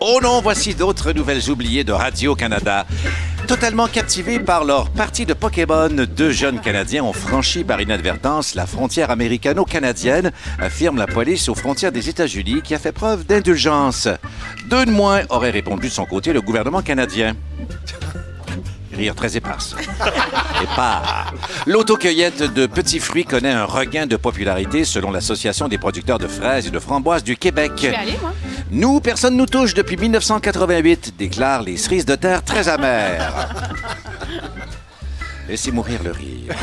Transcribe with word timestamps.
Oh 0.00 0.18
non, 0.22 0.40
voici 0.42 0.74
d'autres 0.74 1.12
nouvelles 1.12 1.50
oubliées 1.50 1.82
de 1.82 1.92
Radio-Canada. 1.92 2.86
Totalement 3.46 3.86
captivés 3.86 4.38
par 4.38 4.64
leur 4.64 4.90
partie 4.90 5.26
de 5.26 5.34
Pokémon, 5.34 5.88
deux 5.88 6.30
jeunes 6.30 6.60
Canadiens 6.60 7.04
ont 7.04 7.12
franchi 7.12 7.64
par 7.64 7.80
inadvertance 7.80 8.54
la 8.54 8.66
frontière 8.66 9.10
américano-canadienne, 9.10 10.32
affirme 10.58 10.98
la 10.98 11.06
police 11.06 11.48
aux 11.48 11.54
frontières 11.54 11.92
des 11.92 12.08
États-Unis 12.08 12.62
qui 12.62 12.74
a 12.74 12.78
fait 12.78 12.92
preuve 12.92 13.24
d'indulgence. 13.26 14.08
Deux 14.68 14.86
de 14.86 14.90
moins 14.90 15.22
aurait 15.30 15.50
répondu 15.50 15.88
de 15.88 15.92
son 15.92 16.06
côté 16.06 16.32
le 16.32 16.40
gouvernement 16.40 16.82
canadien. 16.82 17.34
Rire 18.92 19.14
très 19.14 19.36
éparse. 19.36 19.74
Épars. 20.62 21.34
L'autocueillette 21.66 22.42
de 22.54 22.66
petits 22.66 23.00
fruits 23.00 23.24
connaît 23.24 23.52
un 23.52 23.64
regain 23.64 24.06
de 24.06 24.16
popularité 24.16 24.84
selon 24.84 25.10
l'Association 25.10 25.68
des 25.68 25.78
producteurs 25.78 26.18
de 26.18 26.28
fraises 26.28 26.66
et 26.66 26.70
de 26.70 26.78
framboises 26.78 27.24
du 27.24 27.36
Québec. 27.36 27.72
Vais 27.80 27.94
aller, 27.94 28.18
moi. 28.20 28.32
Nous, 28.74 28.98
personne 28.98 29.36
nous 29.36 29.46
touche 29.46 29.72
depuis 29.72 29.96
1988, 29.96 31.14
déclarent 31.16 31.62
les 31.62 31.76
cerises 31.76 32.06
de 32.06 32.16
terre 32.16 32.42
très 32.42 32.68
amères. 32.68 33.54
Laissez 35.48 35.70
mourir 35.72 36.00
le 36.02 36.10
rire. 36.10 36.54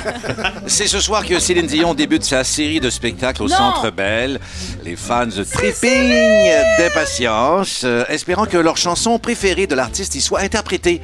C'est 0.66 0.88
ce 0.88 1.00
soir 1.00 1.24
que 1.24 1.38
Céline 1.40 1.68
Dion 1.68 1.94
débute 1.94 2.24
sa 2.24 2.44
série 2.44 2.80
de 2.80 2.90
spectacles 2.90 3.44
au 3.44 3.48
Non. 3.48 3.56
Centre 3.56 3.92
Bell. 3.92 4.40
Les 4.84 4.96
fans 4.96 5.28
tripping 5.30 6.50
d'impatience, 6.80 7.84
euh, 7.84 8.04
espérant 8.10 8.46
que 8.48 8.58
leur 8.58 8.78
chanson 8.78 9.20
préférée 9.20 9.68
de 9.68 9.76
l'artiste 9.76 10.16
y 10.16 10.22
soit 10.22 10.40
interprétée. 10.40 11.00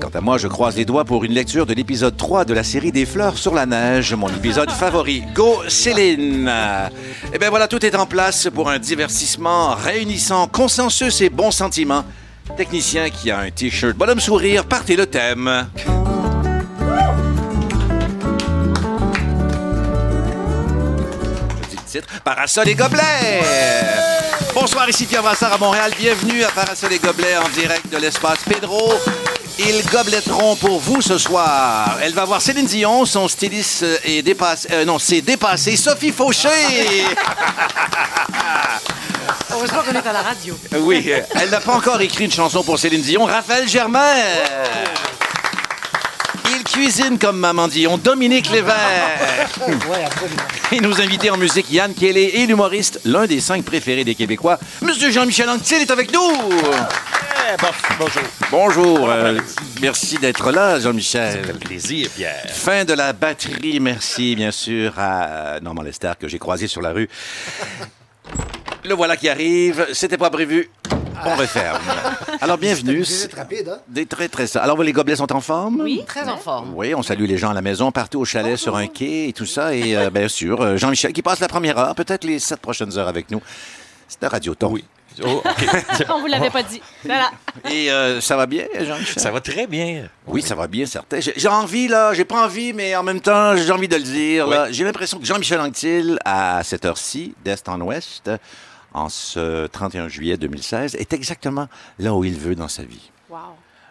Quant 0.00 0.08
à 0.14 0.22
moi, 0.22 0.38
je 0.38 0.48
croise 0.48 0.76
les 0.76 0.86
doigts 0.86 1.04
pour 1.04 1.24
une 1.24 1.32
lecture 1.32 1.66
de 1.66 1.74
l'épisode 1.74 2.16
3 2.16 2.46
de 2.46 2.54
la 2.54 2.64
série 2.64 2.90
des 2.90 3.04
fleurs 3.04 3.36
sur 3.36 3.54
la 3.54 3.66
neige, 3.66 4.14
mon 4.14 4.28
épisode 4.28 4.70
favori. 4.80 5.22
Go 5.34 5.62
Céline! 5.68 6.50
Eh 7.34 7.38
bien 7.38 7.50
voilà, 7.50 7.68
tout 7.68 7.84
est 7.84 7.94
en 7.94 8.06
place 8.06 8.48
pour 8.54 8.70
un 8.70 8.78
divertissement 8.78 9.74
réunissant 9.74 10.48
consensus 10.48 11.20
et 11.20 11.28
bons 11.28 11.50
sentiments. 11.50 12.04
Technicien 12.56 13.10
qui 13.10 13.30
a 13.30 13.40
un 13.40 13.50
t-shirt 13.50 13.94
bonhomme 13.94 14.20
sourire, 14.20 14.64
partez 14.64 14.96
le 14.96 15.06
thème. 15.06 15.66
Titre, 21.90 22.08
Parasol 22.24 22.68
et 22.68 22.74
gobelets. 22.74 23.42
Bonsoir, 24.54 24.88
ici 24.88 25.06
Pierre 25.06 25.22
Brassard 25.22 25.52
à 25.52 25.58
Montréal. 25.58 25.90
Bienvenue 25.98 26.44
à 26.44 26.48
Parasol 26.50 26.92
et 26.92 26.98
gobelets 26.98 27.36
en 27.36 27.48
direct 27.48 27.88
de 27.90 27.96
l'espace 27.96 28.38
Pedro. 28.48 28.92
Ils 29.58 29.84
gobeletteront 29.90 30.56
pour 30.56 30.78
vous 30.78 31.02
ce 31.02 31.18
soir. 31.18 31.98
Elle 32.02 32.14
va 32.14 32.24
voir 32.24 32.40
Céline 32.40 32.66
Dion, 32.66 33.04
son 33.04 33.28
styliste 33.28 33.82
euh, 33.82 33.96
est 34.04 34.22
dépassé. 34.22 34.68
euh, 34.72 34.84
non, 34.84 34.98
c'est 34.98 35.20
dépassé. 35.20 35.76
Sophie 35.76 36.12
Fauché. 36.12 36.48
Heureusement 39.52 39.82
qu'on 39.82 39.92
est 39.92 40.06
à 40.06 40.12
la 40.12 40.22
radio. 40.22 40.56
oui, 40.78 41.12
elle 41.34 41.50
n'a 41.50 41.60
pas 41.60 41.74
encore 41.74 42.00
écrit 42.00 42.24
une 42.26 42.32
chanson 42.32 42.62
pour 42.62 42.78
Céline 42.78 43.02
Dion. 43.02 43.24
Raphaël 43.24 43.68
Germain. 43.68 44.14
Il 46.52 46.64
cuisine 46.64 47.18
comme 47.18 47.38
Maman 47.38 47.68
Dion. 47.68 47.96
Dominique 47.96 48.50
Lévesque. 48.50 48.74
Absolument. 49.40 49.94
Et 50.72 50.80
nos 50.80 51.00
invités 51.00 51.30
en 51.30 51.36
musique, 51.36 51.70
Yann 51.70 51.94
Kelly 51.94 52.24
et 52.24 52.46
l'humoriste, 52.46 53.00
l'un 53.04 53.26
des 53.26 53.40
cinq 53.40 53.64
préférés 53.64 54.04
des 54.04 54.14
Québécois, 54.14 54.58
Monsieur 54.82 55.10
Jean-Michel 55.10 55.48
Anctil 55.48 55.82
est 55.82 55.90
avec 55.90 56.12
nous. 56.12 56.20
bonjour. 57.98 58.22
Bonjour, 58.50 59.10
euh, 59.10 59.38
merci 59.80 60.18
d'être 60.18 60.50
là, 60.50 60.80
Jean-Michel. 60.80 61.42
Plaisir, 61.58 62.08
Pierre. 62.14 62.44
Fin 62.48 62.84
de 62.84 62.94
la 62.94 63.12
batterie, 63.12 63.78
merci 63.80 64.34
bien 64.34 64.50
sûr 64.50 64.94
à 64.98 65.60
Normand 65.60 65.82
Lester 65.82 66.12
que 66.18 66.26
j'ai 66.26 66.38
croisé 66.38 66.66
sur 66.66 66.82
la 66.82 66.90
rue. 66.90 67.08
Le 68.84 68.94
voilà 68.94 69.16
qui 69.16 69.28
arrive, 69.28 69.86
c'était 69.92 70.18
pas 70.18 70.30
prévu. 70.30 70.68
On 71.24 71.34
referme. 71.36 71.82
Alors 72.40 72.58
bienvenue. 72.58 73.04
C'est 73.04 73.32
rapide, 73.34 73.68
hein? 73.68 73.78
Des 73.88 74.06
très 74.06 74.28
très 74.28 74.46
ça. 74.46 74.62
Alors 74.62 74.82
les 74.82 74.92
gobelets 74.92 75.16
sont 75.16 75.32
en 75.32 75.40
forme? 75.40 75.80
Oui. 75.82 76.02
Très 76.06 76.28
en 76.28 76.36
forme. 76.36 76.72
Oui, 76.74 76.94
on 76.94 77.02
salue 77.02 77.24
les 77.24 77.38
gens 77.38 77.50
à 77.50 77.54
la 77.54 77.62
maison, 77.62 77.92
partout 77.92 78.20
au 78.20 78.24
chalet, 78.24 78.56
sur 78.56 78.76
un 78.76 78.86
quai 78.86 79.28
et 79.28 79.32
tout 79.32 79.46
ça. 79.46 79.74
Et 79.74 79.96
euh, 79.96 80.10
bien 80.10 80.28
sûr, 80.28 80.60
euh, 80.60 80.76
Jean-Michel 80.76 81.12
qui 81.12 81.22
passe 81.22 81.40
la 81.40 81.48
première 81.48 81.78
heure, 81.78 81.94
peut-être 81.94 82.24
les 82.24 82.38
sept 82.38 82.60
prochaines 82.60 82.96
heures 82.96 83.08
avec 83.08 83.30
nous. 83.30 83.42
C'est 84.08 84.24
un 84.24 84.28
radioton. 84.28 84.70
Oui. 84.70 84.84
Oh, 85.24 85.42
OK. 85.44 85.66
On 86.08 86.20
vous 86.20 86.26
l'avait 86.26 86.50
pas 86.50 86.62
dit. 86.62 86.80
Voilà. 87.04 87.30
Et 87.70 87.90
euh, 87.90 88.20
ça 88.20 88.36
va 88.36 88.46
bien, 88.46 88.64
Jean-Michel? 88.78 89.22
Ça 89.22 89.30
va 89.30 89.40
très 89.40 89.66
bien. 89.66 90.08
Oui, 90.26 90.40
ça 90.40 90.54
va 90.54 90.66
bien, 90.66 90.86
certain. 90.86 91.18
J'ai 91.20 91.48
envie, 91.48 91.88
là, 91.88 92.14
j'ai 92.14 92.24
pas 92.24 92.44
envie, 92.44 92.72
mais 92.72 92.94
en 92.96 93.02
même 93.02 93.20
temps, 93.20 93.56
j'ai 93.56 93.72
envie 93.72 93.88
de 93.88 93.96
le 93.96 94.02
dire. 94.02 94.48
Oui. 94.48 94.56
J'ai 94.70 94.84
l'impression 94.84 95.18
que 95.18 95.26
Jean-Michel 95.26 95.60
Anctil, 95.60 96.18
à 96.24 96.62
cette 96.62 96.84
heure-ci, 96.84 97.34
d'est 97.44 97.68
en 97.68 97.80
ouest, 97.80 98.30
en 98.94 99.08
ce 99.08 99.66
31 99.66 100.08
juillet 100.08 100.36
2016, 100.36 100.94
est 100.96 101.12
exactement 101.12 101.68
là 101.98 102.14
où 102.14 102.24
il 102.24 102.34
veut 102.38 102.54
dans 102.54 102.68
sa 102.68 102.82
vie. 102.82 103.10
Wow. 103.28 103.38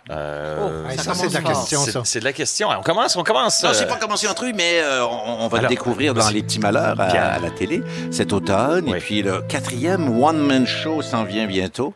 Euh, 0.09 0.87
Hey, 0.89 0.97
Ça 0.97 1.03
ça, 1.03 1.13
c'est 1.13 1.27
de 1.29 1.33
la 1.33 1.41
question, 1.41 1.83
c'est 1.85 1.91
ça. 1.91 2.01
c'est 2.03 2.19
de 2.19 2.23
la 2.25 2.33
question. 2.33 2.69
On 2.69 2.81
commence, 2.81 3.15
on 3.15 3.23
commence. 3.23 3.61
Non, 3.63 3.69
euh, 3.69 3.73
j'ai 3.77 3.85
pas 3.85 3.97
commencé 3.97 4.27
en 4.27 4.33
truc, 4.33 4.55
mais 4.55 4.79
euh, 4.81 5.05
on, 5.05 5.43
on 5.45 5.47
va 5.47 5.59
Alors, 5.59 5.69
le 5.69 5.75
découvrir 5.75 6.13
dans. 6.15 6.27
Les 6.29 6.41
Petits 6.41 6.59
Malheurs 6.59 6.99
à, 6.99 7.37
la 7.39 7.51
télé 7.51 7.83
cet 8.11 8.33
automne. 8.33 8.85
Oui. 8.89 8.97
Et 8.97 8.99
puis 8.99 9.21
le 9.21 9.41
quatrième 9.43 10.21
One-Man 10.23 10.65
Show 10.65 11.01
s'en 11.03 11.23
vient 11.25 11.45
bientôt. 11.45 11.93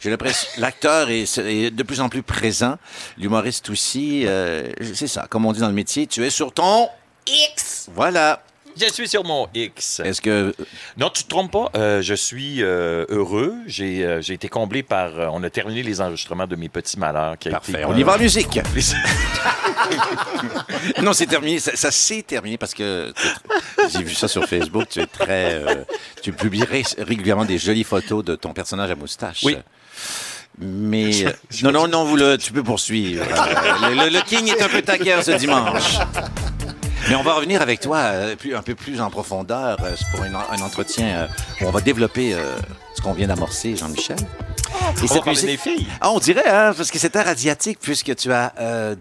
J'ai 0.00 0.10
l'impression 0.10 0.48
l'acteur 0.60 1.08
est, 1.10 1.38
est 1.38 1.70
de 1.70 1.82
plus 1.84 2.00
en 2.00 2.08
plus 2.08 2.24
présent, 2.24 2.78
l'humoriste 3.16 3.70
aussi. 3.70 4.24
euh, 4.26 4.72
c'est 4.94 5.06
ça, 5.06 5.26
comme 5.30 5.46
on 5.46 5.52
dit 5.52 5.60
dans 5.60 5.68
le 5.68 5.72
métier, 5.74 6.08
tu 6.08 6.24
es 6.26 6.30
sur 6.30 6.52
ton 6.52 6.88
X. 7.28 7.88
Voilà. 7.94 8.42
Je 8.80 8.92
suis 8.92 9.08
sur 9.08 9.24
mon 9.24 9.48
X. 9.54 10.00
Est-ce 10.04 10.20
que 10.20 10.54
Non, 10.96 11.10
tu 11.10 11.24
te 11.24 11.28
trompes 11.28 11.52
pas. 11.52 11.70
Euh, 11.76 12.02
je 12.02 12.14
suis 12.14 12.62
euh, 12.62 13.04
heureux. 13.08 13.54
J'ai 13.66 14.04
euh, 14.04 14.20
j'ai 14.22 14.34
été 14.34 14.48
comblé 14.48 14.82
par. 14.82 15.10
on 15.32 15.42
a 15.42 15.50
terminé 15.50 15.82
les 15.82 16.00
enregistrements 16.00 16.46
de 16.46 16.56
mes 16.56 16.68
petits 16.68 16.98
malheurs. 16.98 17.38
Qui 17.38 17.48
a 17.48 17.52
parfait, 17.52 17.72
été, 17.72 17.84
on 17.84 17.96
y 17.96 18.02
va 18.02 18.16
en 18.16 18.18
musique. 18.18 18.58
les- 18.74 18.82
non, 21.02 21.12
c'est 21.12 21.26
terminé. 21.26 21.58
Ça, 21.58 21.72
ça 21.74 21.90
s'est 21.90 22.22
terminé 22.22 22.58
parce 22.58 22.74
que 22.74 23.12
j'ai 23.92 24.02
vu 24.02 24.14
ça 24.14 24.28
sur 24.28 24.44
Facebook. 24.46 24.86
Tu 24.90 25.00
es 25.00 25.06
très, 25.06 25.62
tu 26.22 26.32
publies 26.32 26.64
ré- 26.64 26.82
régulièrement 26.98 27.44
des 27.44 27.58
jolies 27.58 27.84
photos 27.84 28.24
de 28.24 28.36
ton 28.36 28.52
personnage 28.52 28.90
à 28.90 28.94
moustache. 28.94 29.40
Oui. 29.44 29.56
Mais 30.58 31.10
non, 31.62 31.72
non, 31.72 31.88
non, 31.88 32.04
vous 32.04 32.16
le, 32.16 32.36
tu 32.36 32.52
peux 32.52 32.62
poursuivre. 32.62 33.24
Le, 33.82 34.04
le- 34.04 34.10
le 34.10 34.20
King 34.22 34.48
est 34.48 34.62
un 34.62 34.68
peu 34.68 34.82
taquin 34.82 35.22
ce 35.22 35.32
dimanche. 35.32 35.98
Mais 37.08 37.14
on 37.16 37.22
va 37.22 37.34
revenir 37.34 37.60
avec 37.62 37.80
toi 37.80 37.96
euh, 37.98 38.36
plus- 38.36 38.54
un 38.54 38.62
peu 38.62 38.74
plus 38.74 39.00
en 39.00 39.10
profondeur 39.10 39.76
euh, 39.82 39.94
pour 40.12 40.22
un 40.24 40.60
entretien 40.62 41.06
euh, 41.06 41.26
où 41.60 41.66
on 41.66 41.70
va 41.70 41.80
développer 41.80 42.34
euh, 42.34 42.56
ce 42.96 43.02
qu'on 43.02 43.12
vient 43.12 43.26
d'amorcer, 43.26 43.76
Jean-Michel. 43.76 44.16
Et 44.20 44.24
On 45.02 45.06
va 45.06 45.14
cette 45.14 45.26
musique- 45.26 45.46
des 45.46 45.56
filles. 45.56 45.86
Ah, 46.00 46.10
on 46.10 46.18
dirait, 46.18 46.48
hein, 46.48 46.72
parce 46.76 46.90
que 46.90 46.98
c'est 46.98 47.14
un 47.16 47.20
asiatique, 47.22 47.78
puisque 47.80 48.14
tu 48.16 48.32
as 48.32 48.52
euh, 48.60 48.94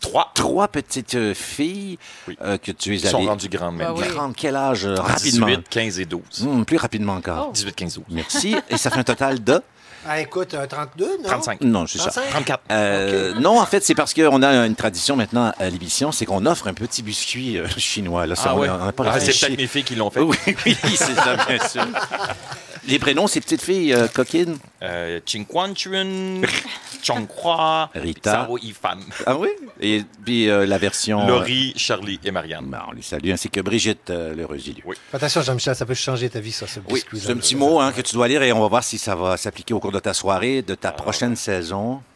Trois. 0.00 0.30
trois 0.34 0.68
petites 0.68 1.14
euh, 1.14 1.32
filles 1.32 1.98
Oui. 2.28 2.36
euh, 2.42 2.58
que 2.58 2.72
tu 2.72 2.92
es 2.94 2.98
Ils 2.98 3.08
sont 3.08 3.16
allé 3.18 3.26
rendus 3.28 3.48
grandes 3.48 3.78
Bah 3.78 3.94
oui. 3.96 4.04
Grande, 4.08 4.34
quel 4.36 4.54
âge 4.56 4.84
rapidement? 4.84 5.46
18, 5.46 5.68
15 5.70 6.00
et 6.00 6.04
12. 6.04 6.20
Hum, 6.42 6.64
plus 6.66 6.76
rapidement 6.76 7.14
encore. 7.14 7.52
18, 7.52 7.74
15, 7.74 7.94
12. 7.94 8.04
Merci. 8.10 8.56
Et 8.68 8.76
ça 8.76 8.90
fait 8.90 8.98
un 9.00 9.04
total 9.04 9.42
de? 9.42 9.62
Ah, 10.06 10.20
écoute, 10.20 10.54
un 10.54 10.66
32, 10.66 11.18
non? 11.22 11.28
35. 11.28 11.60
Non, 11.62 11.86
c'est 11.86 11.98
ça. 11.98 12.10
35? 12.10 12.30
34. 12.30 12.60
Euh, 12.70 13.34
Non, 13.40 13.58
en 13.60 13.66
fait, 13.66 13.84
c'est 13.84 13.94
parce 13.94 14.12
qu'on 14.14 14.42
a 14.42 14.66
une 14.66 14.76
tradition 14.76 15.16
maintenant 15.16 15.52
à 15.58 15.70
l'émission, 15.70 16.12
c'est 16.12 16.26
qu'on 16.26 16.44
offre 16.46 16.68
un 16.68 16.74
petit 16.74 17.02
biscuit 17.02 17.58
euh, 17.58 17.66
chinois. 17.78 18.26
Là, 18.26 18.36
ça, 18.36 18.50
Ah 18.50 18.56
on 18.56 18.60
on 18.60 18.84
n'a 18.86 18.92
pas 18.92 19.04
Ah, 19.06 19.12
c'est 19.14 19.26
réfléchi. 19.26 19.46
peut-être 19.46 19.58
mes 19.58 19.66
filles 19.66 19.84
qui 19.84 19.94
l'ont 19.94 20.10
fait. 20.10 20.20
Oui, 20.20 20.36
oui, 20.66 20.76
c'est 20.96 21.14
ça, 21.14 21.36
bien 21.48 21.58
sûr. 21.68 21.86
Les 22.86 22.98
prénoms, 22.98 23.26
ces 23.26 23.40
petites 23.40 23.62
filles 23.62 23.94
euh, 23.94 24.08
coquines. 24.08 24.58
Euh, 24.82 25.18
Chinquanchun, 25.24 26.42
Chongkwa, 27.02 27.90
Rita. 27.94 28.46
Sao 28.46 28.58
Ifan, 28.58 28.98
Ah 29.26 29.36
oui? 29.38 29.48
Et 29.80 30.02
puis 30.24 30.50
euh, 30.50 30.66
la 30.66 30.76
version... 30.78 31.26
Laurie, 31.26 31.72
Charlie 31.76 32.20
et 32.24 32.30
Marianne. 32.30 32.66
Ben, 32.66 32.82
on 32.88 32.92
les 32.92 33.00
salue, 33.02 33.30
ainsi 33.30 33.48
que 33.48 33.60
Brigitte 33.62 34.10
euh. 34.10 34.34
Oui. 34.50 34.96
Fais 35.10 35.16
Attention, 35.16 35.40
Jean-Michel, 35.42 35.74
ça 35.74 35.86
peut 35.86 35.94
changer 35.94 36.28
ta 36.28 36.40
vie, 36.40 36.52
ça, 36.52 36.66
ce 36.66 36.80
Oui, 36.88 36.94
biscuit. 37.10 37.20
c'est 37.20 37.32
un 37.32 37.36
petit 37.36 37.56
mot 37.56 37.80
hein, 37.80 37.92
que 37.92 38.02
tu 38.02 38.14
dois 38.14 38.28
lire 38.28 38.42
et 38.42 38.52
on 38.52 38.60
va 38.60 38.68
voir 38.68 38.84
si 38.84 38.98
ça 38.98 39.14
va 39.14 39.36
s'appliquer 39.38 39.72
au 39.72 39.80
cours 39.80 39.92
de 39.94 40.00
ta 40.00 40.12
soirée, 40.12 40.60
de 40.62 40.74
ta 40.74 40.92
prochaine 40.92 41.36
saison. 41.36 42.02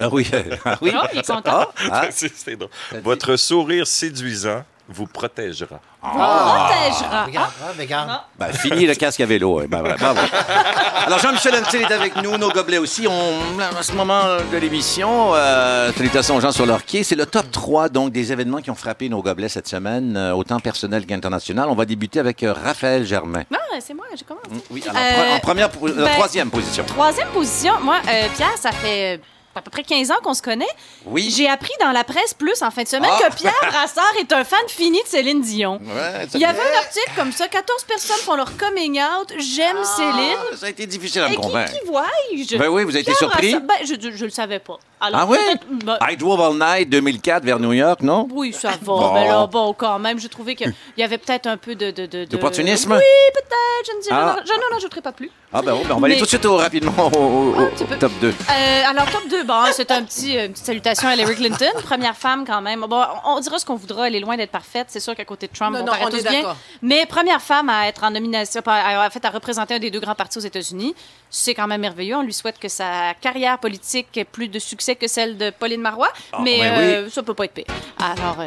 Ah 0.00 0.08
oui, 0.12 0.24
ah 0.64 0.78
oui. 0.80 0.92
Oh, 0.94 1.04
il 1.12 1.18
est 1.18 1.26
content. 1.26 1.66
Ah, 1.90 1.90
ah, 1.90 2.06
C'est- 2.12 2.32
c'est 2.34 2.54
drôle. 2.56 2.70
Votre 3.02 3.34
sourire 3.36 3.86
séduisant 3.88 4.64
vous 4.88 5.06
protégera. 5.06 5.80
Protégera. 6.00 7.24
Regarde, 7.26 7.50
ah, 7.62 7.66
ben, 7.76 7.82
regarde. 7.82 8.10
ben, 8.38 8.52
fini 8.52 8.86
le 8.86 8.94
casque 8.94 9.20
à 9.20 9.26
vélo. 9.26 9.60
hein. 9.60 9.66
Ben, 9.68 9.80
voilà, 9.80 9.96
bravo. 9.96 10.20
Alors, 11.06 11.18
Jean-Michel 11.18 11.54
Anctil 11.56 11.82
est 11.82 11.92
avec 11.92 12.16
nous, 12.22 12.36
nos 12.38 12.50
gobelets 12.50 12.78
aussi. 12.78 13.06
On, 13.06 13.58
à 13.78 13.82
ce 13.82 13.92
moment 13.92 14.22
de 14.50 14.56
l'émission, 14.56 15.34
euh, 15.34 15.92
salutations 15.92 16.36
aux 16.36 16.40
gens 16.40 16.52
sur 16.52 16.66
leur 16.66 16.84
quai. 16.84 17.02
C'est 17.02 17.14
le 17.16 17.26
top 17.26 17.50
3 17.50 17.88
donc, 17.88 18.12
des 18.12 18.32
événements 18.32 18.58
qui 18.60 18.70
ont 18.70 18.74
frappé 18.74 19.08
nos 19.08 19.22
gobelets 19.22 19.48
cette 19.48 19.68
semaine, 19.68 20.16
euh, 20.16 20.32
autant 20.32 20.58
personnel 20.60 21.06
qu'international. 21.06 21.68
On 21.68 21.74
va 21.74 21.84
débuter 21.84 22.20
avec 22.20 22.42
euh, 22.42 22.52
Raphaël 22.52 23.04
Germain. 23.06 23.44
Non, 23.50 23.58
c'est 23.80 23.94
moi, 23.94 24.06
j'ai 24.16 24.24
commencé. 24.24 24.48
Oui, 24.70 24.82
alors, 24.88 24.96
Euh, 25.02 25.36
en 25.36 25.40
première, 25.40 25.68
euh, 25.82 25.92
ben- 25.94 26.08
troisième 26.14 26.50
position. 26.50 26.84
Troisième 26.86 27.28
position, 27.28 27.74
moi, 27.82 27.96
euh, 28.08 28.26
Pierre, 28.36 28.56
ça 28.56 28.72
fait 28.72 29.20
à 29.54 29.60
peu 29.62 29.70
près 29.70 29.82
15 29.82 30.10
ans 30.12 30.18
qu'on 30.22 30.34
se 30.34 30.42
connaît. 30.42 30.68
Oui. 31.04 31.32
J'ai 31.36 31.48
appris 31.48 31.72
dans 31.80 31.90
la 31.90 32.04
presse 32.04 32.32
plus 32.32 32.62
en 32.62 32.70
fin 32.70 32.84
de 32.84 32.88
semaine 32.88 33.10
Ah. 33.12 33.28
que 33.28 33.34
Pierre 33.34 33.52
Brassard 33.68 34.12
est 34.20 34.32
un 34.32 34.44
fan 34.44 34.60
fini 34.68 35.02
de 35.02 35.08
Céline 35.08 35.40
Dion. 35.40 35.80
Ouais, 35.82 36.26
Il 36.34 36.40
y 36.40 36.44
avait 36.44 36.60
un 36.60 36.78
article 36.78 37.10
comme 37.16 37.32
ça, 37.32 37.48
14 37.48 37.82
personnes 37.84 38.18
font 38.18 38.36
leur 38.36 38.56
coming 38.56 39.00
out, 39.00 39.32
j'aime 39.38 39.82
Céline. 39.82 40.36
Ah, 40.52 40.56
Ça 40.56 40.66
a 40.66 40.68
été 40.68 40.86
difficile 40.86 41.22
à 41.22 41.28
me 41.28 41.32
Et 41.32 41.36
qui, 41.36 41.42
convaincre. 41.42 41.72
qui 41.72 41.86
vois-je? 41.88 42.56
Ben 42.56 42.68
oui, 42.68 42.84
vous 42.84 42.90
avez 42.90 43.00
été 43.00 43.14
surpris? 43.14 43.50
Brassard- 43.54 43.66
Ben, 43.66 43.74
je, 44.12 44.16
je 44.16 44.24
le 44.24 44.30
savais 44.30 44.60
pas. 44.60 44.78
Alors, 45.00 45.20
Ah 45.22 45.26
oui? 45.28 45.38
ben, 45.84 45.98
I 46.08 46.16
Drove 46.16 46.40
All 46.40 46.54
Night 46.54 46.88
2004 46.90 47.44
vers 47.44 47.58
New 47.58 47.72
York, 47.72 48.00
non? 48.02 48.28
oui, 48.32 48.52
ça 48.52 48.70
va. 48.70 48.76
Bon. 48.82 49.12
Mais 49.14 49.26
là, 49.28 49.46
bon, 49.46 49.72
quand 49.72 49.98
même, 49.98 50.18
j'ai 50.20 50.28
trouvé 50.28 50.54
qu'il 50.54 50.72
y 50.96 51.02
avait 51.02 51.18
peut-être 51.18 51.46
un 51.46 51.56
peu 51.56 51.74
de... 51.74 51.90
de, 51.90 52.06
de- 52.06 52.06
de- 52.06 52.24
D'opportunisme? 52.26 52.92
Oui, 52.92 53.32
peut-être. 53.34 53.86
Je 53.86 53.96
ne 53.96 54.02
dis, 54.02 54.08
Ah. 54.10 54.36
je 54.44 54.52
n'en 54.52 54.76
ajouterai 54.76 55.00
pas 55.00 55.12
plus. 55.12 55.30
Ah 55.50 55.62
ben, 55.62 55.74
ben 55.88 55.94
on 55.94 55.98
va 55.98 56.06
aller 56.06 56.18
tout 56.18 56.24
de 56.24 56.28
suite 56.28 56.44
au, 56.44 56.56
rapidement 56.58 57.06
au, 57.06 57.54
top 57.98 58.12
2. 58.20 58.28
Euh, 58.28 58.82
alors, 58.86 59.10
top 59.10 59.28
2, 59.30 59.44
bon, 59.44 59.54
c'est 59.72 59.90
un 59.90 60.02
petit, 60.02 60.36
euh, 60.36 60.44
une 60.44 60.52
petite 60.52 60.66
salutation 60.66 61.08
à 61.08 61.14
Hillary 61.14 61.36
Clinton, 61.36 61.70
première 61.84 62.16
femme 62.16 62.44
quand 62.46 62.60
même. 62.60 62.80
Bon, 62.80 63.02
on, 63.24 63.40
dira 63.40 63.58
ce 63.58 63.64
qu'on 63.64 63.76
voudra, 63.76 64.08
elle 64.08 64.16
est 64.16 64.20
loin 64.20 64.36
d'être 64.36 64.50
parfaite. 64.50 64.88
C'est 64.90 65.00
sûr 65.00 65.14
qu'à 65.14 65.24
côté 65.24 65.46
de 65.46 65.52
Trump, 65.54 65.74
Non, 65.74 65.82
on 65.82 65.86
non, 65.86 65.92
on 66.02 66.10
tous 66.10 66.18
est 66.18 66.28
bien. 66.28 66.54
Mais 66.82 67.06
première 67.06 67.40
femme 67.40 67.70
à 67.70 67.88
être 67.88 68.04
en 68.04 68.10
nomination, 68.10 68.60
à, 68.66 69.06
en 69.06 69.10
fait, 69.10 69.24
à 69.24 69.30
représenter 69.30 69.74
un 69.74 69.78
des 69.78 69.90
deux 69.90 70.00
grands 70.00 70.14
partis 70.14 70.36
aux 70.36 70.42
États-Unis, 70.42 70.94
c'est 71.30 71.54
quand 71.54 71.66
même 71.66 71.80
merveilleux. 71.80 72.16
On 72.16 72.22
lui 72.22 72.34
souhaite 72.34 72.58
que 72.58 72.68
sa 72.68 73.14
carrière 73.18 73.58
politique 73.58 74.14
ait 74.18 74.24
plus 74.24 74.48
de 74.48 74.58
succès 74.58 74.96
que 74.96 75.08
celle 75.08 75.38
de 75.38 75.48
Pauline 75.48 75.80
Marois, 75.80 76.12
mais 76.42 76.58
ben 76.58 76.78
euh, 76.78 77.10
ça 77.10 77.22
peut 77.22 77.34
pas 77.34 77.46
être 77.46 77.54
pire. 77.54 77.64
Alors, 77.98 78.36
euh, 78.40 78.46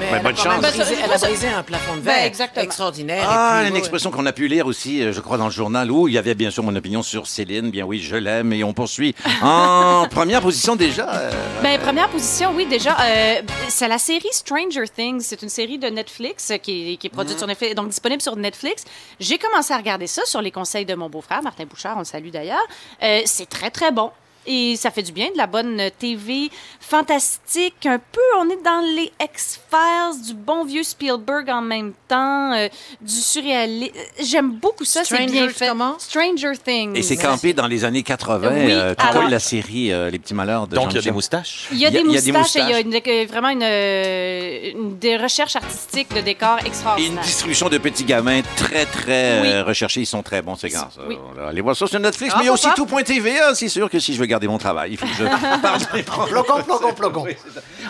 Mais 0.00 0.20
bonne 0.20 0.36
chance. 0.36 0.60
brisé, 0.60 0.96
elle 1.02 1.12
a 1.12 1.18
brisé 1.18 1.48
un 1.48 1.62
plafond 1.62 1.94
de 1.96 2.00
Ben, 2.00 2.14
verre 2.14 2.24
exactement. 2.24 2.64
extraordinaire. 2.64 3.24
Ah, 3.28 3.56
puis, 3.60 3.68
une 3.68 3.72
ouais. 3.74 3.78
expression 3.78 4.10
qu'on 4.10 4.26
a 4.26 4.32
pu 4.32 4.48
lire 4.48 4.66
aussi, 4.66 5.02
euh, 5.02 5.12
je 5.12 5.20
crois, 5.20 5.38
dans 5.38 5.46
le 5.46 5.50
journal 5.50 5.90
où 5.90 6.08
il 6.08 6.14
y 6.14 6.18
avait 6.18 6.34
bien 6.34 6.50
sûr 6.50 6.62
mon 6.62 6.74
opinion 6.76 7.02
sur 7.02 7.26
Céline. 7.26 7.70
Bien 7.70 7.84
oui, 7.84 8.00
je 8.00 8.16
l'aime 8.16 8.52
et 8.52 8.64
on 8.64 8.72
poursuit. 8.72 9.14
En 9.42 10.06
première 10.10 10.40
position 10.40 10.76
déjà. 10.76 11.08
euh, 11.14 11.30
Ben, 11.62 11.78
première 11.80 12.08
position, 12.08 12.52
oui, 12.54 12.66
déjà. 12.66 12.96
euh, 13.00 13.42
c'est 13.68 13.88
la 13.88 13.98
série 13.98 14.28
Stranger 14.32 14.84
Things. 14.94 15.20
C'est 15.20 15.42
une 15.42 15.48
série 15.48 15.78
de 15.78 15.88
Netflix 15.88 16.50
euh, 16.50 16.56
qui 16.58 16.92
est, 16.92 16.96
qui 16.96 17.06
est 17.06 17.10
produite 17.10 17.36
Mm. 17.36 17.38
sur 17.38 17.46
Netflix, 17.46 17.74
donc 17.74 17.88
disponible 17.88 18.22
sur 18.22 18.36
Netflix. 18.36 18.84
J'ai 19.20 19.38
commencé 19.38 19.72
à 19.72 19.76
regarder 19.76 20.06
ça 20.06 20.22
sur 20.24 20.40
les 20.42 20.50
conseils 20.50 20.84
de 20.86 20.94
mon 20.94 21.08
beau-frère, 21.08 21.42
Martin 21.42 21.64
Bouchard, 21.64 21.94
on 21.96 22.00
le 22.00 22.04
salue 22.04 22.30
d'ailleurs. 22.30 22.58
Euh, 23.02 23.20
c'est 23.26 23.48
très, 23.48 23.70
très 23.70 23.90
bon. 23.92 24.10
Et 24.50 24.76
ça 24.76 24.90
fait 24.90 25.02
du 25.02 25.12
bien, 25.12 25.26
de 25.30 25.36
la 25.36 25.46
bonne 25.46 25.78
TV 25.98 26.50
fantastique, 26.80 27.84
un 27.84 27.98
peu, 27.98 28.20
on 28.38 28.48
est 28.48 28.62
dans 28.64 28.80
les 28.96 29.12
X-Files, 29.22 30.26
du 30.26 30.32
bon 30.34 30.64
vieux 30.64 30.82
Spielberg 30.82 31.50
en 31.50 31.60
même 31.60 31.92
temps, 32.08 32.52
euh, 32.54 32.68
du 33.02 33.12
surréalisme. 33.14 33.92
J'aime 34.20 34.52
beaucoup 34.52 34.86
ça, 34.86 35.02
c'est 35.04 35.26
bien 35.26 35.48
fait. 35.50 35.68
comment? 35.68 35.98
Stranger 35.98 36.52
Things. 36.64 36.96
Et 36.96 37.02
c'est 37.02 37.16
campé 37.18 37.52
dans 37.52 37.66
les 37.66 37.84
années 37.84 38.02
80, 38.02 38.48
Oui, 38.50 38.72
euh, 38.72 38.94
tout 38.94 39.02
alors- 39.06 39.22
comme 39.22 39.30
la 39.30 39.38
série 39.38 39.92
euh, 39.92 40.08
Les 40.08 40.18
Petits 40.18 40.32
Malheurs 40.34 40.66
de 40.66 40.76
Donc, 40.76 40.92
il 40.92 40.96
y 40.96 40.98
a 40.98 41.02
des 41.02 41.10
moustaches. 41.10 41.68
Il 41.72 41.78
y 41.78 41.84
a, 41.84 41.90
des, 41.90 42.02
moustaches 42.02 42.56
et 42.56 42.60
il 42.60 42.68
y 42.70 42.96
a 42.96 43.00
euh, 43.06 43.26
vraiment 43.28 43.50
une, 43.50 43.62
une- 43.62 44.98
des 44.98 45.16
recherches 45.18 45.56
artistiques 45.56 46.14
de 46.14 46.20
décors 46.22 46.56
Et 46.58 46.62
une 46.62 46.66
extraordinaires. 46.68 47.22
distribution 47.22 47.68
de 47.68 47.76
petits 47.78 48.04
gamins 48.04 48.40
très, 48.56 48.86
très 48.86 49.40
Oui. 49.42 49.60
recherchés. 49.60 50.00
Ils 50.00 50.06
sont 50.06 50.22
très 50.22 50.40
bons, 50.40 50.56
ces 50.56 50.70
gars. 50.70 50.88
Oui. 51.06 51.18
Allez 51.46 51.60
voir 51.60 51.76
ça 51.76 51.86
sur 51.86 52.00
Netflix. 52.00 52.32
Ah, 52.34 52.38
mais 52.38 52.44
il 52.44 52.46
y 52.46 52.50
a 52.50 52.54
aussi 52.54 52.68
tout.tv. 52.74 53.38
hein, 53.40 53.52
C'est 53.54 53.68
sûr 53.68 53.90
que 53.90 53.98
si 53.98 54.14
je 54.14 54.18
veux 54.20 54.26
garder 54.26 54.37
mon 54.46 54.58
travail, 54.58 54.92
il 54.92 54.96
faut 54.96 55.06
que 55.06 55.14
je 55.14 55.24
parle. 56.04 56.28
Plogon, 56.28 56.62
plogon, 56.62 56.92
plogon. 56.92 57.26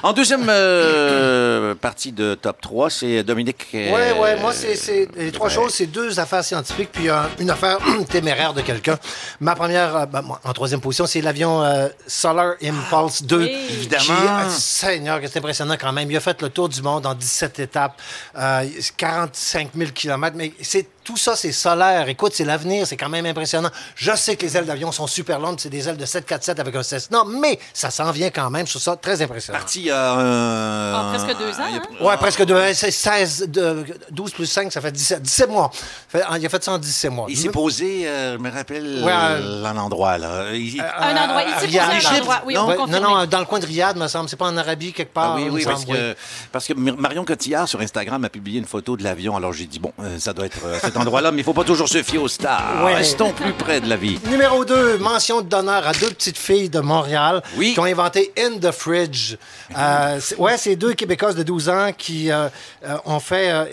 En 0.02 0.12
deuxième 0.12 0.46
euh, 0.48 1.74
partie 1.74 2.12
de 2.12 2.34
top 2.34 2.60
3, 2.60 2.90
c'est 2.90 3.22
Dominique. 3.22 3.66
euh, 3.74 3.92
Ouais, 3.92 4.12
ouais, 4.18 4.36
moi, 4.40 4.52
c'est 4.52 4.76
c'est- 4.76 5.08
les 5.16 5.32
trois 5.32 5.48
ouais. 5.48 5.54
choses, 5.54 5.74
c'est 5.74 5.86
deux 5.86 6.20
affaires 6.20 6.44
scientifiques, 6.44 6.90
puis 6.92 7.08
une 7.38 7.50
affaire 7.50 7.78
téméraire 8.10 8.52
de 8.54 8.60
quelqu'un. 8.60 8.98
Ma 9.40 9.54
première, 9.54 9.96
euh, 9.96 10.06
ben, 10.06 10.22
moi, 10.22 10.40
en 10.44 10.52
troisième 10.52 10.80
position, 10.80 11.06
c'est 11.06 11.20
l'avion 11.20 11.62
euh, 11.64 11.88
Solar 12.06 12.54
Impulse 12.62 13.22
2. 13.22 13.38
Oui. 13.38 13.56
Évidemment. 13.70 14.04
Qui, 14.04 14.10
euh, 14.12 14.48
Seigneur, 14.50 15.20
c'est 15.22 15.36
impressionnant 15.38 15.76
quand 15.80 15.92
même. 15.92 16.10
Il 16.10 16.16
a 16.16 16.20
fait 16.20 16.40
le 16.42 16.50
tour 16.50 16.68
du 16.68 16.82
monde 16.82 17.06
en 17.06 17.14
17 17.14 17.58
étapes, 17.60 18.00
euh, 18.36 18.64
45 18.96 19.70
000 19.76 19.90
km, 19.92 20.36
mais 20.36 20.52
c'est 20.62 20.86
tout 21.04 21.16
ça, 21.16 21.34
c'est 21.36 21.52
solaire. 21.52 22.06
Écoute, 22.08 22.32
c'est 22.34 22.44
l'avenir, 22.44 22.86
c'est 22.86 22.96
quand 22.98 23.08
même 23.08 23.24
impressionnant. 23.24 23.70
Je 23.94 24.14
sais 24.14 24.36
que 24.36 24.44
les 24.44 24.56
ailes 24.58 24.66
d'avion 24.66 24.92
sont 24.92 25.06
super 25.06 25.38
longues, 25.40 25.58
c'est 25.58 25.70
des 25.70 25.88
ailes 25.88 25.96
de 25.96 26.04
747 26.04 26.60
avec 26.60 26.74
un 26.74 26.82
Cessna, 26.82 27.22
mais 27.26 27.58
ça 27.72 27.90
s'en 27.90 28.10
vient 28.10 28.28
quand 28.30 28.50
même. 28.50 28.66
Je 28.66 28.72
trouve 28.72 28.82
ça 28.82 28.94
très 28.96 29.22
impressionnant. 29.22 29.58
Parti 29.58 29.77
il 29.78 29.86
y 29.86 29.90
a 29.90 30.18
euh, 30.18 30.92
Ah, 30.96 31.06
presque 31.14 31.38
deux 31.38 31.50
ans, 31.60 31.64
il 31.68 31.74
y 31.74 31.78
a- 31.78 31.82
hein? 31.82 32.04
Ouais, 32.06 32.16
presque 32.16 32.44
deux. 32.44 32.60
C'est 32.74 32.90
16, 32.90 33.48
de, 33.48 33.84
12 34.10 34.32
plus 34.32 34.46
5, 34.46 34.72
ça 34.72 34.80
fait 34.80 34.92
17, 34.92 35.22
17 35.22 35.50
mois. 35.50 35.70
Fait- 36.08 36.22
il 36.38 36.46
a 36.46 36.48
fait 36.48 36.62
ça 36.62 36.72
en 36.72 36.78
17 36.78 37.10
mois. 37.12 37.26
Il 37.28 37.36
s'est 37.36 37.48
posé, 37.50 38.06
euh, 38.08 38.34
je 38.36 38.38
me 38.42 38.50
rappelle 38.50 39.02
Ouais, 39.04 39.12
euh, 39.12 39.64
un 39.64 39.76
endroit, 39.76 40.18
là. 40.18 40.52
Il- 40.54 40.80
Un 40.80 41.16
endroit. 41.16 41.42
Il 41.42 41.48
s'est 41.60 41.66
posé 41.66 41.78
Riyad. 41.80 42.04
un 42.14 42.18
endroit. 42.18 42.42
Oui, 42.46 42.56
on 42.56 42.66
Ouais, 42.68 42.76
peut 42.76 42.90
non, 42.90 43.00
non, 43.00 43.26
dans 43.26 43.38
le 43.40 43.44
coin 43.44 43.58
de 43.58 43.66
Riyad, 43.66 43.96
me 43.96 44.08
semble. 44.08 44.28
C'est 44.28 44.36
pas 44.36 44.46
en 44.46 44.56
Arabie, 44.56 44.92
quelque 44.92 45.12
part. 45.12 45.32
Ah 45.32 45.36
oui, 45.36 45.42
il 45.46 45.50
oui, 45.50 45.60
me 45.62 45.66
parce 45.66 45.80
semble, 45.82 45.92
oui. 45.92 45.98
que, 45.98 46.16
parce 46.52 46.66
que 46.66 46.72
Marion 46.74 47.24
Cotillard 47.24 47.68
sur 47.68 47.80
Instagram 47.80 48.24
a 48.24 48.28
publié 48.28 48.58
une 48.58 48.66
photo 48.66 48.96
de 48.96 49.02
l'avion. 49.04 49.36
Alors 49.36 49.52
j'ai 49.52 49.66
dit, 49.66 49.78
bon, 49.78 49.92
euh, 50.00 50.18
ça 50.18 50.32
doit 50.32 50.46
être 50.46 50.64
euh, 50.64 50.78
cet 50.80 50.96
endroit-là, 50.96 51.30
mais 51.32 51.38
il 51.38 51.44
faut 51.44 51.52
pas 51.52 51.64
toujours 51.64 51.88
se 51.88 52.02
fier 52.02 52.18
aux 52.18 52.28
stars. 52.28 52.84
Ouais. 52.84 52.94
Restons 52.94 53.32
plus 53.32 53.52
près 53.52 53.80
de 53.80 53.88
la 53.88 53.96
vie. 53.96 54.18
Numéro 54.28 54.64
2, 54.64 54.98
mention 54.98 55.40
d'honneur 55.42 55.86
à 55.86 55.92
deux 55.92 56.10
petites 56.10 56.38
filles 56.38 56.68
de 56.70 56.80
Montréal 56.80 57.42
Oui. 57.56 57.74
qui 57.74 57.80
ont 57.80 57.84
inventé 57.84 58.32
In 58.38 58.58
the 58.58 58.72
Fridge. 58.72 59.36
Euh, 59.76 60.18
c'est- 60.20 60.36
ouais, 60.36 60.56
c'est 60.56 60.76
deux 60.76 60.94
Québécoises 60.94 61.34
de 61.34 61.42
12 61.42 61.68
ans 61.68 61.90
qui 61.96 62.30
euh, 62.30 62.48
euh, 62.86 62.96
ont 63.04 63.20
fait. 63.20 63.50
euh, 63.50 63.64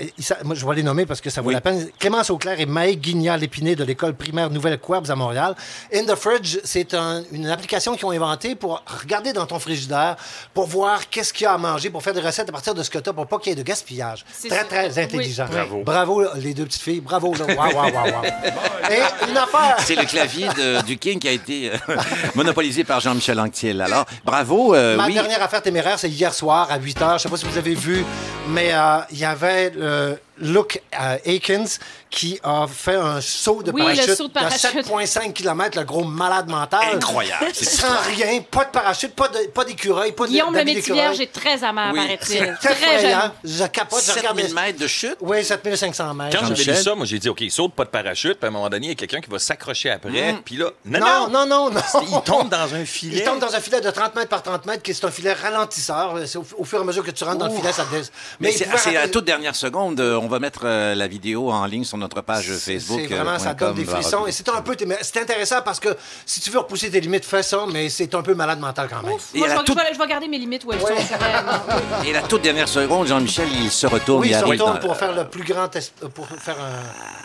moi, 0.44 0.56
je 0.56 0.66
vais 0.66 0.76
les 0.76 0.84
nommer 0.84 1.06
parce 1.06 1.22
que 1.22 1.30
ça 1.30 1.42
vaut 1.42 1.48
Oui. 1.50 1.54
la 1.54 1.62
peine. 1.62 1.88
Clémence 2.00 2.30
Auclair 2.30 2.60
et 2.60 2.66
Maë 2.66 2.96
Guignard-Lépiné 2.96 3.76
de 3.76 3.84
l'école 3.84 4.14
primaire 4.14 4.50
Nouvelle 4.50 4.78
Quabs 4.80 5.10
à 5.10 5.16
Montréal. 5.16 5.56
In 5.94 6.04
the 6.06 6.16
Fridge, 6.16 6.58
c'est 6.64 6.94
un- 6.94 7.24
une 7.32 7.48
application 7.48 7.96
qu'ils 7.96 8.06
ont 8.06 8.12
inventée 8.12 8.56
pour 8.56 8.84
regarder 9.02 9.32
dans 9.34 9.46
ton 9.46 9.60
frigidaire, 9.60 10.16
pour 10.54 10.68
voir 10.68 11.10
qu'est-ce 11.10 11.32
qu'il 11.34 11.44
y 11.46 11.48
a 11.48 11.54
à 11.54 11.58
manger, 11.58 11.90
pour 11.90 12.04
faire 12.04 12.14
des 12.14 12.22
recettes 12.22 12.50
à 12.50 12.52
partir 12.52 12.74
de 12.74 12.84
ce 12.84 12.90
que 12.90 12.98
tu 13.00 13.10
as, 13.10 13.14
pour 13.14 13.28
pas 13.28 13.38
qu'il 13.40 13.52
y 13.52 13.54
ait 13.54 13.56
de 13.56 13.64
gaspillage. 13.64 14.26
C'est 14.34 14.50
Très, 14.50 14.64
très 14.66 14.88
Oui. 14.98 15.00
intelligent. 15.04 15.46
Bravo. 15.50 15.84
Bravo, 15.84 16.24
les 16.36 16.54
deux 16.54 16.66
petites 16.66 16.82
filles. 16.82 17.02
Bravo. 17.02 17.34
Là. 17.36 17.46
Wow, 17.46 17.56
wow, 17.56 17.84
wow, 17.86 17.92
wow. 17.92 18.24
Et 18.92 19.30
une 19.30 19.38
affaire. 19.38 19.76
C'est 19.80 19.96
le 19.96 20.04
clavier 20.06 20.48
de- 20.50 20.82
du 20.84 20.98
King 20.98 21.20
qui 21.20 21.28
a 21.28 21.32
été 21.32 21.72
euh, 21.72 21.78
monopolisé 22.36 22.84
par 22.84 23.00
Jean-Michel 23.00 23.40
Anctil. 23.40 23.82
Alors, 23.82 24.06
bravo. 24.24 24.76
euh, 24.76 24.96
Ma 24.98 25.08
oui. 25.08 25.14
dernière 25.14 25.42
affaire 25.42 25.62
téméraire, 25.62 25.85
c'est 25.98 26.10
hier 26.10 26.34
soir 26.34 26.68
à 26.72 26.78
8 26.78 27.00
h. 27.00 27.14
Je 27.14 27.24
sais 27.24 27.30
pas 27.30 27.38
si 27.38 27.46
vous 27.46 27.58
avez 27.58 27.76
vu, 27.76 28.04
mais 28.50 28.74
euh, 28.74 29.00
il 29.12 29.20
y 29.20 29.26
avait 29.26 29.72
Luke 30.38 30.82
euh, 31.00 31.18
Akins 31.26 31.66
qui 32.10 32.40
a 32.44 32.66
fait 32.68 32.96
un 32.96 33.20
saut 33.20 33.62
de 33.62 33.72
Oui, 33.72 33.82
parachute, 33.82 34.16
saut 34.16 34.28
de 34.28 34.34
parachute. 34.34 34.60
7,5 34.86 35.34
km, 35.34 35.78
le 35.78 35.84
gros 35.86 36.04
malade 36.06 36.48
mental. 36.50 36.80
Incroyable. 36.96 37.54
Sans 37.54 37.88
rien, 38.16 38.42
pas 38.42 38.66
de 38.66 38.70
parachute, 38.70 39.14
pas 39.14 39.28
de- 39.28 39.48
pas 39.48 39.66
d'écureuil, 39.66 40.14
pas 40.14 40.26
de 40.26 40.30
Guillaume 40.30 40.56
le 40.56 40.64
d'écureuil. 40.64 41.22
Est 41.22 41.32
très 41.32 41.64
aimant, 41.66 41.92
Oui. 41.94 42.00
paraît-il. 42.00 42.56
Très 42.62 42.76
jeune. 42.76 42.94
effrayant. 42.96 43.32
Je 43.44 43.64
capote, 43.66 44.04
je 44.06 44.12
regarde. 44.12 44.38
7000 44.40 44.54
mètres 44.56 44.80
de 44.80 44.88
chute. 44.88 45.18
Oui, 45.22 45.44
7500 45.44 46.14
mètres. 46.14 46.38
Quand 46.40 46.46
Jean-Michel? 46.46 46.76
lu 46.76 46.82
ça, 46.84 46.96
moi, 46.96 47.06
j'ai 47.06 47.20
dit, 47.20 47.28
OK, 47.30 47.44
saute 47.50 47.74
pas 47.74 47.84
de 47.86 47.90
parachute. 47.90 48.36
Puis 48.40 48.46
à 48.46 48.48
un 48.48 48.52
moment 48.52 48.70
donné, 48.70 48.88
il 48.88 48.90
y 48.90 48.94
a 48.94 48.96
quelqu'ur 48.96 49.20
qui 49.22 49.30
va 49.30 49.40
s'accrocher 49.40 49.90
après. 49.92 50.34
Mm. 50.34 50.42
Puis 50.46 50.56
là, 50.56 50.70
non, 50.86 51.00
non, 51.00 51.30
non, 51.30 51.46
non, 51.46 51.70
non, 51.70 51.72
non. 51.72 52.02
Il 52.12 52.22
tombe 52.24 52.50
dans 52.50 52.74
un 52.74 52.86
filet. 52.86 53.18
Il 53.18 53.24
tombe 53.24 53.40
dans 53.40 53.54
un 53.54 53.60
filet 53.60 53.82
de 53.82 53.90
30 53.92 54.16
mètres 54.16 54.30
par 54.30 54.42
30 54.44 54.66
mètres, 54.66 54.84
qui 54.84 54.92
est 54.92 55.04
un 55.06 55.12
filet 55.12 55.34
ralentisseur. 55.34 56.16
C'est 56.26 56.38
au, 56.38 56.46
au 56.58 56.64
fur 56.64 56.80
et 56.80 56.82
à 56.82 56.86
mesure 56.86 57.04
que 57.04 57.12
tu 57.12 57.24
rentres 57.26 57.40
dans 57.40 57.48
le 57.48 57.54
filet, 57.56 57.72
ça 57.74 57.84
te 57.84 57.96
Mais, 58.40 58.52
il 58.54 58.58
c'est 58.58 58.68
à 58.96 59.02
rater- 59.02 59.12
toute 59.12 59.26
dernière 59.26 59.56
seconde. 59.56 60.00
Euh, 60.26 60.28
On 60.28 60.30
va 60.30 60.40
mettre 60.40 60.62
euh, 60.64 60.96
la 60.96 61.08
vidéo 61.08 61.52
en 61.52 61.66
ligne 61.66 61.84
sur 61.84 61.98
notre 61.98 62.22
page 62.22 62.52
Facebook. 62.58 63.02
C'est 63.08 63.16
vraiment, 63.16 63.32
euh, 63.32 63.38
ça 63.38 63.54
point 63.54 63.68
donne 63.68 63.76
des 63.78 63.86
frissons. 63.86 64.26
Et 64.28 64.32
c'est 64.32 64.48
un 64.50 64.62
peu, 64.62 64.76
c'est 65.02 65.22
intéressant 65.22 65.62
parce 65.64 65.80
que 65.80 65.90
si 66.26 66.40
tu 66.42 66.50
veux 66.50 66.60
repousser 66.60 66.90
tes 66.90 67.00
limites, 67.00 67.26
fais 67.26 67.44
ça, 67.44 67.60
mais 67.72 67.90
c'est 67.90 68.14
un 68.16 68.22
peu 68.22 68.34
malade 68.34 68.60
mental 68.60 68.88
quand 68.90 69.02
même. 69.04 69.14
Ouf, 69.14 69.30
moi, 69.34 69.48
je 69.48 69.54
la 69.54 69.60
vais, 69.60 69.66
toute- 69.66 69.78
je 69.80 69.84
vais- 69.84 69.94
je 69.94 70.00
vais 70.00 70.08
garder 70.08 70.28
mes 70.28 70.38
limites 70.38 70.66
où 70.66 70.72
elles 70.74 70.80
Ouais. 70.82 70.98
sont. 70.98 71.16
vraiment. 71.18 72.04
Et 72.06 72.12
la 72.14 72.22
toute 72.22 72.42
dernière 72.42 72.68
seconde, 72.68 73.08
Jean-Michel, 73.08 73.48
il 73.52 73.70
se 73.72 73.88
retourne. 73.88 74.22
Oui, 74.22 74.30
il 74.32 74.36
se 74.40 74.44
retourne 74.44 74.74
dans- 74.74 74.80
pour 74.80 74.98
faire 74.98 75.14
le 75.14 75.26
plus 75.28 75.44
grand, 75.44 75.74
euh, 75.76 76.08
pour 76.14 76.28
faire 76.28 76.58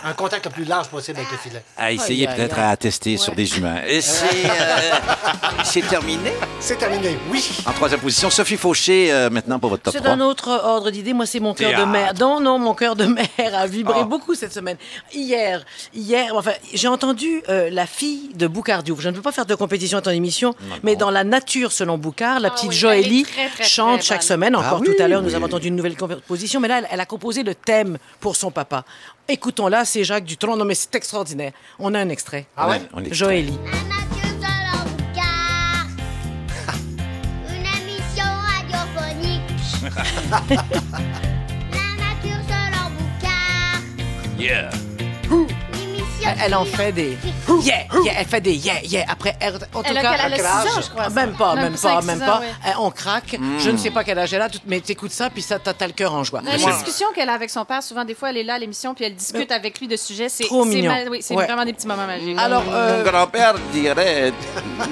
un, 0.04 0.10
un 0.10 0.12
contact 0.12 0.44
le 0.46 0.50
plus 0.52 0.64
large 0.64 0.88
possible 0.88 1.18
avec 1.18 1.30
le 1.32 1.38
filet. 1.38 1.62
à 1.76 1.92
essayer 1.92 2.26
peut-être 2.26 2.58
à 2.58 2.76
tester 2.76 3.16
sur 3.16 3.34
des 3.34 3.56
humains. 3.56 3.80
Et 3.86 4.00
c'est 4.00 4.24
euh, 4.44 5.88
terminé? 5.88 6.32
C'est 6.60 6.76
terminé, 6.78 7.18
oui. 7.30 7.48
En 7.66 7.72
troisième 7.72 8.00
position, 8.00 8.30
Sophie 8.30 8.56
Fauché, 8.56 9.12
euh, 9.12 9.30
maintenant 9.30 9.58
pour 9.58 9.70
votre 9.70 9.82
top 9.84 9.94
C'est 9.94 10.00
3. 10.00 10.12
un 10.14 10.20
autre 10.20 10.48
ordre 10.48 10.90
d'idée. 10.90 11.12
Moi, 11.12 11.26
c'est 11.26 11.40
mon 11.40 11.54
cœur 11.54 11.78
de 11.80 11.84
mère. 11.84 12.12
Non, 12.18 12.40
non, 12.40 12.58
mon 12.58 12.74
cœur 12.74 12.89
de 12.94 13.04
mère 13.04 13.28
a 13.54 13.66
vibré 13.66 14.00
Ah. 14.02 14.04
beaucoup 14.04 14.34
cette 14.34 14.52
semaine. 14.52 14.76
Hier, 15.14 15.64
hier, 15.94 16.34
enfin, 16.36 16.52
j'ai 16.74 16.88
entendu 16.88 17.42
euh, 17.48 17.68
la 17.70 17.86
fille 17.86 18.30
de 18.34 18.46
Boucard 18.46 18.82
Diouf. 18.82 19.00
Je 19.00 19.08
ne 19.08 19.14
peux 19.14 19.22
pas 19.22 19.32
faire 19.32 19.46
de 19.46 19.54
compétition 19.54 19.98
à 19.98 20.02
ton 20.02 20.10
émission, 20.10 20.54
mais 20.82 20.96
dans 20.96 21.10
la 21.10 21.24
nature 21.24 21.72
selon 21.72 21.98
Boucard, 21.98 22.40
la 22.40 22.48
Ah 22.48 22.50
petite 22.52 22.70
oui, 22.84 23.22
très, 23.24 23.48
très, 23.48 23.64
chante 23.64 24.00
très 24.00 24.06
chaque 24.08 24.22
semaine. 24.22 24.54
Encore 24.56 24.78
Ah 24.78 24.80
oui, 24.80 24.94
tout 24.96 25.02
à 25.02 25.08
l'heure, 25.08 25.22
nous 25.22 25.28
oui. 25.30 25.34
avons 25.34 25.46
entendu 25.46 25.68
une 25.68 25.76
nouvelle 25.76 25.96
composition, 25.96 26.60
mais 26.60 26.68
là, 26.68 26.78
elle, 26.78 26.88
elle 26.90 27.00
a 27.00 27.06
composé 27.06 27.42
le 27.42 27.54
thème 27.54 27.98
pour 28.20 28.36
son 28.36 28.50
papa. 28.50 28.84
Écoutons-la, 29.28 29.84
c'est 29.84 30.02
Jacques 30.04 30.24
Dutronc. 30.24 30.56
Non, 30.56 30.64
mais 30.64 30.74
c'est 30.74 30.94
extraordinaire. 30.94 31.52
On 31.78 31.94
a 31.94 31.98
un 32.00 32.08
extrait. 32.08 32.46
Ah 32.56 32.68
ouais? 32.68 32.80
On. 32.92 33.00
Une 33.00 33.10
émission 37.66 38.24
radiophonique. 38.46 39.42
Yeah. 44.40 44.70
Une 45.30 45.42
émission 45.42 45.59
Elle, 46.38 46.42
elle 46.46 46.54
en 46.54 46.64
fait 46.64 46.92
des 46.92 47.16
yeah, 47.62 47.74
yeah, 48.04 48.12
elle 48.18 48.26
fait 48.26 48.40
des 48.40 48.54
yeah, 48.54 48.80
yeah. 48.84 49.04
Après, 49.08 49.36
elle, 49.40 49.54
en 49.74 49.82
tout 49.82 49.90
Elle 49.90 50.00
cas? 50.00 50.16
Elle 50.26 50.34
a 50.34 50.36
six 50.36 50.42
ans, 50.78 50.80
je 50.82 50.88
crois, 50.90 51.04
ça? 51.04 51.10
Même 51.10 51.32
pas, 51.34 51.54
Même 51.54 51.64
même 51.64 51.76
cinq, 51.76 51.94
pas, 51.94 52.00
six 52.00 52.06
même 52.06 52.22
ans, 52.22 52.26
pas. 52.26 52.40
ouais. 52.40 52.46
Euh, 52.68 52.70
On 52.80 52.90
craque. 52.90 53.36
Je 53.58 53.70
ne 53.70 53.76
sais 53.76 53.90
pas 53.90 54.04
quel 54.04 54.18
âge 54.18 54.32
elle 54.32 54.42
a, 54.42 54.48
tout- 54.48 54.58
mais 54.66 54.80
t'écoutes 54.80 55.12
ça, 55.12 55.30
puis 55.30 55.42
ça, 55.42 55.58
t'as 55.58 55.72
t'as 55.74 55.86
le 55.86 55.92
cœur 55.92 56.14
en 56.14 56.24
joie. 56.24 56.40
Les 56.44 56.58
Moi, 56.58 56.72
discussions 56.72 57.08
qu'elle 57.14 57.28
a 57.28 57.34
avec 57.34 57.50
son 57.50 57.64
père, 57.64 57.82
souvent, 57.82 58.04
des 58.04 58.14
fois, 58.14 58.30
elle 58.30 58.38
est 58.38 58.44
là 58.44 58.54
à 58.54 58.58
l'émission, 58.58 58.94
puis 58.94 59.04
elle 59.04 59.14
discute 59.14 59.50
avec 59.52 59.78
lui 59.80 59.88
de 59.88 59.96
sujets. 59.96 60.28
C'est 60.28 60.44
Trop 60.44 60.64
c'est 60.64 60.70
mignon. 60.70 60.94
Oui, 61.10 61.18
c'est 61.22 61.34
Ouais. 61.34 61.44
vraiment 61.46 61.64
des 61.64 61.72
petits 61.72 61.86
moments 61.86 62.06
magiques. 62.06 62.38
Alors, 62.38 62.62
euh, 62.70 62.98
Mon 63.04 63.10
grand-père 63.10 63.54
dirait 63.72 64.32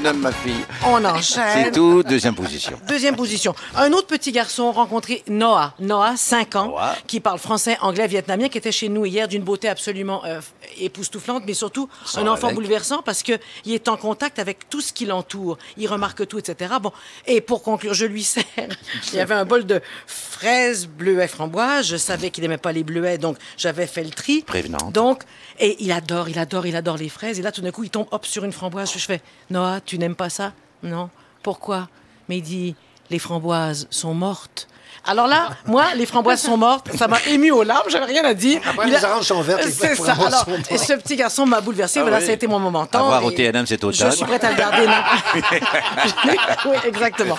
de 0.04 0.11
ma 0.12 0.33
fille. 0.33 0.64
on 0.87 0.99
C'est 0.99 1.07
enchaîne. 1.07 1.73
tout, 1.73 2.02
deuxième 2.02 2.35
position. 2.35 2.78
Deuxième 2.88 3.16
position. 3.16 3.54
Un 3.76 3.92
autre 3.92 4.07
petit 4.07 4.33
garçon 4.33 4.73
rencontré, 4.73 5.23
Noah. 5.28 5.75
Noah, 5.78 6.14
5 6.16 6.57
ans, 6.57 6.68
Noah. 6.68 6.95
qui 7.07 7.21
parle 7.21 7.38
français, 7.38 7.76
anglais, 7.80 8.07
vietnamien, 8.07 8.49
qui 8.49 8.59
était 8.59 8.73
chez 8.73 8.88
nous 8.88 9.04
hier 9.07 9.28
d'une 9.28 9.42
beauté 9.42 9.68
absolument 9.68 10.23
euh, 10.25 10.40
époustouflante, 10.79 11.45
mais 11.47 11.55
surtout 11.55 11.89
un 12.17 12.27
enfant 12.27 12.49
avec. 12.49 12.57
bouleversant 12.57 13.03
parce 13.03 13.23
qu'il 13.23 13.39
est 13.67 13.89
en 13.89 13.97
contact 13.97 14.39
avec 14.39 14.69
tout 14.69 14.81
ce 14.81 14.93
qui 14.93 15.07
l'entoure. 15.07 15.59
Il 15.77 15.89
remarque 15.89 16.27
tout, 16.27 16.39
etc. 16.39 16.75
Bon, 16.81 16.93
et 17.27 17.41
pour 17.41 17.63
conclure, 17.63 17.95
je 17.95 18.07
lui 18.07 18.23
sers. 18.23 18.45
Il 19.13 19.17
y 19.17 19.21
avait 19.21 19.35
un 19.35 19.45
bol 19.45 19.67
de 19.67 19.81
fraises, 20.07 20.87
bleuets, 20.87 21.29
framboises. 21.29 21.87
Je 21.87 21.97
savais 21.97 22.31
qu'il 22.31 22.43
n'aimait 22.43 22.59
pas 22.59 22.73
les 22.73 22.85
bleuets, 22.85 23.19
donc 23.19 23.39
j'avais 23.57 23.87
fait 23.87 24.05
le 24.05 24.11
tri. 24.11 24.43
Prévenante. 24.43 24.93
Donc, 24.93 25.23
et 25.59 25.77
il 25.81 25.93
adore, 25.93 26.29
il 26.29 26.39
adore, 26.39 26.67
il 26.67 26.77
adore 26.77 26.97
les 26.97 27.09
fraises. 27.09 27.39
Et 27.39 27.43
là, 27.43 27.53
tout 27.53 27.61
d'un 27.61 27.71
coup, 27.71 27.85
il 27.85 27.91
tombe 27.91 28.07
hop 28.11 28.27
sur 28.27 28.45
une 28.45 28.53
framboise. 28.53 28.93
Je 28.93 28.99
fais, 28.99 29.21
Noah, 29.51 29.81
tu 29.81 29.99
n'aimes 29.99 30.17
pas 30.17 30.31
ça? 30.31 30.53
Non. 30.83 31.11
Pourquoi? 31.43 31.89
Mais 32.29 32.39
il 32.39 32.43
dit, 32.43 32.75
les 33.11 33.19
framboises 33.19 33.87
sont 33.91 34.15
mortes. 34.15 34.69
Alors 35.07 35.26
là, 35.26 35.50
moi, 35.66 35.87
les 35.95 36.04
framboises 36.07 36.42
sont 36.42 36.57
mortes. 36.57 36.88
Ça 36.97 37.09
m'a 37.09 37.18
ému 37.28 37.50
aux 37.50 37.62
larmes. 37.62 37.88
J'avais 37.88 38.04
rien 38.07 38.25
à 38.25 38.35
dire. 38.35 38.61
Après, 38.68 38.87
Il 38.87 38.92
les 38.92 39.04
a- 39.04 39.11
oranges 39.11 39.25
sont 39.26 39.40
vertes, 39.40 39.62
C'est 39.64 39.95
ça. 39.95 40.12
Alors, 40.12 40.47
et 40.71 40.76
ce 40.76 40.92
petit 40.95 41.16
garçon 41.16 41.47
m'a 41.47 41.61
bouleversé. 41.61 42.00
voilà, 42.02 42.18
oui. 42.18 42.25
ça 42.25 42.30
a 42.30 42.35
été 42.35 42.47
mon 42.47 42.59
moment. 42.59 42.85
Tant, 42.87 43.07
voir 43.07 43.25
au 43.25 43.30
et- 43.30 43.35
TNM 43.35 43.66
cet 43.66 43.85
je 43.90 44.11
suis 44.11 44.25
prête 44.26 44.45
à 44.45 44.50
le 44.50 44.57
garder. 44.57 44.87
non. 44.87 44.92
oui, 46.66 46.76
exactement. 46.87 47.38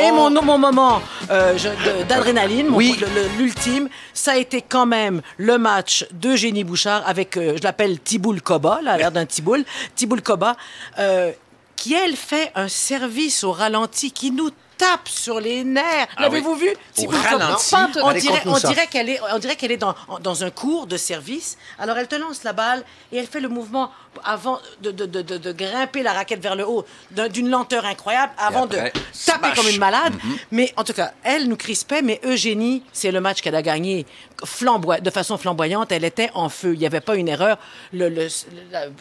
Et 0.00 0.10
mon, 0.10 0.30
mon 0.42 0.58
moment 0.58 1.00
euh, 1.30 1.54
de- 1.54 2.02
d'adrénaline, 2.04 2.68
mon- 2.68 2.76
Oui. 2.76 2.98
l'ultime, 3.38 3.88
ça 4.12 4.32
a 4.32 4.36
été 4.36 4.62
quand 4.62 4.86
même 4.86 5.22
le 5.36 5.56
match 5.58 6.06
d'Eugénie 6.12 6.64
Bouchard 6.64 7.02
avec, 7.06 7.36
euh, 7.36 7.54
je 7.56 7.62
l'appelle 7.62 8.00
Tiboul 8.00 8.42
Koba, 8.42 8.80
là, 8.82 8.96
l'air 8.96 9.12
d'un 9.12 9.26
Tiboul, 9.26 9.64
Tiboul 9.94 10.20
Koba, 10.22 10.56
euh, 10.98 11.30
qui, 11.76 11.94
elle, 11.94 12.16
fait 12.16 12.50
un 12.54 12.68
service 12.68 13.44
au 13.44 13.52
ralenti 13.52 14.10
qui 14.10 14.30
nous 14.30 14.50
tape 14.78 15.08
sur 15.08 15.40
les 15.40 15.64
nerfs. 15.64 16.06
L'avez-vous 16.18 16.54
vu? 16.54 16.70
Tiboul 16.94 17.16
Koba? 17.16 17.28
ralenti? 17.46 17.74
On 18.02 18.12
dirait, 18.12 18.42
on 18.46 18.58
dirait 18.58 18.86
qu'elle 18.86 19.08
est, 19.10 19.20
on 19.34 19.38
dirait 19.38 19.56
qu'elle 19.56 19.72
est 19.72 19.76
dans, 19.76 19.94
dans 20.20 20.44
un 20.44 20.50
cours 20.50 20.86
de 20.86 20.96
service. 20.96 21.58
Alors, 21.78 21.98
elle 21.98 22.08
te 22.08 22.14
lance 22.14 22.44
la 22.44 22.52
balle 22.52 22.84
et 23.12 23.18
elle 23.18 23.26
fait 23.26 23.40
le 23.40 23.48
mouvement 23.48 23.90
avant 24.24 24.58
de, 24.82 24.90
de, 24.90 25.06
de, 25.06 25.22
de- 25.22 25.52
grimper 25.52 26.02
la 26.02 26.12
raquette 26.12 26.40
vers 26.42 26.56
le 26.56 26.66
haut 26.68 26.84
d'un- 27.10 27.28
d'une 27.28 27.48
lenteur 27.50 27.84
incroyable 27.84 28.32
avant 28.38 28.64
après, 28.64 28.76
de 28.84 28.98
taper 29.24 29.48
smash. 29.48 29.54
comme 29.56 29.68
une 29.68 29.78
malade. 29.78 30.12
Mais 30.50 30.72
en 30.76 30.84
tout 30.84 30.92
cas, 30.92 31.12
elle 31.24 31.48
nous 31.48 31.56
crispait, 31.56 32.02
mais 32.02 32.20
Eugénie, 32.24 32.82
c'est 32.92 33.10
le 33.12 33.20
match 33.20 33.40
qu'elle 33.42 33.54
a 33.54 33.62
gagné 33.62 34.06
flamboy- 34.44 35.00
de 35.00 35.10
façon 35.10 35.36
flamboyante. 35.38 35.92
Elle 35.92 36.04
était 36.04 36.30
en 36.34 36.48
feu. 36.48 36.74
Il 36.74 36.78
n'y 36.80 36.86
avait 36.86 37.00
pas 37.00 37.16
une 37.16 37.28
erreur. 37.28 37.58
Le, 37.92 38.08
le- 38.08 38.28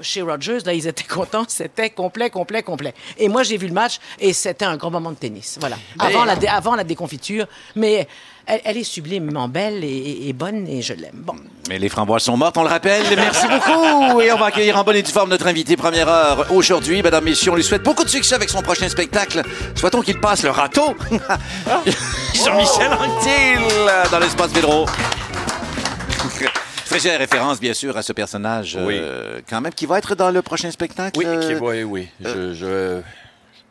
chez 0.02 0.22
Rogers, 0.22 0.60
là, 0.66 0.74
ils 0.74 0.88
étaient 0.88 1.04
contents. 1.04 1.46
C'était 1.48 1.90
complet, 1.90 2.30
complet, 2.30 2.64
complet. 2.64 2.94
Et 3.18 3.30
moi, 3.30 3.44
j'ai 3.44 3.58
vu 3.58 3.68
le 3.68 3.74
match 3.74 4.00
et 4.20 4.34
c'était 4.34 4.66
un 4.66 4.78
grand 4.78 4.92
moment 4.92 5.12
de 5.12 5.18
tennis. 5.18 5.58
Voilà. 5.60 5.78
Avant, 6.00 6.26
la, 6.26 6.36
dé- 6.36 6.48
avant 6.48 6.76
la 6.76 6.84
déconfiture. 6.84 7.48
Mais 7.76 8.08
elle, 8.48 8.62
elle 8.64 8.78
est 8.78 8.84
sublimement 8.84 9.48
belle 9.48 9.84
et, 9.84 10.32
bonne 10.34 10.68
et 10.68 10.82
je 10.82 10.94
l'aime. 10.94 11.12
Bon. 11.26 11.36
Mais 11.70 11.78
les 11.80 11.90
framboises 11.90 12.24
sont 12.24 12.38
mortes, 12.38 12.58
on 12.58 12.64
le 12.64 12.70
rappelle. 12.70 13.04
Merci 13.16 13.46
beaucoup. 13.48 14.22
Et 14.22 14.32
on 14.32 14.38
va 14.38 14.46
accueillir 14.48 14.78
en 14.78 14.84
bonne 14.84 14.96
et 14.96 15.04
due 15.04 15.12
forme 15.12 15.30
notre 15.30 15.48
invité 15.48 15.76
première 15.76 16.08
heure 16.08 16.48
aujourd'hui. 16.52 17.02
Mesdames, 17.04 17.24
messieurs, 17.26 17.52
on 17.52 17.56
lui 17.56 17.64
souhaite 17.64 17.84
beaucoup 17.84 18.04
de 18.04 18.10
succès 18.10 18.36
avec 18.36 18.50
son 18.50 18.62
prochain 18.62 18.88
spectacle. 18.90 19.42
Souhaitons 19.76 20.02
qu'il 20.02 20.20
passe 20.20 20.44
le 20.44 20.50
râteau. 20.52 20.96
Jean-Michel 22.34 22.92
Anctil 22.94 23.60
dans 24.12 24.20
l'espace 24.20 24.52
Védro. 24.52 24.86
Très 26.86 27.00
chère 27.00 27.20
référence, 27.20 27.60
bien 27.60 27.74
sûr, 27.74 27.98
à 27.98 28.02
ce 28.02 28.14
personnage, 28.14 28.78
Oui. 28.80 28.96
euh, 28.98 29.42
quand 29.50 29.60
même, 29.60 29.74
qui 29.74 29.86
va 29.86 29.98
être 29.98 30.16
dans 30.16 30.30
le 30.32 30.42
prochain 30.42 30.72
spectacle. 30.72 31.20
Oui, 31.20 31.26
euh, 31.28 31.60
oui, 31.62 31.84
oui. 31.84 32.08
Je, 32.24 32.54
je 32.54 33.02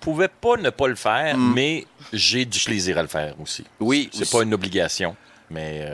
pouvais 0.07 0.29
pas 0.29 0.57
ne 0.57 0.71
pas 0.71 0.87
le 0.87 0.95
faire, 0.95 1.37
mais 1.37 1.85
j'ai 2.13 2.45
du 2.45 2.61
plaisir 2.61 2.97
à 2.97 3.03
le 3.03 3.09
faire 3.09 3.35
aussi. 3.41 3.65
Oui, 3.81 4.09
C'est 4.13 4.31
pas 4.31 4.45
une 4.45 4.55
obligation, 4.55 5.17
mais 5.50 5.87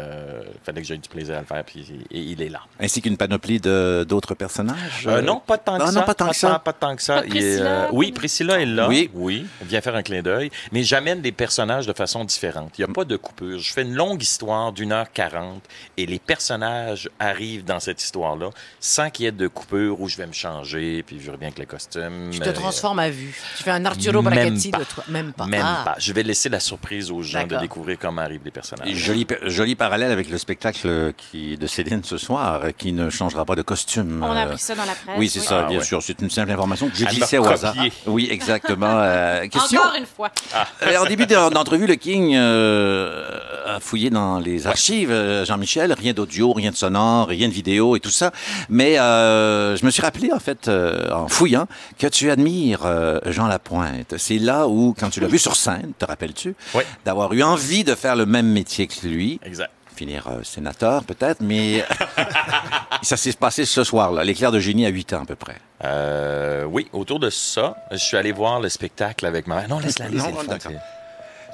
il 0.54 0.64
fallait 0.64 0.80
que 0.82 0.86
j'aie 0.86 0.96
du 0.96 1.08
plaisir 1.08 1.36
à 1.36 1.40
le 1.40 1.46
faire, 1.46 1.64
puis 1.64 1.86
et 2.10 2.18
il 2.18 2.40
est 2.42 2.48
là. 2.48 2.60
Ainsi 2.80 3.00
qu'une 3.02 3.16
panoplie 3.16 3.60
de- 3.60 4.04
d'autres 4.08 4.34
personnages? 4.34 5.06
Euh, 5.06 5.20
non, 5.22 5.40
pas 5.44 5.58
tant 5.58 5.78
que 5.78 5.86
ça. 5.86 5.92
non, 5.92 6.02
pas 6.02 6.14
tant 6.14 6.28
que 6.28 6.36
ça. 6.36 6.58
Pas 6.58 6.72
tant 6.72 6.96
que 6.96 7.02
ça. 7.02 7.24
Est, 7.26 7.60
euh, 7.60 7.88
oui, 7.92 8.12
Priscilla 8.12 8.60
est 8.60 8.66
là. 8.66 8.88
Oui. 8.88 9.10
Oui. 9.14 9.46
Elle 9.60 9.66
vient 9.68 9.80
faire 9.80 9.94
un 9.94 10.02
clin 10.02 10.22
d'œil. 10.22 10.50
Mais 10.72 10.82
j'amène 10.82 11.20
des 11.20 11.32
personnages 11.32 11.86
de 11.86 11.92
façon 11.92 12.24
différente. 12.24 12.72
Il 12.78 12.84
n'y 12.84 12.90
a 12.90 12.92
pas 12.92 13.04
de 13.04 13.16
coupure. 13.16 13.58
Je 13.58 13.72
fais 13.72 13.82
une 13.82 13.94
longue 13.94 14.22
histoire 14.22 14.72
d'une 14.72 14.92
heure 14.92 15.10
quarante 15.12 15.62
et 15.96 16.06
les 16.06 16.18
personnages 16.18 17.08
arrivent 17.18 17.64
dans 17.64 17.80
cette 17.80 18.02
histoire-là 18.02 18.50
sans 18.80 19.10
qu'il 19.10 19.24
y 19.24 19.28
ait 19.28 19.32
de 19.32 19.48
coupure 19.48 20.00
où 20.00 20.08
je 20.08 20.16
vais 20.16 20.26
me 20.26 20.32
changer 20.32 21.02
puis 21.02 21.20
je 21.20 21.30
reviens 21.30 21.48
avec 21.48 21.58
le 21.58 21.66
costume. 21.66 22.30
Tu 22.32 22.40
te 22.40 22.48
Euh, 22.48 22.52
transformes 22.52 22.98
à 22.98 23.10
vue. 23.10 23.34
Tu 23.56 23.62
fais 23.62 23.70
un 23.70 23.84
Arturo 23.84 24.22
Même 24.22 24.32
Brachetti 24.34 24.70
pas. 24.70 24.78
de 24.78 24.84
toi. 24.84 25.04
Même 25.08 25.32
pas. 25.32 25.46
Même 25.46 25.62
Ah. 25.64 25.82
pas. 25.84 25.94
Je 25.98 26.12
vais 26.12 26.22
laisser 26.22 26.48
la 26.48 26.60
surprise 26.60 27.10
aux 27.10 27.22
gens 27.22 27.46
de 27.46 27.56
découvrir 27.56 27.98
comment 27.98 28.22
arrivent 28.22 28.44
les 28.44 28.50
personnages. 28.50 28.88
Joli, 28.94 29.26
joli 29.46 29.74
parallèle 29.74 30.12
avec 30.12 30.28
le 30.30 30.38
spectacle 30.38 31.12
qui, 31.16 31.56
de 31.56 31.66
Céline 31.66 32.02
ce 32.04 32.16
soir, 32.16 32.60
euh, 32.64 32.70
qui 32.76 32.92
ne 32.92 33.10
changera 33.10 33.44
pas 33.44 33.54
de 33.54 33.62
costume. 33.62 34.24
On 34.26 34.30
a 34.32 34.40
Euh, 34.40 34.44
appris 34.44 34.58
ça 34.58 34.74
dans 34.74 34.84
la 34.84 34.92
presse. 34.94 35.16
Oui, 35.18 35.28
c'est 35.28 35.40
ça, 35.40 35.62
Ah, 35.64 35.68
bien 35.68 35.78
ouais. 35.78 35.84
sûr. 35.84 36.02
C'est 36.02 36.20
une 36.20 36.30
simple 36.30 36.50
information 36.50 36.88
que 36.88 37.02
m'a 37.04 37.40
au 37.40 37.46
hasard. 37.52 37.74
copié. 37.74 37.92
Oui, 38.06 38.28
exactement. 38.30 38.86
Euh, 38.90 39.46
question. 39.48 39.80
Encore 39.80 39.94
une 39.98 40.06
fois. 40.06 40.30
Euh, 40.82 40.96
en 40.98 41.04
début 41.06 41.26
d'en- 41.26 41.50
d'entrevue, 41.50 41.86
le 41.86 41.94
King 41.96 42.34
euh, 42.34 43.28
a 43.66 43.80
fouillé 43.80 44.10
dans 44.10 44.38
les 44.38 44.66
archives, 44.66 45.10
euh, 45.10 45.44
Jean-Michel, 45.44 45.92
rien 45.92 46.12
d'audio, 46.12 46.52
rien 46.52 46.70
de 46.70 46.76
sonore, 46.76 47.28
rien 47.28 47.48
de 47.48 47.52
vidéo 47.52 47.96
et 47.96 48.00
tout 48.00 48.10
ça. 48.10 48.32
Mais 48.68 48.98
euh, 48.98 49.76
je 49.76 49.84
me 49.84 49.90
suis 49.90 50.02
rappelé, 50.02 50.32
en 50.32 50.38
fait, 50.40 50.68
euh, 50.68 51.10
en 51.12 51.28
fouillant, 51.28 51.66
que 51.98 52.06
tu 52.06 52.30
admires 52.30 52.80
euh, 52.84 53.18
Jean 53.26 53.46
Lapointe. 53.46 54.14
C'est 54.18 54.38
là 54.38 54.68
où, 54.68 54.94
quand 54.98 55.10
tu 55.10 55.20
l'as 55.20 55.28
vu 55.28 55.38
sur 55.38 55.56
scène, 55.56 55.92
te 55.98 56.04
rappelles-tu, 56.04 56.54
Oui. 56.74 56.82
d'avoir 57.04 57.32
eu 57.32 57.42
envie 57.42 57.84
de 57.84 57.94
faire 57.94 58.16
le 58.16 58.26
même 58.26 58.46
métier 58.46 58.86
que 58.86 59.06
lui, 59.06 59.31
Exact. 59.44 59.70
finir 59.94 60.26
euh, 60.28 60.42
sénateur 60.42 61.04
peut-être, 61.04 61.40
mais 61.40 61.84
ça 63.02 63.16
s'est 63.16 63.32
passé 63.32 63.64
ce 63.64 63.84
soir-là, 63.84 64.24
l'éclair 64.24 64.52
de 64.52 64.58
génie 64.58 64.86
à 64.86 64.88
8 64.88 65.12
ans 65.12 65.22
à 65.22 65.26
peu 65.26 65.36
près. 65.36 65.56
Euh, 65.84 66.64
oui, 66.64 66.88
autour 66.92 67.18
de 67.20 67.30
ça, 67.30 67.76
je 67.90 67.96
suis 67.96 68.16
allé 68.16 68.32
voir 68.32 68.60
le 68.60 68.68
spectacle 68.68 69.26
avec 69.26 69.46
ma 69.46 69.56
mère. 69.56 69.68
Non, 69.68 69.78
laisse-la 69.78 70.06
aller, 70.06 70.18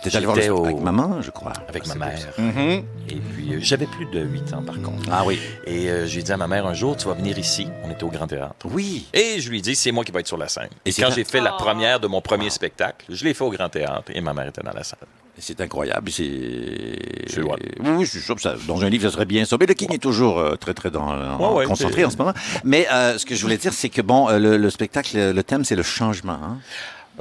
T'es 0.02 0.14
allé 0.16 0.26
voir 0.26 0.36
le 0.38 0.50
au- 0.50 0.64
avec 0.64 0.80
maman, 0.80 1.20
je 1.22 1.30
crois. 1.30 1.52
avec 1.68 1.86
ma 1.86 1.94
mère. 1.96 2.18
Mhm. 2.38 2.82
Et 3.10 3.16
puis, 3.16 3.54
euh, 3.54 3.58
j'avais 3.60 3.86
plus 3.86 4.06
de 4.06 4.20
8 4.20 4.52
ans, 4.54 4.62
par 4.62 4.80
contre. 4.80 5.08
Ah 5.10 5.24
oui. 5.26 5.38
Et 5.66 5.88
euh, 5.90 6.06
j'ai 6.06 6.22
dit 6.22 6.30
à 6.32 6.36
ma 6.36 6.46
mère 6.46 6.66
un 6.66 6.74
jour, 6.74 6.96
tu 6.96 7.06
vas 7.08 7.14
venir 7.14 7.36
ici. 7.38 7.66
On 7.84 7.90
était 7.90 8.04
au 8.04 8.08
Grand 8.10 8.26
Théâtre. 8.26 8.54
Oui. 8.66 9.06
Et 9.12 9.40
je 9.40 9.50
lui 9.50 9.58
ai 9.58 9.60
dit, 9.60 9.74
c'est 9.74 9.90
moi 9.92 10.04
qui 10.04 10.12
vais 10.12 10.20
être 10.20 10.26
sur 10.28 10.38
la 10.38 10.48
scène. 10.48 10.68
Et 10.84 10.92
quand 10.92 11.10
j'ai 11.14 11.24
fait 11.24 11.40
la 11.40 11.54
Oh. 11.54 11.62
première 11.62 11.98
de 12.00 12.06
mon 12.06 12.20
premier 12.20 12.50
spectacle, 12.50 13.06
je 13.08 13.24
l'ai 13.24 13.34
fait 13.34 13.44
au 13.44 13.50
Grand 13.50 13.68
Théâtre 13.68 14.12
et 14.14 14.20
ma 14.20 14.32
mère 14.34 14.46
était 14.48 14.62
dans 14.62 14.72
la 14.72 14.84
salle. 14.84 15.00
C'est 15.40 15.60
incroyable. 15.60 16.10
C'est. 16.10 16.98
C'est 17.28 17.40
vrai. 17.40 17.56
Oui, 17.80 17.90
oui, 17.98 18.04
je 18.04 18.10
suis 18.10 18.20
sûr 18.20 18.34
que 18.34 18.40
ça, 18.40 18.54
dans 18.66 18.82
un 18.84 18.88
livre, 18.88 19.04
ça 19.08 19.12
serait 19.14 19.24
bien 19.24 19.44
ça. 19.44 19.56
Mais 19.60 19.66
le 19.66 19.74
King 19.74 19.92
est 19.92 20.02
toujours 20.02 20.38
euh, 20.38 20.56
très, 20.56 20.74
très 20.74 20.90
dans, 20.90 21.06
en- 21.06 21.38
Ouais, 21.52 21.58
ouais, 21.60 21.64
concentré 21.66 22.04
en 22.04 22.10
ce 22.10 22.16
moment. 22.16 22.32
Mais 22.64 22.88
euh, 22.92 23.18
ce 23.18 23.24
que 23.26 23.36
je 23.36 23.42
voulais 23.42 23.56
dire, 23.56 23.72
c'est 23.72 23.88
que, 23.88 24.02
bon, 24.02 24.28
euh, 24.28 24.38
le, 24.40 24.56
le 24.56 24.70
spectacle, 24.70 25.16
le 25.32 25.42
thème, 25.44 25.64
c'est 25.64 25.76
le 25.76 25.84
changement. 25.84 26.32
hein. 26.42 26.58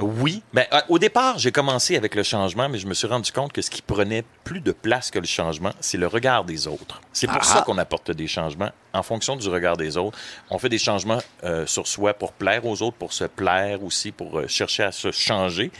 Oui. 0.00 0.42
Ben, 0.52 0.64
euh, 0.72 0.80
au 0.88 0.98
départ, 0.98 1.38
j'ai 1.38 1.50
commencé 1.52 1.96
avec 1.96 2.14
le 2.14 2.22
changement, 2.22 2.68
mais 2.68 2.78
je 2.78 2.86
me 2.86 2.94
suis 2.94 3.06
rendu 3.06 3.32
compte 3.32 3.52
que 3.52 3.62
ce 3.62 3.70
qui 3.70 3.82
prenait 3.82 4.24
plus 4.44 4.60
de 4.60 4.72
place 4.72 5.10
que 5.10 5.18
le 5.18 5.26
changement, 5.26 5.72
c'est 5.80 5.98
le 5.98 6.06
regard 6.06 6.44
des 6.44 6.66
autres. 6.68 7.00
C'est 7.12 7.26
pour 7.26 7.38
Ah. 7.40 7.44
ça 7.44 7.62
qu'on 7.62 7.78
apporte 7.78 8.10
des 8.12 8.26
changements 8.28 8.70
en 8.94 9.02
fonction 9.02 9.34
du 9.36 9.48
regard 9.48 9.76
des 9.76 9.96
autres. 9.96 10.16
On 10.50 10.58
fait 10.58 10.68
des 10.68 10.78
changements 10.78 11.18
euh, 11.44 11.66
sur 11.66 11.86
soi 11.86 12.14
pour 12.14 12.32
plaire 12.32 12.64
aux 12.66 12.80
autres, 12.82 12.96
pour 12.96 13.12
se 13.12 13.24
plaire 13.24 13.82
aussi, 13.82 14.12
pour 14.12 14.38
euh, 14.38 14.46
chercher 14.48 14.84
à 14.84 14.92
se 14.92 15.10
changer. 15.10 15.70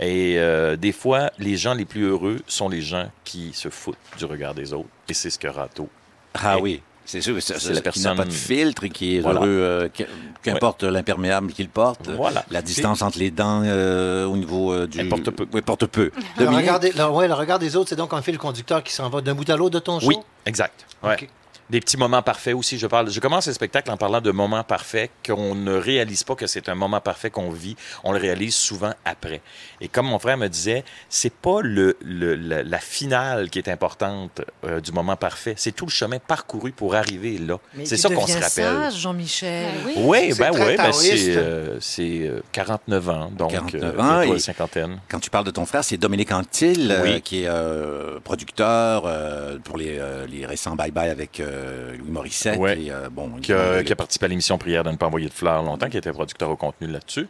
Et 0.00 0.38
euh, 0.38 0.76
des 0.76 0.92
fois, 0.92 1.30
les 1.38 1.56
gens 1.56 1.74
les 1.74 1.84
plus 1.84 2.04
heureux 2.04 2.40
sont 2.46 2.68
les 2.68 2.82
gens 2.82 3.10
qui 3.24 3.52
se 3.54 3.68
foutent 3.70 3.96
du 4.18 4.24
regard 4.24 4.54
des 4.54 4.72
autres. 4.72 4.88
Et 5.08 5.14
c'est 5.14 5.30
ce 5.30 5.38
que 5.38 5.48
Rato. 5.48 5.88
Ah 6.34 6.58
oui. 6.58 6.82
C'est 7.10 7.22
sûr, 7.22 7.34
c'est 7.40 7.58
C'est 7.58 7.72
la 7.72 7.80
personne 7.80 8.02
qui 8.02 8.08
n'a 8.08 8.14
pas 8.14 8.24
de 8.26 8.32
filtre 8.34 8.84
et 8.84 8.90
qui 8.90 9.16
est 9.16 9.20
Voilà. 9.20 9.40
heureux, 9.40 9.48
euh, 9.48 9.88
qu- 9.88 10.04
qu'importe 10.42 10.82
l'imperméable 10.82 11.52
qu'il 11.54 11.70
porte. 11.70 12.06
Voilà. 12.10 12.44
La 12.50 12.60
distance 12.60 13.00
entre 13.00 13.18
les 13.18 13.30
dents 13.30 13.62
euh, 13.64 14.26
au 14.26 14.36
niveau 14.36 14.72
euh, 14.74 14.86
du. 14.86 15.00
Elle 15.00 15.08
porte 15.08 15.30
peu. 15.30 15.46
Oui, 15.54 15.62
porte 15.62 15.86
peu. 15.86 16.10
Le 16.38 16.46
regard, 16.48 16.78
des, 16.80 16.92
le- 16.92 17.06
ouais, 17.08 17.26
le 17.26 17.32
regard 17.32 17.58
des 17.58 17.76
autres, 17.76 17.88
c'est 17.88 17.96
donc 17.96 18.12
un 18.12 18.20
fil 18.20 18.36
conducteur 18.36 18.82
qui 18.82 18.92
s'en 18.92 19.08
va 19.08 19.22
d'un 19.22 19.34
bout 19.34 19.48
à 19.48 19.56
l'autre 19.56 19.74
de 19.74 19.78
ton 19.78 19.98
show? 20.00 20.08
Oui, 20.08 20.16
exact. 20.44 20.84
Ouais. 21.02 21.28
Des 21.70 21.80
petits 21.80 21.96
moments 21.98 22.22
parfaits 22.22 22.54
aussi. 22.54 22.78
Je, 22.78 22.86
parle, 22.86 23.10
je 23.10 23.20
commence 23.20 23.46
le 23.46 23.52
spectacle 23.52 23.90
en 23.90 23.96
parlant 23.96 24.20
de 24.20 24.30
moments 24.30 24.64
parfaits 24.64 25.10
qu'on 25.26 25.54
ne 25.54 25.74
réalise 25.74 26.24
pas 26.24 26.34
que 26.34 26.46
c'est 26.46 26.68
un 26.68 26.74
moment 26.74 27.00
parfait 27.00 27.28
qu'on 27.30 27.50
vit. 27.50 27.76
On 28.04 28.12
le 28.12 28.18
réalise 28.18 28.54
souvent 28.54 28.94
après. 29.04 29.42
Et 29.80 29.88
comme 29.88 30.06
mon 30.06 30.18
frère 30.18 30.38
me 30.38 30.48
disait, 30.48 30.84
c'est 31.10 31.32
pas 31.32 31.60
le, 31.62 31.96
le- 32.02 32.34
la, 32.36 32.62
la 32.62 32.78
finale 32.78 33.50
qui 33.50 33.58
est 33.58 33.68
importante 33.68 34.40
euh, 34.64 34.80
du 34.80 34.92
moment 34.92 35.16
parfait. 35.16 35.54
C'est 35.58 35.72
tout 35.72 35.84
le 35.86 35.90
chemin 35.90 36.18
parcouru 36.18 36.72
pour 36.72 36.94
arriver 36.94 37.36
là. 37.38 37.58
C'est 37.84 37.96
ça 37.98 38.08
qu'on 38.08 38.26
se 38.26 38.32
rappelle. 38.32 38.48
sage, 38.48 38.96
Jean-Michel. 39.00 39.66
Ben 39.84 39.92
oui. 40.04 40.32
Ben 40.38 40.50
oui, 40.54 40.76
ben 40.76 40.92
c'est 40.92 41.36
euh, 41.36 41.78
c'est, 41.80 42.20
euh, 42.28 42.40
49 42.52 43.08
ans, 43.10 43.30
donc 43.36 43.50
49 43.52 43.82
euh, 43.94 44.00
ans, 44.00 44.22
et- 44.22 44.38
cinquantaine. 44.38 45.00
Quand 45.08 45.20
tu 45.20 45.28
parles 45.30 45.44
de 45.44 45.50
ton 45.50 45.66
frère, 45.66 45.84
c'est 45.84 45.96
Dominique 45.98 46.32
Antil, 46.32 46.90
euh, 46.90 47.02
Oui. 47.02 47.20
qui 47.22 47.42
est 47.42 47.48
euh, 47.48 48.18
producteur 48.20 49.02
euh, 49.06 49.58
pour 49.62 49.76
les, 49.76 49.98
euh, 49.98 50.26
les 50.26 50.46
récents 50.46 50.74
Bye 50.76 50.90
Bye 50.92 51.10
avec 51.10 51.40
euh, 51.40 51.56
Louis 51.98 52.10
Morissette. 52.10 52.58
Ouais. 52.58 52.80
Et, 52.80 52.90
euh, 52.92 53.08
bon, 53.10 53.30
qui 53.42 53.52
a, 53.52 53.82
qui 53.82 53.92
a 53.92 53.96
participé 53.96 54.26
à 54.26 54.28
l'émission 54.28 54.58
Prière 54.58 54.84
de 54.84 54.90
ne 54.90 54.96
pas 54.96 55.06
envoyer 55.06 55.28
de 55.28 55.32
fleurs 55.32 55.62
longtemps, 55.62 55.88
qui 55.88 55.96
était 55.96 56.12
producteur 56.12 56.50
au 56.50 56.56
contenu 56.56 56.86
là-dessus. 56.88 57.28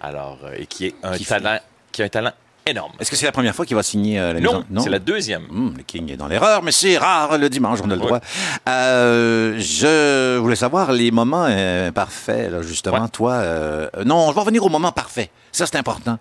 Alors, 0.00 0.38
euh, 0.44 0.54
et 0.58 0.66
qui 0.66 0.86
est 0.86 0.94
un 1.02 1.16
Qui 1.16 1.24
talent, 1.24 1.58
qui 1.92 2.02
a 2.02 2.04
un 2.06 2.08
talent 2.08 2.32
énorme. 2.66 2.92
Est-ce 2.98 3.10
que 3.10 3.16
c'est 3.16 3.26
la 3.26 3.32
première 3.32 3.54
fois 3.54 3.66
qu'il 3.66 3.76
va 3.76 3.82
signer 3.82 4.18
euh, 4.18 4.32
la 4.32 4.40
Non, 4.40 4.64
maison? 4.70 4.82
c'est 4.84 4.90
la 4.90 4.98
deuxième. 4.98 5.44
Hum, 5.50 5.74
le 5.76 5.82
King 5.82 6.10
est 6.10 6.16
dans 6.16 6.28
l'erreur, 6.28 6.62
mais 6.62 6.72
c'est 6.72 6.96
rare 6.96 7.36
le 7.36 7.48
dimanche, 7.50 7.80
on 7.84 7.90
a 7.90 7.94
le 7.94 8.00
Ouais. 8.00 8.06
droit. 8.06 8.20
Euh, 8.68 9.58
je 9.58 10.38
voulais 10.38 10.56
savoir 10.56 10.92
les 10.92 11.10
moments 11.10 11.46
euh, 11.48 11.90
parfaits, 11.92 12.50
là, 12.50 12.62
justement. 12.62 13.02
Ouais. 13.02 13.08
Toi, 13.12 13.32
euh, 13.32 13.88
non, 14.06 14.28
je 14.30 14.34
vais 14.34 14.40
revenir 14.40 14.64
au 14.64 14.68
moment 14.70 14.92
parfait. 14.92 15.30
Ça, 15.52 15.66
c'est 15.66 15.76
important. 15.76 16.18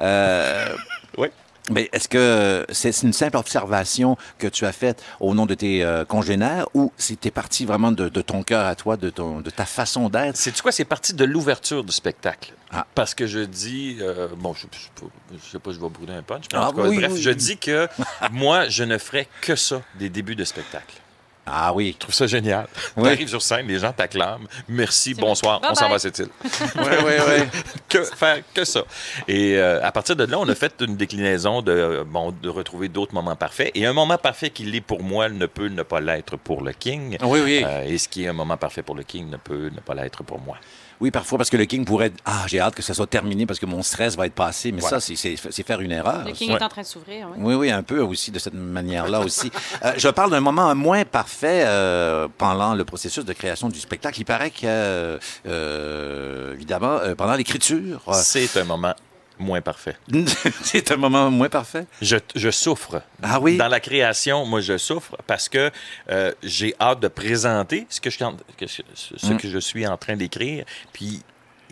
Euh, 0.00 0.74
Oui. 1.18 1.28
Mais 1.70 1.88
est-ce 1.92 2.08
que 2.08 2.66
c'est 2.70 2.92
c'est 2.92 3.06
une 3.06 3.12
simple 3.12 3.36
observation 3.36 4.16
que 4.38 4.46
tu 4.46 4.66
as 4.66 4.72
faite 4.72 5.02
au 5.20 5.34
nom 5.34 5.46
de 5.46 5.54
tes 5.54 5.84
euh, 5.84 6.04
congénères 6.04 6.66
ou 6.74 6.92
c'était 6.96 7.30
parti 7.30 7.64
vraiment 7.64 7.92
de, 7.92 8.08
de 8.08 8.20
ton 8.20 8.42
cœur 8.42 8.66
à 8.66 8.74
toi, 8.74 8.96
de, 8.96 9.10
ton, 9.10 9.40
de 9.40 9.50
ta 9.50 9.64
façon 9.64 10.08
d'être? 10.08 10.36
C'est 10.36 10.60
quoi? 10.60 10.72
C'est 10.72 10.84
parti 10.84 11.14
de 11.14 11.24
l'ouverture 11.24 11.84
du 11.84 11.92
spectacle. 11.92 12.52
Ah. 12.72 12.86
Parce 12.94 13.14
que 13.14 13.26
je 13.26 13.40
dis, 13.40 13.98
euh, 14.00 14.28
bon, 14.36 14.54
je, 14.54 14.66
je, 14.72 15.04
je 15.36 15.50
sais 15.50 15.58
pas, 15.58 15.72
je 15.72 15.78
vais 15.80 15.88
brûler 15.88 16.14
un 16.14 16.22
punch, 16.22 16.44
mais 16.52 16.58
Ah 16.58 16.68
en 16.68 16.70
tout 16.70 16.78
cas, 16.78 16.88
oui, 16.88 16.96
bref, 16.96 17.12
oui, 17.12 17.20
je 17.20 17.30
dis 17.30 17.58
que 17.58 17.86
moi, 18.32 18.68
je 18.68 18.84
ne 18.84 18.96
ferai 18.98 19.28
que 19.40 19.56
ça 19.56 19.82
des 19.98 20.08
débuts 20.08 20.36
de 20.36 20.44
spectacle. 20.44 21.01
Ah 21.46 21.72
oui. 21.74 21.92
Je 21.94 21.98
trouve 21.98 22.14
ça 22.14 22.26
génial. 22.26 22.66
Oui. 22.96 23.04
Tu 23.04 23.08
arrives 23.08 23.28
sur 23.28 23.42
scène, 23.42 23.66
les 23.66 23.78
gens 23.78 23.92
t'acclament. 23.92 24.46
Merci, 24.68 25.14
bonsoir, 25.14 25.60
on 25.68 25.74
s'en 25.74 25.88
va 25.88 25.94
à 25.94 25.98
cette 25.98 26.18
île. 26.18 26.28
Oui, 26.44 26.84
oui, 27.04 27.12
oui. 27.26 27.60
que 27.88 28.04
faire 28.04 28.38
que 28.52 28.64
ça. 28.64 28.82
Et 29.26 29.56
euh, 29.56 29.82
à 29.82 29.90
partir 29.92 30.14
de 30.14 30.24
là, 30.24 30.38
on 30.38 30.48
a 30.48 30.54
fait 30.54 30.74
une 30.80 30.96
déclinaison 30.96 31.62
de, 31.62 31.72
euh, 31.72 32.04
bon, 32.04 32.32
de 32.32 32.48
retrouver 32.50 32.88
d'autres 32.88 33.14
moments 33.14 33.34
parfaits. 33.36 33.70
Et 33.74 33.86
un 33.86 33.94
moment 33.94 34.18
parfait 34.18 34.50
qui 34.50 34.64
l'est 34.64 34.82
pour 34.82 35.02
moi 35.02 35.28
ne 35.30 35.46
peut 35.46 35.68
ne 35.68 35.82
pas 35.82 36.00
l'être 36.00 36.36
pour 36.36 36.62
le 36.62 36.72
King. 36.72 37.16
Oui, 37.22 37.40
oui. 37.42 37.64
Euh, 37.66 37.84
et 37.84 37.96
ce 37.96 38.08
qui 38.08 38.24
est 38.24 38.28
un 38.28 38.34
moment 38.34 38.58
parfait 38.58 38.82
pour 38.82 38.94
le 38.94 39.02
King 39.02 39.30
ne 39.30 39.38
peut 39.38 39.70
ne 39.74 39.80
pas 39.80 39.94
l'être 39.94 40.22
pour 40.22 40.38
moi. 40.38 40.58
Oui, 41.02 41.10
parfois, 41.10 41.36
parce 41.36 41.50
que 41.50 41.56
le 41.56 41.64
King 41.64 41.84
pourrait. 41.84 42.12
Ah, 42.24 42.44
j'ai 42.46 42.60
hâte 42.60 42.76
que 42.76 42.82
ça 42.82 42.94
soit 42.94 43.08
terminé 43.08 43.44
parce 43.44 43.58
que 43.58 43.66
mon 43.66 43.82
stress 43.82 44.16
va 44.16 44.26
être 44.26 44.34
passé. 44.34 44.70
Mais 44.70 44.80
Voilà. 44.80 45.00
ça, 45.00 45.14
c'est- 45.16 45.62
faire 45.64 45.80
une 45.80 45.90
erreur. 45.90 46.24
Le 46.24 46.30
King 46.30 46.52
Ouais. 46.52 46.58
est 46.60 46.62
en 46.62 46.68
train 46.68 46.82
de 46.82 46.86
s'ouvrir. 46.86 47.26
oui. 47.36 47.38
Oui, 47.42 47.54
oui, 47.56 47.70
un 47.72 47.82
peu 47.82 47.98
aussi 48.00 48.30
de 48.30 48.38
cette 48.38 48.54
manière-là 48.54 49.18
aussi. 49.20 49.50
Euh, 49.84 49.94
je 49.96 50.08
parle 50.08 50.30
d'un 50.30 50.40
moment 50.40 50.72
moins 50.76 51.04
parfait 51.04 51.64
euh, 51.66 52.28
pendant 52.38 52.74
le 52.74 52.84
processus 52.84 53.24
de 53.24 53.32
création 53.32 53.68
du 53.68 53.80
spectacle. 53.80 54.20
Il 54.20 54.24
paraît 54.24 54.50
que, 54.50 54.58
euh, 54.64 55.18
euh, 55.48 56.54
évidemment, 56.54 56.98
euh, 57.00 57.14
pendant 57.16 57.34
l'écriture, 57.34 58.00
C'est 58.12 58.56
un 58.56 58.64
moment 58.64 58.94
moins 59.38 59.60
parfait. 59.60 59.96
c'est 60.62 60.90
un 60.92 60.96
moment 60.96 61.30
moins 61.30 61.48
parfait? 61.48 61.86
Je, 62.00 62.16
je 62.34 62.50
souffre. 62.50 63.02
Ah 63.22 63.40
oui? 63.40 63.56
Dans 63.56 63.68
la 63.68 63.80
création, 63.80 64.44
moi, 64.44 64.60
je 64.60 64.78
souffre 64.78 65.16
parce 65.26 65.48
que 65.48 65.70
euh, 66.10 66.32
j'ai 66.42 66.74
hâte 66.80 67.00
de 67.00 67.08
présenter 67.08 67.86
ce 67.88 68.00
je, 68.02 69.34
que 69.36 69.48
je 69.48 69.58
suis 69.58 69.86
en 69.86 69.96
train 69.96 70.16
d'écrire. 70.16 70.64
Puis, 70.92 71.22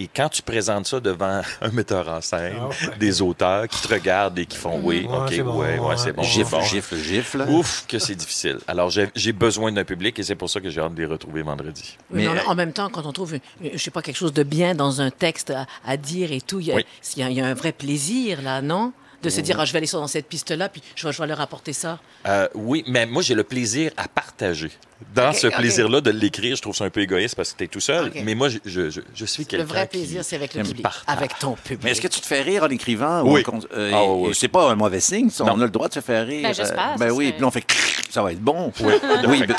et 0.02 0.08
quand 0.14 0.28
tu 0.28 0.42
présentes 0.42 0.86
ça 0.86 0.98
devant 1.00 1.42
un 1.60 1.70
metteur 1.72 2.08
en 2.08 2.20
scène, 2.20 2.54
Ah 2.58 2.68
ouais. 2.68 2.96
des 2.98 3.20
auteurs 3.22 3.68
qui 3.68 3.80
te 3.82 3.88
regardent 3.92 4.38
et 4.38 4.46
qui 4.46 4.56
font 4.56 4.80
oui, 4.82 5.06
Ouais, 5.08 5.16
OK, 5.18 5.28
c'est 5.30 5.42
bon, 5.42 5.58
ouais, 5.60 5.78
ouais, 5.78 5.96
c'est 5.96 6.12
bon. 6.12 6.22
gifle, 6.22 6.50
bon. 6.50 6.62
gifle, 6.62 6.96
gifle. 6.96 7.46
Ouf, 7.48 7.84
que 7.86 7.98
c'est 7.98 8.14
difficile. 8.14 8.58
Alors, 8.66 8.90
j'ai 8.90 9.32
besoin 9.32 9.72
d'un 9.72 9.84
public 9.84 10.18
et 10.18 10.22
c'est 10.22 10.34
pour 10.34 10.48
ça 10.50 10.60
que 10.60 10.70
j'ai 10.70 10.80
hâte 10.80 10.94
de 10.94 11.00
les 11.00 11.06
retrouver 11.06 11.42
vendredi. 11.42 11.96
Mais, 12.10 12.22
mais 12.22 12.28
en, 12.28 12.36
euh, 12.36 12.40
en 12.46 12.54
même 12.54 12.72
temps, 12.72 12.88
quand 12.88 13.04
on 13.06 13.12
trouve, 13.12 13.34
euh, 13.34 13.38
je 13.74 13.78
sais 13.78 13.90
pas, 13.90 14.02
quelque 14.02 14.16
chose 14.16 14.32
de 14.32 14.42
bien 14.42 14.74
dans 14.74 15.00
un 15.00 15.10
texte 15.10 15.50
à, 15.50 15.66
à 15.84 15.96
dire 15.96 16.32
et 16.32 16.40
tout, 16.40 16.56
Oui. 16.58 16.84
y 17.16 17.20
il 17.20 17.32
y 17.32 17.40
a 17.40 17.46
un 17.46 17.54
vrai 17.54 17.72
plaisir 17.72 18.42
là, 18.42 18.62
non? 18.62 18.92
De 19.22 19.28
se 19.30 19.40
dire, 19.40 19.58
ah, 19.60 19.64
je 19.64 19.72
vais 19.72 19.78
aller 19.78 19.86
sur- 19.86 20.00
dans 20.00 20.06
cette 20.06 20.26
piste-là, 20.28 20.68
puis 20.68 20.82
je 20.96 21.06
vais, 21.06 21.12
je 21.12 21.20
vais 21.20 21.26
leur 21.28 21.40
apporter 21.40 21.72
ça. 21.72 21.98
Euh, 22.26 22.48
oui, 22.54 22.84
mais 22.86 23.04
moi, 23.06 23.22
j'ai 23.22 23.34
le 23.34 23.44
plaisir 23.44 23.90
à 23.96 24.08
partager. 24.08 24.70
Dans 25.14 25.32
ce 25.32 25.46
plaisir-là 25.46 26.02
de 26.02 26.10
l'écrire, 26.10 26.56
je 26.56 26.60
trouve 26.62 26.74
ça 26.76 26.84
un 26.84 26.90
peu 26.90 27.00
égoïste 27.00 27.34
parce 27.34 27.52
que 27.52 27.58
tu 27.58 27.64
es 27.64 27.68
tout 27.68 27.80
seul. 27.80 28.12
Mais 28.22 28.34
moi, 28.34 28.50
je, 28.50 28.58
je, 28.66 28.90
je- 29.14 29.24
suis 29.24 29.44
Le 29.44 29.48
quelqu'un 29.48 29.64
vrai 29.64 29.88
qui 29.88 29.96
plaisir, 29.96 30.22
c'est 30.22 30.36
avec 30.36 30.52
le 30.52 30.62
public, 30.62 30.82
partager. 30.82 31.04
avec 31.18 31.38
ton 31.38 31.52
public. 31.54 31.80
Mais 31.84 31.92
est-ce 31.92 32.02
que 32.02 32.08
tu 32.08 32.20
te 32.20 32.26
fais 32.26 32.42
rire 32.42 32.64
en 32.64 32.68
écrivant? 32.68 33.22
Oui. 33.24 33.42
Ou 33.46 33.50
en 33.50 33.60
euh, 33.74 33.90
Ah, 33.94 34.04
oui, 34.04 34.30
et 34.30 34.34
c'est 34.34 34.48
pas 34.48 34.70
un 34.70 34.74
mauvais 34.74 35.00
signe, 35.00 35.30
ça? 35.30 35.44
On 35.44 35.58
a 35.58 35.64
le 35.64 35.70
droit 35.70 35.88
de 35.88 35.94
se 35.94 36.00
faire 36.00 36.26
rire. 36.26 36.42
Ben, 36.42 36.52
j'espère, 36.52 36.90
Euh, 36.92 36.98
Ben 36.98 37.08
ça 37.08 37.14
oui, 37.14 37.32
puis 37.32 37.40
là, 37.40 37.46
on 37.46 37.50
fait 37.50 37.64
ça 38.10 38.22
va 38.22 38.32
être 38.32 38.40
bon. 38.42 38.72
Oui, 38.80 38.92
ben, 39.48 39.56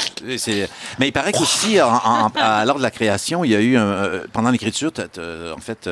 mais 1.00 1.08
il 1.08 1.12
paraît 1.12 1.32
qu'aussi, 1.32 1.78
lors 1.78 2.78
de 2.78 2.82
la 2.84 2.92
création, 2.92 3.44
il 3.44 3.50
y 3.52 3.56
a 3.56 3.62
eu, 3.62 3.78
un, 3.78 3.82
euh, 3.82 4.24
pendant 4.34 4.52
l'écriture, 4.52 4.92
en 5.18 5.60
fait, 5.60 5.90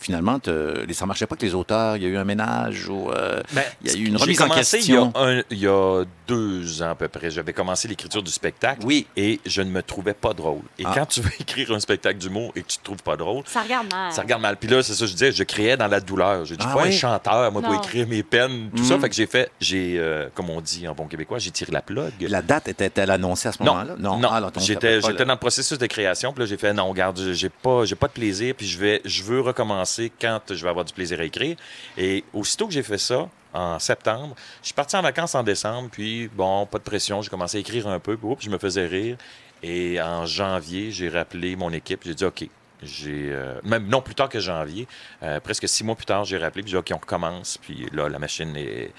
finalement, 0.00 0.40
les- 0.86 0.94
ça 0.94 1.04
marchait 1.04 1.26
pas 1.26 1.34
avec 1.34 1.42
les 1.42 1.54
auteurs. 1.54 1.96
Il 1.98 2.04
y 2.04 2.06
a 2.06 2.08
eu 2.08 2.16
un 2.16 2.24
ménage 2.24 2.88
ou 2.88 2.97
euh, 3.14 3.40
Ben, 3.52 3.62
il 3.82 3.90
y 3.90 3.94
a 3.94 3.98
eu 3.98 4.04
une 4.06 4.16
j'ai 4.18 4.22
remise 4.24 4.40
en 4.42 4.48
commencé 4.48 4.76
question. 4.78 5.12
Il 5.14 5.20
y, 5.20 5.24
a 5.24 5.28
un- 5.38 5.42
il 5.50 5.58
y 5.58 5.66
a 5.66 6.04
deux 6.26 6.82
ans 6.82 6.90
à 6.90 6.94
peu 6.94 7.08
près. 7.08 7.30
J'avais 7.30 7.52
commencé 7.52 7.88
l'écriture 7.88 8.22
du 8.22 8.30
spectacle 8.30 8.80
Oui. 8.84 9.06
et 9.16 9.40
je 9.46 9.62
ne 9.62 9.70
me 9.70 9.82
trouvais 9.82 10.14
pas 10.14 10.32
drôle. 10.34 10.60
Et 10.78 10.84
Ah. 10.86 10.92
quand 10.94 11.06
tu 11.06 11.20
veux 11.20 11.30
écrire 11.40 11.72
un 11.72 11.80
spectacle 11.80 12.18
d'humour 12.18 12.52
et 12.56 12.62
que 12.62 12.68
tu 12.68 12.78
te 12.78 12.84
trouves 12.84 13.02
pas 13.02 13.16
drôle, 13.16 13.44
Ça 13.46 13.62
regarde 13.62 13.90
mal. 13.92 14.12
ça 14.12 14.22
regarde 14.22 14.42
mal. 14.42 14.56
Puis 14.56 14.68
là, 14.68 14.82
c'est 14.82 14.92
ça 14.94 15.00
que 15.00 15.06
je 15.06 15.12
disais, 15.12 15.32
je 15.32 15.42
créais 15.44 15.76
dans 15.76 15.86
la 15.86 16.00
douleur. 16.00 16.44
Je 16.44 16.54
dis 16.54 16.64
Ah 16.68 16.74
pas 16.74 16.82
oui? 16.82 16.88
un 16.88 16.92
chanteur, 16.92 17.50
moi, 17.52 17.62
pour 17.62 17.72
Non. 17.72 17.78
écrire 17.82 18.06
mes 18.06 18.22
peines, 18.22 18.70
tout 18.76 18.84
ça. 18.84 18.98
Fait 18.98 19.08
que 19.08 19.14
j'ai 19.14 19.26
fait, 19.26 19.50
j'ai, 19.60 19.96
euh, 19.98 20.28
comme 20.34 20.50
on 20.50 20.60
dit 20.60 20.86
en 20.88 20.94
bon 20.94 21.06
québécois, 21.06 21.38
j'ai 21.38 21.50
tiré 21.50 21.72
la 21.72 21.82
plug. 21.82 22.12
La 22.20 22.42
date 22.42 22.68
était-elle 22.68 23.10
annoncée 23.10 23.48
à 23.48 23.52
ce 23.52 23.62
Non, 23.62 23.72
moment-là? 23.74 23.94
non, 23.98 24.20
Ah, 24.30 24.34
alors, 24.36 24.50
donc, 24.52 24.62
j'étais, 24.64 25.00
j'étais 25.00 25.24
dans 25.24 25.32
le 25.34 25.38
processus 25.38 25.78
de 25.78 25.86
création, 25.86 26.32
puis 26.32 26.40
là, 26.40 26.46
j'ai 26.46 26.56
fait, 26.58 26.72
non, 26.74 26.88
regarde, 26.88 27.18
j'ai 27.32 27.48
pas, 27.48 27.84
j'ai 27.84 27.94
pas 27.94 28.08
de 28.08 28.12
plaisir, 28.12 28.54
puis 28.56 28.66
je 28.66 28.78
vais, 28.78 29.00
je 29.04 29.22
veux 29.22 29.40
recommencer 29.40 30.12
quand 30.20 30.40
je 30.50 30.62
vais 30.62 30.68
avoir 30.68 30.84
du 30.84 30.92
plaisir 30.92 31.20
à 31.20 31.24
écrire. 31.24 31.56
Et 31.96 32.24
aussitôt 32.32 32.66
que 32.66 32.72
j'ai 32.72 32.82
fait 32.88 32.98
ça, 32.98 33.28
en 33.52 33.78
septembre, 33.78 34.34
je 34.60 34.66
suis 34.66 34.74
parti 34.74 34.96
en 34.96 35.02
vacances 35.02 35.34
en 35.34 35.42
décembre, 35.42 35.88
puis 35.90 36.28
bon, 36.28 36.66
pas 36.66 36.78
de 36.78 36.82
pression, 36.82 37.22
j'ai 37.22 37.30
commencé 37.30 37.56
à 37.56 37.60
écrire 37.60 37.88
un 37.88 37.98
peu, 37.98 38.16
puis 38.16 38.36
je 38.40 38.50
me 38.50 38.58
faisais 38.58 38.86
rire. 38.86 39.16
Et 39.62 40.00
en 40.00 40.24
janvier, 40.24 40.92
j'ai 40.92 41.08
rappelé 41.08 41.56
mon 41.56 41.72
équipe, 41.72 42.02
j'ai 42.04 42.14
dit, 42.14 42.24
OK, 42.24 42.48
j'ai, 42.82 43.30
euh, 43.32 43.60
même 43.64 43.88
non 43.88 44.00
plus 44.00 44.14
tard 44.14 44.28
que 44.28 44.38
janvier, 44.38 44.86
euh, 45.22 45.40
presque 45.40 45.68
six 45.68 45.82
mois 45.82 45.96
plus 45.96 46.06
tard, 46.06 46.24
j'ai 46.24 46.38
rappelé, 46.38 46.62
puis 46.62 46.70
j'ai 46.70 46.76
dit, 46.76 46.92
OK, 46.92 46.96
on 46.96 47.00
recommence, 47.00 47.58
puis 47.58 47.88
là, 47.92 48.08
la 48.08 48.18
machine 48.18 48.54
est, 48.56 48.92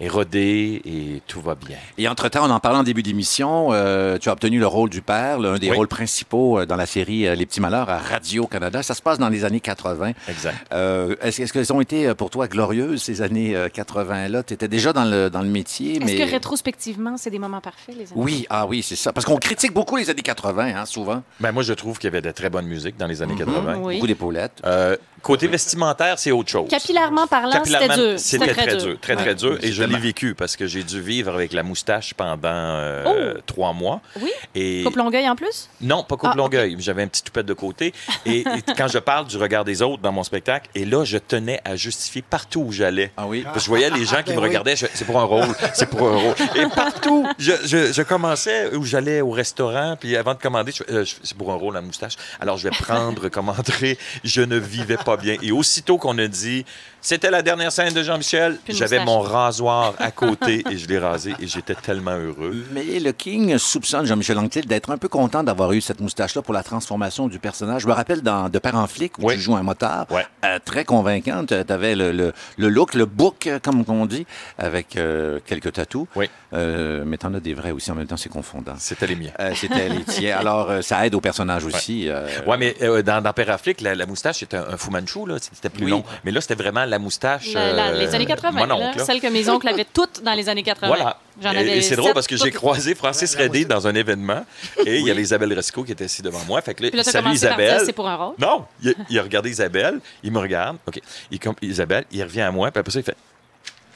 est 0.00 0.08
rodée 0.08 0.80
et 0.84 1.22
tout 1.26 1.40
va 1.40 1.54
bien. 1.54 1.76
Et 1.98 2.08
entre-temps, 2.08 2.46
on 2.46 2.50
en 2.50 2.60
parlait 2.60 2.78
en 2.78 2.82
début 2.82 3.02
d'émission, 3.02 3.68
euh, 3.72 4.18
tu 4.18 4.28
as 4.28 4.32
obtenu 4.32 4.58
le 4.58 4.66
rôle 4.66 4.90
du 4.90 5.02
père, 5.02 5.38
l'un 5.38 5.58
des 5.58 5.70
Oui. 5.70 5.76
rôles 5.76 5.88
principaux 5.88 6.58
euh, 6.60 6.66
dans 6.66 6.76
la 6.76 6.86
série 6.86 7.26
euh, 7.26 7.34
Les 7.34 7.46
Petits 7.46 7.60
Malheurs 7.60 7.88
à 7.90 7.98
Radio-Canada. 7.98 8.82
Ça 8.82 8.94
se 8.94 9.02
passe 9.02 9.18
dans 9.18 9.28
les 9.28 9.44
années 9.44 9.60
80. 9.60 10.12
Exact. 10.28 10.56
Euh, 10.72 11.14
est-ce, 11.22 11.42
est-ce 11.42 11.52
qu'elles 11.52 11.72
ont 11.72 11.80
été 11.80 12.14
pour 12.14 12.30
toi 12.30 12.48
glorieuses, 12.48 13.02
ces 13.02 13.22
années 13.22 13.54
euh, 13.54 13.68
80-là? 13.68 14.42
Tu 14.42 14.54
étais 14.54 14.68
déjà 14.68 14.92
dans 14.92 15.04
le, 15.04 15.28
dans 15.30 15.42
le 15.42 15.48
métier, 15.48 15.96
Est-ce 15.96 16.04
mais... 16.04 16.16
que 16.18 16.30
rétrospectivement, 16.30 17.16
c'est 17.16 17.30
des 17.30 17.38
moments 17.38 17.60
parfaits, 17.60 17.94
les 17.94 18.04
amis? 18.12 18.12
Oui, 18.14 18.46
ah 18.50 18.66
oui, 18.66 18.82
c'est 18.82 18.96
ça. 18.96 19.12
Parce 19.12 19.26
qu'on 19.26 19.36
critique 19.36 19.72
beaucoup 19.72 19.96
les 19.96 20.08
années 20.10 20.22
80, 20.22 20.76
hein, 20.76 20.86
souvent. 20.86 21.22
Ben, 21.40 21.52
moi, 21.52 21.62
je 21.62 21.72
trouve 21.72 21.98
qu'il 21.98 22.08
y 22.08 22.12
avait 22.12 22.22
de 22.22 22.30
très 22.30 22.50
bonne 22.50 22.66
musique 22.66 22.96
dans 22.96 23.06
les 23.06 23.22
années 23.22 23.34
Mhm. 23.34 23.38
80. 23.46 23.76
Oui. 23.82 23.94
Beaucoup 23.96 24.06
d'épaulettes. 24.06 24.60
Euh, 24.64 24.96
côté 25.22 25.46
vestimentaire, 25.48 26.18
c'est 26.18 26.30
autre 26.30 26.50
chose. 26.50 26.68
Capillairement 26.68 27.26
parlant, 27.26 27.62
c'était 27.64 27.88
dur. 27.88 28.18
C'était 28.18 28.54
très 28.54 28.76
dur, 28.76 28.96
très, 29.00 29.16
très 29.16 29.28
Ouais. 29.30 29.34
dur. 29.34 29.58
Et 29.62 29.72
je 29.72 29.82
l'ai 29.84 29.98
vécu 29.98 30.34
parce 30.34 30.56
que 30.56 30.66
j'ai 30.66 30.82
dû 30.82 31.00
vivre 31.00 31.32
avec 31.34 31.52
la 31.52 31.62
moustache 31.62 32.14
pendant 32.14 32.38
euh, 32.44 33.34
Oh! 33.36 33.40
trois 33.46 33.72
mois. 33.72 34.00
Oui? 34.20 34.30
Et 34.54 34.82
Coupe 34.84 34.96
Longueuil 34.96 35.28
en 35.28 35.36
plus? 35.36 35.68
non, 35.80 36.02
pas 36.04 36.16
coupe 36.16 36.30
Ah, 36.32 36.36
longueuil. 36.36 36.76
J'avais 36.78 37.02
un 37.02 37.08
petit 37.08 37.22
toupette 37.22 37.46
de 37.46 37.54
côté. 37.54 37.92
Et, 38.26 38.40
et 38.40 38.44
quand 38.76 38.88
je 38.88 38.98
parle 38.98 39.26
du 39.26 39.36
regard 39.36 39.64
des 39.64 39.82
autres 39.82 40.02
dans 40.02 40.12
mon 40.12 40.22
spectacle, 40.24 40.68
et 40.74 40.84
là, 40.84 41.04
je 41.04 41.18
tenais 41.18 41.60
à 41.64 41.76
justifier 41.76 42.22
partout 42.22 42.60
où 42.66 42.72
j'allais. 42.72 43.12
Ah 43.16 43.26
oui? 43.26 43.42
Parce 43.42 43.56
que 43.56 43.62
je 43.64 43.68
voyais 43.68 43.90
les 43.90 44.04
gens 44.04 44.18
qui 44.22 44.30
Ben 44.30 44.36
me 44.36 44.40
oui. 44.42 44.48
regardaient, 44.48 44.76
je- 44.76 44.86
c'est 44.94 45.04
pour 45.04 45.18
un 45.20 45.24
rôle, 45.24 45.46
c'est 45.74 45.88
pour 45.88 46.08
un 46.08 46.16
rôle. 46.16 46.34
Et 46.56 46.66
partout, 46.74 47.26
je, 47.38 47.52
je- 47.64 47.92
je 47.92 48.02
commençais 48.02 48.74
où 48.74 48.84
j'allais 48.84 49.20
au 49.20 49.30
restaurant, 49.30 49.96
puis 49.98 50.16
avant 50.16 50.34
de 50.34 50.38
commander, 50.40 50.72
je- 50.72 50.82
euh, 50.92 51.04
c'est 51.22 51.36
pour 51.36 51.50
un 51.52 51.56
rôle 51.56 51.76
à 51.76 51.80
moustache. 51.80 52.14
Alors 52.40 52.56
je 52.56 52.64
vais 52.68 52.74
prendre, 52.76 53.28
commander. 53.28 53.98
Je 54.24 54.42
ne 54.42 54.56
vivais 54.56 54.96
pas 54.96 55.09
Et 55.42 55.52
aussitôt 55.52 55.98
qu'on 55.98 56.18
a 56.18 56.26
dit 56.26 56.64
c'était 57.00 57.30
la 57.30 57.42
dernière 57.42 57.72
scène 57.72 57.92
de 57.94 58.02
Jean-Michel, 58.02 58.58
j'avais 58.68 59.04
mon 59.04 59.20
rasoir 59.20 59.94
à 59.98 60.10
côté 60.22 60.64
et 60.70 60.76
je 60.76 60.86
l'ai 60.86 60.98
rasé 60.98 61.34
et 61.40 61.46
j'étais 61.46 61.74
tellement 61.74 62.16
heureux. 62.16 62.64
Mais 62.72 63.00
le 63.00 63.12
King 63.12 63.56
soupçonne 63.58 64.06
Jean-Michel 64.06 64.38
Anctil 64.38 64.66
d'être 64.66 64.90
un 64.90 64.98
peu 64.98 65.08
content 65.08 65.42
d'avoir 65.42 65.72
eu 65.72 65.80
cette 65.80 66.00
moustache-là 66.00 66.42
pour 66.42 66.54
la 66.54 66.62
transformation 66.62 67.28
du 67.28 67.38
personnage. 67.38 67.82
Je 67.82 67.86
me 67.88 67.92
rappelle 67.92 68.20
dans 68.22 68.48
De 68.48 68.58
Père 68.58 68.74
en 68.76 68.86
flic, 68.86 69.18
où 69.18 69.26
Oui. 69.26 69.34
tu 69.34 69.40
joues 69.40 69.56
un 69.56 69.62
motard, 69.62 70.06
euh, 70.44 70.58
très 70.64 70.84
convaincant. 70.84 71.44
Tu 71.46 71.54
avais 71.54 71.94
le, 71.94 72.12
le, 72.12 72.32
le 72.58 72.68
look, 72.68 72.94
le 72.94 73.06
book, 73.06 73.46
euh, 73.46 73.58
comme 73.62 73.84
on 73.88 74.06
dit, 74.06 74.26
avec 74.58 74.96
euh, 74.96 75.40
quelques 75.46 75.72
tatous. 75.72 76.06
Oui. 76.16 76.28
Euh, 76.52 77.04
mais 77.06 77.16
t'en 77.16 77.32
as 77.34 77.40
des 77.40 77.54
vrais 77.54 77.70
aussi, 77.70 77.90
en 77.90 77.94
même 77.94 78.06
temps, 78.06 78.16
c'est 78.16 78.28
confondant. 78.28 78.74
C'était 78.78 79.06
les 79.06 79.16
miens. 79.16 79.30
Euh, 79.40 79.52
C'était 79.54 79.88
les 79.88 80.04
tiens. 80.06 80.36
Alors, 80.38 80.70
euh, 80.70 80.82
ça 80.82 81.06
aide 81.06 81.14
au 81.14 81.20
personnage 81.20 81.64
aussi. 81.64 82.08
euh, 82.08 82.26
Ouais, 82.46 82.56
mais 82.58 82.74
euh, 82.82 83.02
dans, 83.02 83.22
dans 83.22 83.32
Père 83.32 83.50
Affleck, 83.50 83.80
la, 83.80 83.94
la 83.94 84.06
moustache, 84.06 84.38
c'était 84.40 84.56
un, 84.56 84.66
un 84.72 84.76
Fu 84.76 84.90
Manchu, 84.90 85.26
là. 85.26 85.36
C'était 85.40 85.68
plus 85.70 85.84
Oui. 85.84 85.90
long. 85.90 86.04
Mais 86.24 86.30
là, 86.32 86.40
c'était 86.40 86.54
vraiment 86.60 86.84
la 86.90 86.98
moustache. 86.98 87.52
La- 87.54 87.72
la- 87.72 87.92
les 87.92 88.08
euh, 88.08 88.14
années 88.14 88.26
80, 88.26 88.50
mon 88.58 88.66
là, 88.66 88.76
oncle, 88.76 88.98
là. 88.98 89.04
celle 89.04 89.20
que 89.20 89.26
mes 89.28 89.48
oncles 89.48 89.68
avaient 89.68 89.86
toutes 89.90 90.22
dans 90.22 90.34
les 90.34 90.48
années 90.48 90.62
80. 90.62 90.88
Voilà. 90.88 91.16
J'en 91.42 91.52
Et- 91.52 91.80
c'est 91.80 91.96
drôle 91.96 92.12
parce 92.12 92.26
que 92.26 92.36
j'ai 92.36 92.50
croisé 92.50 92.94
Francis 92.94 93.34
Redé 93.34 93.64
dans 93.64 93.86
un 93.86 93.94
événement 93.94 94.44
et 94.84 94.98
il 94.98 95.06
y 95.06 95.10
avait 95.10 95.22
Isabelle 95.22 95.52
Resco 95.54 95.84
qui 95.84 95.92
était 95.92 96.04
assise 96.04 96.22
devant 96.22 96.44
moi. 96.46 96.60
Fait 96.60 96.74
que 96.74 96.82
là, 96.82 96.90
Puis 96.90 96.98
là, 96.98 97.02
dire, 97.02 97.32
Isabelle. 97.32 97.82
c'est 97.86 97.92
pour 97.94 98.08
un 98.08 98.16
rôle. 98.16 98.34
Non, 98.38 98.64
il, 98.82 98.94
il 99.08 99.18
a 99.18 99.22
regardé 99.22 99.48
Isabelle, 99.50 100.00
il 100.22 100.32
me 100.32 100.38
regarde. 100.38 100.76
OK. 100.86 101.00
Il, 101.30 101.38
Isabelle, 101.62 102.04
il 102.12 102.22
revient 102.22 102.42
à 102.42 102.50
moi, 102.50 102.70
puis 102.70 102.80
après 102.80 102.92
ça, 102.92 103.00
il 103.00 103.04
fait. 103.04 103.16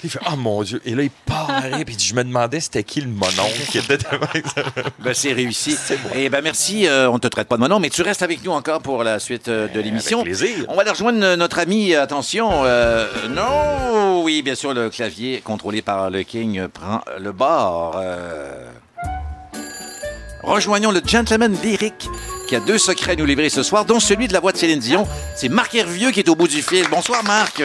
Il 0.05 0.11
fait 0.11 0.21
Oh 0.31 0.37
mon 0.37 0.63
Dieu. 0.63 0.83
Et 0.85 0.95
là, 0.95 1.03
il 1.03 1.11
part 1.11 1.49
rire, 1.63 1.83
puis 1.87 1.97
je 1.99 2.15
me 2.15 2.23
demandais 2.23 2.61
c'était 2.61 2.85
qui 2.85 3.01
le 3.01 3.09
mononcle 3.09 3.63
qui 3.71 3.79
était 3.79 3.97
devant. 3.97 4.27
Ben, 4.99 5.15
c'est 5.15 5.33
réussi. 5.33 5.79
Et 6.15 6.29
ben 6.29 6.43
merci, 6.43 6.87
euh, 6.87 7.11
on 7.11 7.19
te 7.19 7.27
traite 7.27 7.49
pas 7.49 7.57
de 7.57 7.63
mon 7.63 7.69
nom, 7.69 7.81
mais 7.81 7.89
tu 7.89 8.03
restes 8.03 8.23
avec 8.23 8.45
nous 8.45 8.53
encore 8.53 8.83
pour 8.83 9.03
la 9.03 9.19
suite 9.19 9.49
euh, 9.49 9.67
de 9.67 9.81
l'émission. 9.81 10.21
Avec 10.21 10.37
plaisir. 10.37 10.67
On 10.69 10.75
va 10.75 10.83
aller 10.83 10.91
rejoindre 10.91 11.25
euh, 11.25 11.37
notre 11.37 11.59
ami, 11.59 11.95
attention, 11.95 12.51
euh, 12.65 13.07
non, 13.31 14.23
oui, 14.23 14.43
bien 14.43 14.55
sûr, 14.55 14.75
le 14.75 14.91
clavier 14.91 15.41
contrôlé 15.41 15.81
par 15.81 16.11
le 16.11 16.23
King 16.23 16.69
prend 16.69 17.01
le 17.19 17.33
bord. 17.33 17.99
Rejoignons 20.43 20.91
le 20.91 21.01
gentleman 21.05 21.57
lyrique 21.63 22.11
qui 22.47 22.57
a 22.57 22.61
deux 22.61 22.77
secrets 22.77 23.13
à 23.13 23.17
nous 23.17 23.25
livrer 23.25 23.49
ce 23.49 23.63
soir, 23.63 23.87
dont 23.87 24.01
celui 24.01 24.29
de 24.29 24.35
la 24.35 24.41
voix 24.41 24.53
de 24.53 24.59
Céline 24.59 24.81
Dion. 24.81 25.09
C'est 25.35 25.49
Marc 25.49 25.75
Hervieux 25.75 26.11
qui 26.11 26.21
est 26.21 26.29
au 26.29 26.35
bout 26.35 26.49
du 26.49 26.61
fil. 26.61 26.87
Bonsoir 26.91 27.25
Marc. 27.25 27.63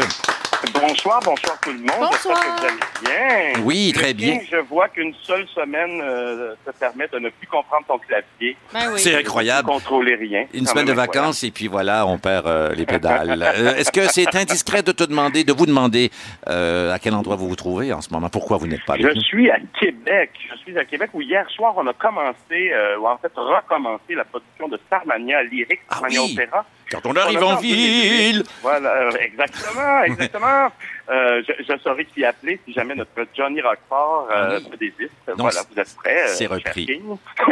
Bonsoir, 0.73 1.21
bonsoir 1.23 1.57
tout 1.61 1.71
le 1.71 1.77
monde. 1.79 1.87
Bonsoir. 2.11 2.37
J'espère 2.37 2.55
que 2.55 2.61
vous 3.01 3.07
allez 3.07 3.53
bien. 3.55 3.63
Oui, 3.63 3.91
très 3.93 4.09
Je 4.09 4.13
bien. 4.13 4.39
Je 4.51 4.57
vois 4.57 4.89
qu'une 4.89 5.13
seule 5.23 5.47
semaine 5.47 6.01
euh, 6.03 6.53
te 6.65 6.71
permet 6.77 7.07
de 7.07 7.17
ne 7.19 7.29
plus 7.29 7.47
comprendre 7.47 7.85
ton 7.87 7.97
clavier, 7.97 8.57
Ben 8.73 8.91
oui. 8.91 8.99
C'est 8.99 9.11
de 9.11 9.15
ne 9.15 9.19
incroyable. 9.21 9.67
contrôler 9.69 10.15
rien. 10.15 10.45
Une 10.53 10.65
semaine 10.65 10.85
de 10.85 10.91
incroyable. 10.91 11.17
vacances 11.17 11.43
et 11.45 11.51
puis 11.51 11.67
voilà, 11.67 12.05
on 12.05 12.17
perd 12.17 12.45
euh, 12.47 12.73
les 12.75 12.85
pédales. 12.85 13.37
Euh, 13.59 13.75
Est-ce 13.75 13.91
que 13.91 14.07
c'est 14.11 14.35
indiscret 14.35 14.83
de 14.83 14.91
te 14.91 15.03
demander, 15.03 15.43
de 15.43 15.53
vous 15.53 15.65
demander 15.65 16.11
euh, 16.49 16.93
à 16.93 16.99
quel 16.99 17.13
endroit 17.13 17.35
vous 17.35 17.47
vous 17.47 17.55
trouvez 17.55 17.91
en 17.93 18.01
ce 18.01 18.11
moment? 18.13 18.29
Pourquoi 18.29 18.57
vous 18.57 18.67
n'êtes 18.67 18.83
pas 18.85 18.93
avec 18.93 19.05
Je 19.07 19.11
nous? 19.13 19.21
suis 19.21 19.49
à 19.49 19.57
Québec. 19.79 20.31
Je 20.51 20.57
suis 20.59 20.77
à 20.77 20.85
Québec 20.85 21.09
où 21.13 21.21
hier 21.21 21.49
soir, 21.49 21.73
on 21.77 21.87
a 21.87 21.93
commencé, 21.93 22.71
euh, 22.71 22.97
ou 22.99 23.07
en 23.07 23.17
fait 23.17 23.31
recommencé 23.35 24.13
la 24.15 24.23
production 24.25 24.67
de 24.67 24.77
Starmania 24.87 25.41
lyrique, 25.43 25.79
Ah 25.89 25.95
Starmania 25.95 26.21
oui. 26.21 26.33
Opéra. 26.33 26.65
Quand 26.91 27.05
on 27.05 27.15
arrive 27.15 27.43
en 27.43 27.49
fait 27.49 27.55
en 27.57 27.61
2018. 27.61 28.31
ville! 28.31 28.43
Voilà, 28.61 28.89
euh, 28.89 29.11
exactement, 29.19 30.03
exactement. 30.03 30.71
Euh, 31.09 31.41
je, 31.47 31.63
je 31.63 31.77
saurai 31.79 32.05
qui 32.05 32.23
appeler 32.25 32.59
si 32.65 32.73
jamais 32.73 32.95
notre 32.95 33.11
Johnny 33.35 33.61
Rockford 33.61 34.27
euh, 34.31 34.59
Oui. 34.71 34.77
désiste. 34.79 35.13
Donc, 35.27 35.39
voilà, 35.39 35.61
vous 35.71 35.79
êtes 35.79 35.95
prêts. 35.95 36.23
euh, 36.23 36.27
c'est 36.33 36.45
repris. 36.47 37.01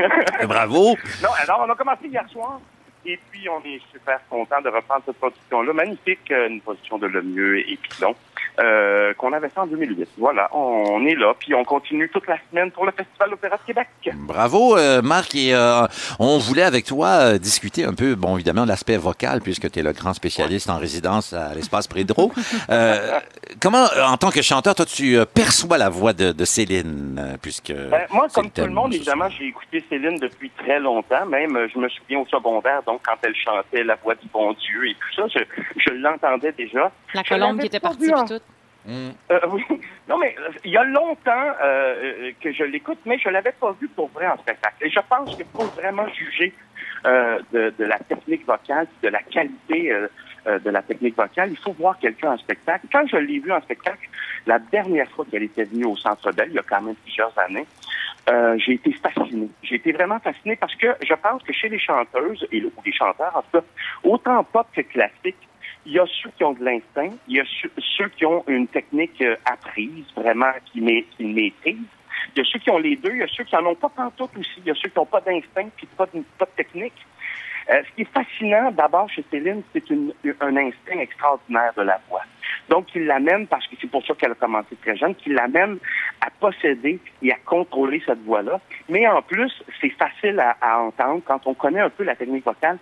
Bravo! 0.48 0.96
Non, 1.24 1.30
alors 1.42 1.66
on 1.68 1.72
a 1.72 1.76
commencé 1.76 2.08
hier 2.08 2.28
soir. 2.32 2.60
Et 3.06 3.18
puis, 3.32 3.48
on 3.48 3.60
est 3.66 3.80
super 3.92 4.20
content 4.30 4.60
de 4.62 4.68
reprendre 4.70 5.02
cette 5.06 5.18
production-là. 5.18 5.72
Magnifique, 5.72 6.30
euh, 6.32 6.50
une 6.50 6.60
production 6.62 6.98
de 6.98 7.08
Le 7.08 7.22
Mieux 7.22 7.60
et 7.60 7.78
Pilon, 7.78 8.16
euh, 8.60 9.14
qu'on 9.16 9.34
avait 9.34 9.50
fait 9.50 9.60
en 9.60 9.68
2008. 9.68 10.08
Voilà, 10.18 10.50
on 10.56 11.06
est 11.06 11.16
là. 11.16 11.34
Puis, 11.40 11.54
on 11.54 11.64
continue 11.64 12.10
toute 12.10 12.28
la 12.28 12.38
semaine 12.50 12.72
pour 12.72 12.86
le 12.86 12.92
Festival 12.92 13.34
Opéra 13.34 13.58
de 13.58 13.62
Québec. 13.66 13.88
Bravo, 14.16 14.78
euh, 14.78 15.02
Marc. 15.02 15.36
Et 15.36 15.54
euh, 15.54 15.86
on 16.20 16.38
voulait 16.38 16.64
avec 16.64 16.86
toi 16.86 17.08
euh, 17.08 17.38
discuter 17.38 17.84
un 17.86 17.94
peu, 17.94 18.16
bon, 18.16 18.36
évidemment, 18.36 18.66
l'aspect 18.66 18.98
vocal, 18.98 19.42
puisque 19.42 19.70
tu 19.72 19.80
es 19.80 19.84
le 19.84 19.92
grand 19.94 20.14
spécialiste 20.14 20.70
en 20.70 20.78
résidence 20.78 21.34
à 21.34 21.54
l'Espace 21.54 21.88
Prédro. 21.88 22.32
Euh, 22.70 23.20
comment, 23.62 23.86
euh, 23.96 24.04
en 24.06 24.18
tant 24.18 24.30
que 24.30 24.42
chanteur, 24.42 24.76
toi, 24.76 24.86
tu 24.86 25.18
perçois 25.34 25.78
la 25.78 25.90
voix 25.90 26.12
de, 26.14 26.32
de 26.34 26.46
Céline, 26.46 27.38
puisque... 27.42 27.72
Ben, 27.72 28.02
moi, 28.12 28.28
comme 28.34 28.50
tout 28.52 28.62
le 28.66 28.72
monde, 28.72 28.94
évidemment, 28.94 29.30
j'ai 29.30 29.46
écouté 29.48 29.84
Céline 29.90 30.18
depuis 30.20 30.50
très 30.58 30.80
longtemps. 30.80 31.26
Même, 31.28 31.58
je 31.74 31.80
me 31.80 31.88
souviens 31.90 32.20
au 32.20 32.26
secondaire, 32.28 32.82
donc, 32.86 33.02
quand 33.06 33.16
elle 33.24 33.36
chantait 33.36 33.84
La 33.84 33.96
voix 33.96 34.16
du 34.16 34.28
bon 34.34 34.52
Dieu 34.54 34.88
et 34.90 34.94
tout 34.96 35.16
ça, 35.16 35.24
je, 35.34 35.40
je 35.78 35.94
l'entendais 35.94 36.52
déjà. 36.52 36.92
La 37.14 37.24
colombe 37.24 37.60
qui 37.60 37.68
était 37.68 37.80
partie 37.80 38.14
en- 38.14 38.26
puis 38.26 38.36
tout. 38.88 39.34
Euh, 39.34 39.40
oui. 39.50 39.64
Non, 40.08 40.18
mais 40.18 40.34
euh, 40.40 40.50
il 40.64 40.72
y 40.72 40.78
a 40.78 40.86
longtemps 40.86 41.32
euh, 41.62 41.96
euh, 42.02 42.32
que 42.40 42.54
je 42.54 42.64
l'écoute, 42.64 43.00
mais 43.06 43.20
je 43.20 43.28
l'avais 43.28 43.52
pas 43.52 43.74
vu 43.74 43.90
pour 43.90 44.08
vrai 44.08 44.26
en 44.26 44.38
spectacle. 44.38 44.78
Et 44.80 44.90
je 44.90 45.02
pense 45.10 45.36
qu'il 45.36 45.46
faut 45.54 45.66
vraiment 45.76 46.08
juger 46.14 46.54
euh, 47.06 47.40
de, 47.52 47.84
la 47.84 48.00
technique 48.00 48.46
vocale, 48.46 48.88
de 49.04 49.10
la 49.10 49.22
qualité 49.22 49.92
euh, 49.92 50.08
euh, 50.48 50.60
de 50.60 50.70
la 50.70 50.82
technique 50.82 51.18
vocale. 51.18 51.52
Il 51.52 51.58
faut 51.58 51.74
voir 51.74 52.00
quelqu'un 52.00 52.32
en 52.32 52.38
spectacle. 52.38 52.88
Quand 52.92 53.06
je 53.06 53.18
l'ai 53.18 53.40
vu 53.40 53.52
en 53.52 53.62
spectacle, 53.62 54.10
la 54.46 54.60
dernière 54.60 55.10
fois 55.12 55.26
qu'elle 55.30 55.44
était 55.44 55.66
venue 55.66 55.86
au 55.86 55.98
Centre 55.98 56.32
Bell, 56.32 56.48
il 56.50 56.56
y 56.56 56.60
a 56.60 56.64
quand 56.64 56.82
même 56.82 56.96
plusieurs 56.96 57.38
années, 57.38 57.66
euh, 58.30 58.58
j'ai 58.58 58.74
été 58.74 58.94
fasciné. 58.94 59.50
J'ai 59.62 59.76
été 59.76 59.92
vraiment 59.92 60.20
fasciné 60.20 60.56
parce 60.56 60.76
que 60.76 60.88
je 61.02 61.14
pense 61.14 61.44
que 61.44 61.54
chez 61.54 61.70
les 61.70 61.80
chanteuses 61.80 62.48
et 62.52 62.64
ou 62.64 62.72
les 62.86 62.94
chanteurs, 62.94 63.36
en 63.36 63.42
tout 63.42 63.60
cas, 63.60 63.66
autant 64.04 64.44
pop 64.44 64.68
que 64.74 64.82
classique, 64.82 65.38
il 65.88 65.94
y 65.94 66.00
a 66.00 66.06
ceux 66.22 66.30
qui 66.38 66.44
ont 66.44 66.52
de 66.52 66.64
l'instinct, 66.64 67.16
il 67.30 67.38
y 67.38 67.40
a 67.40 67.44
ceux, 67.98 68.10
qui 68.10 68.26
ont 68.26 68.44
une 68.48 68.68
technique 68.68 69.22
euh, 69.22 69.38
apprise, 69.46 70.06
vraiment, 70.16 70.52
qui, 70.66 70.82
ma- 70.82 71.02
qui 71.16 71.24
maîtrisent. 71.24 71.78
Il 72.36 72.40
y 72.40 72.42
a 72.42 72.44
ceux 72.44 72.60
qui 72.60 72.70
ont 72.70 72.78
les 72.78 72.98
deux, 72.98 73.12
il 73.12 73.20
y 73.20 73.24
a 73.24 73.28
ceux 73.28 73.46
qui 73.46 73.56
en 73.56 73.66
ont 73.66 73.76
pas 73.76 73.90
pantoute 73.90 74.32
aussi. 74.38 74.58
Il 74.58 74.66
y 74.66 74.72
a 74.72 74.76
ceux 74.76 74.90
qui 74.90 74.98
n'ont 74.98 75.06
pas 75.06 75.22
d'instinct 75.22 75.70
puis 75.78 75.88
pas 75.98 76.06
de, 76.14 76.24
technique. 76.58 76.94
Euh, 77.70 77.82
ce 77.86 77.96
qui 77.96 78.02
est 78.02 78.14
fascinant, 78.14 78.72
d'abord, 78.72 79.10
chez 79.10 79.24
Céline, 79.32 79.62
c'est 79.74 79.84
un 80.42 80.58
instinct 80.58 81.00
extraordinaire 81.00 81.74
de 81.78 81.84
la 81.84 82.00
voix. 82.10 82.24
Donc, 82.70 82.88
il 82.96 83.06
l'amène, 83.06 83.48
parce 83.48 83.66
que 83.68 83.76
c'est 83.80 83.90
pour 83.90 84.06
ça 84.06 84.14
qu'elle 84.14 84.32
a 84.32 84.36
commencé 84.36 84.76
très 84.82 84.96
jeune, 84.98 85.16
qu'il 85.16 85.34
l'amène 85.34 85.78
à 86.22 86.30
posséder 86.30 87.00
et 87.22 87.32
à 87.32 87.38
contrôler 87.46 88.02
cette 88.06 88.24
voix-là. 88.24 88.60
Mais 88.90 89.08
en 89.08 89.22
plus, 89.22 89.52
c'est 89.80 89.92
facile 89.92 90.40
à 90.40 90.80
entendre 90.80 91.22
quand 91.26 91.46
on 91.46 91.54
connaît 91.54 91.82
un 91.82 91.90
peu 91.90 92.04
la 92.04 92.16
technique 92.16 92.46
vocale. 92.46 92.78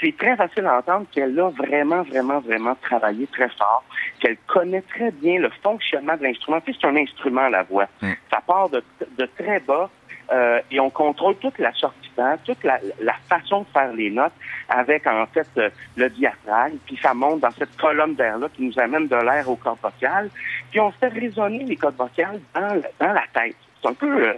C'est 0.00 0.16
très 0.16 0.36
facile 0.36 0.66
à 0.66 0.78
entendre 0.78 1.06
qu'elle 1.12 1.38
a 1.38 1.50
vraiment, 1.50 2.02
vraiment, 2.02 2.40
vraiment 2.40 2.74
travaillé 2.82 3.26
très 3.28 3.48
fort, 3.50 3.84
qu'elle 4.20 4.36
connaît 4.46 4.82
très 4.82 5.10
bien 5.10 5.38
le 5.38 5.50
fonctionnement 5.62 6.16
de 6.16 6.24
l'instrument. 6.24 6.60
Tu 6.60 6.72
sais, 6.72 6.78
c'est 6.80 6.86
un 6.88 6.96
instrument, 6.96 7.48
la 7.48 7.62
voix. 7.62 7.86
Mm. 8.02 8.12
Ça 8.30 8.40
part 8.46 8.68
de, 8.68 8.82
de 9.18 9.26
très 9.38 9.60
bas 9.60 9.88
euh, 10.32 10.60
et 10.70 10.80
on 10.80 10.90
contrôle 10.90 11.36
toute 11.36 11.58
la 11.58 11.72
sortie 11.74 12.10
d'air, 12.16 12.36
toute 12.44 12.62
la, 12.64 12.80
la 13.00 13.14
façon 13.28 13.60
de 13.60 13.66
faire 13.72 13.92
les 13.92 14.10
notes 14.10 14.32
avec, 14.68 15.06
en 15.06 15.26
fait, 15.26 15.46
euh, 15.58 15.70
le 15.96 16.10
diaphragme, 16.10 16.78
puis 16.84 16.98
ça 17.00 17.14
monte 17.14 17.40
dans 17.40 17.50
cette 17.52 17.76
colonne 17.76 18.14
d'air-là 18.16 18.48
qui 18.54 18.64
nous 18.64 18.78
amène 18.80 19.06
de 19.06 19.16
l'air 19.16 19.48
aux 19.48 19.54
cordes 19.56 19.78
vocales, 19.80 20.30
puis 20.70 20.80
on 20.80 20.90
fait 20.90 21.08
résonner 21.08 21.62
les 21.64 21.76
cordes 21.76 21.96
vocales 21.96 22.40
dans, 22.54 22.82
dans 22.98 23.12
la 23.12 23.24
tête. 23.32 23.56
C'est 23.80 23.88
un 23.88 23.94
peu 23.94 24.28
euh, 24.30 24.34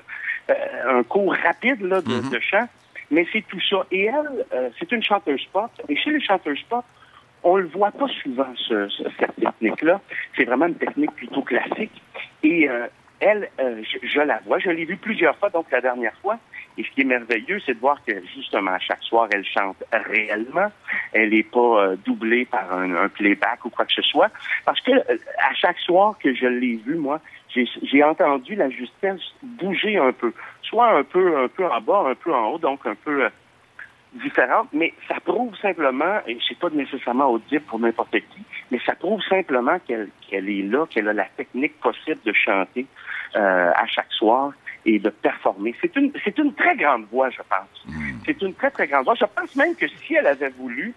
euh, 0.50 0.98
un 0.98 1.02
cours 1.04 1.34
rapide 1.42 1.80
là, 1.80 2.02
de, 2.02 2.12
Mhm. 2.12 2.30
de 2.30 2.40
chant, 2.40 2.68
mais 3.10 3.26
c'est 3.32 3.44
tout 3.48 3.60
ça. 3.68 3.86
Et 3.90 4.04
elle, 4.04 4.44
euh, 4.52 4.70
c'est 4.78 4.90
une 4.92 5.02
chanteuse 5.02 5.44
pop, 5.52 5.70
et 5.88 5.96
chez 5.96 6.10
les 6.10 6.20
chanteuses 6.20 6.62
pop, 6.68 6.84
on 7.44 7.56
le 7.56 7.66
voit 7.68 7.92
pas 7.92 8.08
souvent, 8.22 8.52
ce- 8.56 8.88
ce- 8.88 9.04
cette 9.18 9.36
technique-là. 9.36 10.00
C'est 10.36 10.44
vraiment 10.44 10.66
une 10.66 10.74
technique 10.74 11.12
plutôt 11.12 11.42
classique. 11.42 12.02
Et 12.42 12.68
euh, 12.68 12.86
elle, 13.20 13.48
euh, 13.60 13.82
je, 13.82 14.06
je 14.06 14.20
la 14.20 14.40
vois, 14.44 14.58
je 14.58 14.70
l'ai 14.70 14.84
vue 14.84 14.96
plusieurs 14.96 15.36
fois, 15.36 15.48
donc 15.50 15.66
la 15.70 15.80
dernière 15.80 16.14
fois. 16.20 16.38
Et 16.76 16.84
ce 16.84 16.90
qui 16.90 17.00
est 17.00 17.04
merveilleux, 17.04 17.58
c'est 17.66 17.74
de 17.74 17.80
voir 17.80 17.98
que 18.04 18.12
justement, 18.36 18.70
à 18.72 18.78
chaque 18.78 19.02
soir, 19.02 19.28
elle 19.32 19.44
chante 19.44 19.82
réellement. 19.92 20.70
Elle 21.12 21.30
n'est 21.30 21.42
pas 21.42 21.58
euh, 21.82 21.96
doublée 22.04 22.44
par 22.44 22.72
un, 22.72 22.94
un 22.94 23.08
playback 23.08 23.64
ou 23.64 23.70
quoi 23.70 23.84
que 23.84 23.92
ce 23.92 24.02
soit. 24.02 24.30
Parce 24.64 24.80
que 24.82 24.92
euh, 24.92 25.16
à 25.38 25.54
chaque 25.54 25.78
soir 25.80 26.16
que 26.22 26.32
je 26.34 26.46
l'ai 26.46 26.76
vue, 26.76 26.94
moi, 26.96 27.20
j'ai 27.48 27.66
j'ai 27.82 28.04
entendu 28.04 28.54
la 28.54 28.70
justesse 28.70 29.20
bouger 29.42 29.96
un 29.96 30.12
peu. 30.12 30.32
Soit 30.68 30.98
un 30.98 31.04
peu, 31.04 31.38
un 31.38 31.48
peu 31.48 31.66
en 31.66 31.80
bas, 31.80 32.04
un 32.06 32.14
peu 32.14 32.34
en 32.34 32.50
haut, 32.50 32.58
donc 32.58 32.86
un 32.86 32.94
peu 32.94 33.24
euh, 33.24 33.30
différente, 34.14 34.68
mais 34.72 34.92
ça 35.06 35.16
prouve 35.20 35.54
simplement, 35.56 36.20
et 36.26 36.38
c'est 36.46 36.58
pas 36.58 36.70
nécessairement 36.70 37.30
audible 37.30 37.64
pour 37.64 37.78
n'importe 37.78 38.12
qui, 38.12 38.42
mais 38.70 38.78
ça 38.84 38.94
prouve 38.94 39.20
simplement 39.28 39.78
qu'elle 39.86 40.10
est 40.30 40.62
là, 40.62 40.86
qu'elle 40.88 41.08
a 41.08 41.12
la 41.12 41.26
technique 41.36 41.78
possible 41.80 42.20
de 42.24 42.32
chanter 42.32 42.86
euh, 43.36 43.70
à 43.74 43.86
chaque 43.86 44.12
soir 44.12 44.52
et 44.84 44.98
de 44.98 45.10
performer. 45.10 45.74
C'est 45.80 45.94
une, 45.96 46.12
c'est 46.24 46.36
une 46.38 46.54
très 46.54 46.76
grande 46.76 47.04
voix, 47.10 47.30
je 47.30 47.42
pense. 47.48 47.86
C'est 48.24 48.40
une 48.42 48.54
très, 48.54 48.70
très 48.70 48.86
grande 48.86 49.04
voix. 49.04 49.14
Je 49.14 49.24
pense 49.24 49.54
même 49.56 49.74
que 49.74 49.86
si 49.86 50.14
elle 50.14 50.26
avait 50.26 50.50
voulu, 50.50 50.94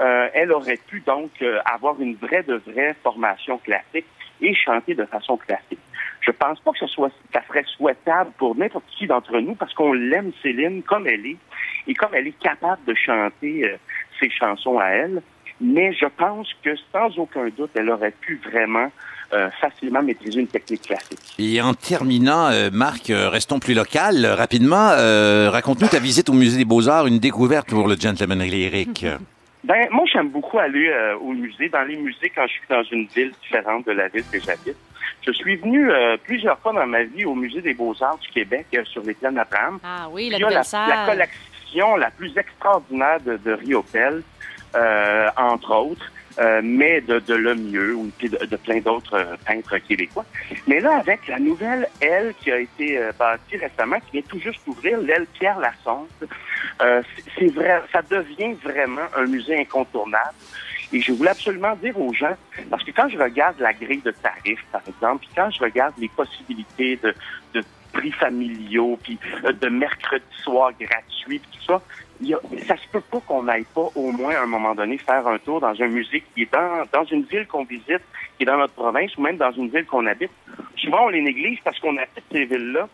euh, 0.00 0.28
elle 0.32 0.52
aurait 0.52 0.78
pu 0.88 1.00
donc 1.00 1.30
euh, 1.42 1.60
avoir 1.64 2.00
une 2.00 2.14
vraie 2.16 2.42
de 2.42 2.54
vraie 2.54 2.94
formation 3.02 3.58
classique 3.58 4.06
et 4.40 4.54
chanter 4.54 4.94
de 4.94 5.04
façon 5.04 5.36
classique. 5.36 5.80
Je 6.28 6.32
pense 6.32 6.60
pas 6.60 6.72
que 6.72 6.78
ce 6.78 6.86
soit, 6.88 7.10
ça 7.32 7.40
serait 7.48 7.64
souhaitable 7.74 8.32
pour 8.36 8.54
n'importe 8.54 8.84
qui 8.98 9.06
d'entre 9.06 9.40
nous 9.40 9.54
parce 9.54 9.72
qu'on 9.72 9.94
l'aime 9.94 10.30
Céline 10.42 10.82
comme 10.82 11.06
elle 11.06 11.24
est 11.24 11.38
et 11.86 11.94
comme 11.94 12.10
elle 12.12 12.26
est 12.26 12.38
capable 12.38 12.84
de 12.86 12.92
chanter 12.92 13.64
euh, 13.64 13.76
ses 14.20 14.28
chansons 14.28 14.78
à 14.78 14.88
elle. 14.88 15.22
mais 15.58 15.94
je 15.94 16.04
pense 16.04 16.48
que 16.62 16.76
sans 16.92 17.18
aucun 17.18 17.48
doute, 17.56 17.70
elle 17.74 17.88
aurait 17.88 18.10
pu 18.10 18.38
vraiment 18.44 18.92
euh, 19.32 19.48
facilement 19.58 20.02
maîtriser 20.02 20.40
une 20.40 20.48
technique 20.48 20.82
classique. 20.82 21.18
Et 21.38 21.62
en 21.62 21.72
terminant, 21.72 22.50
euh, 22.50 22.68
Marc, 22.70 23.08
euh, 23.08 23.30
restons 23.30 23.58
plus 23.58 23.74
local. 23.74 24.26
Rapidement, 24.26 24.90
euh, 24.90 25.48
raconte-nous 25.50 25.88
ta 25.88 25.98
visite 25.98 26.28
au 26.28 26.34
Musée 26.34 26.58
des 26.58 26.66
Beaux-Arts, 26.66 27.06
une 27.06 27.20
découverte 27.20 27.70
pour 27.70 27.88
le 27.88 27.96
gentleman 27.96 28.42
lyrique. 28.42 29.06
Ben, 29.68 29.86
moi, 29.90 30.04
j'aime 30.10 30.30
beaucoup 30.30 30.58
aller 30.58 30.88
euh, 30.88 31.14
au 31.18 31.34
musée. 31.34 31.68
Dans 31.68 31.82
les 31.82 31.96
musées, 31.96 32.32
quand 32.34 32.46
je 32.46 32.52
suis 32.52 32.68
dans 32.70 32.82
une 32.84 33.06
ville 33.06 33.32
différente 33.42 33.84
de 33.86 33.92
la 33.92 34.08
ville 34.08 34.24
que 34.32 34.40
j'habite, 34.40 34.78
je 35.26 35.30
suis 35.32 35.56
venu 35.56 35.90
euh, 35.90 36.16
plusieurs 36.24 36.58
fois 36.60 36.72
dans 36.72 36.86
ma 36.86 37.02
vie 37.02 37.26
au 37.26 37.34
Musée 37.34 37.60
des 37.60 37.74
Beaux-Arts 37.74 38.16
du 38.16 38.28
Québec 38.28 38.66
euh, 38.74 38.84
sur 38.86 39.02
les 39.02 39.12
plaines 39.12 39.34
d'Abraham. 39.34 39.78
Ah 39.84 40.08
oui, 40.10 40.30
la 40.30 40.38
la, 40.38 40.62
la 40.62 41.06
collection 41.06 41.96
la 41.96 42.10
plus 42.10 42.32
extraordinaire 42.38 43.20
de, 43.20 43.36
de 43.36 43.52
Riopel, 43.52 44.22
euh, 44.74 45.28
entre 45.36 45.74
autres, 45.76 46.10
euh, 46.38 46.60
mais 46.62 47.00
de, 47.00 47.18
de 47.18 47.34
Lemieux 47.34 47.94
ou 47.96 48.10
de, 48.20 48.28
de 48.46 48.56
plein 48.56 48.80
d'autres 48.80 49.14
euh, 49.14 49.36
peintres 49.46 49.78
québécois. 49.78 50.24
Mais 50.66 50.80
là, 50.80 50.98
avec 50.98 51.26
la 51.26 51.38
nouvelle 51.38 51.88
aile 52.00 52.34
qui 52.40 52.50
a 52.52 52.58
été 52.58 52.98
euh, 52.98 53.12
bâtie 53.18 53.56
récemment, 53.56 53.98
qui 54.00 54.12
vient 54.12 54.22
tout 54.28 54.38
juste 54.38 54.60
ouvrir, 54.66 54.98
l'aile 55.00 55.26
Pierre 55.38 55.58
Lassonde, 55.58 56.06
c'est- 57.36 57.52
vrai, 57.52 57.82
ça 57.92 58.02
devient 58.02 58.54
vraiment 58.62 59.06
un 59.16 59.24
musée 59.26 59.58
incontournable. 59.58 60.34
Et 60.92 61.00
je 61.00 61.12
voulais 61.12 61.30
absolument 61.30 61.74
dire 61.76 61.98
aux 62.00 62.12
gens, 62.12 62.36
parce 62.70 62.82
que 62.84 62.90
quand 62.92 63.08
je 63.08 63.18
regarde 63.18 63.58
la 63.58 63.72
grille 63.72 64.00
de 64.02 64.10
tarifs, 64.10 64.64
par 64.72 64.80
exemple, 64.88 65.20
puis 65.26 65.30
quand 65.36 65.50
je 65.50 65.60
regarde 65.60 65.94
les 65.98 66.08
possibilités 66.08 66.96
de, 67.02 67.14
de 67.54 67.64
prix 67.92 68.12
familiaux, 68.12 68.98
puis 69.02 69.18
de 69.60 69.68
mercredi 69.68 70.24
soir 70.42 70.70
gratuit, 70.80 71.38
puis 71.40 71.50
tout 71.58 71.64
ça, 71.72 71.82
il 72.20 72.34
a, 72.34 72.38
ça 72.66 72.76
se 72.76 72.88
peut 72.88 73.00
pas 73.00 73.20
qu'on 73.20 73.44
n'aille 73.44 73.66
pas 73.74 73.88
au 73.94 74.10
moins 74.12 74.34
à 74.34 74.42
un 74.42 74.46
moment 74.46 74.74
donné 74.74 74.98
faire 74.98 75.26
un 75.26 75.38
tour 75.38 75.60
dans 75.60 75.80
un 75.80 75.88
musée 75.88 76.22
qui 76.34 76.42
est 76.42 76.52
dans, 76.52 76.84
dans 76.92 77.04
une 77.04 77.22
ville 77.22 77.46
qu'on 77.46 77.64
visite, 77.64 78.02
qui 78.36 78.42
est 78.42 78.46
dans 78.46 78.56
notre 78.56 78.74
province, 78.74 79.16
ou 79.16 79.22
même 79.22 79.36
dans 79.36 79.52
une 79.52 79.68
ville 79.68 79.86
qu'on 79.86 80.06
habite. 80.06 80.30
Souvent, 80.76 81.06
on 81.06 81.08
les 81.08 81.22
néglige 81.22 81.60
parce 81.62 81.78
qu'on 81.78 81.96
habite 81.96 82.24
ces 82.30 82.44
villes-là. 82.44 82.88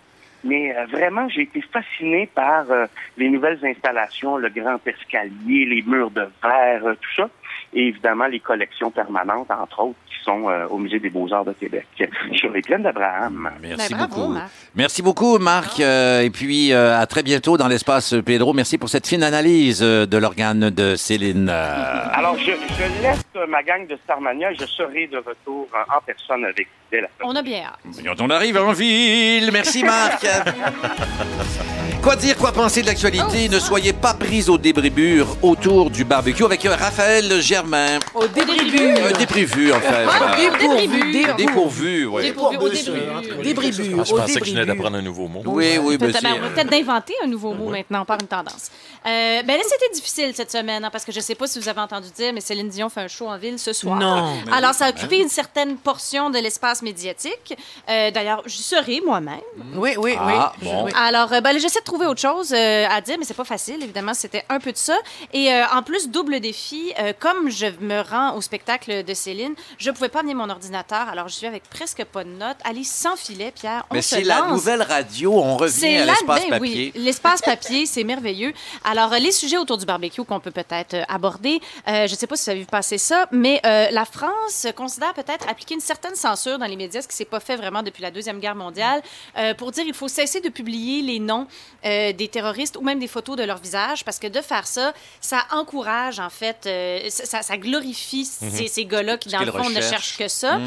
Mais 0.44 0.76
euh, 0.76 0.84
vraiment, 0.86 1.26
j'ai 1.30 1.42
été 1.42 1.62
fasciné 1.62 2.26
par 2.26 2.70
euh, 2.70 2.86
les 3.16 3.30
nouvelles 3.30 3.64
installations, 3.64 4.36
le 4.36 4.50
grand 4.50 4.78
escalier, 4.86 5.64
les 5.64 5.82
murs 5.86 6.10
de 6.10 6.28
verre, 6.42 6.86
euh, 6.86 6.94
tout 7.00 7.14
ça. 7.16 7.30
Et 7.76 7.88
évidemment, 7.88 8.26
les 8.26 8.40
collections 8.40 8.90
permanentes, 8.90 9.50
entre 9.50 9.80
autres, 9.80 9.98
qui 10.06 10.14
sont 10.24 10.48
euh, 10.48 10.66
au 10.68 10.78
Musée 10.78 11.00
des 11.00 11.10
Beaux-Arts 11.10 11.44
de 11.44 11.52
Québec, 11.52 11.86
sur 12.34 12.50
les 12.52 12.60
plaines 12.62 12.84
d'Abraham. 12.84 13.50
Merci 13.60 13.92
Ben, 13.92 13.98
bravo, 13.98 14.14
beaucoup. 14.16 14.32
Marc. 14.32 14.50
Merci 14.76 15.02
beaucoup, 15.02 15.38
Marc. 15.38 15.80
Euh, 15.80 16.20
et 16.22 16.30
puis, 16.30 16.72
euh, 16.72 16.96
à 16.98 17.06
très 17.06 17.22
bientôt 17.24 17.56
dans 17.56 17.66
l'espace 17.68 18.14
Pedro. 18.24 18.52
Merci 18.52 18.78
pour 18.78 18.88
cette 18.88 19.06
fine 19.06 19.22
analyse 19.24 19.80
euh, 19.82 20.06
de 20.06 20.16
l'organe 20.16 20.70
de 20.70 20.94
Céline. 20.96 21.48
Euh, 21.50 22.04
Alors, 22.12 22.36
je, 22.38 22.52
je 22.52 23.02
laisse 23.02 23.24
euh, 23.36 23.46
ma 23.48 23.62
gang 23.64 23.86
de 23.88 23.96
Starmania. 24.04 24.52
Je 24.54 24.66
serai 24.66 25.08
de 25.08 25.16
retour 25.18 25.66
en, 25.74 25.96
en 25.96 26.00
personne 26.06 26.44
avec 26.44 26.66
vous 26.66 26.72
dès 26.92 27.00
la 27.00 27.08
On 27.24 27.34
a 27.34 27.42
bien 27.42 27.64
hâte. 27.64 28.04
Quand 28.04 28.20
on 28.24 28.30
arrive 28.30 28.56
en 28.56 28.72
ville. 28.72 29.50
Merci, 29.52 29.82
Marc. 29.82 30.24
quoi 32.02 32.16
dire, 32.16 32.36
quoi 32.36 32.52
penser 32.52 32.82
de 32.82 32.86
l'actualité? 32.86 33.48
Ne 33.48 33.58
soyez 33.58 33.92
pas 33.92 34.14
pris 34.14 34.48
au 34.48 34.58
débribure 34.58 35.26
autour 35.42 35.90
du 35.90 36.04
barbecue 36.04 36.44
avec 36.44 36.62
Raphaël 36.62 37.40
Germain. 37.64 37.98
Au 38.14 38.26
début. 38.26 38.94
Un 38.98 39.18
déprévu, 39.18 39.72
en 39.72 39.80
fait. 39.80 40.06
Dépourvu. 40.36 41.24
Dépourvu. 41.36 42.06
Oui. 42.06 42.22
Dépourvu, 42.22 42.58
au. 42.58 44.00
Ah, 44.00 44.04
je 44.04 44.12
au 44.12 44.16
pensais 44.16 44.40
que 44.40 44.46
je 44.46 44.52
venais 44.52 44.66
d'apprendre 44.66 44.96
un 44.96 45.02
nouveau 45.02 45.28
mot. 45.28 45.42
Oui, 45.46 45.78
oui, 45.82 45.96
monsieur. 46.00 46.28
on 46.36 46.40
va 46.40 46.48
peut-être 46.50 46.70
d'inventer 46.70 47.14
un 47.22 47.26
nouveau 47.26 47.54
mot 47.54 47.70
maintenant, 47.70 48.04
par 48.04 48.18
une 48.20 48.26
tendance. 48.26 48.70
Euh, 49.06 49.42
ben 49.42 49.56
là, 49.58 49.62
c'était 49.68 49.92
difficile 49.92 50.32
cette 50.34 50.50
semaine, 50.50 50.84
hein, 50.84 50.90
parce 50.90 51.04
que 51.04 51.12
je 51.12 51.18
ne 51.18 51.22
sais 51.22 51.34
pas 51.34 51.46
si 51.46 51.58
vous 51.58 51.68
avez 51.68 51.80
entendu 51.80 52.08
dire, 52.10 52.32
mais 52.32 52.40
Céline 52.40 52.68
Dion 52.70 52.88
fait 52.88 53.02
un 53.02 53.08
show 53.08 53.28
en 53.28 53.36
ville 53.36 53.58
ce 53.58 53.72
soir. 53.74 53.98
Non. 53.98 54.34
Alors, 54.50 54.72
ça 54.72 54.86
a 54.86 54.90
occupé 54.90 55.18
une 55.18 55.28
certaine 55.28 55.76
portion 55.76 56.30
de 56.30 56.38
l'espace 56.38 56.80
médiatique. 56.80 57.54
Euh, 57.90 58.10
D'ailleurs, 58.10 58.42
j'y 58.46 58.62
serai 58.62 59.02
moi-même. 59.04 59.40
Oui, 59.74 59.90
oui, 59.98 60.16
oui. 60.18 60.34
Ah, 60.38 60.52
Je- 60.60 60.64
bon. 60.64 60.86
Alors, 60.96 61.32
euh, 61.34 61.40
ben, 61.42 61.58
j'essaie 61.58 61.80
de 61.80 61.84
trouver 61.84 62.06
autre 62.06 62.20
chose 62.20 62.52
euh, 62.54 62.86
à 62.90 63.00
dire, 63.02 63.16
mais 63.18 63.24
c'est 63.26 63.34
pas 63.34 63.44
facile. 63.44 63.82
Évidemment, 63.82 64.14
c'était 64.14 64.44
un 64.48 64.58
peu 64.58 64.72
de 64.72 64.76
ça. 64.78 64.96
Et 65.34 65.52
euh, 65.52 65.64
en 65.74 65.82
plus, 65.82 66.08
double 66.08 66.40
défi, 66.40 66.92
euh, 66.98 67.12
comme 67.18 67.50
je 67.50 67.66
me 67.80 68.00
rends 68.00 68.34
au 68.36 68.40
spectacle 68.40 69.04
de 69.04 69.14
Céline, 69.14 69.54
je 69.78 69.90
pouvais 69.90 70.08
pas 70.08 70.20
amener 70.20 70.34
mon 70.34 70.48
ordinateur. 70.48 71.08
Alors, 71.10 71.28
je 71.28 71.34
suis 71.34 71.46
avec 71.46 71.64
presque 71.68 72.04
pas 72.04 72.24
de 72.24 72.30
notes. 72.30 72.56
Allez, 72.64 72.84
sans 72.84 73.16
filet, 73.16 73.52
Pierre. 73.54 73.84
On 73.90 73.94
Mais 73.94 74.02
c'est 74.02 74.22
la 74.22 74.46
nouvelle 74.48 74.80
radio. 74.82 75.32
On 75.34 75.56
revient 75.58 75.72
C'est 75.78 75.96
à 75.98 76.06
là, 76.06 76.12
l'espace 76.12 76.40
ben 76.44 76.50
papier. 76.50 76.92
oui, 76.94 77.00
l'espace 77.02 77.42
papier, 77.42 77.84
c'est 77.86 78.04
merveilleux. 78.04 78.52
Alors, 78.84 78.93
euh, 78.98 79.18
les 79.18 79.32
sujets 79.32 79.56
autour 79.56 79.78
du 79.78 79.84
barbecue 79.86 80.22
qu'on 80.24 80.40
peut 80.40 80.50
peut-être 80.50 80.94
euh, 80.94 81.02
aborder, 81.08 81.60
euh, 81.88 82.06
je 82.06 82.12
ne 82.12 82.16
sais 82.18 82.26
pas 82.26 82.36
si 82.36 82.44
vous 82.44 82.50
avez 82.50 82.60
vu 82.60 82.66
passer 82.66 82.98
ça, 82.98 83.26
mais 83.32 83.60
euh, 83.66 83.88
la 83.90 84.04
France 84.04 84.66
considère 84.76 85.12
peut-être 85.14 85.48
appliquer 85.48 85.74
une 85.74 85.80
certaine 85.80 86.14
censure 86.14 86.58
dans 86.58 86.66
les 86.66 86.76
médias, 86.76 87.02
ce 87.02 87.08
qui 87.08 87.16
s'est 87.16 87.24
pas 87.24 87.40
fait 87.40 87.56
vraiment 87.56 87.82
depuis 87.82 88.02
la 88.02 88.10
Deuxième 88.10 88.40
Guerre 88.40 88.54
mondiale, 88.54 89.02
euh, 89.36 89.54
pour 89.54 89.70
dire 89.72 89.84
il 89.86 89.94
faut 89.94 90.08
cesser 90.08 90.40
de 90.40 90.48
publier 90.48 91.02
les 91.02 91.18
noms 91.18 91.46
des 91.82 92.28
terroristes 92.32 92.76
ou 92.76 92.80
même 92.82 92.98
des 92.98 93.08
photos 93.08 93.36
de 93.36 93.42
leur 93.42 93.58
visage, 93.58 94.04
parce 94.04 94.18
que 94.18 94.26
de 94.26 94.40
faire 94.40 94.66
ça, 94.66 94.94
ça 95.20 95.44
encourage, 95.52 96.18
en 96.18 96.30
fait, 96.30 96.66
ça, 97.10 97.42
ça 97.42 97.56
glorifie 97.58 98.24
ces, 98.24 98.68
ces 98.68 98.84
gars-là 98.86 99.18
qui, 99.18 99.28
dans 99.28 99.40
le 99.40 99.52
fond, 99.52 99.68
ne 99.70 99.80
cherchent 99.90 100.16
que 100.16 100.28
ça. 100.28 100.58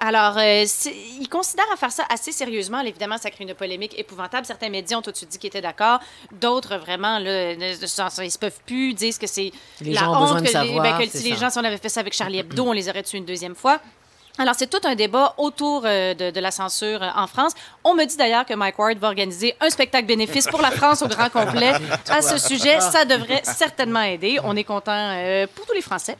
Alors, 0.00 0.36
euh, 0.38 0.64
c'est- 0.66 0.94
ils 1.20 1.28
considèrent 1.28 1.70
à 1.72 1.76
faire 1.76 1.92
ça 1.92 2.04
assez 2.08 2.32
sérieusement. 2.32 2.78
Alors, 2.78 2.88
Évidemment, 2.94 3.18
ça 3.18 3.30
crée 3.30 3.44
une 3.44 3.54
polémique 3.54 3.98
épouvantable. 3.98 4.46
Certains 4.46 4.68
médias 4.68 4.96
ont 4.98 5.02
tout 5.02 5.10
de 5.10 5.16
suite 5.16 5.28
dit 5.30 5.38
qu'ils 5.38 5.48
étaient 5.48 5.60
d'accord. 5.60 6.00
D'autres, 6.32 6.76
vraiment, 6.76 7.18
là, 7.18 7.54
ne, 7.80 7.86
ne- 8.20 8.24
ils 8.26 8.30
se 8.30 8.38
peuvent 8.38 8.58
plus, 8.66 8.94
disent 8.94 9.18
que 9.18 9.26
c'est 9.26 9.52
la 9.92 10.00
gens 10.00 10.12
honte 10.32 10.38
que, 10.46 10.52
les- 10.64 10.74
ben, 10.82 10.98
que 10.98 11.18
si 11.18 11.24
les 11.24 11.30
gens, 11.36 11.50
si 11.50 11.58
on 11.58 11.64
avait 11.64 11.78
fait 11.78 11.88
ça 11.88 12.00
avec 12.00 12.12
Charlie 12.14 12.38
Hebdo, 12.38 12.64
on 12.64 12.72
les 12.72 12.88
aurait 12.88 13.02
tués 13.02 13.18
une 13.18 13.24
deuxième 13.24 13.54
fois. 13.54 13.80
Alors, 14.36 14.54
c'est 14.56 14.66
tout 14.68 14.80
un 14.84 14.96
débat 14.96 15.34
autour 15.38 15.82
euh, 15.84 16.12
de, 16.14 16.30
de 16.32 16.40
la 16.40 16.50
censure 16.50 17.00
euh, 17.02 17.08
en 17.14 17.28
France. 17.28 17.52
On 17.84 17.94
me 17.94 18.04
dit 18.04 18.16
d'ailleurs 18.16 18.44
que 18.44 18.54
Mike 18.54 18.76
Ward 18.80 18.98
va 18.98 19.06
organiser 19.06 19.54
un 19.60 19.70
spectacle 19.70 20.06
bénéfice 20.06 20.48
pour 20.48 20.60
la 20.60 20.72
France 20.72 21.02
au 21.02 21.06
grand 21.06 21.30
complet 21.30 21.72
à 22.10 22.20
ce 22.20 22.36
sujet. 22.38 22.80
Ça 22.80 23.04
devrait 23.04 23.42
certainement 23.44 24.00
aider. 24.02 24.40
On 24.42 24.56
est 24.56 24.64
content 24.64 24.90
euh, 24.92 25.46
pour 25.54 25.64
tous 25.66 25.72
les 25.72 25.82
Français. 25.82 26.16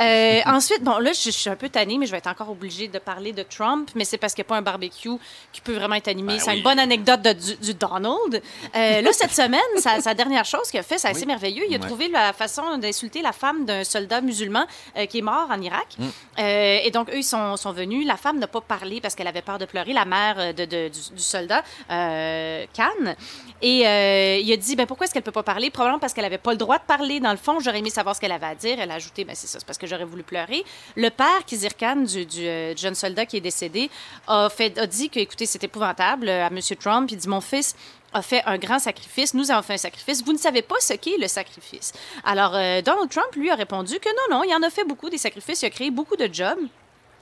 Euh, 0.00 0.40
ensuite, 0.44 0.82
bon, 0.84 0.98
là, 0.98 1.12
je, 1.14 1.22
je 1.22 1.30
suis 1.30 1.48
un 1.48 1.56
peu 1.56 1.70
tannée, 1.70 1.96
mais 1.96 2.04
je 2.04 2.10
vais 2.12 2.18
être 2.18 2.26
encore 2.26 2.50
obligée 2.50 2.88
de 2.88 2.98
parler 2.98 3.32
de 3.32 3.42
Trump, 3.42 3.90
mais 3.94 4.04
c'est 4.04 4.18
parce 4.18 4.34
qu'il 4.34 4.42
n'y 4.42 4.48
a 4.48 4.50
pas 4.50 4.56
un 4.56 4.62
barbecue 4.62 5.16
qui 5.52 5.62
peut 5.62 5.74
vraiment 5.76 5.94
être 5.94 6.08
animé. 6.08 6.34
Ben 6.34 6.40
c'est 6.40 6.50
oui. 6.50 6.56
une 6.58 6.62
bonne 6.62 6.78
anecdote 6.78 7.22
de- 7.22 7.32
du, 7.32 7.56
du 7.56 7.72
Donald. 7.74 8.42
Euh, 8.74 9.00
là, 9.00 9.12
cette 9.14 9.32
semaine, 9.32 9.60
sa, 9.78 10.02
sa 10.02 10.12
dernière 10.12 10.44
chose 10.44 10.70
qu'il 10.70 10.80
a 10.80 10.82
fait, 10.82 10.98
c'est 10.98 11.08
assez 11.08 11.24
merveilleux. 11.24 11.64
Il 11.68 11.74
a 11.74 11.78
Ouais. 11.78 11.86
trouvé 11.86 12.08
la 12.08 12.32
façon 12.34 12.76
d'insulter 12.78 13.22
la 13.22 13.32
femme 13.32 13.64
d'un 13.64 13.82
soldat 13.84 14.20
musulman 14.20 14.66
euh, 14.98 15.06
qui 15.06 15.18
est 15.18 15.22
mort 15.22 15.46
en 15.50 15.60
Irak. 15.62 15.86
Mm. 15.98 16.04
Euh, 16.38 16.78
et 16.84 16.90
donc, 16.90 17.08
eux, 17.10 17.18
ils 17.18 17.22
sont, 17.24 17.45
sont 17.56 17.72
venus. 17.72 18.06
La 18.06 18.16
femme 18.16 18.38
n'a 18.38 18.48
pas 18.48 18.60
parlé 18.60 19.00
parce 19.00 19.14
qu'elle 19.14 19.28
avait 19.28 19.42
peur 19.42 19.58
de 19.58 19.66
pleurer, 19.66 19.92
la 19.92 20.04
mère 20.04 20.34
euh, 20.38 20.52
de, 20.52 20.88
du, 20.88 21.22
soldat, 21.22 21.62
euh, 21.90 22.64
Khan. 22.74 23.14
Et 23.62 23.86
euh, 23.86 24.38
il 24.42 24.52
a 24.52 24.56
dit, 24.56 24.76
ben, 24.76 24.86
pourquoi 24.86 25.04
est-ce 25.04 25.14
qu'elle 25.14 25.22
peut 25.22 25.32
pas 25.32 25.42
parler? 25.42 25.70
Probablement 25.70 25.98
parce 25.98 26.12
qu'elle 26.12 26.24
avait 26.24 26.38
pas 26.38 26.50
le 26.50 26.58
droit 26.58 26.78
de 26.78 26.84
parler. 26.84 27.20
Dans 27.20 27.30
le 27.30 27.36
fond, 27.36 27.58
j'aurais 27.60 27.78
aimé 27.78 27.90
savoir 27.90 28.14
ce 28.14 28.20
qu'elle 28.20 28.32
avait 28.32 28.46
à 28.46 28.54
dire. 28.54 28.78
Elle 28.78 28.90
a 28.90 28.94
ajouté, 28.94 29.24
ben, 29.24 29.34
c'est 29.34 29.46
ça, 29.46 29.58
c'est 29.58 29.64
parce 29.64 29.78
que 29.78 29.86
j'aurais 29.86 30.04
voulu 30.04 30.22
pleurer. 30.22 30.64
Le 30.94 31.08
père, 31.08 31.44
Kizir 31.46 31.76
Khan, 31.76 31.96
du, 31.96 32.26
euh, 32.40 32.76
jeune 32.76 32.94
soldat 32.94 33.24
qui 33.24 33.38
est 33.38 33.40
décédé, 33.40 33.90
a, 34.26 34.48
fait, 34.50 34.78
a 34.78 34.86
dit 34.86 35.08
que, 35.08 35.18
écoutez, 35.18 35.46
c'est 35.46 35.62
épouvantable 35.64 36.28
à 36.28 36.48
M. 36.48 36.60
Trump. 36.78 37.08
Il 37.10 37.16
dit, 37.16 37.28
mon 37.28 37.40
fils 37.40 37.74
a 38.12 38.22
fait 38.22 38.42
un 38.46 38.58
grand 38.58 38.78
sacrifice. 38.78 39.32
Nous 39.32 39.50
avons 39.50 39.62
fait 39.62 39.74
un 39.74 39.78
sacrifice. 39.78 40.22
Vous 40.22 40.32
ne 40.32 40.38
savez 40.38 40.62
pas 40.62 40.76
ce 40.80 40.94
qu'est 40.94 41.18
le 41.18 41.28
sacrifice. 41.28 41.92
Alors, 42.24 42.52
Donald 42.82 43.10
Trump, 43.10 43.34
lui, 43.36 43.50
a 43.50 43.54
répondu 43.54 43.98
que 43.98 44.08
non, 44.08 44.38
non, 44.38 44.44
il 44.44 44.54
en 44.54 44.62
a 44.62 44.70
fait 44.70 44.84
beaucoup 44.84 45.10
des 45.10 45.18
sacrifices. 45.18 45.62
Il 45.62 45.66
a 45.66 45.70
créé 45.70 45.90
beaucoup 45.90 46.16
de 46.16 46.28
jobs. 46.32 46.58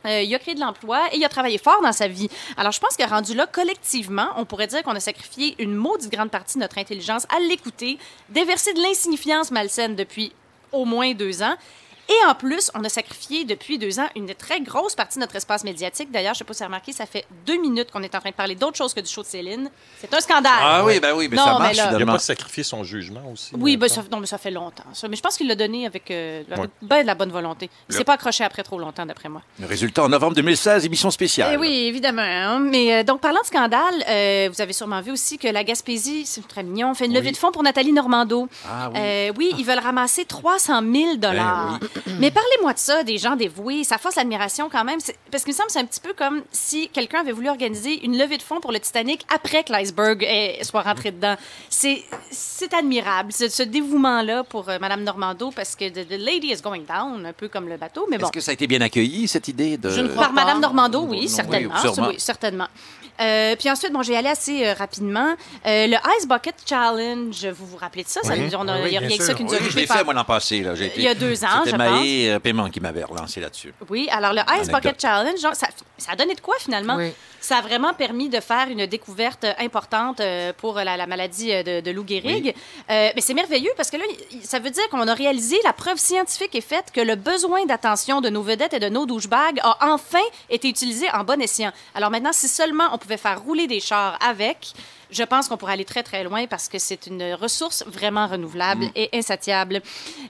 Euh, 0.06 0.22
il 0.22 0.34
a 0.34 0.38
créé 0.38 0.54
de 0.54 0.60
l'emploi 0.60 1.00
et 1.12 1.16
il 1.16 1.24
a 1.24 1.28
travaillé 1.28 1.58
fort 1.58 1.80
dans 1.82 1.92
sa 1.92 2.08
vie. 2.08 2.28
Alors, 2.56 2.72
je 2.72 2.80
pense 2.80 2.96
que 2.96 3.08
rendu 3.08 3.34
là, 3.34 3.46
collectivement, 3.46 4.28
on 4.36 4.44
pourrait 4.44 4.66
dire 4.66 4.82
qu'on 4.82 4.94
a 4.94 5.00
sacrifié 5.00 5.54
une 5.58 5.74
maudite 5.74 6.10
grande 6.10 6.30
partie 6.30 6.54
de 6.54 6.62
notre 6.62 6.78
intelligence 6.78 7.26
à 7.34 7.40
l'écouter, 7.40 7.98
déverser 8.28 8.72
de 8.74 8.80
l'insignifiance 8.80 9.50
malsaine 9.50 9.96
depuis 9.96 10.32
au 10.72 10.84
moins 10.84 11.12
deux 11.14 11.42
ans. 11.42 11.54
Et 12.08 12.26
en 12.28 12.34
plus, 12.34 12.70
on 12.74 12.84
a 12.84 12.88
sacrifié 12.88 13.44
depuis 13.44 13.78
deux 13.78 13.98
ans 13.98 14.08
une 14.14 14.34
très 14.34 14.60
grosse 14.60 14.94
partie 14.94 15.16
de 15.18 15.20
notre 15.20 15.36
espace 15.36 15.64
médiatique. 15.64 16.10
D'ailleurs, 16.12 16.34
je 16.34 16.36
ne 16.36 16.38
sais 16.40 16.44
pas 16.44 16.52
si 16.54 16.58
vous 16.58 16.64
avez 16.64 16.68
remarqué, 16.68 16.92
ça 16.92 17.06
fait 17.06 17.24
deux 17.46 17.58
minutes 17.58 17.90
qu'on 17.90 18.02
est 18.02 18.14
en 18.14 18.20
train 18.20 18.28
de 18.30 18.34
parler 18.34 18.54
d'autre 18.54 18.76
chose 18.76 18.92
que 18.92 19.00
du 19.00 19.10
show 19.10 19.22
de 19.22 19.26
Céline. 19.26 19.70
C'est 20.00 20.12
un 20.12 20.20
scandale. 20.20 20.52
Ah 20.60 20.84
oui, 20.84 21.00
ben 21.00 21.14
oui, 21.16 21.28
mais 21.30 21.36
Non, 21.36 21.44
ça 21.44 21.52
mais 21.54 21.58
marche 21.60 21.76
là- 21.78 21.82
Il 21.84 21.86
n'a 21.86 21.92
finalement. 21.92 22.12
pas 22.12 22.18
sacrifié 22.18 22.62
son 22.62 22.84
jugement 22.84 23.22
aussi. 23.32 23.52
Oui, 23.58 23.74
euh, 23.74 23.78
ben, 23.78 23.88
ça, 23.88 24.02
non, 24.12 24.20
mais 24.20 24.26
ça 24.26 24.36
fait 24.38 24.50
longtemps. 24.50 24.84
ça. 24.92 25.08
Mais 25.08 25.16
je 25.16 25.22
pense 25.22 25.36
qu'il 25.38 25.48
l'a 25.48 25.54
donné 25.54 25.86
avec, 25.86 26.10
euh, 26.10 26.42
avec 26.50 26.58
Ouais. 26.64 26.70
ben 26.82 27.02
de 27.02 27.06
la 27.06 27.14
bonne 27.14 27.30
volonté. 27.32 27.70
Il 27.88 27.92
Le- 27.92 27.98
s'est 27.98 28.04
pas 28.04 28.14
accroché 28.14 28.44
après 28.44 28.62
trop 28.62 28.78
longtemps, 28.78 29.06
d'après 29.06 29.28
moi. 29.30 29.40
Le 29.58 29.66
résultat 29.66 30.04
en 30.04 30.08
novembre 30.10 30.34
2016, 30.34 30.84
émission 30.84 31.10
spéciale. 31.10 31.52
Eh 31.54 31.56
oui, 31.56 31.86
évidemment. 31.86 32.20
hein. 32.22 32.58
Mais 32.60 32.94
euh, 32.96 33.02
donc, 33.02 33.20
parlant 33.22 33.40
de 33.40 33.46
scandale, 33.46 33.94
euh, 34.08 34.48
vous 34.52 34.60
avez 34.60 34.72
sûrement 34.74 35.00
vu 35.00 35.10
aussi 35.12 35.38
que 35.38 35.48
la 35.48 35.64
Gaspésie, 35.64 36.26
c'est 36.26 36.46
très 36.46 36.62
mignon, 36.62 36.92
fait 36.94 37.06
une 37.06 37.14
levée 37.14 37.32
de 37.32 37.36
fonds 37.38 37.50
pour 37.52 37.62
Nathalie 37.62 37.92
Normando. 37.92 38.46
Ah 38.68 38.90
oui. 38.92 39.00
Euh, 39.00 39.32
oui, 39.38 39.54
ils 39.58 39.64
veulent 39.64 39.78
ramasser 39.78 40.24
300 40.26 40.82
000 40.82 41.16
dollars. 41.16 41.78
Ben 41.80 41.93
Mais 42.18 42.30
parlez-moi 42.30 42.72
de 42.72 42.78
ça, 42.78 43.02
des 43.02 43.18
gens 43.18 43.36
dévoués. 43.36 43.84
Ça 43.84 43.98
force 43.98 44.16
l'admiration 44.16 44.68
quand 44.70 44.84
même. 44.84 44.98
Parce 45.30 45.44
qu'il 45.44 45.52
me 45.52 45.56
semble 45.56 45.66
que 45.68 45.72
c'est 45.72 45.80
un 45.80 45.84
petit 45.86 46.00
peu 46.00 46.12
comme 46.12 46.42
si 46.52 46.88
quelqu'un 46.88 47.20
avait 47.20 47.32
voulu 47.32 47.48
organiser 47.48 48.04
une 48.04 48.16
levée 48.18 48.36
de 48.38 48.42
fonds 48.42 48.60
pour 48.60 48.72
le 48.72 48.80
Titanic 48.80 49.24
après 49.34 49.64
que 49.64 49.72
l'iceberg 49.72 50.26
soit 50.62 50.82
rentré 50.82 51.10
dedans. 51.10 51.36
C'est 51.68 52.72
admirable, 52.72 53.32
ce, 53.32 53.48
ce 53.48 53.62
dévouement-là 53.62 54.44
pour 54.44 54.68
euh, 54.68 54.78
Madame 54.80 55.02
Normando, 55.02 55.50
parce 55.54 55.76
que 55.76 55.88
the, 55.88 56.06
the 56.08 56.18
lady 56.18 56.48
is 56.52 56.60
going 56.62 56.82
down, 56.88 57.24
un 57.26 57.32
peu 57.32 57.48
comme 57.48 57.68
le 57.68 57.76
bateau. 57.76 58.06
Mais 58.10 58.18
bon. 58.18 58.24
Est-ce 58.26 58.32
que 58.32 58.40
ça 58.40 58.50
a 58.50 58.54
été 58.54 58.66
bien 58.66 58.80
accueilli, 58.80 59.28
cette 59.28 59.48
idée 59.48 59.76
de... 59.76 59.90
Je 59.90 60.00
ne 60.00 60.08
crois 60.08 60.24
Par 60.24 60.32
Madame 60.32 60.60
Normando, 60.60 61.02
Non, 61.02 61.08
oui, 61.10 61.18
oui, 61.22 61.28
certainement. 61.28 61.76
sûrement. 61.80 62.08
Oui, 62.08 62.14
certainement. 62.18 62.68
Euh, 63.20 63.54
puis 63.56 63.70
ensuite, 63.70 63.92
bon, 63.92 64.02
je 64.02 64.08
vais 64.08 64.14
y 64.14 64.16
aller 64.16 64.28
assez 64.28 64.66
euh, 64.66 64.74
rapidement. 64.74 65.34
Euh, 65.66 65.86
le 65.86 65.96
Ice 66.18 66.26
Bucket 66.26 66.56
Challenge, 66.68 67.46
vous 67.56 67.66
vous 67.66 67.76
rappelez 67.76 68.02
de 68.02 68.08
ça? 68.08 68.20
ça 68.24 68.34
nous, 68.36 68.52
on 68.56 68.66
a, 68.66 68.76
Oui, 68.80 68.88
il 68.88 68.92
y 68.92 68.96
a 68.96 69.00
rien 69.00 69.16
que 69.16 69.22
ça 69.22 69.34
qui 69.34 69.44
nous 69.44 69.54
a 69.54 69.58
Oui, 69.58 69.66
je 69.70 69.76
l'ai 69.76 69.86
par- 69.86 69.98
fait, 69.98 70.04
moi, 70.04 70.14
l'an 70.14 70.24
passé. 70.24 70.60
Là. 70.62 70.74
J'ai 70.74 70.86
été- 70.86 70.98
Il 71.00 71.04
y 71.04 71.08
a 71.08 71.14
deux 71.14 71.44
ans, 71.44 71.62
je 71.64 71.76
Maë 71.90 72.28
euh, 72.30 72.38
Paiement 72.38 72.70
qui 72.70 72.80
m'avait 72.80 73.04
relancé 73.04 73.40
là-dessus. 73.40 73.72
Oui, 73.88 74.08
alors 74.10 74.32
le 74.32 74.40
Ice 74.40 74.48
Anecdote. 74.48 74.74
Bucket 74.74 75.00
Challenge, 75.00 75.40
genre, 75.40 75.54
ça, 75.54 75.68
ça 75.98 76.12
a 76.12 76.16
donné 76.16 76.34
de 76.34 76.40
quoi 76.40 76.54
finalement? 76.58 76.96
Oui. 76.96 77.12
Ça 77.40 77.58
a 77.58 77.60
vraiment 77.60 77.92
permis 77.92 78.30
de 78.30 78.40
faire 78.40 78.68
une 78.70 78.86
découverte 78.86 79.44
euh, 79.44 79.52
importante 79.58 80.20
euh, 80.20 80.52
pour 80.56 80.76
la, 80.76 80.96
la 80.96 81.06
maladie 81.06 81.48
de, 81.62 81.80
de 81.80 81.90
Lou 81.90 82.04
Gehrig. 82.06 82.54
Euh, 82.90 83.10
mais 83.14 83.20
c'est 83.20 83.34
merveilleux 83.34 83.72
parce 83.76 83.90
que 83.90 83.98
là, 83.98 84.04
ça 84.42 84.58
veut 84.58 84.70
dire 84.70 84.88
qu'on 84.90 85.06
a 85.06 85.14
réalisé, 85.14 85.58
la 85.62 85.74
preuve 85.74 85.98
scientifique 85.98 86.54
est 86.54 86.62
faite 86.62 86.86
que 86.92 87.02
le 87.02 87.16
besoin 87.16 87.66
d'attention 87.66 88.22
de 88.22 88.30
nos 88.30 88.42
vedettes 88.42 88.72
et 88.72 88.80
de 88.80 88.88
nos 88.88 89.04
douchebags 89.04 89.60
a 89.62 89.92
enfin 89.92 90.24
été 90.48 90.68
utilisé 90.68 91.06
en 91.12 91.22
bon 91.24 91.40
escient. 91.40 91.72
Alors 91.94 92.10
maintenant, 92.10 92.32
si 92.32 92.48
seulement 92.48 92.88
on 92.92 92.98
pouvait 92.98 93.18
faire 93.18 93.42
rouler 93.42 93.66
des 93.66 93.80
chars 93.80 94.18
avec, 94.26 94.72
je 95.10 95.22
pense 95.22 95.48
qu'on 95.48 95.56
pourrait 95.56 95.74
aller 95.74 95.84
très, 95.84 96.02
très 96.02 96.24
loin 96.24 96.46
parce 96.46 96.68
que 96.68 96.78
c'est 96.78 97.06
une 97.06 97.34
ressource 97.34 97.84
vraiment 97.86 98.26
renouvelable 98.26 98.86
et 98.94 99.10
insatiable. 99.12 99.82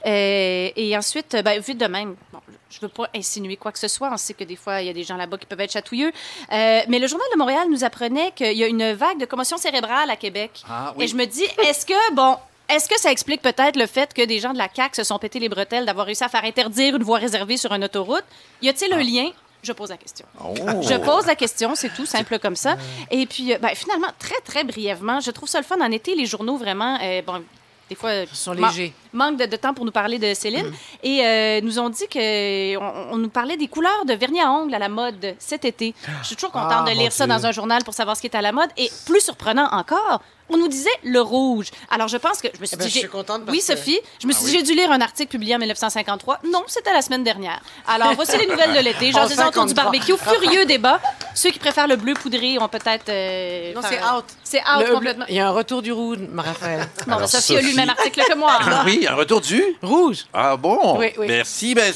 Euh, 0.06 0.70
et 0.76 0.96
ensuite, 0.96 1.37
ben, 1.44 1.60
vite 1.60 1.78
de 1.78 1.87
même, 1.87 2.16
bon, 2.32 2.40
je 2.70 2.80
veux 2.80 2.88
pas 2.88 3.08
insinuer 3.14 3.56
quoi 3.56 3.72
que 3.72 3.78
ce 3.78 3.88
soit. 3.88 4.10
On 4.12 4.16
sait 4.16 4.34
que 4.34 4.44
des 4.44 4.56
fois, 4.56 4.80
il 4.80 4.87
y 4.87 4.90
a 4.90 4.92
des 4.92 5.04
gens 5.04 5.16
là-bas 5.16 5.38
qui 5.38 5.46
peuvent 5.46 5.60
être 5.60 5.72
chatouilleux. 5.72 6.12
Euh, 6.52 6.80
mais 6.88 6.98
le 6.98 7.06
Journal 7.06 7.26
de 7.32 7.38
Montréal 7.38 7.68
nous 7.70 7.84
apprenait 7.84 8.32
qu'il 8.32 8.56
y 8.56 8.64
a 8.64 8.66
une 8.66 8.92
vague 8.92 9.18
de 9.18 9.26
commotion 9.26 9.56
cérébrale 9.56 10.10
à 10.10 10.16
Québec. 10.16 10.62
Ah, 10.68 10.92
oui. 10.96 11.04
Et 11.04 11.08
je 11.08 11.16
me 11.16 11.24
dis, 11.24 11.44
est-ce 11.66 11.87
que, 11.87 12.14
bon, 12.14 12.37
est-ce 12.68 12.88
que 12.88 12.98
ça 12.98 13.12
explique 13.12 13.42
peut-être 13.42 13.76
le 13.76 13.87
fait 13.87 14.12
que 14.14 14.24
des 14.24 14.40
gens 14.40 14.52
de 14.52 14.58
la 14.58 14.68
CAQ 14.74 14.96
se 14.96 15.04
sont 15.04 15.18
pété 15.18 15.38
les 15.38 15.48
bretelles 15.48 15.84
d'avoir 15.84 16.06
réussi 16.06 16.24
à 16.24 16.28
faire 16.28 16.44
interdire 16.44 16.96
une 16.96 17.02
voie 17.02 17.18
réservée 17.18 17.56
sur 17.56 17.72
une 17.72 17.84
autoroute? 17.84 18.24
Y 18.62 18.70
a-t-il 18.70 18.92
un 18.92 19.02
lien? 19.02 19.30
Je 19.64 19.72
pose 19.72 19.90
la 19.90 19.96
question. 19.96 20.27
Oh. 20.44 20.55
Je 20.83 20.94
pose 20.98 21.27
la 21.27 21.35
question, 21.35 21.74
c'est 21.74 21.92
tout 21.94 22.07
simple 22.07 22.38
comme 22.38 22.55
ça. 22.57 22.77
Et 23.11 23.27
puis, 23.27 23.53
euh, 23.53 23.59
ben, 23.59 23.70
finalement, 23.74 24.09
très, 24.18 24.40
très 24.44 24.62
brièvement, 24.62 25.20
je 25.20 25.31
trouve 25.31 25.48
ça 25.48 25.59
le 25.59 25.64
fun 25.64 25.81
en 25.81 25.90
été, 25.90 26.14
les 26.14 26.27
journaux 26.27 26.57
vraiment, 26.57 26.98
euh, 27.03 27.22
bon, 27.27 27.42
des 27.88 27.94
fois, 27.96 28.14
Ils 28.14 28.29
sont 28.33 28.55
ma- 28.55 28.68
légers. 28.68 28.94
manque 29.12 29.37
de, 29.38 29.44
de 29.46 29.57
temps 29.57 29.74
pour 29.74 29.85
nous 29.85 29.92
parler 29.92 30.18
de 30.18 30.33
Céline. 30.35 30.70
Et 31.03 31.20
euh, 31.24 31.61
nous 31.62 31.79
ont 31.79 31.90
dit 31.90 32.07
que 32.09 32.77
on, 32.79 33.14
on 33.14 33.18
nous 33.18 33.29
parlait 33.29 33.57
des 33.59 33.68
couleurs 33.68 34.05
de 34.07 34.14
vernis 34.14 34.40
à 34.40 34.50
ongles 34.50 34.74
à 34.74 34.79
la 34.79 34.88
mode 34.88 35.35
cet 35.38 35.64
été. 35.66 35.94
Je 36.22 36.27
suis 36.29 36.37
toujours 36.37 36.53
contente 36.53 36.72
Ah, 36.87 36.90
de 36.90 36.96
lire 36.98 37.12
ça 37.12 37.27
Dieu. 37.27 37.35
dans 37.35 37.44
un 37.46 37.53
journal 37.53 37.85
pour 37.85 37.92
savoir 37.94 38.16
ce 38.16 38.22
qui 38.22 38.27
est 38.29 38.37
à 38.37 38.40
la 38.42 38.53
mode. 38.53 38.70
Et 38.79 38.90
plus 39.07 39.20
surprenant 39.20 39.68
encore, 39.70 40.22
on 40.50 40.57
nous 40.57 40.68
disait 40.68 40.90
le 41.02 41.20
rouge. 41.20 41.68
Alors 41.90 42.09
je 42.09 42.16
pense 42.16 42.40
que 42.40 42.48
je 42.54 42.61
me 42.61 42.66
suis 42.66 42.74
Eh 42.74 42.78
ben, 42.78 42.85
dit, 42.87 42.92
je 42.92 42.98
suis 43.00 43.09
contente 43.09 43.44
parce 43.44 43.57
oui 43.57 43.62
Ah 43.68 43.74
Sophie, 43.76 43.98
je 44.20 44.26
me 44.26 44.33
suis 44.33 44.44
dit 44.44 44.50
j'ai 44.52 44.62
dû 44.62 44.74
lire 44.74 44.90
un 44.92 45.00
article 45.00 45.30
publié 45.30 45.54
en 45.54 45.59
1953. 45.59 46.40
Non, 46.50 46.62
c'était 46.66 46.92
la 46.92 47.02
semaine 47.02 47.24
dernière. 47.24 47.61
Alors 47.87 48.12
voici 48.14 48.37
les 48.38 48.46
nouvelles 48.46 48.74
de 48.74 48.80
l'été. 48.80 49.11
J'en 49.12 49.24
En 49.24 49.26
disais 49.26 49.42
autour 49.44 49.64
du 49.66 49.74
53. 49.74 49.85
barbecue, 49.85 50.16
furieux 50.16 50.66
débat. 50.66 51.00
Ceux 51.35 51.50
qui 51.50 51.59
préfèrent 51.59 51.88
le 51.88 51.96
bleu 51.96 52.14
poudré 52.14 52.59
ont 52.59 52.68
peut-être. 52.68 53.09
euh, 53.09 53.72
Non, 53.74 53.80
c'est 53.83 54.00
out. 54.02 54.24
C'est 54.54 54.60
out 54.60 54.86
Le- 54.86 54.94
complètement. 54.94 55.24
Il 55.28 55.34
y 55.34 55.40
a 55.40 55.48
un 55.48 55.50
retour 55.50 55.82
du 55.82 55.90
rouge, 55.90 56.18
Raphaël. 56.36 56.86
Bon, 57.08 57.16
Alors, 57.16 57.28
Sophie, 57.28 57.56
a 57.56 57.60
lu 57.60 57.70
le 57.70 57.74
même 57.76 57.90
article 57.90 58.20
que 58.28 58.36
moi. 58.36 58.56
Ah 58.60 58.82
oui, 58.86 59.04
un 59.10 59.16
retour 59.16 59.40
du... 59.40 59.60
rouge. 59.82 60.18
Ah 60.32 60.56
bon? 60.56 60.96
Oui, 60.96 61.08
oui. 61.18 61.26
Merci. 61.26 61.74
Ben, 61.74 61.92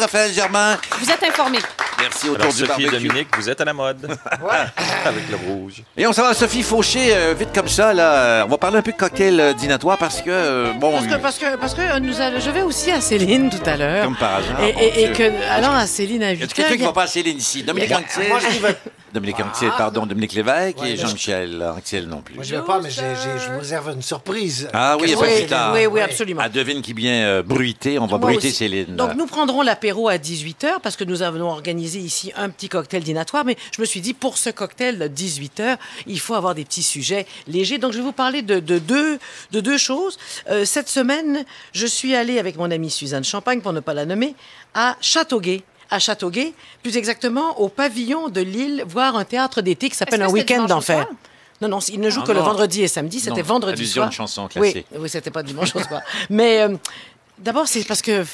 Raphaël 0.00 0.32
Germain? 0.32 0.78
Vous 0.98 1.10
êtes 1.10 1.22
informés. 1.22 1.58
Merci 1.98 2.30
autour 2.30 2.44
Alors, 2.44 2.54
du 2.54 2.66
Sophie 2.66 2.84
et. 2.84 2.90
Dominique, 2.90 3.28
vous 3.36 3.50
êtes 3.50 3.60
à 3.60 3.66
la 3.66 3.74
mode. 3.74 4.06
Avec 5.04 5.28
le 5.28 5.36
rouge. 5.36 5.82
Et 5.94 6.06
on 6.06 6.14
s'en 6.14 6.22
va 6.22 6.28
à 6.28 6.34
Sophie 6.34 6.62
Fauché, 6.62 7.14
euh, 7.14 7.34
vite 7.38 7.50
comme 7.54 7.68
ça. 7.68 7.92
Là. 7.92 8.44
On 8.46 8.48
va 8.48 8.56
parler 8.56 8.78
un 8.78 8.82
peu 8.82 8.92
de 8.92 8.96
cocktail 8.96 9.38
euh, 9.38 9.52
dînatoire 9.52 9.98
parce 9.98 10.22
que, 10.22 10.30
euh, 10.30 10.72
bon, 10.72 10.92
Parce 10.92 11.06
que, 11.06 11.14
parce 11.20 11.38
que, 11.38 11.56
parce 11.56 11.74
que 11.74 11.82
euh, 11.82 12.00
nous 12.00 12.14
je 12.14 12.50
vais 12.50 12.62
aussi 12.62 12.90
à 12.90 13.02
Céline 13.02 13.50
tout 13.50 13.68
à 13.68 13.76
l'heure. 13.76 14.04
comme 14.04 14.16
par 14.16 14.36
hasard. 14.36 14.60
Et, 14.62 15.12
que, 15.12 15.30
allant 15.50 15.74
à 15.74 15.86
Céline 15.86 16.22
à 16.22 16.30
8 16.30 16.40
Y 16.40 16.42
a 16.42 16.46
quelqu'un 16.46 16.76
qui 16.76 16.82
va 16.82 16.92
pas 16.92 17.02
à 17.02 17.06
Céline 17.06 17.36
ici? 17.36 17.62
Dominique 17.62 17.92
Anctil. 17.92 18.28
moi, 18.28 18.38
je 18.40 18.92
Dominique 19.12 19.40
Anctil, 19.40 19.70
pardon, 19.76 20.06
Dominique 20.06 20.32
Lévesque 20.32 20.80
Ouais, 20.80 20.92
et 20.92 20.96
Jean-Michel 20.96 21.62
Non 22.06 22.22
plus. 22.22 22.34
moi, 22.36 22.44
je 22.44 22.54
vais 22.56 22.62
pas, 22.62 22.80
mais 22.80 22.90
j'ai- 22.90 23.02
j'ai- 23.02 23.44
je 23.46 23.52
vous 23.52 23.58
réserve 23.58 23.90
une 23.94 24.02
surprise. 24.02 24.68
Ah 24.72 24.96
oui, 25.00 25.14
Oui, 25.18 25.26
plus 25.38 25.46
tard. 25.46 25.72
oui, 25.74 25.86
oui, 25.86 26.00
absolument. 26.00 26.42
Ah, 26.44 26.48
devine 26.48 26.80
qui 26.82 26.92
vient 26.92 27.12
euh, 27.24 27.42
bruiter. 27.42 27.98
On 27.98 28.02
va 28.06 28.18
Moi 28.18 28.30
bruiter 28.30 28.48
aussi. 28.48 28.56
Céline. 28.56 28.96
Donc, 28.96 29.14
nous 29.14 29.26
prendrons 29.26 29.62
l'apéro 29.62 30.08
à 30.08 30.18
18h 30.18 30.80
parce 30.82 30.96
que 30.96 31.04
nous 31.04 31.22
avons 31.22 31.50
organisé 31.50 31.98
ici 31.98 32.32
un 32.36 32.48
petit 32.50 32.68
cocktail 32.68 33.02
dînatoire. 33.02 33.44
Mais 33.44 33.56
je 33.76 33.80
me 33.80 33.86
suis 33.86 34.00
dit, 34.00 34.14
pour 34.14 34.38
ce 34.38 34.50
cocktail 34.50 34.98
de 34.98 35.08
18h, 35.08 35.76
il 36.06 36.20
faut 36.20 36.34
avoir 36.34 36.54
des 36.54 36.64
petits 36.64 36.82
sujets 36.82 37.26
légers. 37.46 37.78
Donc, 37.78 37.92
je 37.92 37.98
vais 37.98 38.04
vous 38.04 38.12
parler 38.12 38.42
de, 38.42 38.60
de 38.60 38.78
deux, 38.78 39.18
de 39.52 39.60
deux 39.60 39.78
choses. 39.78 40.18
Euh, 40.50 40.64
cette 40.64 40.88
semaine, 40.88 41.44
je 41.72 41.86
suis 41.86 42.14
allée 42.14 42.38
avec 42.38 42.56
mon 42.56 42.70
amie 42.70 42.90
Suzanne 42.90 43.24
Champagne, 43.24 43.60
pour 43.60 43.72
ne 43.72 43.80
pas 43.80 43.94
la 43.94 44.06
nommer, 44.06 44.34
à 44.74 44.96
Châteauguay. 45.00 45.62
À 45.90 45.98
Châteauguay, 45.98 46.54
plus 46.82 46.96
exactement 46.96 47.60
au 47.60 47.68
pavillon 47.68 48.28
de 48.30 48.40
Lille, 48.40 48.82
voir 48.88 49.14
un 49.14 49.24
théâtre 49.26 49.60
d'été 49.60 49.90
qui 49.90 49.94
s'appelle 49.96 50.22
Est-ce 50.22 50.30
Un 50.30 50.34
c'était 50.36 50.40
week-end 50.54 50.54
dimanche 50.64 50.68
d'enfer. 50.70 51.02
soir? 51.02 51.08
Non, 51.62 51.68
non, 51.68 51.78
il 51.78 52.00
ne 52.00 52.10
joue 52.10 52.20
Ah, 52.24 52.26
que 52.26 52.32
le 52.32 52.40
vendredi 52.40 52.82
et 52.82 52.88
samedi. 52.88 53.20
C'était 53.20 53.40
vendredi 53.42 53.80
allusion 53.80 54.02
à 54.02 54.04
soir. 54.04 54.06
une 54.08 54.12
chanson 54.12 54.48
classée. 54.48 54.84
Oui, 54.92 54.98
oui, 55.00 55.08
c'était 55.08 55.30
pas 55.30 55.42
dimanche 55.42 55.70
soir. 55.70 56.00
Mais 56.28 56.60
euh, 56.62 56.76
d'abord, 57.38 57.68
c'est 57.68 57.84
parce 57.84 58.02
que 58.02 58.24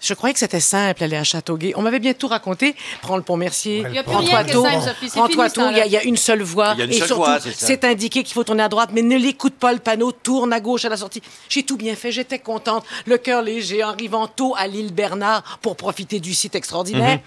je 0.00 0.14
croyais 0.14 0.32
que 0.32 0.38
c'était 0.38 0.60
simple 0.60 1.02
aller 1.04 1.16
à 1.16 1.24
Châteauguay. 1.24 1.72
On 1.76 1.82
m'avait 1.82 1.98
bien 1.98 2.14
tout 2.14 2.28
raconté. 2.28 2.74
Prends 3.02 3.16
le 3.16 3.22
pont 3.22 3.36
Mercier, 3.36 3.84
Il 3.88 3.94
y 3.94 3.98
a 3.98 4.02
plus 4.04 4.12
prends-toi. 4.12 4.44
C'est 5.02 5.08
prends-toi. 5.10 5.48
Il 5.84 5.92
y, 5.92 5.96
a- 5.96 6.04
une 6.04 6.16
seule 6.16 6.40
voie. 6.42 6.72
Il 6.74 6.78
y 6.78 6.82
a 6.82 6.84
une 6.86 6.92
et 6.92 6.98
seule 6.98 7.08
surtout, 7.08 7.22
voie, 7.24 7.40
c'est 7.40 7.52
ça. 7.52 7.66
c'est 7.66 7.84
indiqué 7.84 8.22
qu'il 8.22 8.32
faut 8.32 8.44
tourner 8.44 8.62
à 8.62 8.68
droite, 8.68 8.90
mais 8.92 9.02
ne 9.02 9.16
l'écoute 9.18 9.54
pas 9.54 9.72
le 9.72 9.80
panneau, 9.80 10.12
tourne 10.12 10.52
à 10.52 10.60
gauche 10.60 10.84
à 10.84 10.88
la 10.88 10.96
sortie. 10.96 11.20
J'ai 11.48 11.64
tout 11.64 11.76
bien 11.76 11.94
fait, 11.96 12.12
j'étais 12.12 12.38
contente, 12.38 12.84
le 13.06 13.18
cœur 13.18 13.42
léger, 13.42 13.82
en 13.84 13.88
arrivant 13.90 14.28
tôt 14.28 14.54
à 14.56 14.66
l'île 14.66 14.94
Bernard 14.94 15.58
pour 15.62 15.76
profiter 15.76 16.20
du 16.20 16.32
site 16.32 16.54
extraordinaire. 16.54 17.16
Mhm. 17.16 17.20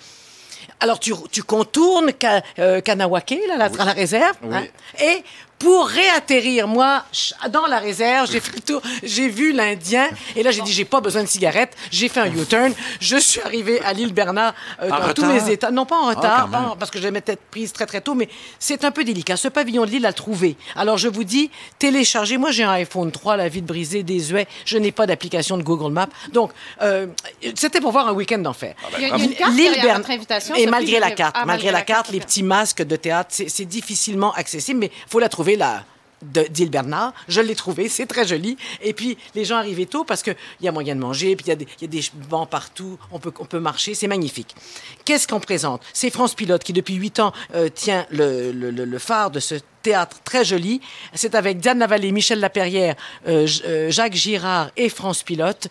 Alors, 0.79 0.99
tu, 0.99 1.13
tu 1.31 1.43
contournes 1.43 2.13
Ka- 2.13 2.41
euh, 2.57 2.81
Kanawake, 2.81 3.35
là, 3.47 3.57
la, 3.57 3.69
la 3.69 3.91
réserve. 3.91 4.37
hein, 4.51 4.63
et 5.03 5.23
pour 5.61 5.87
réatterrir, 5.87 6.67
moi, 6.67 7.03
dans 7.49 7.67
la 7.67 7.79
réserve, 7.79 8.29
j'ai 8.31 8.39
fait 8.39 8.55
le 8.55 8.61
tour, 8.61 8.81
j'ai 9.03 9.27
vu 9.29 9.51
l'Indien. 9.53 10.09
Et 10.35 10.43
là, 10.43 10.51
j'ai 10.51 10.61
dit, 10.61 10.71
j'ai 10.71 10.85
pas 10.85 11.01
besoin 11.01 11.23
de 11.23 11.27
cigarette. 11.27 11.75
J'ai 11.91 12.09
fait 12.09 12.19
un 12.19 12.31
U-turn. 12.33 12.73
Je 12.99 13.17
suis 13.17 13.39
arrivé 13.41 13.79
à 13.81 13.93
l'île 13.93 14.13
Bernard 14.13 14.53
euh, 14.81 14.89
dans 14.89 15.13
tous 15.13 15.21
retard? 15.23 15.33
les 15.45 15.51
états. 15.51 15.71
Non, 15.71 15.85
pas 15.85 15.97
en 15.97 16.07
retard, 16.09 16.49
pas 16.49 16.59
en- 16.71 16.75
parce 16.75 16.89
que 16.91 16.99
je 16.99 17.07
m'étais 17.07 17.35
prise 17.35 17.71
très, 17.73 17.85
très 17.85 18.01
tôt, 18.01 18.15
mais 18.15 18.27
c'est 18.59 18.83
un 18.83 18.91
peu 18.91 19.03
délicat. 19.03 19.37
Ce 19.37 19.47
pavillon 19.47 19.85
de 19.85 19.91
l'île 19.91 20.05
à 20.05 20.13
trouver. 20.13 20.55
Alors, 20.75 20.97
je 20.97 21.07
vous 21.07 21.23
dis, 21.23 21.51
téléchargez. 21.79 22.37
Moi, 22.37 22.51
j'ai 22.51 22.63
un 22.63 22.71
iPhone 22.71 23.11
3, 23.11 23.37
la 23.37 23.47
vie 23.47 23.61
de 23.61 23.67
brisée, 23.67 24.03
désuet. 24.03 24.47
Je 24.65 24.77
n'ai 24.77 24.91
pas 24.91 25.05
d'application 25.05 25.57
de 25.57 25.63
Google 25.63 25.91
Maps. 25.93 26.09
Donc, 26.33 26.51
euh, 26.81 27.07
c'était 27.55 27.81
pour 27.81 27.91
voir 27.91 28.07
un 28.07 28.13
week-end 28.13 28.39
d'enfer. 28.39 28.73
A, 28.93 28.97
a 29.13 29.17
une 29.17 29.33
carte 29.35 29.51
L'île 29.53 29.65
derrière 29.73 29.83
Bern- 29.85 29.97
votre 29.97 30.11
invitation. 30.11 30.55
Et 30.55 30.59
Sophie, 30.61 30.71
malgré 30.71 30.99
la 30.99 31.11
carte, 31.11 31.35
Ah, 31.37 31.45
malgré 31.45 31.71
la 31.71 31.81
carte, 31.81 32.09
les 32.11 32.19
petits 32.19 32.43
masques 32.43 32.81
de 32.83 32.95
théâtre, 32.95 33.29
c'est 33.31 33.49
c'est 33.49 33.65
difficilement 33.65 34.31
accessible, 34.33 34.79
mais 34.79 34.87
il 34.93 35.09
faut 35.11 35.19
la 35.19 35.27
trouver 35.29 35.50
là. 35.55 35.85
de- 36.21 36.43
d'Île 36.43 36.69
Bernard. 36.69 37.13
Je 37.27 37.41
l'ai 37.41 37.55
trouvé, 37.55 37.89
c'est 37.89 38.05
très 38.05 38.27
joli. 38.27 38.55
Et 38.83 38.93
puis, 38.93 39.17
les 39.33 39.43
gens 39.43 39.55
arrivaient 39.57 39.87
tôt 39.87 40.03
parce 40.03 40.21
qu'il 40.21 40.35
y 40.61 40.67
a 40.67 40.71
moyen 40.71 40.93
de 40.93 40.99
manger, 40.99 41.35
puis 41.35 41.45
il 41.47 41.49
y, 41.49 41.51
a 41.51 41.55
des- 41.55 41.67
il 41.79 41.81
y 41.81 41.85
a 41.85 41.87
des 41.87 42.07
bancs 42.29 42.47
partout, 42.47 42.99
on 43.11 43.17
peut, 43.17 43.33
on 43.39 43.45
peut 43.45 43.59
marcher, 43.59 43.95
c'est 43.95 44.05
magnifique. 44.05 44.55
Qu'est-ce 45.03 45.27
qu'on 45.27 45.39
présente? 45.39 45.81
C'est 45.93 46.11
France 46.11 46.35
Pilote 46.35 46.63
qui, 46.63 46.73
depuis 46.73 46.93
huit 46.93 47.19
ans, 47.19 47.33
euh, 47.55 47.69
tient 47.69 48.05
le- 48.11 48.51
le- 48.51 48.69
le 48.69 48.99
phare 48.99 49.31
de 49.31 49.39
ce 49.39 49.55
théâtre 49.81 50.17
très 50.23 50.45
joli. 50.45 50.81
C'est 51.13 51.35
avec 51.35 51.59
Diane 51.59 51.79
Lavallée, 51.79 52.11
Michel 52.11 52.39
Laperrière, 52.39 52.95
euh, 53.27 53.47
euh, 53.65 53.91
Jacques 53.91 54.13
Girard 54.13 54.71
et 54.77 54.89
France 54.89 55.23
Pilote. 55.23 55.67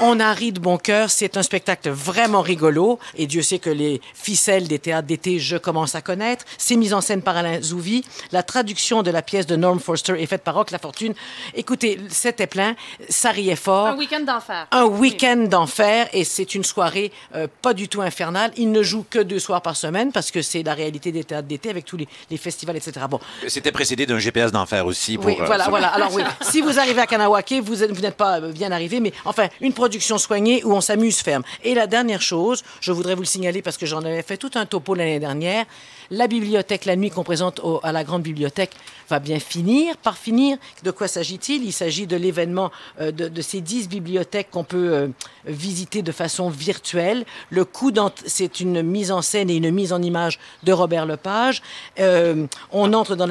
On 0.00 0.20
a 0.20 0.32
ri 0.32 0.52
de 0.52 0.60
bon 0.60 0.78
cœur. 0.78 1.10
C'est 1.10 1.36
un 1.36 1.42
spectacle 1.42 1.90
vraiment 1.90 2.40
rigolo. 2.40 2.98
Et 3.16 3.26
Dieu 3.26 3.42
sait 3.42 3.58
que 3.58 3.70
les 3.70 4.00
ficelles 4.14 4.68
des 4.68 4.78
théâtres 4.78 5.06
d'été, 5.06 5.38
je 5.38 5.56
commence 5.56 5.94
à 5.94 6.02
connaître. 6.02 6.44
C'est 6.58 6.76
mis 6.76 6.92
en 6.92 7.00
scène 7.00 7.22
par 7.22 7.36
Alain 7.36 7.60
Zouvi. 7.62 8.04
La 8.32 8.42
traduction 8.42 9.02
de 9.02 9.10
la 9.10 9.22
pièce 9.22 9.46
de 9.46 9.56
Norm 9.56 9.78
Forster 9.78 10.20
est 10.20 10.26
faite 10.26 10.42
par 10.42 10.54
Rock 10.54 10.70
La 10.70 10.78
Fortune. 10.78 11.14
Écoutez, 11.54 12.00
c'était 12.08 12.46
plein. 12.46 12.74
Ça 13.08 13.30
riait 13.30 13.56
fort. 13.56 13.88
Un 13.88 13.96
week-end 13.96 14.20
d'enfer. 14.20 14.66
Un 14.70 14.84
week-end 14.84 15.36
d'enfer 15.48 16.08
et 16.12 16.24
c'est 16.24 16.54
une 16.54 16.64
soirée 16.64 17.12
euh, 17.34 17.46
pas 17.62 17.74
du 17.74 17.88
tout 17.88 18.02
infernale. 18.02 18.52
Il 18.56 18.72
ne 18.72 18.82
joue 18.82 19.04
que 19.08 19.18
deux 19.18 19.38
soirs 19.38 19.62
par 19.62 19.76
semaine 19.76 20.12
parce 20.12 20.30
que 20.30 20.42
c'est 20.42 20.62
la 20.62 20.74
réalité 20.74 21.12
des 21.12 21.24
théâtres 21.24 21.48
d'été 21.48 21.70
avec 21.70 21.84
tous 21.84 21.96
les, 21.96 22.08
les 22.30 22.36
festivals, 22.36 22.76
etc. 22.76 23.06
Bon, 23.08 23.20
C'était 23.48 23.72
précédé 23.72 24.06
d'un 24.06 24.18
GPS 24.18 24.52
d'enfer 24.52 24.86
aussi. 24.86 25.16
Pour, 25.16 25.26
Oui, 25.26 25.36
euh, 25.40 25.44
voilà, 25.44 25.68
voilà. 25.68 25.88
Alors 25.88 26.12
oui, 26.12 26.22
si 26.40 26.60
vous 26.60 26.78
arrivez 26.78 27.00
à 27.00 27.06
Kanawake, 27.06 27.54
vous 27.62 27.74
vous 27.74 28.00
n'êtes 28.00 28.16
pas 28.16 28.40
euh, 28.40 28.52
bien 28.52 28.72
arrivé, 28.72 29.00
mais 29.00 29.12
enfin, 29.24 29.48
une 29.60 29.72
production 29.72 30.18
soignée 30.18 30.62
où 30.64 30.72
on 30.72 30.80
s'amuse 30.80 31.18
ferme. 31.18 31.42
Et 31.62 31.74
la 31.74 31.86
dernière 31.86 32.22
chose, 32.22 32.62
je 32.80 32.92
voudrais 32.92 33.14
vous 33.14 33.22
le 33.22 33.26
signaler 33.26 33.62
parce 33.62 33.76
que 33.76 33.86
j'en 33.86 34.00
avais 34.04 34.22
fait 34.22 34.36
tout 34.36 34.50
un 34.54 34.66
topo 34.66 34.94
l'année 34.94 35.20
dernière, 35.20 35.66
la 36.10 36.26
bibliothèque, 36.26 36.84
la 36.84 36.96
nuit 36.96 37.10
qu'on 37.10 37.24
présente 37.24 37.60
à 37.82 37.92
la 37.92 38.04
grande 38.04 38.22
bibliothèque, 38.22 38.72
va 39.08 39.18
bien 39.18 39.38
finir 39.38 39.96
par 39.96 40.16
finir. 40.16 40.56
De 40.82 40.90
quoi 40.90 41.08
s'agit-il? 41.08 41.64
Il 41.64 41.72
s'agit 41.72 42.06
de 42.06 42.16
l'événement 42.16 42.70
euh, 43.00 43.12
de, 43.12 43.42
ces 43.42 43.60
dix 43.60 43.88
bibliothèques 43.88 44.50
qu'on 44.50 44.64
peut 44.64 44.92
euh, 44.92 45.08
visiter 45.46 46.02
de 46.02 46.12
façon 46.12 46.48
virtuelle. 46.48 47.24
Le 47.50 47.64
coup 47.64 47.92
c'est 48.24 48.60
une 48.60 48.82
mise 48.82 49.12
en 49.12 49.22
scène 49.22 49.50
et 49.50 49.56
une 49.56 49.70
mise 49.70 49.92
en 49.92 50.02
image 50.02 50.38
de 50.62 50.72
Robert 50.72 51.06
Lepage. 51.06 51.62
Euh, 52.00 52.46
on 52.72 52.92
entre 52.92 53.14
dans 53.16 53.26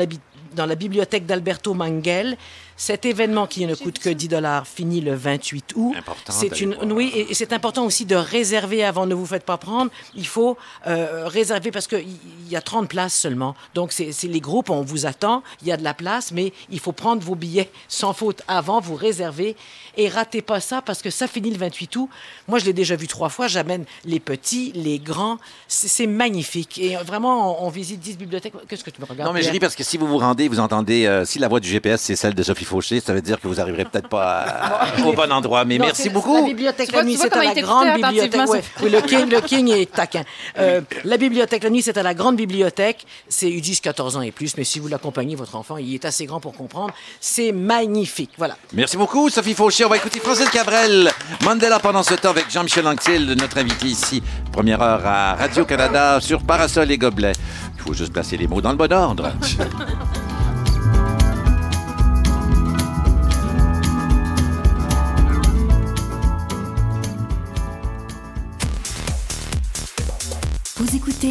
la 0.65 0.75
bibliothèque 0.75 1.25
d'Alberto 1.25 1.73
Manguel. 1.73 2.37
Cet 2.75 3.05
événement 3.05 3.47
qui 3.47 3.65
ne 3.65 3.75
coûte 3.75 3.99
que 3.99 4.09
10 4.09 4.27
dollars 4.27 4.67
finit 4.67 5.01
le 5.01 5.13
28 5.15 5.73
août. 5.75 5.95
C'est 6.29 6.61
une 6.61 6.73
voir. 6.73 6.87
oui 6.87 7.11
et 7.15 7.33
c'est 7.33 7.53
important 7.53 7.85
aussi 7.85 8.05
de 8.05 8.15
réserver 8.15 8.83
avant. 8.83 9.05
Ne 9.05 9.13
vous 9.13 9.25
faites 9.25 9.45
pas 9.45 9.57
prendre. 9.57 9.91
Il 10.15 10.27
faut 10.27 10.57
euh, 10.87 11.27
réserver 11.27 11.71
parce 11.71 11.87
que 11.87 11.95
il 11.95 12.49
y 12.49 12.55
a 12.55 12.61
30 12.61 12.89
places 12.89 13.15
seulement. 13.15 13.55
Donc 13.75 13.91
c'est 13.91 14.11
c'est 14.11 14.27
les 14.27 14.41
groupes, 14.41 14.69
on 14.69 14.81
vous 14.81 15.05
attend. 15.05 15.43
Il 15.61 15.67
y 15.67 15.71
a 15.71 15.77
de 15.77 15.83
la 15.83 15.93
place, 15.93 16.31
mais 16.31 16.53
il 16.69 16.79
faut 16.79 16.91
prendre 16.91 17.21
vos 17.21 17.35
billets 17.35 17.69
sans 17.87 18.13
faute 18.13 18.41
avant, 18.47 18.79
vous 18.79 18.95
réserver 18.95 19.55
et 19.97 20.09
ratez 20.09 20.41
pas 20.41 20.59
ça 20.59 20.81
parce 20.81 21.01
que 21.01 21.09
ça 21.09 21.27
finit 21.27 21.51
le 21.51 21.57
28 21.57 21.95
août. 21.95 22.09
Moi 22.47 22.59
je 22.59 22.65
l'ai 22.65 22.73
déjà 22.73 22.95
vu 22.95 23.07
trois 23.07 23.29
fois. 23.29 23.47
J'amène 23.47 23.85
les 24.05 24.19
petits, 24.19 24.71
les 24.75 24.99
grands. 24.99 25.37
C'est 25.67 26.07
magnifique 26.07 26.79
et 26.79 26.95
vraiment 26.97 27.63
on, 27.63 27.67
on 27.67 27.69
visite 27.69 27.99
10 27.99 28.17
bibliothèques. 28.17 28.53
Qu'est-ce 28.67 28.83
que 28.83 28.89
tu 28.89 29.01
me 29.01 29.05
regardes 29.05 29.27
Non, 29.29 29.33
mais 29.33 29.41
je 29.43 29.49
ris 29.51 29.59
parce 29.59 29.75
que 29.75 29.83
si 29.83 29.97
vous 29.97 30.07
vous 30.07 30.17
rendez, 30.17 30.47
vous 30.47 30.59
entendez, 30.59 31.05
euh, 31.05 31.25
si 31.25 31.39
la 31.39 31.47
voix 31.47 31.59
du 31.59 31.67
GPS, 31.69 32.01
c'est 32.01 32.15
celle 32.15 32.33
de 32.33 32.43
Sophie 32.43 32.65
Fauché, 32.65 32.99
ça 32.99 33.13
veut 33.13 33.21
dire 33.21 33.39
que 33.39 33.47
vous 33.47 33.59
arriverez 33.59 33.85
peut-être 33.85 34.09
pas 34.09 34.41
à- 34.41 34.99
au 35.05 35.13
bon 35.13 35.31
endroit. 35.31 35.65
Mais 35.65 35.77
Non, 35.77 35.85
merci 35.85 36.09
beaucoup. 36.09 36.35
La 36.35 36.41
bibliothèque 36.43 36.89
Tu 36.89 36.95
la 36.95 37.03
nuit, 37.03 37.17
c'est 37.17 37.33
à 37.33 37.43
la 37.43 37.53
grande 37.53 37.93
bibliothèque. 37.95 38.49
Ouais. 38.49 38.61
Oui, 38.81 38.89
le 38.89 39.01
King, 39.01 39.29
le 39.29 39.41
King 39.41 39.69
est 39.69 39.91
taquin. 39.91 40.23
Euh, 40.59 40.81
la 41.03 41.17
bibliothèque 41.17 41.63
la 41.63 41.69
nuit, 41.71 41.81
c'est 41.81 41.97
à 41.97 42.03
la 42.03 42.13
grande 42.13 42.35
bibliothèque. 42.35 43.05
C'est 43.27 43.49
ils 43.49 43.61
disent 43.61 43.79
14 43.79 44.17
ans 44.17 44.21
et 44.21 44.31
plus, 44.31 44.55
mais 44.57 44.63
si 44.63 44.79
vous 44.79 44.87
l'accompagnez, 44.87 45.35
votre 45.35 45.55
enfant, 45.55 45.77
il 45.77 45.93
est 45.95 46.05
assez 46.05 46.25
grand 46.25 46.39
pour 46.39 46.53
comprendre. 46.53 46.93
C'est 47.19 47.51
magnifique. 47.51 48.31
Voilà. 48.37 48.55
Merci 48.73 48.97
beaucoup, 48.97 49.29
Sophie 49.29 49.53
Fauché. 49.55 49.82
On 49.85 49.89
va 49.89 49.97
écouter 49.97 50.19
Francis 50.19 50.49
Cabrel. 50.49 51.09
Mandela 51.43 51.77
pendant 51.77 52.03
ce 52.03 52.13
temps 52.13 52.29
avec 52.29 52.49
Jean-Michel 52.49 52.87
Anctil, 52.87 53.35
notre 53.37 53.57
invité 53.57 53.87
ici. 53.87 54.23
Première 54.51 54.81
heure 54.81 55.05
à 55.05 55.35
Radio-Canada 55.35 56.21
sur 56.21 56.41
Parasol 56.41 56.89
et 56.91 56.97
Gobelets. 56.97 57.33
Il 57.75 57.81
faut 57.81 57.93
juste 57.93 58.13
placer 58.13 58.37
les 58.37 58.47
mots 58.47 58.61
dans 58.61 58.71
le 58.71 58.77
bon 58.77 58.93
ordre. 58.93 59.33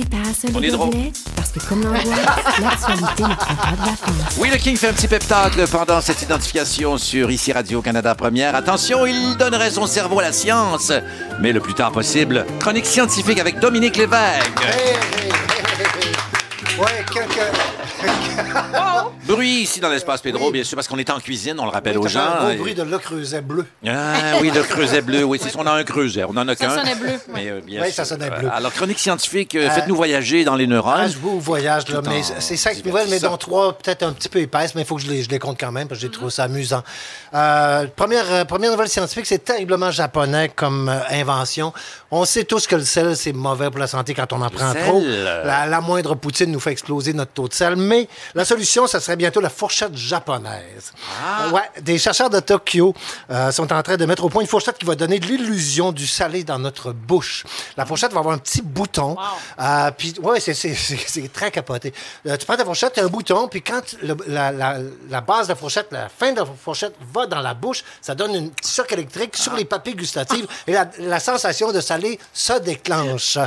Parasol 0.00 0.50
On 0.54 0.62
et 0.62 0.66
est 0.66 0.70
drôle. 0.70 0.90
Gobelets 0.90 1.12
parce 1.36 1.50
que 1.50 1.60
comme 1.68 1.82
l'angoisse, 1.82 2.04
l'actualité 2.60 3.22
ne 3.22 3.34
prend 3.34 3.54
pas 3.54 3.72
de 3.72 3.76
vacances. 3.76 4.38
Oui, 4.38 4.48
le 4.50 4.56
King 4.56 4.76
fait 4.76 4.88
un 4.88 4.92
petit 4.92 5.08
peptacle 5.08 5.66
pendant 5.68 6.00
cette 6.00 6.22
identification 6.22 6.96
sur 6.98 7.30
ici 7.30 7.52
Radio-Canada 7.52 8.14
Première. 8.14 8.54
Attention, 8.54 9.06
il 9.06 9.36
donnerait 9.36 9.70
son 9.70 9.86
cerveau 9.86 10.20
à 10.20 10.22
la 10.22 10.32
science. 10.32 10.92
Mais 11.40 11.52
le 11.52 11.60
plus 11.60 11.74
tard 11.74 11.92
possible, 11.92 12.46
chronique 12.58 12.86
scientifique 12.86 13.38
avec 13.38 13.58
Dominique 13.58 13.96
Lévesque. 13.96 14.62
Hey, 14.62 14.70
hey, 14.70 15.26
hey, 15.26 15.32
hey, 15.78 15.86
hey. 16.06 16.78
Ouais, 16.78 17.04
quelques. 17.12 17.52
Bruit 19.32 19.62
ici 19.62 19.80
dans 19.80 19.88
l'espace 19.88 20.20
Pedro, 20.20 20.50
bien 20.50 20.64
sûr, 20.64 20.76
parce 20.76 20.88
qu'on 20.88 20.98
est 20.98 21.08
en 21.10 21.18
cuisine, 21.20 21.58
on 21.58 21.64
le 21.64 21.70
rappelle 21.70 21.98
aux 21.98 22.06
gens. 22.08 22.20
gros 22.40 22.54
bruit 22.54 22.74
de 22.74 22.82
le 22.82 22.98
creuset 22.98 23.40
bleu. 23.40 23.64
Ah 23.86 24.36
oui, 24.40 24.50
le 24.54 24.62
creuset 24.62 25.00
bleu, 25.00 25.24
oui, 25.24 25.38
c'est 25.42 25.50
ça, 25.50 25.58
on 25.58 25.66
a 25.66 25.72
un 25.72 25.84
creuset, 25.84 26.24
on 26.24 26.30
en 26.36 26.46
a 26.48 26.54
Ça 26.54 26.66
qu'un. 26.66 26.76
sonnait 26.78 26.94
bleu, 26.94 27.12
Mais, 27.32 27.48
euh, 27.48 27.60
bien 27.64 27.80
Oui, 27.80 27.86
sûr. 27.86 27.96
ça 27.96 28.04
sonnait 28.04 28.30
bleu. 28.30 28.48
Alors, 28.52 28.72
chronique 28.72 28.98
scientifique, 28.98 29.54
euh, 29.54 29.70
faites-nous 29.70 29.96
voyager 29.96 30.44
dans 30.44 30.54
les 30.56 30.64
Ah, 30.64 30.68
neurones. 30.68 31.08
je 31.10 31.18
vous 31.18 31.40
voyage, 31.40 31.88
là, 31.88 32.00
mais 32.04 32.20
c'est 32.40 32.56
cinq 32.56 32.84
nouvelles, 32.84 33.08
mais 33.08 33.20
dont 33.20 33.36
trois 33.36 33.72
peut-être 33.78 34.02
un 34.02 34.12
petit 34.12 34.28
peu 34.28 34.38
épaisses, 34.40 34.74
mais 34.74 34.82
il 34.82 34.86
faut 34.86 34.96
que 34.96 35.02
je 35.02 35.08
les, 35.10 35.22
je 35.22 35.30
les 35.30 35.38
compte 35.38 35.58
quand 35.58 35.72
même, 35.72 35.88
parce 35.88 36.00
que 36.00 36.06
j'ai 36.06 36.12
trouvé 36.12 36.30
ça 36.30 36.44
amusant. 36.44 36.82
Euh, 37.34 37.86
première, 37.96 38.30
euh, 38.30 38.44
première 38.44 38.70
nouvelle 38.72 38.88
scientifique, 38.88 39.26
c'est 39.26 39.44
terriblement 39.44 39.90
japonais 39.90 40.50
comme 40.54 40.88
euh, 40.88 40.98
invention. 41.10 41.72
On 42.10 42.24
sait 42.24 42.44
tous 42.44 42.66
que 42.66 42.76
le 42.76 42.84
sel, 42.84 43.16
c'est 43.16 43.32
mauvais 43.32 43.70
pour 43.70 43.78
la 43.80 43.86
santé 43.86 44.12
quand 44.14 44.32
on 44.32 44.42
en 44.42 44.50
prend 44.50 44.74
trop. 44.74 45.02
euh, 45.02 45.44
La, 45.44 45.66
la 45.66 45.80
moindre 45.80 46.14
poutine 46.14 46.50
nous 46.50 46.60
fait 46.60 46.72
exploser 46.72 47.12
notre 47.14 47.32
taux 47.32 47.48
de 47.48 47.54
sel, 47.54 47.76
mais 47.76 48.08
la 48.34 48.44
solution, 48.44 48.86
ça 48.86 49.00
serait 49.00 49.16
bientôt 49.22 49.40
la 49.40 49.50
fourchette 49.50 49.96
japonaise. 49.96 50.92
Ah. 51.24 51.48
Ouais, 51.50 51.62
des 51.80 51.96
chercheurs 51.96 52.28
de 52.28 52.40
Tokyo 52.40 52.92
euh, 53.30 53.52
sont 53.52 53.72
en 53.72 53.80
train 53.82 53.96
de 53.96 54.04
mettre 54.04 54.24
au 54.24 54.28
point 54.28 54.42
une 54.42 54.48
fourchette 54.48 54.76
qui 54.78 54.84
va 54.84 54.96
donner 54.96 55.20
l'illusion 55.20 55.92
du 55.92 56.08
salé 56.08 56.42
dans 56.42 56.58
notre 56.58 56.92
bouche. 56.92 57.44
La 57.76 57.86
fourchette 57.86 58.12
va 58.12 58.18
avoir 58.18 58.34
un 58.34 58.38
petit 58.38 58.62
bouton. 58.62 59.16
Euh, 59.60 59.90
puis, 59.96 60.12
ouais, 60.22 60.40
c'est- 60.40 60.54
c'est 60.54 60.74
c'est- 60.74 60.98
c'est 61.06 61.32
très 61.32 61.52
capoté. 61.52 61.94
Euh, 62.26 62.36
tu 62.36 62.44
prends 62.46 62.56
ta 62.56 62.64
fourchette, 62.64 62.94
tu 62.94 63.00
as 63.00 63.04
un 63.04 63.08
bouton, 63.08 63.46
puis 63.46 63.62
quand 63.62 63.82
le- 64.02 64.16
la, 64.26 64.50
la- 64.50 64.78
la 65.08 65.20
base 65.20 65.46
de 65.46 65.52
la 65.52 65.56
fourchette, 65.56 65.86
la 65.92 66.08
fin 66.08 66.32
de 66.32 66.40
la 66.40 66.46
fourchette 66.46 66.94
va 67.14 67.26
dans 67.26 67.40
la 67.40 67.54
bouche, 67.54 67.84
ça 68.00 68.16
donne 68.16 68.34
une 68.34 68.50
petit 68.50 68.72
choc 68.74 68.90
électrique 68.90 69.36
sur 69.36 69.54
les 69.54 69.64
papilles 69.64 69.94
gustatives 69.94 70.48
et 70.66 70.72
la, 70.72 70.90
la 70.98 71.20
sensation 71.20 71.70
de 71.70 71.80
salé 71.80 72.18
se 72.32 72.54
déclenche. 72.58 73.38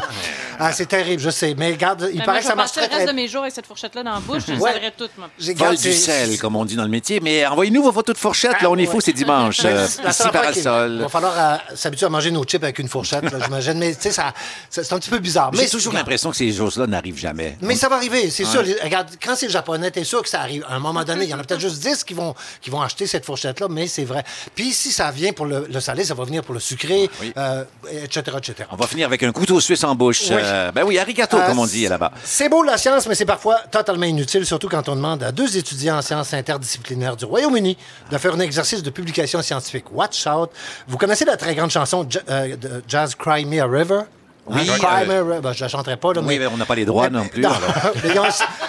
Ah, 0.58 0.72
c'est 0.72 0.86
terrible, 0.86 1.22
je 1.22 1.30
sais. 1.32 1.54
Mais 1.58 1.72
regarde, 1.72 2.08
il 2.14 2.20
Ben, 2.20 2.24
moi, 2.24 2.26
paraît 2.26 2.38
je 2.38 2.44
que 2.44 2.50
ça 2.50 2.56
marche 2.56 2.72
très, 2.72 2.82
le 2.88 2.88
reste 2.94 3.04
très 3.04 3.08
de 3.14 3.16
mes 3.16 3.28
jours 3.28 3.42
avec 3.42 3.54
cette 3.54 3.68
fourchette-là 3.68 4.04
dans 4.04 4.14
la 4.14 4.20
bouche, 4.22 4.44
je 4.48 4.54
Ouais. 4.66 4.92
toute, 4.98 5.18
moi. 5.18 5.28
Du 5.74 5.94
sel, 5.94 6.38
comme 6.38 6.56
on 6.56 6.66
dit 6.66 6.76
dans 6.76 6.84
le 6.84 6.90
métier. 6.90 7.20
Mais 7.22 7.46
envoyez-nous 7.46 7.84
vos 7.84 7.92
photos 7.92 8.16
de 8.16 8.20
fourchette. 8.20 8.62
Là, 8.62 8.70
on 8.70 8.78
est 8.78 8.86
fou, 8.86 9.02
c'est 9.02 9.14
dimanche. 9.14 9.62
Euh, 9.66 9.88
qu'il- 9.88 10.32
parasol. 10.32 10.92
Il 10.98 11.02
va 11.02 11.10
falloir 11.10 11.34
euh, 11.38 11.56
s'habituer 11.76 12.06
à 12.06 12.10
manger 12.10 12.32
nos 12.32 12.44
chips 12.44 12.64
avec 12.64 12.80
une 12.80 12.88
fourchette, 12.90 13.26
j'imagine. 13.44 13.78
Mais 13.78 13.96
tu 13.96 14.12
sais, 14.12 14.22
c'est 14.70 14.94
un 14.94 15.00
petit 15.00 15.10
peu 15.10 15.20
bizarre. 15.20 15.52
J'ai 15.54 15.70
toujours 15.70 15.94
l'impression 15.94 16.30
que 16.32 16.38
ces 16.38 16.52
choses-là 16.52 16.88
n'arrivent 16.88 17.18
jamais. 17.18 17.58
Mais 17.62 17.76
ça 17.76 17.90
va 17.90 17.96
arriver, 17.96 18.30
c'est 18.30 18.46
sûr. 18.46 18.64
Regarde, 18.84 19.10
quand 19.24 19.36
c'est 19.36 19.48
le 19.48 19.52
japonais, 19.52 19.92
t'es 19.92 20.04
sûr 20.04 20.22
que 20.22 20.30
ça 20.30 20.42
arrive. 20.42 20.66
À 20.70 20.76
un 20.76 20.80
moment 20.80 21.04
donné, 21.04 21.24
il 21.26 21.30
y 21.30 21.34
en 21.34 21.40
a 21.40 21.44
peut-être 21.44 21.62
juste 21.62 21.80
10 21.82 22.04
qui 22.04 22.14
vont, 22.14 22.34
qui 22.62 22.70
vont 22.70 22.82
acheter 22.82 23.08
cette 23.08 23.26
fourchette-là, 23.26 23.68
mais 23.70 23.88
c'est 23.88 24.06
vrai. 24.06 24.24
Puis 24.56 24.72
si 24.74 24.92
ça 24.92 25.12
vient 25.12 25.34
pour 25.34 25.46
le, 25.46 25.68
le 25.72 25.80
salé, 25.80 26.04
ça 26.04 26.14
va 26.14 26.24
venir 26.26 26.44
pour 26.44 26.54
le 26.54 26.60
sucré, 26.60 27.10
Oui. 27.22 27.34
euh, 27.38 27.64
etc., 28.04 28.22
etc. 28.38 28.70
On 28.72 28.76
va 28.76 28.88
finir 28.88 29.08
avec 29.08 29.24
un 29.24 29.32
couteau 29.32 29.60
suisse 29.60 29.84
en 29.84 29.96
bouche. 29.96 30.24
Oui. 30.30 30.36
Euh, 30.40 30.72
ben 30.72 30.84
oui, 30.84 30.98
arigato, 31.00 31.38
Euh, 31.38 31.48
comme 31.48 31.60
on 31.60 31.66
dit 31.66 31.88
là-bas. 31.88 32.12
C'est 32.24 32.50
beau 32.50 32.64
la 32.64 32.78
science, 32.78 33.08
mais 33.08 33.16
c'est 33.16 33.26
parfois 33.26 33.58
totalement 33.72 34.06
inutile, 34.06 34.46
surtout 34.46 34.70
quand 34.70 34.88
on 34.90 34.96
demande 34.96 35.24
à 35.24 35.32
deux 35.32 35.55
étudiants 35.58 35.98
en 35.98 36.02
sciences 36.02 36.34
interdisciplinaires 36.34 37.16
du 37.16 37.26
Royaume-Uni 37.26 37.78
de 38.12 38.18
faire 38.18 38.34
un 38.34 38.40
exercice 38.40 38.84
de 38.84 38.90
publication 38.90 39.42
scientifique. 39.42 39.86
Watch 39.92 40.26
out. 40.28 40.52
Vous 40.88 40.98
connaissez 40.98 41.26
la 41.26 41.38
très 41.38 41.56
grande 41.56 41.72
chanson 41.72 42.08
euh, 42.30 42.56
de 42.56 42.84
Jazz 42.88 43.16
Cry 43.16 43.46
Me 43.46 43.62
a 43.62 43.66
River? 43.66 44.02
Oui, 44.48 44.70
Hein, 44.70 44.76
euh, 44.84 44.88
a 44.88 44.96
River. 45.00 45.40
Ben, 45.42 45.54
je 45.54 45.62
la 45.64 45.68
chanterai 45.68 45.98
pas, 45.98 46.14
là, 46.14 46.22
Oui, 46.24 46.38
mais 46.40 46.48
on 46.48 46.58
n'a 46.58 46.66
pas 46.66 46.76
les 46.76 46.86
droits 46.86 47.10
non 47.10 47.28
plus. 47.28 47.42
Non. 47.42 47.50
alors. 47.50 47.94
Mais 48.04 48.10
ils, 48.14 48.20
ont, 48.20 48.24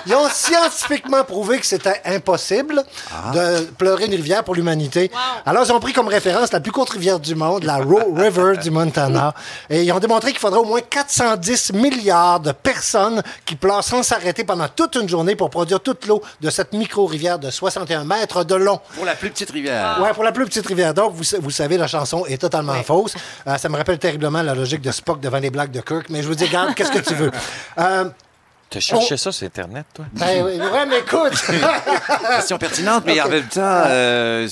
ils 0.06 0.14
ont 0.14 0.28
scientifiquement 0.28 1.22
prouvé 1.24 1.58
que 1.58 1.66
c'était 1.66 2.00
impossible 2.04 2.82
Ah. 3.12 3.32
de 3.32 3.60
pleurer 3.78 4.06
une 4.06 4.12
rivière 4.14 4.42
pour 4.44 4.54
l'humanité. 4.54 5.10
Wow. 5.12 5.18
Alors, 5.44 5.64
ils 5.66 5.72
ont 5.72 5.80
pris 5.80 5.92
comme 5.92 6.08
référence 6.08 6.52
la 6.52 6.60
plus 6.60 6.72
courte 6.72 6.90
rivière 6.90 7.20
du 7.20 7.34
monde, 7.34 7.64
la 7.64 7.76
Roe 7.76 8.02
River 8.16 8.56
du 8.62 8.70
Montana. 8.70 9.34
Et 9.68 9.82
ils 9.82 9.92
ont 9.92 9.98
démontré 9.98 10.30
qu'il 10.30 10.40
faudrait 10.40 10.60
au 10.60 10.64
moins 10.64 10.80
410 10.80 11.72
milliards 11.74 12.40
de 12.40 12.52
personnes 12.52 13.22
qui 13.44 13.56
pleurent 13.56 13.84
sans 13.84 14.02
s'arrêter 14.02 14.44
pendant 14.44 14.68
toute 14.68 14.94
une 14.96 15.08
journée 15.08 15.36
pour 15.36 15.50
produire 15.50 15.80
toute 15.80 16.06
l'eau 16.06 16.22
de 16.40 16.50
cette 16.50 16.72
micro-rivière 16.72 17.38
de 17.38 17.50
61 17.50 18.04
mètres 18.04 18.44
de 18.44 18.54
long. 18.54 18.80
Pour 18.94 19.04
la 19.04 19.14
plus 19.14 19.30
petite 19.30 19.50
rivière. 19.50 19.98
Ouais, 20.00 20.12
pour 20.14 20.24
la 20.24 20.32
plus 20.32 20.44
petite 20.46 20.66
rivière. 20.66 20.94
Donc, 20.94 21.12
vous, 21.14 21.24
vous 21.40 21.50
savez, 21.50 21.76
la 21.76 21.86
chanson 21.86 22.24
est 22.26 22.38
totalement 22.40 22.74
fausse. 22.82 23.14
Euh, 23.46 23.56
ça 23.58 23.68
me 23.68 23.76
rappelle 23.76 23.98
terriblement 23.98 24.42
la 24.42 24.54
logique 24.54 24.80
de 24.80 24.90
Spock 24.90 25.20
devant 25.20 25.38
les 25.38 25.50
blagues 25.50 25.65
de 25.70 25.80
Kirk, 25.80 26.08
mais 26.10 26.22
je 26.22 26.28
vous 26.28 26.34
dis, 26.34 26.48
garde, 26.48 26.74
qu'est-ce 26.74 26.92
que 26.92 26.98
tu 26.98 27.14
veux? 27.14 27.30
T'as 28.68 28.80
cherché 28.80 29.14
Oh. 29.14 29.16
ça 29.16 29.30
sur 29.32 29.46
Internet, 29.46 29.86
toi? 29.94 30.04
ben, 30.12 30.44
oui, 30.44 30.58
ouais, 30.58 30.86
mais 30.86 30.98
écoute! 30.98 31.32
Question 32.36 32.58
pertinente, 32.58 33.04
mais 33.06 33.20
en 33.20 33.28
même 33.28 33.46
temps, 33.46 33.60
euh, 33.86 34.48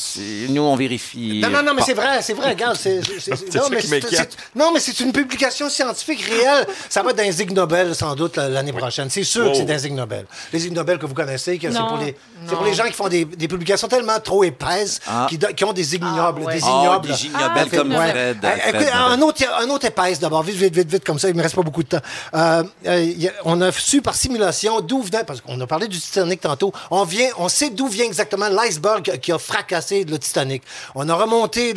nous, 0.50 0.62
on 0.62 0.76
vérifie. 0.76 1.40
Non, 1.42 1.50
non, 1.50 1.62
non, 1.64 1.74
mais 1.74 1.82
c'est 1.82 1.94
vrai, 1.94 2.22
c'est 2.22 2.32
vrai, 2.34 2.50
regarde. 2.50 2.76
c'est- 2.76 3.00
c'est- 3.02 3.18
c'est- 3.20 3.36
C'est 3.50 3.58
non, 3.58 3.64
ça 3.64 3.70
mais 3.70 3.80
c'est- 3.80 3.88
m'inquiète. 3.88 4.36
c'est- 4.38 4.58
non, 4.58 4.70
mais 4.72 4.78
c'est 4.80 5.00
une 5.00 5.12
publication 5.12 5.68
scientifique 5.68 6.22
réelle. 6.22 6.66
Ça 6.88 7.02
va 7.02 7.10
être 7.10 7.16
dans 7.16 7.24
les 7.24 7.42
Ig 7.42 7.50
Nobel, 7.52 7.94
sans 7.94 8.14
doute, 8.14 8.36
la- 8.36 8.48
l'année 8.48 8.72
prochaine. 8.72 9.10
C'est 9.10 9.24
sûr 9.24 9.50
que 9.50 9.56
c'est 9.58 9.64
dans 9.64 9.72
les 9.74 9.86
Ig 9.86 9.92
Nobel. 9.94 10.26
Les 10.52 10.64
Ig 10.66 10.72
Nobel 10.72 10.98
que 10.98 11.06
vous 11.06 11.14
connaissez, 11.14 11.58
que 11.58 11.70
c'est 11.72 11.78
pour 11.78 11.98
les, 11.98 12.16
c'est 12.48 12.54
pour 12.54 12.64
les 12.64 12.74
gens 12.74 12.84
qui 12.84 12.92
font 12.92 13.08
des, 13.08 13.24
des 13.24 13.48
publications 13.48 13.88
tellement 13.88 14.20
trop 14.20 14.44
épaisses, 14.44 15.00
Ah. 15.08 15.26
qui, 15.28 15.38
qui 15.38 15.64
ont 15.64 15.72
des 15.72 15.94
ignobles. 15.96 16.42
Ah, 16.44 16.46
ouais. 16.46 16.54
des 16.54 16.60
Oh, 16.64 16.80
ignobles. 16.82 17.08
des 17.08 17.24
ignobles 17.26 17.52
Ah, 17.56 17.64
comme 17.76 17.90
ouais. 17.90 18.10
Fred. 18.10 18.44
Euh, 18.44 18.50
Fred 18.58 18.74
écoute, 18.76 18.94
un 18.94 19.20
autre, 19.22 19.42
un 19.60 19.68
autre 19.70 19.86
épaisse 19.86 20.20
d'abord, 20.20 20.42
vite, 20.44 20.56
vite, 20.56 20.74
vite, 20.74 20.88
vite, 20.90 21.04
comme 21.04 21.18
ça, 21.18 21.28
il 21.28 21.34
me 21.34 21.42
reste 21.42 21.56
pas 21.56 21.62
beaucoup 21.62 21.82
de 21.82 21.88
temps. 21.88 22.00
Euh, 22.34 22.62
euh, 22.86 23.12
a- 23.26 23.32
on 23.44 23.60
a 23.60 23.72
su 23.72 24.00
par 24.04 24.14
simulation 24.14 24.80
d'où 24.80 25.02
venait, 25.02 25.24
parce 25.24 25.40
qu'on 25.40 25.60
a 25.60 25.66
parlé 25.66 25.88
du 25.88 25.98
Titanic 25.98 26.40
tantôt, 26.42 26.72
on 26.92 27.02
vient, 27.04 27.28
on 27.38 27.48
sait 27.48 27.70
d'où 27.70 27.88
vient 27.88 28.04
exactement 28.04 28.48
l'iceberg 28.48 29.18
qui 29.20 29.32
a 29.32 29.38
fracassé 29.38 30.04
le 30.04 30.18
Titanic. 30.18 30.62
On 30.94 31.08
a 31.08 31.14
remonté 31.14 31.74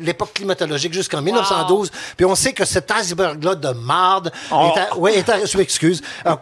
l'époque 0.00 0.34
climatologique 0.34 0.92
jusqu'en 0.92 1.22
1912, 1.22 1.90
puis 2.16 2.26
on 2.26 2.34
sait 2.34 2.52
que 2.52 2.64
cet 2.64 2.90
iceberg-là 2.90 3.54
de 3.54 3.68
marde 3.70 4.30
est 4.50 4.54
à, 4.78 4.96
ouais, 4.98 5.24
à- 5.30 5.44
je 5.46 5.56
m'excuse, 5.56 6.02
venait 6.24 6.32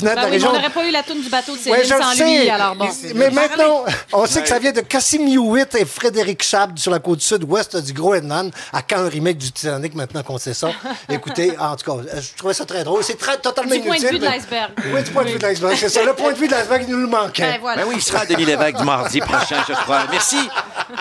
de 0.00 0.04
la 0.06 0.14
Ben 0.16 0.24
oui, 0.24 0.30
région 0.32 0.50
on 0.50 0.52
n'aurait 0.54 0.70
pas 0.70 0.84
eu 0.86 0.90
la 0.90 1.02
toune 1.02 1.20
du 1.22 1.28
bateau 1.28 1.52
de 1.54 1.58
Céline 1.58 1.78
Ouais, 1.78 1.84
sans 1.84 2.12
sais. 2.12 2.24
lui, 2.40 2.50
alors 2.50 2.74
bon. 2.74 2.88
Mais 3.14 3.30
maintenant, 3.30 3.84
on 4.12 4.26
sait 4.26 4.42
que 4.42 4.48
ça 4.48 4.58
vient 4.58 4.72
de 4.72 4.80
Cassim 4.80 5.26
Hewitt 5.26 5.74
et 5.76 5.84
Frédéric 5.84 6.42
Chab 6.42 6.76
sur 6.78 6.90
la 6.90 6.98
côte 6.98 7.20
sud-ouest 7.20 7.76
du 7.76 7.92
Groenland. 7.92 8.52
À 8.72 8.82
quand 8.82 8.98
un 8.98 9.08
remake 9.08 9.38
du 9.38 9.52
Titanic 9.52 9.94
maintenant 9.94 10.22
qu'on 10.22 10.38
sait 10.38 10.54
ça? 10.54 10.70
Écoutez, 11.08 11.56
en 11.58 11.76
tout 11.76 11.90
cas, 11.90 12.02
je 12.20 12.36
trouvais 12.36 12.54
ça 12.54 12.64
très 12.64 12.82
drôle. 12.84 13.04
C'est 13.04 13.18
très, 13.18 13.38
totalement 13.38 13.74
Du 13.74 13.80
point 13.82 13.96
de 13.96 14.00
inutile. 14.00 14.18
vue 14.18 14.18
de 14.18 14.24
mais- 14.30 14.39
l'iceberg. 14.40 14.72
Oui, 14.92 15.02
du 15.02 15.10
point 15.10 15.24
de 15.24 15.30
vue 15.30 15.38
de 15.38 15.46
l'iceberg? 15.46 15.76
C'est 15.76 15.88
ça. 15.88 16.04
Le 16.04 16.14
point 16.14 16.32
de 16.32 16.38
vue 16.38 16.46
de 16.46 16.52
l'iceberg, 16.52 16.84
il 16.86 16.90
nous 16.94 17.00
le 17.00 17.06
manquait. 17.06 17.42
Ben 17.42 17.58
voilà. 17.60 17.82
Ben 17.82 17.88
oui, 17.88 17.94
il 17.98 18.02
sera 18.02 18.20
à 18.20 18.26
Denis 18.26 18.44
Lévesque 18.44 18.78
du 18.78 18.84
mardi 18.84 19.20
prochain, 19.20 19.56
je 19.68 19.72
crois. 19.72 20.02
Merci, 20.10 20.48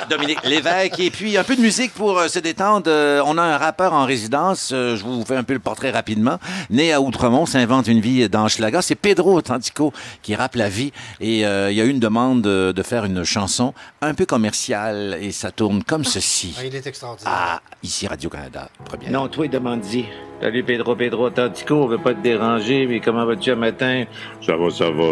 Dominique 0.10 0.44
Lévesque. 0.44 1.00
Et 1.00 1.10
puis, 1.10 1.38
un 1.38 1.44
peu 1.44 1.56
de 1.56 1.62
musique 1.62 1.94
pour 1.94 2.18
euh, 2.18 2.28
se 2.28 2.40
détendre. 2.40 2.86
Euh, 2.88 3.22
on 3.26 3.38
a 3.38 3.42
un 3.42 3.58
rappeur 3.58 3.94
en 3.94 4.06
résidence. 4.06 4.72
Euh, 4.74 4.96
je 4.96 5.04
vous 5.04 5.24
fais 5.26 5.36
un 5.36 5.44
peu 5.44 5.54
le 5.54 5.60
portrait 5.60 5.92
rapidement. 5.92 6.40
Né 6.70 6.94
à 6.94 7.02
Outremont, 7.02 7.46
s'invente 7.46 7.88
une 7.88 8.02
vie 8.02 8.30
dans 8.30 8.48
Schlager. 8.48 8.82
C'est 8.82 8.96
Pedro 8.96 9.34
Authentico 9.34 9.94
qui 10.22 10.36
rappe 10.36 10.56
la 10.56 10.70
vie. 10.70 10.92
Et 11.20 11.46
euh, 11.46 11.72
il 11.72 11.78
y 11.78 11.82
a 11.82 11.86
eu 11.86 11.90
une 11.90 12.00
demande 12.00 12.42
de, 12.42 12.72
de 12.76 12.84
faire 12.84 13.06
une 13.06 13.24
chanson 13.24 13.74
un 14.02 14.14
peu 14.14 14.26
commerciale. 14.26 15.18
Et 15.22 15.32
ça 15.32 15.52
tourne 15.52 15.84
comme 15.84 16.04
ceci. 16.04 16.56
Ah, 16.60 16.66
il 16.66 16.76
est 16.76 16.86
extraordinaire. 16.86 17.34
Ah, 17.36 17.62
ici 17.84 18.08
Radio-Canada, 18.08 18.70
première. 18.86 19.12
Non, 19.12 19.28
toi, 19.28 19.48
demande-y. 19.48 20.06
Salut 20.42 20.64
Pedro, 20.64 20.96
Pedro 20.96 21.26
Authentico, 21.28 21.76
on 21.76 21.88
veut 21.88 21.98
pas 21.98 22.14
te 22.14 22.22
déranger, 22.22 22.88
mais 22.88 23.02
comment 23.02 23.26
vas-tu 23.26 23.52
un 23.52 23.56
matin? 23.56 24.06
Ça 24.42 24.56
va, 24.56 24.70
ça 24.70 24.90
va. 24.90 25.12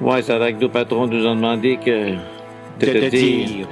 Ouais, 0.00 0.22
c'est 0.22 0.36
vrai 0.38 0.54
que 0.54 0.60
nos 0.60 0.70
patrons 0.70 1.06
nous 1.06 1.26
ont 1.26 1.34
demandé 1.34 1.76
que... 1.76 2.12
De 2.80 2.86
De 2.86 2.86
te 2.86 2.98
te 2.98 3.06
dire. 3.10 3.68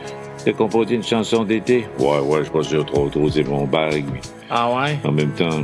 De 0.47 0.53
composer 0.53 0.95
une 0.97 1.03
chanson 1.03 1.43
d'été. 1.45 1.87
Ouais, 1.99 2.19
ouais, 2.21 2.39
je 2.39 2.43
suis 2.45 2.53
pas 2.53 2.63
sûr 2.63 2.85
trop 2.85 3.09
doser 3.09 3.45
mon 3.45 3.65
bague. 3.65 4.05
mais 4.13 4.21
Ah 4.51 4.69
ouais? 4.71 4.99
En 5.05 5.13
même 5.13 5.33
temps, 5.33 5.63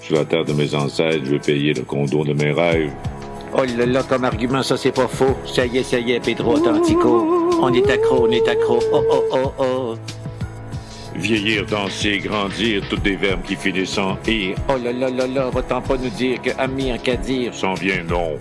sur 0.00 0.16
la 0.16 0.24
terre 0.26 0.44
de 0.44 0.52
mes 0.52 0.74
ancêtres, 0.74 1.24
je 1.24 1.30
vais 1.30 1.38
payer 1.38 1.72
le 1.72 1.82
condo 1.82 2.24
de 2.24 2.34
mes 2.34 2.52
rêves. 2.52 2.92
Oh 3.54 3.62
là 3.78 3.86
là, 3.86 4.02
comme 4.02 4.24
argument, 4.24 4.62
ça 4.62 4.76
c'est 4.76 4.92
pas 4.92 5.08
faux. 5.08 5.34
Ça 5.46 5.64
y 5.64 5.78
est, 5.78 5.82
ça 5.82 5.98
y 5.98 6.12
est, 6.12 6.20
Pedro 6.20 6.56
Authentico. 6.56 7.50
On 7.62 7.72
est 7.72 7.90
accro, 7.90 8.26
on 8.28 8.30
est 8.30 8.46
accro. 8.46 8.78
Oh, 8.92 9.02
oh, 9.10 9.24
oh, 9.32 9.52
oh. 9.58 9.94
Vieillir, 11.18 11.66
danser, 11.66 12.18
grandir, 12.18 12.82
toutes 12.88 13.02
des 13.02 13.16
verbes 13.16 13.42
qui 13.42 13.56
finissent 13.56 13.98
en 13.98 14.16
ir. 14.28 14.54
Oh 14.68 14.76
là 14.82 14.92
là 14.92 15.10
là 15.10 15.26
là, 15.26 15.50
va-t'en 15.50 15.82
pas 15.82 15.96
nous 15.96 16.10
dire 16.10 16.40
que 16.40 16.50
Ami 16.58 16.92
en 16.92 16.98
qu'à 16.98 17.16
dire. 17.16 17.52
S'en 17.52 17.74
vient, 17.74 18.04
non. 18.08 18.38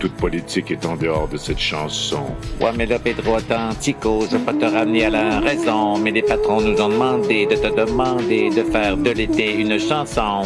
Toute 0.00 0.14
politique 0.14 0.70
est 0.70 0.86
en 0.86 0.96
dehors 0.96 1.28
de 1.28 1.36
cette 1.36 1.58
chanson. 1.58 2.24
Ouais, 2.60 2.70
mais 2.76 2.86
là, 2.86 2.98
Pedro 2.98 3.36
Authentico, 3.36 4.24
je 4.30 4.36
veux 4.36 4.44
pas 4.44 4.54
te 4.54 4.64
ramener 4.64 5.04
à 5.06 5.10
la 5.10 5.40
raison, 5.40 5.98
mais 5.98 6.10
les 6.10 6.22
patrons 6.22 6.60
nous 6.60 6.80
ont 6.80 6.88
demandé 6.88 7.46
de 7.46 7.56
te 7.56 7.74
demander 7.74 8.48
de 8.50 8.62
faire 8.62 8.96
de 8.96 9.10
l'été 9.10 9.54
une 9.54 9.78
chanson. 9.78 10.44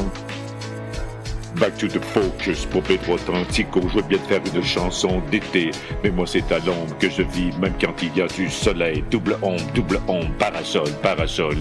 Back 1.63 1.79
to 1.79 1.87
the 1.87 2.03
focus 2.03 2.65
pour 2.65 2.83
Pedro 2.83 3.15
Atlantico. 3.15 3.81
Je 3.83 3.95
veux 3.95 4.03
bien 4.03 4.19
te 4.19 4.27
faire 4.27 4.41
une 4.53 4.65
chanson 4.65 5.23
d'été, 5.31 5.71
mais 6.03 6.11
moi 6.11 6.27
c'est 6.27 6.51
à 6.51 6.59
l'ombre 6.59 6.99
que 6.99 7.09
je 7.09 7.23
vis, 7.23 7.57
même 7.61 7.75
quand 7.81 8.03
il 8.03 8.17
y 8.17 8.21
a 8.21 8.27
du 8.27 8.51
soleil. 8.51 9.05
Double 9.13 9.39
ombre, 9.43 9.63
double 9.73 10.01
ombre, 10.09 10.33
parasol, 10.41 10.89
parasol. 11.05 11.59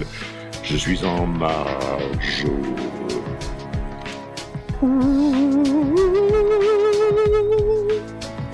Je 0.64 0.76
suis 0.76 1.06
en 1.06 1.28
marge. 1.28 2.48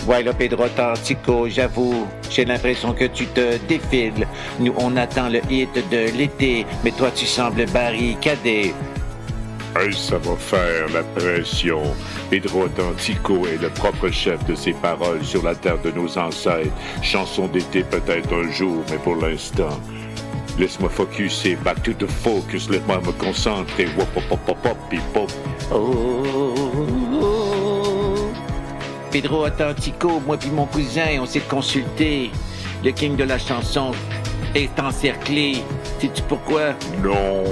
Ouais, 0.05 0.23
là, 0.23 0.33
Pedro 0.33 0.65
Authentico, 0.65 1.47
j'avoue, 1.47 2.07
j'ai 2.29 2.43
l'impression 2.43 2.93
que 2.93 3.05
tu 3.05 3.25
te 3.25 3.57
défiles. 3.67 4.27
Nous, 4.59 4.73
on 4.77 4.97
attend 4.97 5.29
le 5.29 5.39
hit 5.49 5.69
de 5.91 6.17
l'été, 6.17 6.65
mais 6.83 6.91
toi, 6.91 7.09
tu 7.15 7.25
sembles 7.25 7.65
barricadé. 7.71 8.73
Hey, 9.79 9.93
ça 9.93 10.17
va 10.17 10.35
faire 10.37 10.89
la 10.91 11.03
pression. 11.03 11.83
Pedro 12.31 12.65
Atlantico 12.65 13.45
est 13.45 13.61
le 13.61 13.69
propre 13.69 14.09
chef 14.09 14.43
de 14.45 14.55
ses 14.55 14.73
paroles 14.73 15.23
sur 15.23 15.43
la 15.43 15.53
terre 15.53 15.79
de 15.83 15.91
nos 15.91 16.17
ancêtres. 16.17 16.71
Chanson 17.03 17.47
d'été 17.47 17.83
peut-être 17.83 18.33
un 18.33 18.51
jour, 18.51 18.83
mais 18.89 18.97
pour 18.97 19.17
l'instant. 19.17 19.79
Laisse-moi 20.57 20.89
focuser, 20.89 21.55
back 21.57 21.83
to 21.83 21.93
the 21.93 22.07
focus, 22.07 22.69
laisse-moi 22.71 23.01
me 23.01 23.11
concentrer. 23.11 23.87
Wop, 23.97 24.07
pop, 24.15 24.23
pop, 24.27 24.39
pop, 24.47 24.57
pop, 24.63 24.77
pip, 24.89 25.01
pop. 25.13 25.31
Oh, 25.71 26.55
Pedro 29.11 29.45
Authentico, 29.45 30.19
moi 30.25 30.37
puis 30.37 30.49
mon 30.49 30.65
cousin, 30.65 31.19
on 31.21 31.27
s'est 31.27 31.41
consulté. 31.41 32.31
Le 32.83 32.91
king 32.91 33.15
de 33.15 33.25
la 33.25 33.37
chanson 33.37 33.91
est 34.55 34.79
encerclé. 34.79 35.57
Sais-tu 35.99 36.23
pourquoi? 36.23 36.73
Non. 37.03 37.43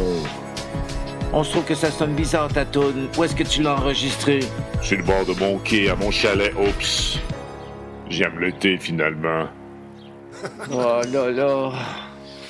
On 1.33 1.43
se 1.43 1.51
trouve 1.51 1.65
que 1.65 1.75
ça 1.75 1.91
sonne 1.91 2.13
bizarre, 2.13 2.47
ta 2.47 2.63
toune. 2.65 3.09
Où 3.17 3.23
est-ce 3.23 3.35
que 3.35 3.43
tu 3.43 3.61
l'as 3.61 3.73
enregistré? 3.73 4.39
Sur 4.81 4.97
le 4.97 5.03
bord 5.03 5.25
de 5.25 5.33
mon 5.33 5.57
quai, 5.59 5.89
à 5.89 5.95
mon 5.95 6.11
chalet, 6.11 6.53
oups. 6.57 7.19
J'aime 8.09 8.39
l'été, 8.39 8.77
finalement. 8.77 9.47
Oh 10.71 11.01
là 11.11 11.31
là. 11.31 11.71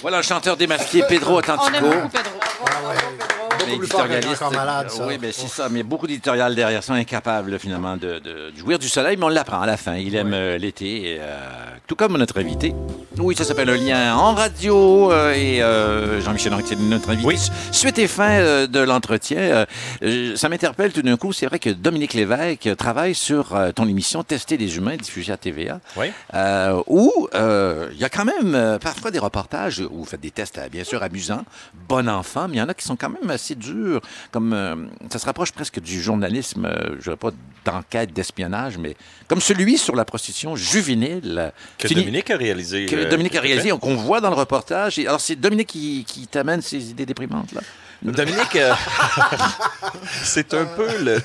Voilà 0.01 0.17
le 0.17 0.23
chanteur 0.23 0.57
démasqué, 0.57 1.03
Pedro 1.07 1.35
On 1.35 1.37
Authentico. 1.37 1.75
aime 1.77 1.83
beaucoup 1.83 2.09
Pedro. 2.09 2.39
Plus 2.39 3.44
fort 3.65 4.07
qu'un 4.07 4.15
Éditorialiste. 4.15 4.41
encore 4.41 4.53
malade, 4.53 4.89
ça. 4.89 5.05
Oui, 5.07 5.17
mais 5.21 5.31
c'est 5.31 5.47
ça. 5.47 5.69
Mais 5.69 5.83
beaucoup 5.83 6.07
d'éditoriales 6.07 6.55
derrière 6.55 6.83
sont 6.83 6.93
incapables, 6.93 7.57
finalement, 7.59 7.97
de, 7.97 8.19
de 8.19 8.51
jouir 8.57 8.79
du 8.79 8.87
soleil, 8.89 9.17
mais 9.17 9.25
on 9.25 9.29
l'apprend 9.29 9.61
à 9.61 9.65
la 9.65 9.77
fin. 9.77 9.95
Il 9.95 10.15
aime 10.15 10.33
euh, 10.33 10.57
l'été, 10.57 11.17
euh, 11.19 11.39
tout 11.87 11.95
comme 11.95 12.17
notre 12.17 12.39
invité. 12.39 12.73
Oui, 13.17 13.35
ça 13.35 13.43
s'appelle 13.43 13.69
un 13.69 13.77
lien 13.77 14.15
en 14.15 14.33
radio. 14.33 15.11
euh, 15.11 15.33
et 15.33 15.61
euh, 15.61 16.21
Jean-Michel 16.21 16.53
Anctil, 16.53 16.77
notre 16.89 17.09
invité. 17.09 17.27
Oui. 17.27 17.37
Suite 17.71 17.97
et 17.99 18.07
fin 18.07 18.65
de 18.67 18.79
l'entretien, 18.79 19.65
ça 20.35 20.49
m'interpelle 20.49 20.91
tout 20.93 21.01
d'un 21.01 21.17
coup. 21.17 21.33
C'est 21.33 21.45
vrai 21.47 21.59
que 21.59 21.69
Dominique 21.69 22.13
Lévesque 22.13 22.69
travaille 22.77 23.15
sur 23.15 23.55
ton 23.75 23.87
émission 23.87 24.23
Tester 24.23 24.57
des 24.57 24.77
humains, 24.77 24.95
diffusée 24.97 25.33
à 25.33 25.37
TVA. 25.37 25.79
Oui. 25.97 26.07
Où 26.87 27.27
il 27.33 27.97
y 27.97 28.03
a 28.03 28.09
quand 28.09 28.25
même 28.25 28.79
parfois 28.81 29.11
des 29.11 29.19
reportages 29.19 29.79
où 29.79 29.99
vous 29.99 30.05
faites 30.05 30.21
des 30.21 30.31
tests, 30.31 30.59
bien 30.71 30.83
sûr, 30.83 31.01
amusants, 31.03 31.43
bon 31.87 32.07
enfant, 32.09 32.47
mais 32.47 32.55
il 32.57 32.59
y 32.59 32.61
en 32.61 32.69
a 32.69 32.73
qui 32.73 32.85
sont 32.85 32.95
quand 32.95 33.09
même 33.09 33.29
assez 33.29 33.54
durs, 33.55 34.01
comme 34.31 34.53
euh, 34.53 34.75
ça 35.09 35.19
se 35.19 35.25
rapproche 35.25 35.51
presque 35.51 35.79
du 35.79 36.01
journalisme, 36.01 36.65
euh, 36.65 36.95
je 36.97 37.03
dirais 37.03 37.15
pas 37.17 37.31
d'enquête, 37.65 38.13
d'espionnage, 38.13 38.77
mais 38.77 38.95
comme 39.27 39.41
celui 39.41 39.77
sur 39.77 39.95
la 39.95 40.05
prostitution 40.05 40.55
juvénile. 40.55 41.51
Que 41.77 41.87
Fini- 41.87 42.01
Dominique 42.01 42.29
a 42.29 42.37
réalisé. 42.37 42.85
que 42.85 42.95
euh, 42.95 43.09
Dominique 43.09 43.35
a 43.35 43.41
réalisé, 43.41 43.69
qu'on 43.71 43.95
voit 43.95 44.21
dans 44.21 44.29
le 44.29 44.35
reportage. 44.35 44.99
Et 44.99 45.07
alors, 45.07 45.19
c'est 45.21 45.35
Dominique 45.35 45.67
qui, 45.69 46.03
qui 46.07 46.27
t'amène 46.27 46.61
ces 46.61 46.91
idées 46.91 47.05
déprimantes, 47.05 47.51
là? 47.53 47.61
Dominique, 48.01 48.55
euh, 48.57 48.73
c'est 50.23 50.53
un 50.53 50.65
peu 50.65 50.87
le, 51.03 51.21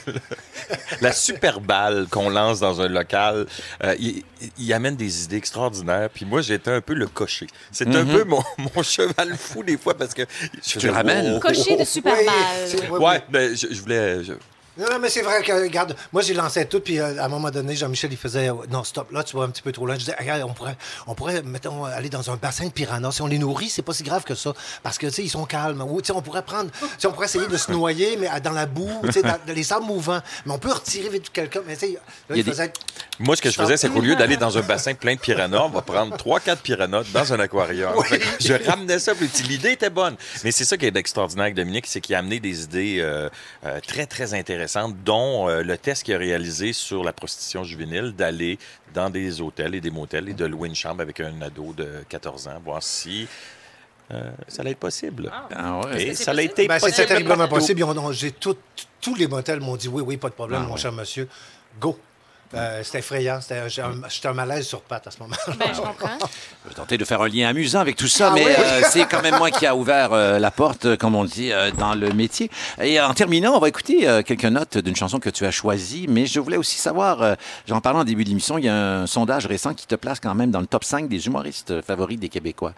la 1.00 1.12
super 1.12 1.60
balle 1.60 2.06
qu'on 2.10 2.30
lance 2.30 2.60
dans 2.60 2.80
un 2.80 2.88
local. 2.88 3.46
Euh, 3.84 3.94
il, 3.98 4.22
il 4.58 4.72
amène 4.72 4.96
des 4.96 5.24
idées 5.24 5.36
extraordinaires. 5.36 6.08
Puis 6.12 6.24
moi, 6.24 6.40
j'étais 6.42 6.70
un 6.70 6.80
peu 6.80 6.94
le 6.94 7.06
cocher. 7.06 7.46
C'est 7.70 7.88
un 7.88 8.04
Mhm. 8.04 8.12
peu 8.12 8.24
mon, 8.24 8.42
mon 8.74 8.82
cheval 8.82 9.36
fou 9.36 9.62
des 9.62 9.76
fois 9.76 9.94
parce 9.94 10.14
que 10.14 10.22
je 10.66 10.86
le 10.86 10.92
ramènes? 10.92 11.34
oh, 11.36 11.40
Cocher 11.40 11.74
de 11.74 11.80
Oui, 11.80 11.86
Superball. 11.86 12.24
c'est- 12.66 12.80
oui, 12.80 12.86
oui. 12.90 12.98
Ouais, 13.04 13.22
ben, 13.28 13.56
je, 13.56 13.66
je 13.70 13.80
voulais. 13.80 14.24
je- 14.24 14.32
Non, 14.80 14.86
non, 14.90 14.98
mais 14.98 15.10
c'est 15.10 15.20
vrai 15.22 15.42
que, 15.42 15.52
regarde, 15.52 15.94
moi, 16.12 16.22
j'ai 16.22 16.32
lancé 16.34 16.64
tout, 16.64 16.80
puis 16.80 16.98
euh, 16.98 17.20
à 17.20 17.26
un 17.26 17.28
moment 17.28 17.50
donné, 17.50 17.76
Jean-Michel, 17.76 18.10
il 18.12 18.16
faisait, 18.16 18.48
euh, 18.50 18.54
non, 18.70 18.82
stop, 18.82 19.12
là, 19.12 19.22
tu 19.22 19.36
vas 19.36 19.42
un 19.44 19.50
petit 19.50 19.60
peu 19.62 19.72
trop 19.72 19.84
loin. 19.86 19.94
Je 19.94 20.00
disais, 20.00 20.16
regarde, 20.18 20.42
on 20.42 20.54
pourrait, 20.54 20.76
on 21.06 21.14
pourrait, 21.14 21.42
mettons, 21.42 21.84
aller 21.84 22.08
dans 22.08 22.30
un 22.30 22.36
bassin 22.36 22.66
de 22.66 22.70
piranhas. 22.72 23.12
Si 23.12 23.22
on 23.22 23.26
les 23.26 23.38
nourrit, 23.38 23.68
c'est 23.68 23.82
pas 23.82 23.92
si 23.92 24.02
grave 24.02 24.24
que 24.24 24.34
ça, 24.34 24.54
parce 24.82 24.96
que, 24.98 25.06
tu 25.08 25.12
sais, 25.12 25.22
ils 25.22 25.28
sont 25.28 25.44
calmes. 25.44 25.82
Ou, 25.82 26.00
tu 26.00 26.06
sais, 26.06 26.12
on 26.12 26.22
pourrait 26.22 26.42
prendre, 26.44 26.70
tu 26.70 26.86
sais, 26.98 27.06
on 27.06 27.12
pourrait 27.12 27.26
essayer 27.26 27.46
de 27.46 27.56
se 27.56 27.70
noyer, 27.70 28.16
mais 28.16 28.28
dans 28.40 28.52
la 28.52 28.66
boue, 28.66 28.90
tu 29.04 29.12
sais, 29.12 29.22
dans, 29.22 29.36
dans 29.46 29.54
les 29.54 29.62
sables 29.62 29.84
mouvants. 29.84 30.20
Mais 30.46 30.52
on 30.52 30.58
peut 30.58 30.72
retirer 30.72 31.08
vite 31.10 31.30
quelqu'un, 31.30 31.60
mais 31.66 31.74
tu 31.76 31.80
sais, 31.86 31.92
là, 31.92 32.00
Il 32.30 32.36
y 32.36 32.38
a 32.38 32.38
il 32.38 32.44
des- 32.44 32.50
faisait... 32.50 32.72
Moi, 33.18 33.36
ce 33.36 33.42
que 33.42 33.50
je 33.50 33.56
faisais, 33.56 33.76
c'est 33.76 33.90
qu'au 33.90 34.00
lieu 34.00 34.16
d'aller 34.16 34.38
dans 34.38 34.56
un 34.56 34.62
bassin 34.62 34.94
plein 34.94 35.14
de 35.14 35.20
piranhas, 35.20 35.64
on 35.64 35.68
va 35.68 35.82
prendre 35.82 36.16
3-4 36.16 36.56
piranhas 36.56 37.02
dans 37.12 37.32
un 37.34 37.40
aquarium. 37.40 37.92
Fait 38.04 38.18
Je 38.40 38.54
ramenais 38.66 38.98
ça 38.98 39.14
plus 39.14 39.28
petit. 39.28 39.42
L'idée 39.42 39.72
était 39.72 39.90
bonne. 39.90 40.16
Mais 40.42 40.50
c'est 40.52 40.64
ça 40.64 40.78
qui 40.78 40.86
est 40.86 40.96
extraordinaire 40.96 41.44
avec 41.44 41.54
Dominique, 41.54 41.86
c'est 41.86 42.00
qu'il 42.00 42.14
a 42.14 42.18
amené 42.20 42.40
des 42.40 42.62
idées 42.62 42.96
euh, 43.00 43.28
euh, 43.66 43.78
très, 43.86 44.06
très 44.06 44.32
intéressantes, 44.32 44.69
dont 45.04 45.48
euh, 45.48 45.62
le 45.62 45.76
test 45.76 46.02
qu'il 46.04 46.14
a 46.14 46.18
réalisé 46.18 46.72
sur 46.72 47.02
la 47.04 47.12
prostitution 47.12 47.64
juvénile, 47.64 48.12
d'aller 48.16 48.58
dans 48.94 49.10
des 49.10 49.40
hôtels 49.40 49.74
et 49.74 49.80
des 49.80 49.90
motels 49.90 50.28
et 50.28 50.34
de 50.34 50.44
louer 50.46 50.68
une 50.68 50.74
chambre 50.74 51.00
avec 51.02 51.20
un 51.20 51.40
ado 51.42 51.72
de 51.72 52.04
14 52.08 52.48
ans, 52.48 52.60
voir 52.64 52.82
si 52.82 53.26
euh, 54.12 54.30
ça 54.48 54.62
allait 54.62 54.72
être 54.72 54.78
possible. 54.78 55.30
Ah 55.54 55.80
ouais. 55.80 56.02
Et 56.02 56.14
ça 56.14 56.32
l'a 56.32 56.42
été 56.42 56.66
Ben, 56.66 56.74
possible. 56.74 56.94
c'était 56.94 57.08
terriblement 57.08 57.46
possible. 57.48 57.80
Ils 57.80 57.84
ont- 57.84 58.56
tous 59.00 59.14
les 59.14 59.26
motels 59.28 59.60
m'ont 59.60 59.76
dit 59.76 59.88
oui, 59.88 60.02
oui, 60.04 60.16
pas 60.16 60.28
de 60.28 60.34
problème, 60.34 60.62
Ah, 60.64 60.66
mon 60.68 60.74
ouais. 60.74 60.80
cher 60.80 60.92
monsieur. 60.92 61.28
Go. 61.80 61.98
Euh, 62.52 62.82
c'était 62.82 62.98
effrayant. 62.98 63.40
C'était- 63.40 63.68
j'ai 63.68 63.82
un- 63.82 63.94
J'étais 64.08 64.26
un 64.28 64.32
malaise 64.32 64.66
sur 64.66 64.80
patte 64.82 65.06
à 65.06 65.10
ce 65.12 65.18
moment-là. 65.20 65.54
Ben, 65.56 65.66
je 65.72 65.80
comprends. 65.80 66.18
Je 66.64 66.68
vais 66.68 66.74
tenter 66.74 66.98
de 66.98 67.04
faire 67.04 67.22
un 67.22 67.28
lien 67.28 67.48
amusant 67.48 67.78
avec 67.80 67.94
tout 67.96 68.08
ça, 68.08 68.28
Ah 68.30 68.34
mais 68.34 68.44
oui? 68.44 68.52
euh, 68.58 68.82
c'est 68.90 69.06
quand 69.06 69.22
même 69.22 69.36
moi 69.38 69.50
qui 69.52 69.66
a 69.66 69.76
ouvert 69.76 70.12
euh, 70.12 70.38
la 70.40 70.50
porte, 70.50 70.84
euh, 70.86 70.96
comme 70.96 71.14
on 71.14 71.24
dit, 71.24 71.52
euh, 71.52 71.70
dans 71.70 71.94
le 71.94 72.12
métier. 72.12 72.50
Et 72.82 73.00
en 73.00 73.14
terminant, 73.14 73.54
on 73.54 73.60
va 73.60 73.68
écouter 73.68 74.08
euh, 74.08 74.22
quelques 74.22 74.44
notes 74.46 74.78
d'une 74.78 74.96
chanson 74.96 75.20
que 75.20 75.30
tu 75.30 75.46
as 75.46 75.50
choisie, 75.52 76.06
mais 76.08 76.26
je 76.26 76.40
voulais 76.40 76.56
aussi 76.56 76.76
savoir, 76.78 77.22
euh, 77.22 77.34
j'en 77.68 77.80
parlais 77.80 78.00
en 78.00 78.04
début 78.04 78.24
d'émission, 78.24 78.58
il 78.58 78.64
y 78.64 78.68
a 78.68 78.74
un 79.02 79.06
sondage 79.06 79.46
récent 79.46 79.72
qui 79.74 79.86
te 79.86 79.94
place 79.94 80.18
quand 80.18 80.34
même 80.34 80.50
dans 80.50 80.60
le 80.60 80.66
top 80.66 80.82
5 80.84 81.08
des 81.08 81.26
humoristes 81.26 81.80
favoris 81.82 82.18
des 82.18 82.28
Québécois. 82.28 82.72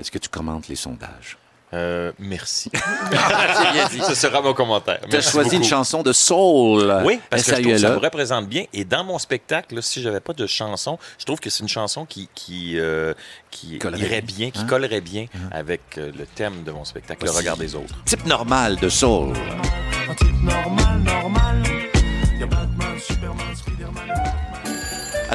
Est-ce 0.00 0.10
que 0.10 0.18
tu 0.18 0.28
commentes 0.28 0.66
les 0.68 0.76
sondages? 0.76 1.36
Euh, 1.74 2.12
merci. 2.18 2.70
C'est 2.72 3.72
bien 3.72 3.88
dit. 3.88 4.00
Ce 4.06 4.14
sera 4.14 4.40
mon 4.42 4.52
commentaire. 4.54 5.00
Tu 5.08 5.16
as 5.16 5.22
choisi 5.22 5.56
une 5.56 5.64
chanson 5.64 6.02
de 6.02 6.12
soul. 6.12 6.92
Oui, 7.04 7.18
parce 7.30 7.44
que 7.44 7.50
je 7.56 7.60
trouve 7.62 7.72
que 7.72 7.78
ça 7.78 7.90
vous 7.94 8.00
représente 8.00 8.46
bien. 8.48 8.64
Et 8.72 8.84
dans 8.84 9.04
mon 9.04 9.18
spectacle, 9.18 9.74
là, 9.76 9.82
si 9.82 10.02
j'avais 10.02 10.20
pas 10.20 10.32
de 10.34 10.46
chanson, 10.46 10.98
je 11.18 11.24
trouve 11.24 11.40
que 11.40 11.48
c'est 11.50 11.62
une 11.62 11.68
chanson 11.68 12.04
qui, 12.04 12.28
qui, 12.34 12.78
euh, 12.78 13.14
qui 13.50 13.78
Collerait 13.78 14.02
irait 14.02 14.20
bien. 14.22 14.50
qui 14.50 14.60
Hein? 14.60 14.66
collerait 14.68 15.00
bien 15.00 15.26
avec 15.50 15.80
euh, 15.98 16.10
le 16.16 16.26
thème 16.26 16.62
de 16.64 16.70
mon 16.72 16.84
spectacle, 16.84 17.24
le 17.24 17.30
Voici. 17.30 17.44
regard 17.46 17.56
des 17.56 17.74
autres. 17.74 17.94
Type 18.04 18.26
normal 18.26 18.76
de 18.76 18.88
soul. 18.88 19.32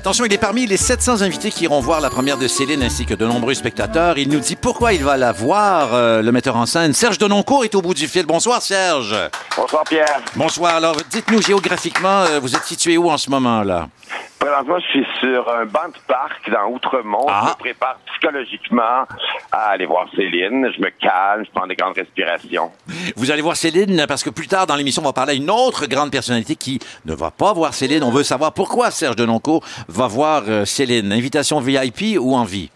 Attention, 0.07 0.23
il 0.23 0.31
est 0.31 0.37
parmi 0.37 0.65
les 0.65 0.77
700 0.77 1.21
invités 1.21 1.51
qui 1.51 1.65
iront 1.65 1.81
voir 1.81 1.99
la 1.99 2.09
première 2.09 2.37
de 2.37 2.47
Céline 2.47 2.81
ainsi 2.81 3.05
que 3.05 3.13
de 3.13 3.25
nombreux 3.25 3.53
spectateurs. 3.53 4.17
Il 4.17 4.29
nous 4.29 4.39
dit 4.39 4.55
pourquoi 4.55 4.93
il 4.93 5.03
va 5.03 5.17
la 5.17 5.33
voir. 5.33 5.93
Euh, 5.93 6.21
le 6.21 6.31
metteur 6.31 6.55
en 6.55 6.65
scène, 6.65 6.93
Serge 6.93 7.17
Denoncourt, 7.17 7.65
est 7.65 7.75
au 7.75 7.81
bout 7.81 7.93
du 7.93 8.07
fil. 8.07 8.25
Bonsoir, 8.25 8.61
Serge. 8.61 9.13
Bonsoir, 9.57 9.83
Pierre. 9.83 10.21
Bonsoir. 10.33 10.75
Alors, 10.75 10.95
dites-nous 11.09 11.41
géographiquement, 11.41 12.21
euh, 12.21 12.39
vous 12.39 12.55
êtes 12.55 12.63
situé 12.63 12.97
où 12.97 13.11
en 13.11 13.17
ce 13.17 13.29
moment, 13.29 13.63
là? 13.63 13.89
Présentement, 14.39 14.79
je 14.79 14.85
suis 14.85 15.05
sur 15.19 15.49
un 15.49 15.65
banc 15.65 15.87
de 15.87 15.99
parc 16.07 16.49
dans 16.51 16.71
Outremont. 16.71 17.25
Ah. 17.27 17.41
Je 17.43 17.49
me 17.49 17.55
prépare 17.55 17.97
psychologiquement 18.11 19.05
à 19.51 19.69
aller 19.71 19.85
voir 19.85 20.07
Céline. 20.15 20.71
Je 20.75 20.81
me 20.81 20.89
calme, 20.89 21.43
je 21.45 21.51
prends 21.51 21.65
des 21.65 21.75
grandes 21.75 21.95
respirations. 21.95 22.71
Vous 23.15 23.31
allez 23.31 23.41
voir 23.41 23.57
Céline 23.57 24.05
parce 24.07 24.23
que 24.23 24.29
plus 24.29 24.47
tard 24.47 24.67
dans 24.67 24.75
l'émission, 24.75 25.01
on 25.01 25.05
va 25.05 25.13
parler 25.13 25.33
à 25.33 25.35
une 25.35 25.49
autre 25.49 25.87
grande 25.87 26.11
personnalité 26.11 26.55
qui 26.55 26.79
ne 27.05 27.15
va 27.15 27.31
pas 27.31 27.51
voir 27.53 27.73
Céline. 27.73 28.03
On 28.03 28.11
veut 28.11 28.23
savoir 28.23 28.53
pourquoi 28.53 28.91
Serge 28.91 29.15
Denoncourt 29.15 29.63
va 29.97 30.07
voir 30.07 30.43
euh, 30.47 30.63
Céline. 30.63 31.11
Invitation 31.11 31.59
VIP 31.59 32.19
ou 32.19 32.35
en 32.35 32.43
vie? 32.43 32.69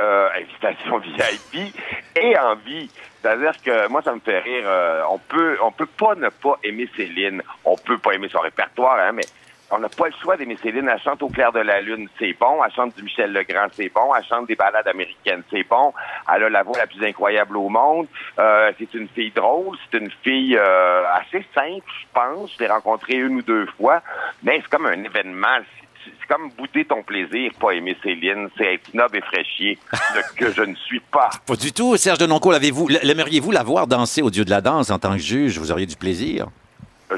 Euh, 0.00 0.28
invitation 0.36 0.98
VIP 1.52 1.72
et 2.20 2.36
envie. 2.38 2.90
C'est-à-dire 3.22 3.52
que 3.62 3.88
moi, 3.88 4.02
ça 4.02 4.12
me 4.12 4.18
fait 4.18 4.40
rire. 4.40 4.64
euh, 4.64 5.02
on 5.10 5.18
peut, 5.18 5.56
on 5.62 5.70
peut 5.70 5.86
pas 5.86 6.16
ne 6.16 6.28
pas 6.28 6.58
aimer 6.64 6.88
Céline. 6.96 7.40
On 7.64 7.76
peut 7.76 7.98
pas 7.98 8.14
aimer 8.14 8.28
son 8.28 8.40
répertoire, 8.40 8.98
hein, 8.98 9.12
mais 9.12 9.22
on 9.70 9.78
n'a 9.78 9.88
pas 9.88 10.06
le 10.06 10.14
choix 10.20 10.36
d'aimer 10.36 10.56
Céline. 10.60 10.90
Elle 10.92 11.00
chante 11.00 11.22
au 11.22 11.28
clair 11.28 11.52
de 11.52 11.60
la 11.60 11.80
lune, 11.80 12.08
c'est 12.18 12.32
bon. 12.32 12.64
Elle 12.64 12.72
chante 12.72 12.96
du 12.96 13.04
Michel 13.04 13.32
Legrand, 13.32 13.68
c'est 13.72 13.92
bon. 13.94 14.12
Elle 14.16 14.24
chante 14.24 14.48
des 14.48 14.56
ballades 14.56 14.88
américaines, 14.88 15.44
c'est 15.52 15.62
bon. 15.62 15.94
Elle 16.34 16.42
a 16.42 16.48
la 16.48 16.64
voix 16.64 16.78
la 16.78 16.88
plus 16.88 17.04
incroyable 17.04 17.56
au 17.56 17.68
monde. 17.68 18.08
Euh, 18.40 18.72
c'est 18.76 18.92
une 18.94 19.06
fille 19.06 19.30
drôle. 19.30 19.76
C'est 19.92 19.98
une 19.98 20.10
fille 20.24 20.58
assez 20.58 21.46
simple, 21.54 21.86
je 21.86 22.06
pense. 22.12 22.52
Je 22.54 22.64
l'ai 22.64 22.68
rencontrée 22.68 23.14
une 23.14 23.36
ou 23.36 23.42
deux 23.42 23.66
fois, 23.78 24.02
mais 24.42 24.56
c'est 24.56 24.68
comme 24.68 24.86
un 24.86 25.04
événement. 25.04 25.60
C'est- 26.04 26.26
comme 26.28 26.50
bouder 26.56 26.84
ton 26.84 27.02
plaisir, 27.02 27.50
pas 27.60 27.72
aimer 27.72 27.96
Céline. 28.02 28.48
C'est 28.56 28.74
être 28.74 28.90
snob 28.90 29.14
et 29.14 29.20
fraîchier, 29.20 29.78
ce 29.92 30.34
que 30.36 30.52
je 30.52 30.62
ne 30.62 30.74
suis 30.76 31.00
pas. 31.00 31.30
Pas 31.46 31.56
du 31.56 31.72
tout. 31.72 31.96
Serge 31.96 32.18
Denoncourt, 32.18 32.52
l'avez-vous- 32.52 32.88
l'aimeriez-vous 32.88 33.50
la 33.50 33.62
voir 33.62 33.86
danser 33.86 34.22
au 34.22 34.30
Dieu 34.30 34.44
de 34.44 34.50
la 34.50 34.60
danse 34.60 34.90
en 34.90 34.98
tant 34.98 35.12
que 35.12 35.18
juge? 35.22 35.58
Vous 35.58 35.70
auriez 35.72 35.86
du 35.86 35.96
plaisir? 35.96 36.46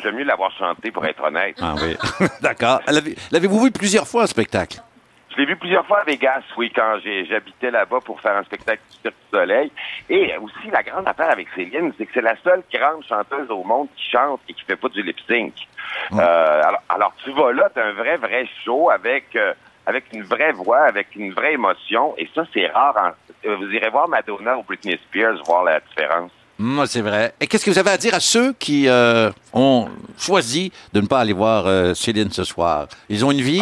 J'aime 0.02 0.16
mieux 0.16 0.24
l'avoir 0.24 0.50
chanté, 0.56 0.90
pour 0.90 1.04
être 1.04 1.22
honnête. 1.22 1.56
Ah 1.60 1.74
oui. 1.82 1.96
D'accord. 2.40 2.80
L'avez- 2.86 3.14
L'avez-vous 3.30 3.60
vu 3.64 3.70
plusieurs 3.70 4.08
fois, 4.08 4.22
un 4.22 4.26
spectacle? 4.26 4.80
Je 5.32 5.40
l'ai 5.40 5.46
vu 5.46 5.56
plusieurs 5.56 5.86
fois 5.86 6.00
à 6.00 6.04
Vegas, 6.04 6.42
oui, 6.56 6.70
quand 6.74 6.98
j'habitais 7.28 7.70
là-bas 7.70 8.00
pour 8.04 8.20
faire 8.20 8.36
un 8.36 8.44
spectacle 8.44 8.82
du 8.90 8.96
Cirque 8.98 9.14
du 9.32 9.38
Soleil. 9.38 9.72
Et 10.10 10.36
aussi, 10.36 10.70
la 10.70 10.82
grande 10.82 11.08
affaire 11.08 11.30
avec 11.30 11.48
Céline, 11.54 11.92
c'est 11.96 12.04
que 12.06 12.12
c'est 12.14 12.20
la 12.22 12.36
seule 12.44 12.62
grande 12.72 13.02
chanteuse 13.08 13.50
au 13.50 13.64
monde 13.64 13.88
qui 13.96 14.10
chante 14.10 14.40
et 14.48 14.52
qui 14.54 14.62
fait 14.64 14.76
pas 14.76 14.88
du 14.88 15.02
lip-sync. 15.02 15.54
Euh, 16.12 16.62
alors, 16.62 16.82
alors, 16.88 17.12
tu 17.24 17.30
vas 17.32 17.52
là, 17.52 17.68
t'as 17.74 17.84
un 17.86 17.92
vrai, 17.92 18.16
vrai 18.16 18.46
show 18.64 18.90
avec... 18.90 19.34
euh, 19.36 19.54
avec 19.84 20.04
une 20.12 20.22
vraie 20.22 20.52
voix, 20.52 20.82
avec 20.82 21.08
une 21.16 21.32
vraie 21.32 21.54
émotion, 21.54 22.14
et 22.16 22.28
ça, 22.36 22.44
c'est 22.54 22.68
rare. 22.68 22.94
en- 22.96 23.48
euh, 23.48 23.56
Vous 23.56 23.66
irez 23.72 23.90
voir 23.90 24.08
Madonna 24.08 24.56
ou 24.56 24.62
Britney 24.62 24.96
Spears, 25.08 25.42
voir 25.44 25.64
la 25.64 25.80
différence. 25.80 26.30
Hum, 26.60 26.84
c'est 26.86 27.00
vrai. 27.00 27.34
Et 27.40 27.48
qu'est-ce 27.48 27.64
que 27.64 27.70
vous 27.70 27.78
avez 27.80 27.90
à 27.90 27.96
dire 27.96 28.14
à 28.14 28.20
ceux 28.20 28.52
qui 28.52 28.86
euh, 28.88 29.32
ont 29.52 29.88
choisi 30.16 30.70
de 30.92 31.00
ne 31.00 31.08
pas 31.08 31.18
aller 31.18 31.32
voir 31.32 31.66
euh, 31.66 31.94
Céline 31.94 32.30
ce 32.30 32.44
soir? 32.44 32.86
Ils 33.08 33.24
ont 33.24 33.32
une 33.32 33.40
vie? 33.40 33.60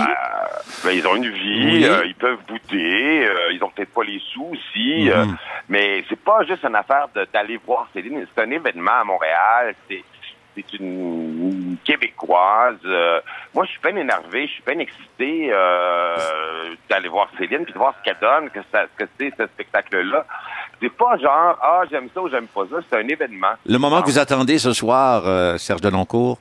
Ben, 0.84 0.90
ils 0.92 1.06
ont 1.06 1.16
une 1.16 1.28
vie, 1.30 1.64
Oui. 1.64 1.84
euh, 1.84 2.04
ils 2.06 2.14
peuvent 2.14 2.40
bouder, 2.48 3.24
euh, 3.28 3.52
ils 3.52 3.62
ont 3.62 3.70
peut-être 3.70 3.92
pas 3.94 4.02
les 4.04 4.20
sous 4.32 4.46
aussi, 4.52 5.10
euh, 5.10 5.24
Mhm. 5.24 5.36
mais 5.68 6.04
c'est 6.08 6.18
pas 6.18 6.42
juste 6.44 6.64
une 6.64 6.74
affaire 6.74 7.06
d'aller 7.32 7.58
voir 7.64 7.86
Céline, 7.92 8.26
c'est 8.34 8.42
un 8.42 8.50
événement 8.50 9.00
à 9.00 9.04
Montréal, 9.04 9.74
c'est 9.88 10.02
c'est 10.56 10.78
une 10.80 11.76
québécoise. 11.84 12.74
euh, 12.84 13.20
moi, 13.54 13.64
je 13.66 13.70
suis 13.70 13.80
bien 13.80 13.94
énervé, 13.94 14.48
je 14.48 14.52
suis 14.54 14.62
bien 14.66 14.80
excité 14.80 15.48
euh, 15.52 16.16
d'aller 16.88 17.08
voir 17.08 17.28
Céline 17.38 17.64
puis 17.64 17.72
de 17.72 17.78
voir 17.78 17.94
ce 17.98 18.04
qu'elle 18.04 18.18
donne, 18.20 18.50
que, 18.50 18.58
ça, 18.72 18.86
que 18.96 19.04
c'est 19.18 19.32
ce 19.38 19.46
spectacle-là. 19.46 20.26
C'est 20.82 20.92
pas 20.92 21.16
genre 21.18 21.56
ah 21.62 21.82
j'aime 21.90 22.08
ça 22.12 22.20
ou 22.20 22.28
j'aime 22.28 22.48
pas 22.48 22.62
ça, 22.70 22.78
c'est 22.90 22.96
un 22.98 23.06
événement. 23.06 23.52
Le 23.64 23.78
moment 23.78 24.02
que 24.02 24.06
vous 24.06 24.18
attendez 24.18 24.58
ce 24.58 24.72
soir, 24.72 25.22
euh, 25.24 25.56
Serge 25.56 25.82
Denoncourt? 25.82 26.38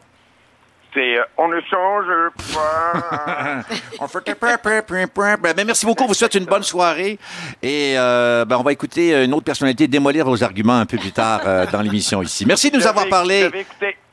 C'est 0.94 1.18
euh, 1.18 1.24
on 1.38 1.48
ne 1.48 1.62
change 1.62 2.08
pas. 2.54 3.64
On 4.00 4.08
fait 4.08 4.24
que. 4.24 5.38
Ben, 5.38 5.54
ben, 5.54 5.66
merci 5.66 5.86
beaucoup. 5.86 6.04
On 6.04 6.08
vous 6.08 6.14
souhaite 6.14 6.36
une 6.36 6.46
bonne 6.46 6.64
soirée. 6.64 7.20
Et 7.62 7.94
euh, 7.98 8.46
ben, 8.46 8.58
on 8.58 8.64
va 8.64 8.72
écouter 8.72 9.24
une 9.24 9.34
autre 9.34 9.44
personnalité 9.44 9.88
démolir 9.88 10.26
vos 10.26 10.44
arguments 10.44 10.80
un 10.80 10.86
peu 10.86 10.98
plus 10.98 11.12
tard 11.12 11.42
euh, 11.46 11.66
dans 11.72 11.82
l'émission 11.82 12.22
ici. 12.22 12.46
Merci 12.46 12.72
de 12.72 12.78
nous 12.78 12.88
avoir 12.88 13.08
parlé. 13.08 13.50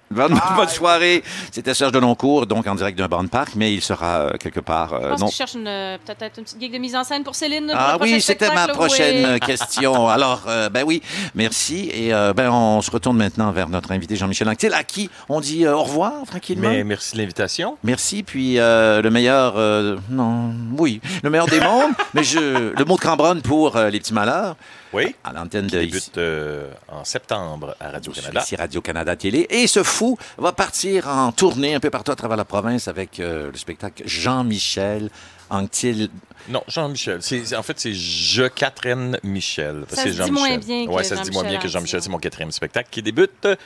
Bonne, 0.08 0.38
bonne 0.56 0.68
soirée. 0.68 1.22
C'était 1.50 1.74
Serge 1.74 1.90
Denoncourt, 1.92 2.46
donc 2.46 2.66
en 2.68 2.74
direct 2.76 2.96
d'un 2.96 3.08
banc 3.08 3.24
de 3.24 3.28
parc, 3.28 3.56
mais 3.56 3.74
il 3.74 3.82
sera 3.82 4.20
euh, 4.20 4.30
quelque 4.38 4.60
part. 4.60 4.92
euh, 4.92 5.00
Je 5.02 5.08
pense 5.10 5.20
non. 5.20 5.26
qu'il 5.26 5.36
cherche 5.36 5.52
euh, 5.56 5.98
peut-être 6.06 6.38
une 6.38 6.44
petite 6.44 6.60
gig 6.60 6.72
de 6.72 6.78
mise 6.78 6.94
en 6.94 7.02
scène 7.02 7.24
pour 7.24 7.34
Céline. 7.34 7.66
pour 7.66 7.76
Ah 7.76 7.96
oui, 8.00 8.20
c'était 8.20 8.54
ma 8.54 8.68
prochaine 8.68 9.32
oui. 9.34 9.40
question. 9.46 10.08
Alors, 10.08 10.42
euh, 10.46 10.68
ben 10.68 10.84
oui, 10.86 11.02
merci. 11.34 11.90
Et 11.92 12.14
euh, 12.14 12.32
ben 12.32 12.50
on 12.52 12.82
se 12.82 12.90
retourne 12.90 13.16
maintenant 13.16 13.50
vers 13.50 13.68
notre 13.68 13.90
invité 13.90 14.14
Jean-Michel 14.14 14.48
Anctil, 14.48 14.72
à 14.74 14.84
qui 14.84 15.10
on 15.28 15.40
dit 15.40 15.64
euh, 15.66 15.74
au 15.74 15.82
revoir 15.82 16.12
tranquillement. 16.26 16.68
Mais 16.68 16.84
merci 16.84 17.14
de 17.14 17.18
l'invitation. 17.18 17.76
Merci, 17.82 18.22
puis 18.22 18.58
euh, 18.60 19.02
le 19.02 19.10
meilleur, 19.10 19.54
euh, 19.56 19.96
non, 20.08 20.52
oui, 20.78 21.00
le 21.24 21.30
meilleur 21.30 21.46
des 21.46 21.60
mondes, 21.60 21.92
mais 22.14 22.22
je, 22.22 22.72
le 22.72 22.84
mot 22.84 22.94
de 22.96 23.00
Cambronne 23.00 23.42
pour 23.42 23.76
euh, 23.76 23.90
les 23.90 23.98
petits 23.98 24.14
malheurs, 24.14 24.54
Oui. 24.92 25.14
à 25.24 25.32
l'antenne 25.32 25.66
de 25.66 25.78
débute 25.80 26.16
euh, 26.18 26.70
en 26.88 27.04
septembre 27.04 27.76
à 27.80 27.90
Radio-Canada. 27.90 28.40
ici 28.40 28.56
Radio-Canada 28.56 29.16
Télé. 29.16 29.46
Et 29.50 29.66
ce 29.66 29.82
fou 29.82 30.16
va 30.38 30.52
partir 30.52 31.08
en 31.08 31.32
tournée 31.32 31.74
un 31.74 31.80
peu 31.80 31.90
partout 31.90 32.12
à 32.12 32.16
travers 32.16 32.36
la 32.36 32.44
province 32.44 32.88
avec 32.88 33.18
euh, 33.20 33.50
le 33.50 33.56
spectacle 33.58 34.02
Jean-Michel 34.06 35.10
Anctil. 35.50 36.08
Non, 36.48 36.62
Jean-Michel. 36.68 37.22
C'est- 37.22 37.54
En 37.56 37.62
fait, 37.62 37.78
c'est 37.78 37.92
Je 37.94 38.46
Catherine 38.48 39.18
Michel. 39.22 39.84
Ça 39.88 39.96
C'est 39.96 40.02
se 40.04 40.08
dit 40.10 40.16
Jean-Michel. 40.16 40.32
moins 40.50 40.58
bien 40.58 40.86
que 40.86 40.90
Ouais, 40.92 41.04
ça 41.04 41.16
se 41.16 41.22
dit 41.22 41.30
moins 41.30 41.42
bien 41.42 41.52
Jean-Michel 41.52 41.62
que 41.62 41.72
Jean-Michel. 41.72 42.02
C'est 42.02 42.10
mon 42.10 42.18
quatrième 42.18 42.52
spectacle 42.52 42.88
qui 42.90 43.02
débute 43.02 43.30
euh, 43.44 43.56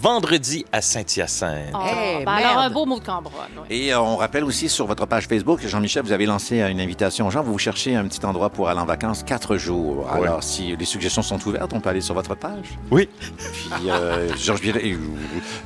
vendredi 0.00 0.66
à 0.72 0.82
Saint-Hyacinthe. 0.82 1.70
Ah, 1.72 1.86
Hey, 1.88 2.24
ben 2.24 2.32
alors, 2.32 2.58
un 2.58 2.68
beau 2.70 2.84
mot 2.84 2.98
de 2.98 3.04
Cambronne. 3.04 3.34
oui. 3.70 3.76
Et 3.76 3.94
euh, 3.94 4.00
on 4.00 4.16
rappelle 4.16 4.44
aussi 4.44 4.68
sur 4.68 4.86
votre 4.86 5.06
page 5.06 5.26
Facebook, 5.28 5.60
Jean-Michel, 5.66 6.02
vous 6.02 6.12
avez 6.12 6.26
lancé 6.26 6.60
euh, 6.60 6.68
une 6.68 6.80
invitation 6.80 7.26
aux 7.26 7.30
gens. 7.30 7.42
Vous 7.42 7.56
cherchez 7.58 7.94
un 7.94 8.04
petit 8.06 8.24
endroit 8.26 8.50
pour 8.50 8.68
aller 8.68 8.80
en 8.80 8.84
vacances 8.84 9.22
quatre 9.22 9.56
jours. 9.56 10.04
Ouais. 10.12 10.26
Alors, 10.26 10.42
si 10.42 10.76
les 10.76 10.84
suggestions 10.84 11.22
sont 11.22 11.38
ouvertes, 11.48 11.72
on 11.72 11.80
peut 11.80 11.88
aller 11.88 12.00
sur 12.02 12.14
votre 12.14 12.34
page. 12.34 12.76
Oui. 12.90 13.08
Puis, 13.38 13.88
euh, 13.90 14.28
Georges 14.36 14.60
Biret, 14.60 14.96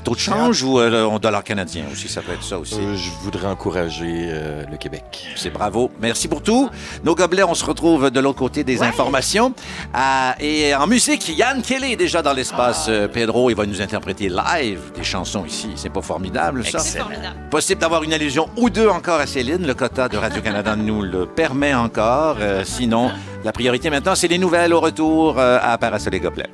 taux 0.04 0.14
de 0.14 0.20
change 0.20 0.62
ou 0.62 0.78
euh, 0.78 1.10
le 1.12 1.18
dollar 1.18 1.42
canadien 1.42 1.84
aussi, 1.90 2.08
ça 2.08 2.20
peut 2.22 2.32
être 2.32 2.44
ça 2.44 2.58
aussi. 2.58 2.76
Euh, 2.78 2.94
je 2.96 3.10
voudrais 3.22 3.48
encourager 3.48 4.28
euh, 4.30 4.64
le 4.70 4.76
Québec. 4.76 5.26
C'est 5.36 5.50
bravo. 5.50 5.90
Merci 6.00 6.28
pour 6.28 6.42
tout. 6.42 6.70
Nos 7.02 7.14
gobelets, 7.16 7.44
on 7.44 7.54
se 7.54 7.64
retrouve 7.64 8.10
de 8.10 8.20
l'autre 8.20 8.38
côté 8.38 8.62
des 8.62 8.82
informations. 8.82 9.52
Ah, 9.92 10.36
et 10.38 10.74
en 10.76 10.86
musique, 10.86 11.28
Yann 11.36 11.60
Kelly 11.62 11.92
est 11.94 11.96
déjà 11.96 12.22
dans 12.22 12.34
l'espace. 12.34 12.86
Euh, 12.88 13.08
Pedro, 13.08 13.50
il 13.50 13.56
va 13.56 13.66
nous 13.66 13.80
interpréter 13.82 14.07
live 14.16 14.92
des 14.94 15.04
chansons 15.04 15.44
ici. 15.44 15.70
C'est 15.76 15.92
pas 15.92 16.02
formidable, 16.02 16.64
ça? 16.64 16.78
C'est 16.78 16.98
formidable. 16.98 17.36
Possible 17.50 17.80
d'avoir 17.80 18.02
une 18.02 18.12
allusion 18.12 18.48
ou 18.56 18.70
deux 18.70 18.88
encore 18.88 19.20
à 19.20 19.26
Céline. 19.26 19.66
Le 19.66 19.74
quota 19.74 20.08
de 20.08 20.16
Radio-Canada 20.16 20.76
nous 20.76 21.02
le 21.02 21.26
permet 21.26 21.74
encore. 21.74 22.36
Euh, 22.40 22.62
sinon, 22.64 23.10
la 23.44 23.52
priorité 23.52 23.90
maintenant, 23.90 24.14
c'est 24.14 24.28
les 24.28 24.38
nouvelles 24.38 24.72
au 24.72 24.80
retour 24.80 25.38
euh, 25.38 25.58
à 25.62 25.78
Parasol 25.78 26.14
et 26.14 26.20
Gobelets. 26.20 26.50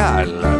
Pascal. 0.00 0.59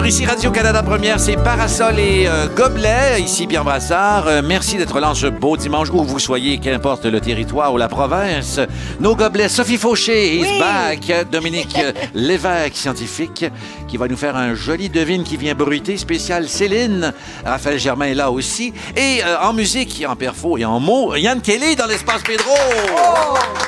Sur 0.00 0.06
ici 0.06 0.24
Radio-Canada 0.24 0.82
Première, 0.82 1.20
c'est 1.20 1.36
Parasol 1.36 1.98
et 1.98 2.26
euh, 2.26 2.46
Gobelet. 2.56 3.20
Ici 3.20 3.46
Pierre 3.46 3.64
Brassard. 3.64 4.26
Euh, 4.28 4.40
merci 4.42 4.78
d'être 4.78 4.98
là 4.98 5.10
en 5.10 5.14
ce 5.14 5.26
beau 5.26 5.58
dimanche 5.58 5.90
où 5.90 6.02
vous 6.02 6.18
soyez, 6.18 6.58
qu'importe 6.58 7.04
le 7.04 7.20
territoire 7.20 7.74
ou 7.74 7.76
la 7.76 7.86
province. 7.86 8.60
Nos 8.98 9.14
gobelets, 9.14 9.50
Sophie 9.50 9.76
Fauché 9.76 10.36
is 10.36 10.58
back. 10.58 11.28
Dominique 11.30 11.76
euh, 11.78 11.92
Lévesque, 12.14 12.76
scientifique, 12.76 13.44
qui 13.88 13.98
va 13.98 14.08
nous 14.08 14.16
faire 14.16 14.36
un 14.36 14.54
joli 14.54 14.88
devine 14.88 15.22
qui 15.22 15.36
vient 15.36 15.54
bruiter, 15.54 15.98
spécial 15.98 16.48
Céline. 16.48 17.12
Raphaël 17.44 17.78
Germain 17.78 18.06
est 18.06 18.14
là 18.14 18.30
aussi. 18.30 18.72
Et 18.96 19.20
euh, 19.22 19.36
en 19.42 19.52
musique, 19.52 20.02
en 20.08 20.16
perfo 20.16 20.56
et 20.56 20.64
en 20.64 20.80
mots, 20.80 21.14
Yann 21.14 21.42
Kelly 21.42 21.76
dans 21.76 21.86
l'espace 21.86 22.22
Pedro. 22.22 22.54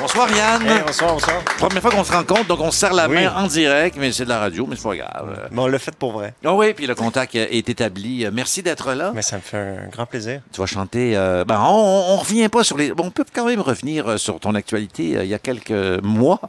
Bonsoir 0.01 0.31
Yann. 0.35 0.63
Hey, 0.67 0.83
bonsoir, 0.87 1.13
bonsoir. 1.13 1.37
Première 1.59 1.83
fois 1.83 1.91
qu'on 1.91 2.05
se 2.05 2.13
rencontre, 2.13 2.47
donc 2.47 2.61
on 2.61 2.71
se 2.71 2.79
serre 2.79 2.95
la 2.95 3.07
Oui. 3.07 3.17
main 3.17 3.35
en 3.37 3.47
direct, 3.49 3.99
mais 4.01 4.13
c'est 4.13 4.25
de 4.25 4.31
la 4.31 4.39
radio, 4.39 4.67
mais 4.67 4.77
c'est 4.77 4.89
pas 4.89 4.97
grave. 4.97 5.49
Mais 5.51 5.61
on 5.61 5.67
l'a 5.67 5.79
fait 5.79 5.95
pour 5.95 6.13
vrai. 6.13 6.22
Ah 6.45 6.55
oui, 6.55 6.73
puis 6.75 6.87
le 6.87 6.95
contact 6.95 7.35
est 7.35 7.69
établi. 7.69 8.27
Merci 8.33 8.63
d'être 8.63 8.93
là. 8.95 9.13
Mais 9.15 9.23
ça 9.23 9.37
me 9.37 9.41
fait 9.43 9.57
un 9.59 9.89
grand 9.91 10.07
plaisir. 10.07 10.41
Tu 10.53 10.61
vas 10.61 10.67
chanter. 10.67 11.17
euh, 11.17 11.45
ben, 11.45 11.61
on, 11.61 12.15
on 12.15 12.17
revient 12.17 12.49
pas 12.49 12.65
sur 12.65 12.77
les. 12.77 12.93
bon, 12.93 13.05
on 13.07 13.11
peut 13.11 13.25
quand 13.33 13.47
même 13.47 13.61
revenir 13.61 14.09
euh, 14.09 14.17
sur 14.17 14.39
ton 14.41 14.55
actualité. 14.55 15.17
Euh, 15.17 15.25
il 15.25 15.31
y 15.31 15.35
a 15.35 15.39
quelques 15.39 15.71
mois, 16.03 16.41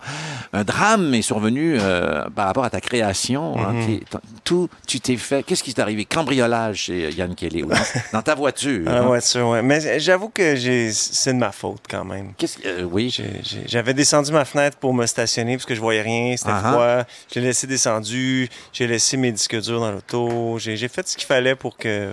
un 0.54 0.64
drame 0.64 1.14
est 1.14 1.22
survenu 1.22 1.78
euh, 1.80 2.26
par 2.36 2.48
rapport 2.48 2.64
à 2.66 2.70
ta 2.70 2.82
création. 2.82 3.56
hein. 3.60 3.74
Mhm. 3.74 4.00
Tout, 4.44 4.70
tu 4.88 5.00
t'es 5.00 5.18
fait. 5.18 5.44
Qu'est-ce 5.44 5.64
qui 5.64 5.74
t'est 5.74 5.82
arrivé? 5.82 6.06
Cambriolage 6.06 6.78
chez 6.84 7.12
Yann 7.12 7.34
Kelly 7.36 7.64
ou 7.64 7.68
dans, 7.68 7.76
dans 8.14 8.22
ta 8.22 8.36
voiture. 8.36 8.84
Ah 8.88 9.00
hein? 9.00 9.08
ouais, 9.08 9.22
sûr, 9.22 9.48
ouais. 9.50 9.62
Mais 9.62 10.00
j'avoue 10.00 10.30
que 10.30 10.56
j'ai... 10.56 10.92
c'est 10.92 11.34
de 11.34 11.38
ma 11.40 11.52
faute 11.52 11.82
quand 11.90 12.04
même. 12.06 12.34
Qu'est-ce 12.38 12.58
que- 12.58 12.68
euh, 12.68 12.84
oui. 12.84 13.10
J'ai- 13.10 13.42
j'ai- 13.44 13.64
J'avais 13.68 13.94
descendu 13.94 14.32
ma 14.32 14.46
fenêtre 14.46 14.78
pour 14.78 14.94
me 14.94 15.06
stationner 15.06 15.56
parce 15.58 15.66
que 15.66 15.76
je 15.76 15.80
voyais 15.80 16.02
rien, 16.02 16.36
c'était 16.38 16.52
Ah-ha. 16.52 16.72
froid. 16.72 16.98
Je 17.34 17.40
l'ai 17.40 17.48
laissé 17.48 17.68
descendu, 17.68 18.50
j'ai 18.72 18.88
laissé 18.88 19.18
mes 19.18 19.32
disques 19.32 19.56
durs 19.64 19.80
dans 19.80 19.91
l'auto. 19.91 20.57
J'ai 20.59 20.78
j'ai 20.78 20.88
fait 20.88 21.07
ce 21.07 21.18
qu'il 21.18 21.26
fallait 21.28 21.55
pour 21.55 21.78
que 21.78 22.11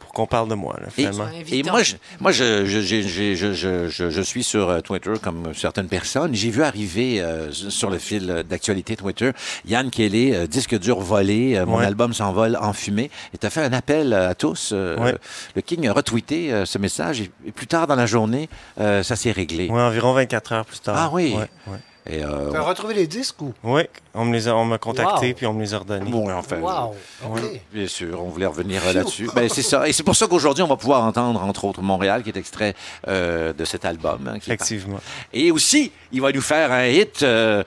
pour 0.00 0.12
qu'on 0.12 0.26
parle 0.26 0.48
de 0.48 0.54
moi, 0.56 0.76
là, 0.80 0.88
finalement. 0.90 1.28
et 1.52 1.62
moi, 1.62 1.84
je, 1.84 1.94
moi 2.18 2.32
je, 2.32 2.64
je, 2.66 2.80
je, 2.80 3.00
je, 3.02 3.34
je, 3.36 3.52
je- 3.54 3.88
je- 3.88 4.10
je 4.10 4.20
suis 4.22 4.42
sur 4.42 4.68
euh, 4.68 4.80
Twitter 4.80 5.12
comme 5.22 5.54
certaines 5.54 5.86
personnes. 5.86 6.34
J'ai 6.34 6.50
vu 6.50 6.64
arriver 6.64 7.20
euh, 7.20 7.52
sur 7.52 7.90
le 7.90 7.98
fil 7.98 8.42
d'actualité 8.48 8.96
Twitter 8.96 9.30
Yann 9.66 9.88
Kelly, 9.88 10.34
euh, 10.34 10.48
disque 10.48 10.76
dur 10.80 10.98
volé, 10.98 11.54
euh, 11.56 11.64
mon 11.64 11.76
Ouais. 11.78 11.84
album 11.86 12.12
s'envole 12.12 12.56
en 12.60 12.72
fumée. 12.72 13.08
Et 13.34 13.38
tu 13.38 13.46
as 13.46 13.50
fait 13.50 13.62
un 13.62 13.72
appel 13.72 14.12
à 14.12 14.34
tous. 14.34 14.70
euh, 14.72 14.96
Ouais. 14.98 15.14
Le 15.54 15.62
King 15.62 15.86
a 15.86 15.92
retweeté 15.92 16.52
euh, 16.52 16.64
ce 16.66 16.78
message 16.78 17.20
et, 17.20 17.30
et 17.46 17.52
plus 17.52 17.68
tard 17.68 17.86
dans 17.86 17.94
la 17.94 18.06
journée, 18.06 18.48
euh, 18.80 19.04
ça 19.04 19.14
s'est 19.14 19.30
réglé. 19.32 19.68
Ouais, 19.68 19.80
environ 19.80 20.12
24 20.14 20.52
heures 20.54 20.64
plus 20.66 20.80
tard. 20.80 20.96
Ah 20.98 21.10
oui. 21.12 21.34
Ouais, 21.36 21.48
ouais. 21.72 21.78
Et, 22.10 22.24
euh, 22.24 22.50
Tu 22.50 22.56
as 22.56 22.62
retrouvé 22.62 22.94
les 22.94 23.06
disques 23.06 23.40
ou? 23.42 23.52
Oui, 23.62 23.82
on 24.14 24.24
me 24.24 24.32
les 24.32 24.48
a, 24.48 24.56
on 24.56 24.64
m'a 24.64 24.78
contacté 24.78 25.28
Wow. 25.28 25.34
puis 25.34 25.46
on 25.46 25.52
me 25.52 25.60
les 25.62 25.74
a 25.74 25.78
redonnés. 25.78 26.10
Bon, 26.10 26.30
enfin, 26.32 26.58
Wow. 26.58 26.94
Oui, 27.30 27.60
Bien 27.72 27.86
sûr, 27.86 28.22
on 28.24 28.28
voulait 28.28 28.46
revenir 28.46 28.82
euh, 28.86 28.92
là-dessus. 28.92 29.28
Ben, 29.34 29.48
c'est 29.48 29.62
ça. 29.62 29.86
Et 29.88 29.92
c'est 29.92 30.02
pour 30.02 30.16
ça 30.16 30.26
qu'aujourd'hui, 30.26 30.62
on 30.64 30.68
va 30.68 30.76
pouvoir 30.76 31.04
entendre, 31.04 31.42
entre 31.42 31.64
autres, 31.64 31.82
Montréal, 31.82 32.22
qui 32.22 32.30
est 32.30 32.36
extrait 32.36 32.74
euh, 33.08 33.52
de 33.52 33.64
cet 33.64 33.84
album. 33.84 34.26
hein, 34.28 34.34
est 34.34 34.38
Effectivement. 34.38 34.98
Et 35.32 35.50
aussi, 35.52 35.92
il 36.12 36.20
va 36.20 36.32
nous 36.32 36.40
faire 36.40 36.72
un 36.72 36.86
hit 36.86 37.22
euh, 37.22 37.62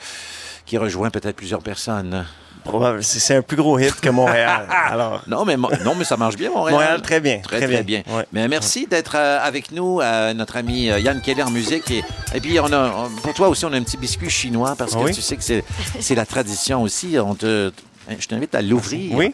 qui 0.66 0.78
rejoint 0.78 1.10
peut-être 1.10 1.36
plusieurs 1.36 1.62
personnes. 1.62 2.26
Probable. 2.64 3.04
C'est 3.04 3.36
un 3.36 3.42
plus 3.42 3.58
gros 3.58 3.78
hit 3.78 4.00
que 4.00 4.08
Montréal. 4.10 4.68
Alors, 4.90 5.22
Non, 5.28 5.44
mais, 5.44 5.58
non, 5.58 5.96
mais 5.98 6.06
ça 6.06 6.16
marche 6.16 6.38
bien, 6.38 6.50
Montréal. 6.50 6.72
Montréal, 6.80 7.02
très 7.02 7.20
bien. 7.20 7.40
Très, 7.44 7.60
très, 7.68 7.84
bien. 7.84 8.04
Ouais. 8.08 8.26
Mais 8.32 8.48
merci 8.48 8.88
d'être 8.88 9.16
euh, 9.18 9.40
avec 9.44 9.72
nous, 9.74 10.00
euh, 10.00 10.34
notre 10.34 10.56
ami 10.56 10.90
euh, 10.90 10.98
Yann 11.00 11.20
Kelly 11.22 11.44
en 11.44 11.52
musique. 11.52 11.92
Et, 11.92 12.04
et 12.34 12.40
puis, 12.40 12.58
on 12.62 12.72
a, 12.72 13.10
pour 13.22 13.34
toi 13.34 13.50
aussi, 13.50 13.66
on 13.66 13.74
a 13.74 13.78
un 13.78 13.84
petit 13.84 13.98
biscuit 13.98 14.30
chinois 14.30 14.76
parce 14.78 14.94
que 14.94 15.00
Oui. 15.00 15.12
tu 15.12 15.22
sais 15.22 15.36
que 15.36 15.44
c'est 15.44 15.64
c'est 16.00 16.16
la 16.16 16.26
tradition 16.26 16.82
aussi. 16.84 17.18
On 17.20 17.36
te, 17.36 17.70
je 18.20 18.28
t'invite 18.28 18.54
à 18.56 18.62
l'ouvrir 18.62 19.14
Oui. 19.16 19.34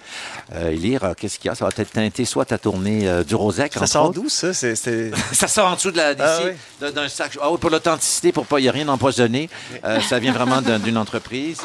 euh, 0.55 0.71
et 0.71 0.75
lire 0.75 1.03
euh, 1.03 1.13
qu'est-ce 1.17 1.37
qu'il 1.39 1.47
y 1.49 1.51
a. 1.51 1.55
Ça 1.55 1.65
va 1.65 1.71
peut-être 1.71 1.91
teinter 1.91 2.25
soit 2.25 2.45
ta 2.45 2.57
tournée 2.57 3.07
euh, 3.07 3.23
du 3.23 3.35
Rosec, 3.35 3.73
Ça 3.73 3.87
sort 3.87 4.11
d'où, 4.11 4.29
ça? 4.29 4.53
Ça 4.53 5.47
sort 5.47 5.67
en 5.71 5.75
dessous 5.75 5.91
de 5.91 5.97
la, 5.97 6.13
Ah 6.19 6.39
oui. 6.45 6.91
d'un- 6.91 7.07
sac. 7.09 7.37
Ah 7.41 7.47
pour 7.59 7.69
l'authenticité, 7.69 8.31
pour 8.31 8.45
pas, 8.45 8.59
il 8.59 8.63
n'y 8.63 8.69
a 8.69 8.71
rien 8.71 8.87
empoisonné. 8.87 9.49
Euh, 9.83 9.99
ça 10.01 10.19
vient 10.19 10.33
vraiment 10.33 10.61
d'un- 10.61 10.79
d'une 10.79 10.97
entreprise. 10.97 11.59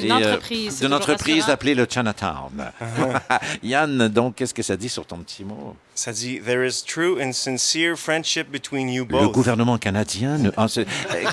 D'une 0.00 0.12
euh, 0.12 0.16
entreprise, 0.34 0.80
D'une 0.80 0.94
entreprise 0.94 1.48
appelée 1.48 1.74
le 1.74 1.86
Chinatown. 1.88 2.70
Yann, 3.62 4.08
donc, 4.08 4.36
qu'est-ce 4.36 4.54
que 4.54 4.62
ça 4.62 4.76
dit 4.76 4.88
sur 4.88 5.06
ton 5.06 5.18
petit 5.18 5.44
mot? 5.44 5.76
Ça 5.94 6.12
dit 6.12 6.40
There 6.40 6.66
is 6.66 6.82
true 6.86 7.20
and 7.22 7.32
sincere 7.32 7.96
friendship 7.96 8.50
between 8.50 8.88
you 8.88 9.04
Le 9.04 9.18
both. 9.18 9.32
gouvernement 9.32 9.76
canadien. 9.78 10.38
ah, 10.56 10.66
euh, 10.78 10.84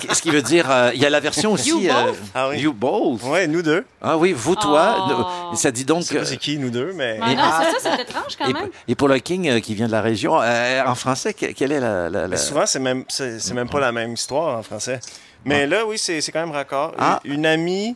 Qu'est-ce 0.01 0.22
qui 0.22 0.30
veut 0.32 0.41
dire? 0.41 0.70
euh, 0.70 0.91
Il 0.93 1.01
y 1.01 1.05
a 1.05 1.09
la 1.09 1.20
version 1.20 1.51
aussi. 1.53 1.70
You 1.70 1.88
euh, 1.89 2.05
both? 2.07 2.18
Ah 2.36 2.49
oui. 2.49 2.59
You 2.59 2.74
both? 2.74 3.24
Ouais, 3.24 3.47
nous 3.47 3.61
deux. 3.61 3.86
Ah 4.01 4.18
oui, 4.18 4.34
vous, 4.34 4.55
toi. 4.55 5.49
Oh. 5.51 5.55
Ça 5.55 5.72
dit 5.72 5.86
donc. 5.86 6.03
C'est 6.03 6.38
qui, 6.38 6.57
nous 6.57 6.70
deux, 6.70 6.91
mais. 6.93 7.18
Ah 7.22 7.34
non, 7.34 7.43
c'est 7.74 7.80
ça, 7.89 7.95
c'est 7.95 8.01
étrange 8.03 8.36
quand 8.38 8.47
et, 8.49 8.53
même. 8.53 8.70
et 8.88 8.95
pour 8.95 9.07
le 9.07 9.20
King 9.20 9.47
euh, 9.49 9.59
qui 9.59 9.74
vient 9.76 9.88
de 9.88 9.91
la 9.91 10.01
région, 10.01 10.41
euh, 10.41 10.84
en 10.86 10.95
français, 10.95 11.34
que- 11.34 11.47
quelle 11.53 11.72
est 11.72 11.80
la. 11.80 12.09
la- 12.09 12.22
la- 12.22 12.28
Mais 12.28 12.38
souvent, 12.38 12.65
c'est 12.65 12.80
même, 12.80 13.05
c'est, 13.07 13.53
même 13.53 13.70
pas 13.70 13.80
la 13.80 13.91
même 13.91 14.13
histoire 14.13 14.57
en 14.57 14.63
français. 14.63 14.99
Mais 15.45 15.65
là, 15.65 15.86
oui, 15.86 15.97
c'est, 15.97 16.20
quand 16.34 16.41
même 16.41 16.51
raccord. 16.51 16.93
Ah. 16.99 17.22
Une 17.24 17.45
amie. 17.45 17.95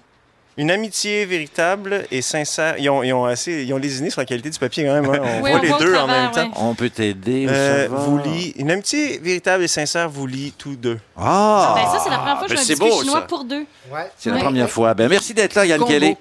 Une 0.57 0.69
amitié 0.69 1.25
véritable 1.25 2.05
et 2.11 2.21
sincère. 2.21 2.75
Ils 2.77 2.89
ont, 2.89 3.03
ils 3.03 3.13
ont 3.13 3.23
assez, 3.25 3.63
ils 3.63 3.73
ont 3.73 3.77
lésiné 3.77 4.09
sur 4.09 4.19
la 4.19 4.25
qualité 4.25 4.49
du 4.49 4.59
papier 4.59 4.83
quand 4.85 4.93
même. 5.01 5.05
hein. 5.05 5.19
On 5.23 5.41
Oui, 5.43 5.49
voit 5.51 5.59
on 5.59 5.61
les 5.61 5.67
voit 5.69 5.79
deux 5.79 5.95
en 5.95 6.07
même 6.07 6.31
temps. 6.31 6.41
ouais. 6.43 6.51
On 6.57 6.75
peut 6.75 6.89
t'aider. 6.89 7.47
Euh, 7.49 7.87
vous 7.89 8.19
une 8.57 8.69
amitié 8.69 9.17
véritable 9.19 9.63
et 9.63 9.67
sincère 9.69 10.09
vous 10.09 10.27
lie 10.27 10.53
tous 10.57 10.75
deux. 10.75 10.99
Ah! 11.17 11.73
Ben, 11.75 11.89
ça, 11.97 12.03
c'est 12.03 12.09
la 12.09 12.17
première 12.17 12.37
fois 12.37 12.47
que 12.47 12.53
Ben, 12.53 12.59
je 12.59 12.73
beau, 12.75 12.99
chinois 12.99 13.21
ça. 13.21 13.27
pour 13.27 13.45
deux. 13.45 13.65
Ouais. 13.91 14.11
C'est 14.17 14.29
la 14.29 14.35
Ouais. 14.35 14.41
première 14.43 14.69
fois. 14.69 14.93
Ben, 14.93 15.07
merci 15.07 15.33
d'être 15.33 15.55
là, 15.55 15.65
Yann 15.65 15.79
Combo. 15.79 15.89
Kelly. 15.91 16.17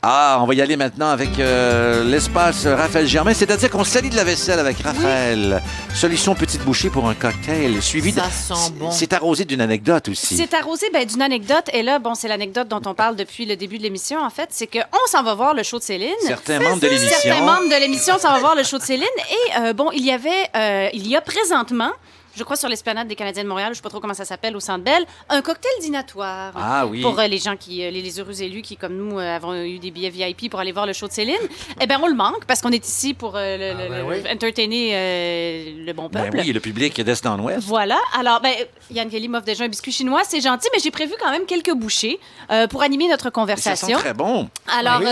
Ah, 0.00 0.38
on 0.40 0.46
va 0.46 0.54
y 0.54 0.62
aller 0.62 0.76
maintenant 0.76 1.08
avec 1.08 1.40
euh, 1.40 2.04
l'espace 2.04 2.66
Raphaël 2.66 3.08
Germain, 3.08 3.34
c'est-à-dire 3.34 3.68
qu'on 3.68 3.82
salit 3.82 4.10
de 4.10 4.14
la 4.14 4.22
vaisselle 4.22 4.60
avec 4.60 4.78
Raphaël. 4.80 5.60
Solution 5.92 6.36
petite 6.36 6.64
bouchée 6.64 6.88
pour 6.88 7.08
un 7.08 7.14
cocktail, 7.14 7.82
suivi 7.82 8.12
de... 8.12 8.20
Ça 8.20 8.30
sent 8.30 8.72
bon. 8.78 8.92
C'est 8.92 9.12
arrosé 9.12 9.44
d'une 9.44 9.60
anecdote 9.60 10.08
aussi. 10.08 10.36
C'est 10.36 10.54
arrosé 10.54 10.86
ben, 10.92 11.04
d'une 11.04 11.20
anecdote. 11.20 11.68
Et 11.72 11.82
là, 11.82 11.98
bon, 11.98 12.14
c'est 12.14 12.28
l'anecdote 12.28 12.68
dont 12.68 12.80
on 12.86 12.94
parle 12.94 13.16
depuis 13.16 13.44
le 13.44 13.56
début 13.56 13.78
de 13.78 13.82
l'émission, 13.82 14.20
en 14.20 14.30
fait. 14.30 14.50
C'est 14.52 14.68
qu'on 14.68 15.06
s'en 15.06 15.24
va 15.24 15.34
voir 15.34 15.52
le 15.52 15.64
show 15.64 15.78
de 15.80 15.82
Céline. 15.82 16.14
Certains 16.24 16.60
membres 16.60 16.80
de 16.80 16.86
l'émission. 16.86 17.16
Certains 17.20 17.40
membres 17.40 17.68
de 17.68 17.80
l'émission 17.80 18.18
s'en 18.18 18.30
va 18.30 18.38
voir 18.38 18.54
le 18.54 18.62
show 18.62 18.78
de 18.78 18.84
Céline. 18.84 19.04
Et 19.30 19.60
euh, 19.60 19.72
bon, 19.72 19.90
il 19.92 20.04
y 20.04 20.12
avait, 20.12 20.30
euh, 20.54 20.88
il 20.92 21.08
y 21.08 21.16
a 21.16 21.20
présentement, 21.20 21.90
je 22.38 22.44
crois 22.44 22.56
sur 22.56 22.68
l'esplanade 22.68 23.08
des 23.08 23.16
Canadiens 23.16 23.42
de 23.42 23.48
Montréal, 23.48 23.70
je 23.72 23.76
sais 23.76 23.82
pas 23.82 23.90
trop 23.90 24.00
comment 24.00 24.14
ça 24.14 24.24
s'appelle, 24.24 24.56
au 24.56 24.60
Centre 24.60 24.84
Bell, 24.84 25.04
un 25.28 25.42
cocktail 25.42 25.72
dînatoire. 25.80 26.52
Ah 26.56 26.86
oui. 26.86 27.02
Pour 27.02 27.18
euh, 27.18 27.26
les 27.26 27.38
gens 27.38 27.56
qui, 27.56 27.84
euh, 27.84 27.90
les, 27.90 28.00
les 28.00 28.20
heureux 28.20 28.40
élus 28.42 28.62
qui, 28.62 28.76
comme 28.76 28.96
nous, 28.96 29.18
euh, 29.18 29.36
avons 29.36 29.54
eu 29.54 29.78
des 29.78 29.90
billets 29.90 30.10
VIP 30.10 30.50
pour 30.50 30.60
aller 30.60 30.72
voir 30.72 30.86
le 30.86 30.92
show 30.92 31.06
de 31.08 31.12
Céline, 31.12 31.34
eh 31.80 31.86
bien, 31.86 32.00
on 32.02 32.06
le 32.06 32.14
manque 32.14 32.44
parce 32.46 32.60
qu'on 32.60 32.70
est 32.72 32.86
ici 32.86 33.12
pour 33.14 33.34
euh, 33.36 33.56
le, 33.56 33.88
ben 33.88 33.98
le- 33.98 34.04
oui. 34.04 34.22
entertainer 34.32 34.90
euh, 34.94 35.84
le 35.86 35.92
bon 35.92 36.08
Ben 36.08 36.24
peuple. 36.24 36.38
oui, 36.44 36.52
le 36.52 36.60
public 36.60 37.00
d'Est 37.00 37.26
en 37.26 37.38
Ouest. 37.40 37.66
Voilà. 37.66 37.98
Alors, 38.18 38.40
ben, 38.40 38.54
Yann 38.90 39.08
Kelly 39.10 39.28
m'offre 39.28 39.44
déjà 39.44 39.64
un 39.64 39.68
biscuit 39.68 39.92
chinois, 39.92 40.22
c'est 40.24 40.40
gentil, 40.40 40.68
mais 40.72 40.78
j'ai 40.80 40.90
prévu 40.90 41.14
quand 41.20 41.30
même 41.30 41.44
quelques 41.46 41.72
bouchées 41.74 42.18
euh, 42.50 42.66
pour 42.68 42.82
animer 42.82 43.08
notre 43.08 43.24
Ça 43.24 43.28
sent 43.28 43.32
conversation. 43.32 43.98
très 43.98 44.14
bon. 44.14 44.48
Alors, 44.78 45.00
Oui. 45.00 45.06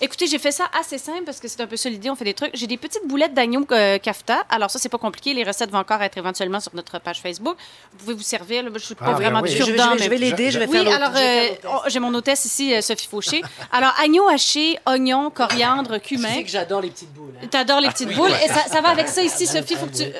Écoutez, 0.00 0.26
j'ai 0.26 0.38
fait 0.38 0.50
ça 0.52 0.64
assez 0.78 0.98
simple 0.98 1.22
parce 1.24 1.40
que 1.40 1.48
c'est 1.48 1.60
un 1.60 1.66
peu 1.66 1.76
ça 1.76 1.88
l'idée, 1.88 2.10
on 2.10 2.16
fait 2.16 2.24
des 2.24 2.34
trucs. 2.34 2.50
J'ai 2.54 2.66
des 2.66 2.76
petites 2.76 3.06
boulettes 3.06 3.34
d'agneau 3.34 3.64
euh, 3.72 3.98
kafta. 3.98 4.44
Alors 4.50 4.70
ça, 4.70 4.78
c'est 4.78 4.88
pas 4.88 4.98
compliqué. 4.98 5.34
Les 5.34 5.44
recettes 5.44 5.70
vont 5.70 5.78
encore 5.78 6.02
être 6.02 6.16
éventuellement 6.18 6.60
sur 6.60 6.74
notre 6.74 6.98
page 7.00 7.20
Facebook. 7.20 7.56
Vous 7.92 7.98
pouvez 7.98 8.14
vous 8.14 8.22
servir. 8.22 8.62
Là, 8.62 8.70
je 8.74 8.78
suis 8.80 8.94
pas 8.94 9.06
Ah, 9.08 9.12
vraiment 9.12 9.40
ben 9.40 9.44
oui. 9.48 9.50
du 9.50 9.56
Je 9.56 9.62
vais, 9.64 9.76
je 9.78 9.82
vais- 9.82 9.98
je 10.04 10.08
vais 10.10 10.18
l'aider, 10.18 10.50
je 10.50 10.58
vais 10.58 10.66
oui, 10.66 10.72
faire 10.72 10.84
l'autre- 10.84 10.96
alors 10.96 11.12
euh, 11.16 11.48
oh, 11.68 11.80
j'ai 11.88 11.98
mon 12.00 12.12
hôtesse 12.14 12.44
ici, 12.44 12.74
euh, 12.74 12.80
Sophie 12.80 13.06
Fauché. 13.08 13.42
Alors, 13.72 13.92
agneau 14.02 14.28
haché, 14.28 14.78
oignon, 14.86 15.30
coriandre, 15.30 16.00
Tu 16.00 16.16
cumin. 16.16 16.28
sais 16.34 16.42
que 16.44 16.50
j'adore 16.50 16.80
les 16.80 16.90
petites 16.90 17.12
boules. 17.12 17.32
hein. 17.42 17.46
T'adores 17.50 17.80
les 17.80 17.88
petites 17.88 18.14
boules? 18.14 18.30
Et 18.44 18.48
ça, 18.48 18.64
ça 18.70 18.80
va 18.80 18.90
avec 18.90 19.08
ça 19.08 19.22
ici, 19.22 19.46
Sophie? 19.46 19.74
Faut 19.76 19.86
que 19.86 19.96
tu... 19.96 20.02
euh, 20.02 20.10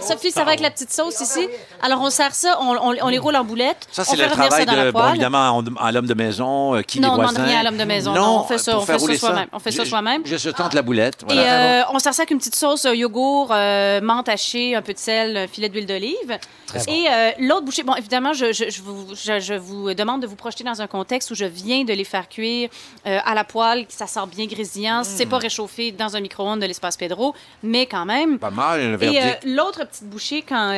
Sophie, 0.00 0.30
ça 0.30 0.42
va 0.44 0.48
avec 0.50 0.60
la 0.60 0.70
petite 0.70 0.92
sauce 0.92 1.20
ici? 1.20 1.48
Alors, 1.82 2.00
on 2.00 2.10
sert 2.10 2.34
ça, 2.34 2.58
on, 2.60 2.76
on- 2.76 2.96
on 3.02 3.08
les 3.08 3.18
roule 3.18 3.36
en 3.36 3.44
boulettes. 3.44 3.86
Ça, 3.92 4.04
c'est 4.04 4.16
le 4.16 4.26
travail 4.28 4.50
ça 4.50 4.64
dans 4.64 4.72
de, 4.72 4.76
la 4.78 4.92
bon, 4.92 5.00
poêle. 5.00 5.10
évidemment, 5.10 5.62
à 5.80 5.92
l'homme 5.92 6.06
de 6.06 6.14
maison, 6.14 6.82
qui 6.86 7.00
Non, 7.00 7.08
des 7.08 7.14
on 7.14 7.18
demande 7.28 7.36
rien 7.46 7.60
à 7.60 7.62
l'homme 7.62 7.76
de 7.76 7.84
maison, 7.84 8.12
non, 8.14 8.40
on 8.40 8.44
fait 8.44 8.58
ça, 8.58 8.78
on 8.78 8.80
fait 8.86 8.98
soi-même, 9.26 9.48
on 9.52 9.58
fait 9.58 9.70
ça 9.72 9.84
soi-même. 9.84 10.22
Je, 10.24 10.36
je 10.36 10.50
tente 10.50 10.74
la 10.74 10.82
boulette. 10.82 11.22
Et 11.22 11.34
Voilà. 11.34 11.80
euh, 11.80 11.82
on 11.92 11.98
sert 11.98 12.14
ça 12.14 12.22
avec 12.22 12.30
une 12.30 12.38
petite 12.38 12.54
sauce 12.56 12.84
euh, 12.84 12.94
yogourt, 12.94 13.50
euh, 13.52 14.00
menthe 14.00 14.28
hachée, 14.28 14.74
un 14.74 14.82
peu 14.82 14.92
de 14.92 14.98
sel, 14.98 15.36
un 15.36 15.46
filet 15.46 15.68
d'huile 15.68 15.86
d'olive. 15.86 16.38
Et 16.88 17.06
euh, 17.10 17.30
l'autre 17.38 17.62
bouchée, 17.62 17.82
bon, 17.84 17.94
évidemment, 17.94 18.32
je, 18.32 18.52
je- 18.52 18.68
je 18.70 18.82
vous, 18.82 19.14
je- 19.14 19.54
vous 19.56 19.94
demande 19.94 20.22
de 20.22 20.26
vous 20.26 20.34
projeter 20.36 20.64
dans 20.64 20.80
un 20.82 20.86
contexte 20.86 21.30
où 21.30 21.34
je 21.34 21.44
viens 21.44 21.84
de 21.84 21.92
les 21.92 22.04
faire 22.04 22.28
cuire 22.28 22.68
à 23.04 23.34
la 23.34 23.44
poêle, 23.44 23.86
ça 23.88 24.06
sort 24.06 24.26
bien 24.26 24.46
grésillant. 24.46 25.02
C'est 25.04 25.26
pas 25.26 25.38
réchauffé 25.38 25.92
dans 25.92 26.16
un 26.16 26.20
micro-ondes 26.20 26.60
de 26.60 26.66
l'espace 26.66 26.96
Pedro, 26.96 27.34
mais 27.62 27.86
quand 27.86 28.04
même. 28.04 28.38
Pas 28.38 28.50
mal, 28.50 28.92
le 28.98 29.02
Et 29.02 29.20
l'autre 29.46 29.84
petite 29.86 30.04
bouchée, 30.08 30.42
quand, 30.42 30.72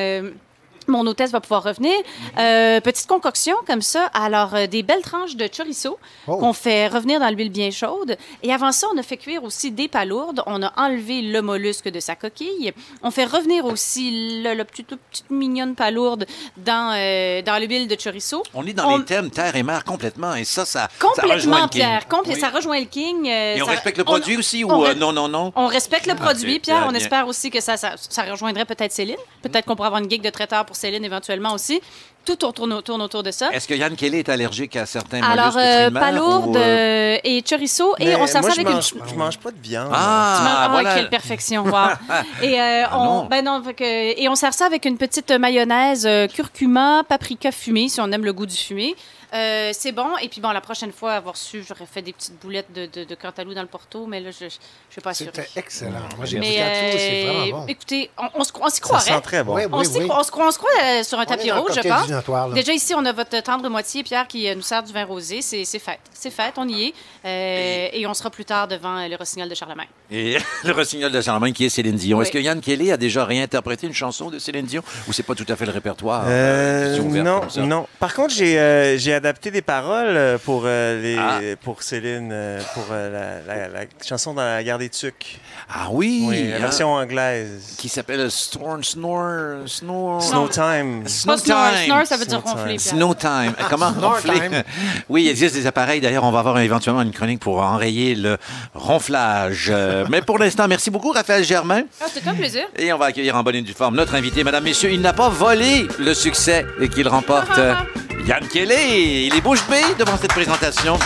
mon 0.89 1.07
hôtesse 1.07 1.30
va 1.30 1.41
pouvoir 1.41 1.62
revenir. 1.62 1.95
Euh, 2.39 2.80
petite 2.80 3.07
concoction 3.07 3.55
comme 3.66 3.82
ça. 3.82 4.07
Alors, 4.14 4.55
euh, 4.55 4.66
des 4.66 4.82
belles 4.82 5.03
tranches 5.03 5.37
de 5.37 5.49
chorizo 5.49 5.99
Oh. 6.28 6.37
qu'on 6.39 6.53
fait 6.53 6.89
revenir 6.89 7.20
dans 7.20 7.28
l'huile 7.30 7.51
bien 7.51 7.70
chaude. 7.70 8.16
Et 8.43 8.53
avant 8.53 8.72
ça, 8.72 8.87
on 8.95 8.99
a 8.99 9.03
fait 9.03 9.16
cuire 9.16 9.45
aussi 9.45 9.70
des 9.70 9.89
palourdes. 9.89 10.43
On 10.47 10.62
a 10.62 10.72
enlevé 10.76 11.22
le 11.22 11.41
mollusque 11.43 11.89
de 11.89 12.01
sa 12.01 12.14
coquille. 12.16 12.72
On 13.03 13.11
fait 13.11 13.24
revenir 13.24 13.64
aussi 13.64 14.43
le, 14.43 14.55
le 14.55 14.64
petit, 14.64 14.84
toute 14.84 15.01
petite 15.11 15.30
mignonne 15.30 15.74
palourde 15.74 16.26
dans, 16.57 16.93
euh, 16.97 17.43
dans 17.43 17.59
l'huile 17.61 17.89
de 17.89 17.97
chorizo. 17.97 18.43
On 18.55 18.66
est 18.66 18.72
dans 18.72 18.91
On- 18.91 18.99
les 18.99 19.05
thèmes 19.05 19.30
terre 19.30 19.55
et 19.57 19.62
mer 19.62 19.84
complètement, 19.84 20.34
et 20.34 20.45
ça, 20.45 20.64
ça, 20.64 20.89
Complètement, 20.99 21.57
le 21.57 21.62
King. 21.62 21.70
Pierre. 21.70 22.03
Compl- 22.09 22.28
Oui. 22.28 22.41
Ça 22.41 22.49
rejoint 22.51 22.78
le 22.80 22.87
King. 22.87 23.26
Et 23.26 23.61
on 23.62 23.66
ça- 23.66 23.70
respecte 23.72 23.99
le 23.99 24.05
produit 24.05 24.37
aussi, 24.37 24.64
ou 24.64 24.68
re- 24.68 24.95
non, 24.97 25.12
non, 25.12 25.28
non? 25.28 25.53
On 25.57 25.66
respecte 25.66 26.07
le 26.07 26.14
produit, 26.14 26.59
Pierre. 26.61 26.78
bien, 26.78 26.89
On 26.89 26.91
bien. 26.91 27.01
espère 27.01 27.26
aussi 27.26 27.51
que 27.51 27.61
ça, 27.61 27.76
ça, 27.76 27.95
ça 27.97 28.22
rejoindrait 28.24 28.64
peut-être 28.64 28.93
Céline. 28.93 29.16
Peut-être 29.43 29.64
qu'on 29.64 29.76
pourrait 29.76 29.87
avoir 29.89 30.03
une 30.03 30.11
geek 30.11 30.22
de 30.22 30.30
traiteur 30.30 30.64
pour 30.64 30.76
Céline 30.77 31.05
éventuellement 31.05 31.53
aussi. 31.53 31.81
Tout 32.27 32.45
on 32.45 32.51
tourne, 32.51 32.83
tourne 32.83 33.03
autour 33.03 33.22
de 33.22 33.31
ça. 33.31 33.51
Est-ce 33.53 33.68
que 33.68 33.74
Yann 33.74 33.95
Kelly 33.95 34.18
est 34.18 34.29
allergique 34.29 34.74
à 34.74 34.85
certains 34.85 35.22
Alors, 35.22 35.57
euh, 35.57 35.91
palourde 35.93 36.57
ou, 36.57 36.59
euh, 36.59 37.16
euh, 37.16 37.18
et 37.22 37.43
chorizo. 37.43 37.95
Et 38.01 38.07
Mais 38.07 38.16
on 38.16 38.27
sert 38.27 38.43
moi, 38.43 38.51
ça 38.51 38.57
je 38.57 38.61
avec 38.62 38.74
mange, 38.74 38.93
une... 38.93 39.09
je 39.09 39.14
mange 39.14 39.39
pas 39.39 39.53
de 39.53 39.61
viande. 39.62 39.91
Ah, 39.93 40.64
ah, 40.64 40.68
voilà. 40.72 40.95
quelle 40.97 41.09
perfection, 41.09 41.64
wow. 41.64 41.91
et, 42.43 42.61
euh, 42.61 42.85
on, 42.93 43.05
non. 43.05 43.24
ben 43.27 43.45
non, 43.45 43.62
et 43.79 44.29
on 44.29 44.35
sert 44.35 44.55
ça 44.55 44.66
avec 44.66 44.85
une 44.87 44.99
petite 44.99 45.31
mayonnaise 45.31 46.05
euh, 46.05 46.27
curcuma, 46.27 47.05
paprika 47.09 47.53
fumée, 47.53 47.89
si 47.89 48.01
on 48.01 48.11
aime 48.11 48.24
le 48.24 48.33
goût 48.33 48.47
du 48.47 48.57
fumé. 48.57 48.97
Euh, 49.35 49.70
c'est 49.72 49.93
bon. 49.93 50.16
Et 50.22 50.29
puis 50.29 50.41
bon, 50.41 50.51
la 50.51 50.61
prochaine 50.61 50.93
fois, 50.93 51.12
avoir 51.14 51.37
su, 51.37 51.64
j'aurais 51.66 51.87
fait 51.87 52.03
des 52.03 52.12
petites 52.12 52.39
boulettes 52.41 52.72
de, 52.72 52.87
de, 52.87 53.05
de 53.05 53.14
cantalou 53.14 53.55
dans 53.55 53.62
le 53.62 53.66
porto, 53.68 54.07
mais 54.07 54.20
là, 54.20 54.31
je 54.31 54.45
ne 54.45 54.51
suis 54.51 55.01
pas 55.03 55.14
sûre. 55.14 55.27
C'était 55.35 55.49
excellent. 55.57 55.93
Moi, 56.16 56.27
j'ai 56.27 56.39
Mais 56.39 56.49
goûté 56.51 56.62
à 56.62 56.66
tout, 56.68 56.99
c'est 56.99 57.24
euh, 57.27 57.33
vraiment 57.33 57.59
bon. 57.61 57.66
écoutez, 57.66 58.11
on, 58.18 58.29
on 58.41 58.45
se, 58.45 58.53
on 58.61 58.68
s'y 58.68 58.77
Ça 58.77 58.81
croirait. 58.83 59.05
sent 59.11 59.20
très 59.22 59.43
bon. 59.45 59.55
Oui, 59.57 59.62
On, 59.72 59.79
oui, 59.79 59.87
s'y 59.87 59.99
oui. 59.99 60.07
croit- 60.07 60.20
on 60.20 60.22
se 60.22 60.31
croit, 60.31 60.47
on 60.47 60.51
se 60.51 60.59
croit, 60.59 60.70
euh, 60.83 61.03
sur 61.03 61.18
un 61.18 61.24
tapis 61.27 61.51
rouge, 61.51 61.72
je 61.74 61.81
pense. 61.89 62.55
Déjà 62.55 62.72
ici, 62.72 62.95
on 62.95 63.05
a 63.05 63.12
votre 63.12 63.41
tendre 63.43 63.68
moitié, 63.68 64.03
Pierre, 64.03 64.27
qui 64.29 64.55
nous 64.55 64.62
sert 64.62 64.83
du 64.83 64.93
vin 64.93 65.05
rosé. 65.05 65.43
C'est 65.43 65.64
c'est 65.64 65.79
fait. 65.81 65.99
C'est 66.12 66.31
fait, 66.31 66.53
on 66.57 66.68
y 66.68 66.85
est. 66.87 66.95
Euh, 67.24 67.89
et 67.93 68.07
on 68.07 68.14
sera 68.14 68.31
plus 68.31 68.45
tard 68.45 68.68
devant 68.68 69.07
le 69.09 69.16
Rossignol 69.16 69.49
de 69.49 69.55
Charlemagne. 69.55 69.89
Et 70.11 70.37
le 70.64 70.72
rossignol 70.72 71.11
de 71.11 71.20
Charlemagne 71.20 71.53
qui 71.53 71.64
est 71.64 71.68
Céline 71.68 71.97
Dion. 71.97 72.18
Oui. 72.18 72.22
Est-ce 72.22 72.31
que 72.33 72.39
Yann 72.39 72.61
Kelly 72.61 72.93
a 72.93 72.97
déjà 72.97 73.24
réinterprété 73.24 73.89
une 73.89 73.93
chanson 73.93 74.31
de 74.31 74.39
Céline 74.39 74.66
Dion? 74.66 74.83
Ou 75.09 75.12
c'est 75.12 75.24
pas 75.24 75.35
tout 75.35 75.47
à 75.49 75.57
fait 75.57 75.66
le 75.66 75.72
répertoire? 75.72 76.24
Euh, 76.29 76.99
non, 77.01 77.49
ça? 77.49 77.62
non. 77.62 77.87
Par 77.99 78.14
contre, 78.14 78.33
j'ai 78.33 78.59
euh, 78.59 78.97
j'ai 78.97 79.12
adapté 79.16 79.50
des 79.50 79.62
paroles 79.62 80.16
euh, 80.16 80.38
pour 80.38 80.62
euh, 80.64 81.02
les 81.02 81.16
Ah. 81.18 81.40
pour 81.62 81.82
Céline 81.82 82.30
euh, 82.32 82.60
pour 82.74 82.86
euh, 82.92 83.42
la, 83.46 83.54
la- 83.54 83.68
la 83.68 83.80
chanson 84.06 84.32
dans 84.34 84.42
la 84.42 84.62
gare 84.62 84.78
des 84.78 84.88
Tucs. 84.88 85.40
Ah 85.68 85.88
oui! 85.90 86.24
Oui, 86.28 86.48
la 86.48 86.56
hein, 86.56 86.60
version 86.60 86.92
anglaise. 86.94 87.74
Qui 87.78 87.88
s'appelle 87.88 88.30
Storm 88.30 88.84
Snore. 88.84 89.66
Snore. 89.66 90.22
Snow 90.22 90.48
Time. 90.48 91.08
Snow 91.08 91.32
Pas 91.32 91.38
snore, 91.38 92.06
ça 92.06 92.16
veut 92.16 92.24
dire 92.26 92.40
Snow 92.40 92.50
ronfler, 92.52 92.76
time. 92.76 92.78
Pierre. 92.78 92.94
Snow 92.94 93.14
Time. 93.14 93.52
Comment 93.70 93.92
ronfler? 94.00 94.34
time. 94.40 94.62
Oui, 95.08 95.24
il 95.24 95.28
existe 95.30 95.54
des 95.54 95.66
appareils. 95.66 96.00
D'ailleurs, 96.00 96.24
on 96.24 96.30
va 96.30 96.38
avoir 96.40 96.58
éventuellement 96.60 97.02
une 97.02 97.12
chronique 97.12 97.40
pour 97.40 97.58
enrayer 97.58 98.14
le 98.14 98.36
ronflage. 98.74 99.72
Mais 100.10 100.22
pour 100.22 100.38
l'instant, 100.38 100.68
merci 100.68 100.90
beaucoup, 100.90 101.10
Raphaël 101.12 101.44
Germain. 101.44 101.82
Ah, 102.00 102.06
c'était 102.12 102.28
un 102.28 102.34
plaisir. 102.34 102.66
Et 102.76 102.92
on 102.92 102.98
va 102.98 103.06
accueillir 103.06 103.34
en 103.36 103.42
bonne 103.42 103.56
et 103.56 103.62
due 103.62 103.72
forme 103.72 103.96
notre 103.96 104.14
invité, 104.14 104.44
Madame, 104.44 104.64
Messieurs. 104.64 104.90
Il 104.92 105.00
n'a 105.00 105.12
pas 105.12 105.28
volé 105.28 105.86
le 105.98 106.14
succès 106.14 106.64
qu'il 106.94 107.08
remporte 107.08 107.58
Yann 108.26 108.46
Kelly. 108.48 109.05
Il 109.09 109.34
est 109.36 109.40
bouche 109.40 109.64
bée 109.68 109.94
devant 109.98 110.16
cette 110.16 110.32
présentation. 110.32 110.96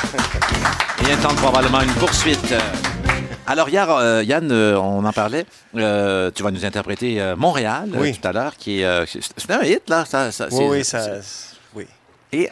Et 1.03 1.11
il 1.11 1.16
tente 1.18 1.36
probablement 1.36 1.82
une 1.82 1.92
poursuite. 1.92 2.55
Alors 3.46 3.68
hier, 3.68 3.90
euh, 3.90 4.22
Yann, 4.22 4.51
euh, 4.51 4.78
on 4.78 5.05
en 5.05 5.12
parlait. 5.12 5.44
Euh, 5.76 6.30
tu 6.34 6.42
vas 6.42 6.51
nous 6.51 6.64
interpréter 6.64 7.20
Montréal 7.36 7.90
Oui. 7.94 8.16
tout 8.18 8.26
à 8.26 8.32
l'heure, 8.32 8.57
qui 8.57 8.80
est, 8.80 9.07
c'est 9.36 9.51
un 9.51 9.62
hit 9.62 9.82
là. 9.90 10.05
Ça, 10.07 10.32
ça- 10.32 10.48
Oui, 10.51 10.64
oui, 10.70 10.84
ça. 10.84 11.05
Oui. 11.74 11.86
Et 12.32 12.48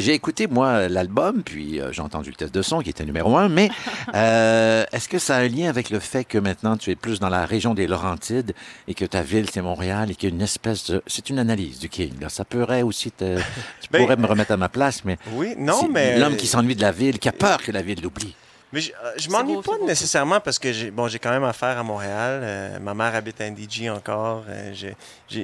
j'ai 0.00 0.14
écouté, 0.14 0.46
moi, 0.46 0.88
l'album, 0.88 1.42
puis 1.42 1.80
euh, 1.80 1.92
j'ai 1.92 2.02
entendu 2.02 2.30
le 2.30 2.36
test 2.36 2.54
de 2.54 2.62
son 2.62 2.80
qui 2.80 2.90
était 2.90 3.04
numéro 3.04 3.36
un, 3.36 3.48
mais 3.48 3.70
euh, 4.14 4.84
est-ce 4.92 5.08
que 5.08 5.18
ça 5.18 5.36
a 5.36 5.40
un 5.40 5.48
lien 5.48 5.68
avec 5.68 5.90
le 5.90 6.00
fait 6.00 6.24
que 6.24 6.38
maintenant 6.38 6.76
tu 6.76 6.90
es 6.90 6.96
plus 6.96 7.20
dans 7.20 7.28
la 7.28 7.46
région 7.46 7.74
des 7.74 7.86
Laurentides 7.86 8.54
et 8.88 8.94
que 8.94 9.04
ta 9.04 9.22
ville, 9.22 9.46
c'est 9.52 9.62
Montréal 9.62 10.10
et 10.10 10.14
qu'il 10.14 10.28
y 10.28 10.32
a 10.32 10.34
une 10.34 10.42
espèce 10.42 10.90
de... 10.90 11.02
C'est 11.06 11.30
une 11.30 11.38
analyse 11.38 11.78
du 11.78 11.88
King, 11.88 12.12
là. 12.20 12.28
Ça 12.28 12.44
pourrait 12.44 12.82
aussi 12.82 13.10
te... 13.10 13.36
Tu 13.80 13.88
Ben, 13.90 14.02
pourrais 14.02 14.16
me 14.16 14.26
remettre 14.26 14.52
à 14.52 14.56
ma 14.56 14.68
place, 14.68 15.04
mais... 15.04 15.18
Oui, 15.32 15.54
non, 15.58 15.88
mais. 15.90 16.18
L'homme 16.18 16.36
qui 16.36 16.46
s'ennuie 16.46 16.76
de 16.76 16.82
la 16.82 16.92
ville, 16.92 17.18
qui 17.18 17.28
a 17.28 17.32
peur 17.32 17.62
que 17.62 17.72
la 17.72 17.82
ville 17.82 18.00
l'oublie. 18.02 18.34
Mais 18.72 18.80
je, 18.80 18.92
euh, 18.92 19.12
je 19.16 19.28
m'ennuie 19.30 19.60
pas 19.62 19.78
beau. 19.78 19.86
nécessairement 19.86 20.38
parce 20.40 20.58
que 20.58 20.72
j'ai 20.72 20.90
bon, 20.90 21.08
j'ai 21.08 21.18
quand 21.18 21.30
même 21.30 21.44
affaire 21.44 21.76
à 21.78 21.82
Montréal. 21.82 22.40
Euh, 22.44 22.78
ma 22.80 22.94
mère 22.94 23.14
habite 23.14 23.40
à 23.40 23.50
NDG 23.50 23.90
encore. 23.90 24.44
Euh, 24.48 24.72
je 25.28 25.40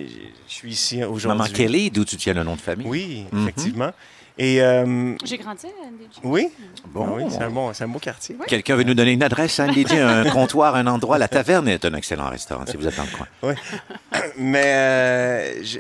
suis 0.47 0.71
ici 0.73 1.03
aujourd'hui. 1.03 1.39
Maman 1.39 1.45
Kelly, 1.53 1.91
d'où 1.91 2.05
tu 2.05 2.17
tiens 2.17 2.35
le 2.35 2.45
nom 2.45 2.55
de 2.55 2.61
famille? 2.61 2.87
Oui, 2.87 3.27
Mhm. 3.33 3.43
effectivement. 3.43 3.91
Et 4.39 4.61
euh, 4.63 5.17
J'ai 5.25 5.39
grandi 5.39 5.65
à 5.67 5.71
NDG. 5.71 6.21
oui, 6.23 6.51
Bon. 6.89 7.07
Ah 7.09 7.13
oui, 7.17 7.25
c'est 7.31 7.43
un 7.43 7.49
bon, 7.49 7.73
c'est 7.73 7.85
un 7.85 7.89
beau 7.89 7.99
quartier. 7.99 8.37
Quelqu'un 8.47 8.77
veut 8.77 8.83
nous 8.85 8.93
donner 8.93 9.13
une 9.13 9.23
adresse, 9.23 9.59
Andy 9.59 9.83
DJ, 9.87 9.93
un 9.95 10.25
comptoir, 10.31 10.75
un 10.75 10.87
endroit? 10.87 11.17
La 11.17 11.27
taverne 11.27 11.67
est 11.69 11.83
un 11.87 11.95
excellent 11.95 12.29
restaurant, 12.29 12.67
si 12.67 12.77
vous 12.77 12.87
êtes 12.87 12.97
dans 12.97 13.05
le 13.05 13.17
coin. 13.17 13.55
Mais 14.37 14.63
euh, 14.67 15.65
je, 15.65 15.79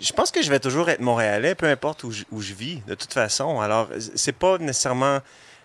je 0.00 0.12
pense 0.12 0.30
que 0.30 0.42
je 0.42 0.48
vais 0.50 0.60
toujours 0.60 0.88
être 0.90 1.00
montréalais, 1.00 1.54
peu 1.56 1.66
importe 1.66 2.04
où 2.04 2.12
je, 2.12 2.22
où 2.30 2.40
je 2.40 2.54
vis, 2.54 2.80
de 2.86 2.94
toute 2.94 3.12
façon. 3.12 3.60
Alors, 3.60 3.88
c'est 4.14 4.32
pas 4.36 4.58
nécessairement 4.58 5.18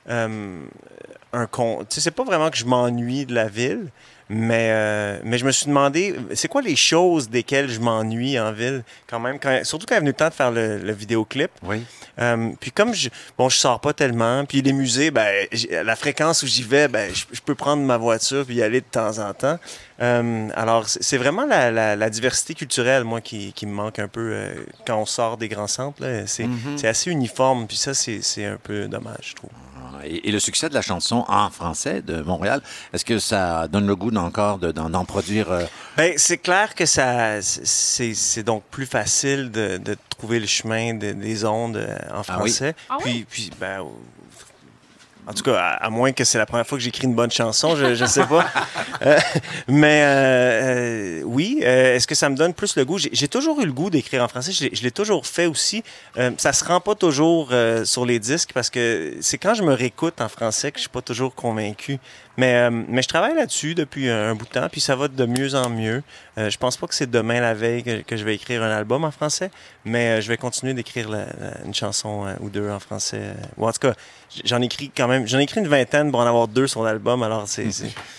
euh, 0.10 0.60
un 1.32 1.46
con. 1.48 1.80
Tu 1.90 1.96
sais, 1.96 2.02
c'est 2.02 2.12
pas 2.12 2.24
vraiment 2.24 2.50
que 2.50 2.58
je 2.58 2.66
m'ennuie 2.66 3.26
de 3.26 3.34
la 3.34 3.48
ville, 3.48 3.88
mais, 4.30 4.70
euh, 4.72 5.20
mais 5.24 5.38
je 5.38 5.46
me 5.46 5.52
suis 5.52 5.66
demandé, 5.68 6.16
c'est 6.34 6.48
quoi 6.48 6.62
les 6.62 6.76
choses 6.76 7.30
desquelles 7.30 7.70
je 7.70 7.80
m'ennuie 7.80 8.40
en 8.40 8.52
ville, 8.54 8.84
quand 9.08 9.20
même, 9.20 9.38
quand- 9.40 9.62
surtout 9.64 9.86
quand 9.88 9.96
est 9.96 10.00
venu 10.00 10.10
le 10.12 10.16
temps 10.16 10.30
de 10.30 10.34
faire 10.34 10.52
le, 10.52 10.78
le 10.78 10.94
vidéoclip. 10.94 11.52
Oui. 11.64 11.84
Euh, 12.20 12.52
puis 12.60 12.72
comme 12.72 12.94
je, 12.94 13.10
bon, 13.38 13.50
je 13.50 13.58
sors 13.58 13.80
pas 13.82 13.94
tellement, 13.94 14.46
puis 14.46 14.62
les 14.62 14.74
musées, 14.74 15.10
ben, 15.12 15.28
la 15.84 15.96
fréquence 15.96 16.44
où 16.44 16.48
j'y 16.48 16.62
vais, 16.64 16.88
ben, 16.88 17.12
je, 17.14 17.26
je 17.32 17.42
peux 17.42 17.56
prendre 17.56 17.82
ma 17.84 17.98
voiture 17.98 18.46
puis 18.46 18.56
y 18.56 18.64
aller 18.64 18.82
de 18.82 18.86
temps 18.86 19.18
en 19.20 19.34
temps. 19.34 19.58
Euh, 20.02 20.48
alors, 20.56 20.88
c'est 20.88 21.18
vraiment 21.18 21.46
la, 21.46 21.72
la- 21.72 21.96
la 21.96 22.10
diversité 22.12 22.54
culturelle, 22.54 23.04
moi, 23.04 23.20
qui, 23.22 23.52
qui 23.54 23.66
me 23.66 23.74
manque 23.74 23.98
un 24.00 24.08
peu 24.08 24.36
quand 24.86 24.98
on 25.00 25.06
sort 25.08 25.38
des 25.38 25.48
grands 25.48 25.68
centres. 25.68 26.02
là. 26.02 26.28
C'est 26.28 26.88
assez 26.88 27.10
uniforme, 27.12 27.66
puis 27.68 27.78
ça, 27.78 27.94
c'est 27.96 28.22
c'est 28.22 28.46
un 28.46 28.58
peu 28.62 28.88
dommage, 28.88 29.30
je 29.32 29.34
trouve. 29.36 29.50
Et, 30.06 30.30
et 30.30 30.32
le 30.32 30.40
succès 30.40 30.70
de 30.70 30.74
la 30.74 30.82
chanson 30.82 31.24
en 31.28 31.50
français 31.50 32.02
de 32.02 32.22
Montréal, 32.22 32.62
est-ce 32.94 33.06
que 33.06 33.20
ça 33.20 33.68
donne 33.68 33.88
le 33.88 33.96
goût 33.96 34.12
d'encore 34.12 34.58
de- 34.58 34.72
d'en 34.72 35.06
produire 35.06 35.52
euh, 35.52 35.64
Ben, 35.98 36.14
c'est 36.18 36.38
clair 36.38 36.76
que 36.76 36.86
ça, 36.86 37.42
c'est 37.42 38.44
donc 38.44 38.64
plus 38.72 38.86
facile 38.86 39.52
de, 39.52 39.78
de 39.78 39.96
trouver 40.10 40.40
le 40.40 40.48
chemin 40.48 40.94
de- 40.94 41.12
des 41.14 41.46
ondes 41.46 41.78
euh, 41.78 41.98
en 42.12 42.22
Ah 42.28 42.40
oui. 42.42 42.50
français. 42.52 42.76
Ah 42.90 42.98
oui? 43.06 43.26
puis, 43.30 43.48
puis, 43.50 43.52
ben, 43.60 43.82
en 45.28 45.34
tout 45.34 45.44
cas, 45.44 45.56
à, 45.58 45.86
à 45.86 45.90
moins 45.90 46.12
que 46.12 46.24
c'est 46.24 46.38
la 46.38 46.46
première 46.46 46.66
fois 46.68 46.78
que 46.78 46.84
j'écris 46.84 47.06
une 47.06 47.16
bonne 47.16 47.32
chanson, 47.32 47.76
je 47.76 47.86
ne 48.02 48.08
sais 48.08 48.26
pas. 48.26 48.46
Euh, 49.06 49.20
mais 49.68 50.02
euh, 50.04 50.62
euh, 51.20 51.22
oui, 51.26 51.58
est-ce 51.62 52.08
que 52.08 52.16
ça 52.16 52.30
me 52.30 52.38
donne 52.38 52.54
plus 52.54 52.78
le 52.78 52.86
goût? 52.86 52.98
J'ai 52.98 53.28
toujours 53.28 53.60
eu 53.60 53.66
le 53.66 53.74
goût 53.74 53.90
d'écrire 53.90 54.24
en 54.24 54.30
français. 54.30 54.52
Je 54.54 54.82
l'ai- 54.82 54.92
toujours 54.92 55.26
fait 55.26 55.46
aussi. 55.46 55.84
Ça 56.38 56.54
se 56.54 56.64
rend 56.64 56.80
pas 56.80 56.96
toujours 56.96 57.52
sur 57.84 58.06
les 58.06 58.20
disques 58.20 58.52
parce 58.54 58.70
que 58.70 59.16
c'est 59.20 59.38
quand 59.38 59.56
je 59.56 59.64
me 59.64 59.74
réécoute 59.74 60.22
en 60.22 60.30
français 60.30 60.72
que 60.72 60.78
je 60.78 60.84
suis 60.84 60.90
pas 60.90 61.02
toujours 61.02 61.36
convaincu. 61.36 61.98
Mais, 62.38 62.56
euh, 62.56 62.70
mais 62.88 63.02
je 63.04 63.08
travaille 63.08 63.36
là-dessus 63.36 63.76
depuis 63.76 64.10
un, 64.10 64.32
un 64.32 64.36
bout 64.36 64.46
de 64.46 64.50
temps, 64.52 64.68
puis 64.72 64.82
ça 64.82 64.96
va 64.96 65.08
de 65.08 65.26
mieux 65.26 65.54
en 65.56 65.70
mieux. 65.70 66.02
Euh, 66.40 66.50
je 66.50 66.58
pense 66.58 66.78
pas 66.78 66.88
que 66.88 66.96
c'est 66.96 67.10
demain 67.10 67.40
la 67.40 67.54
veille 67.54 67.84
que, 67.84 68.02
que 68.02 68.18
je 68.18 68.24
vais 68.24 68.34
écrire 68.34 68.64
un 68.64 68.72
album 68.72 69.04
en 69.04 69.12
français, 69.12 69.52
mais 69.86 70.18
euh, 70.18 70.22
je 70.22 70.30
vais 70.30 70.38
continuer 70.38 70.74
d'écrire 70.74 71.10
la- 71.10 71.26
la- 71.26 71.64
une 71.66 71.76
chanson 71.76 72.26
euh, 72.26 72.34
ou 72.40 72.50
deux 72.50 72.70
en 72.72 72.80
français. 72.80 73.36
Ou 73.58 73.68
en 73.68 73.72
tout 73.72 73.80
cas, 73.88 73.94
j'en 74.46 74.60
écris 74.64 74.92
quand 74.98 75.08
même, 75.08 75.28
j'en 75.28 75.38
ai 75.38 75.44
écrit 75.44 75.60
une 75.60 75.68
vingtaine 75.68 76.10
pour 76.10 76.22
en 76.22 76.26
avoir 76.26 76.48
deux 76.48 76.66
sur 76.66 76.82
l'album, 76.82 77.22
alors 77.22 77.48
c'est... 77.48 77.68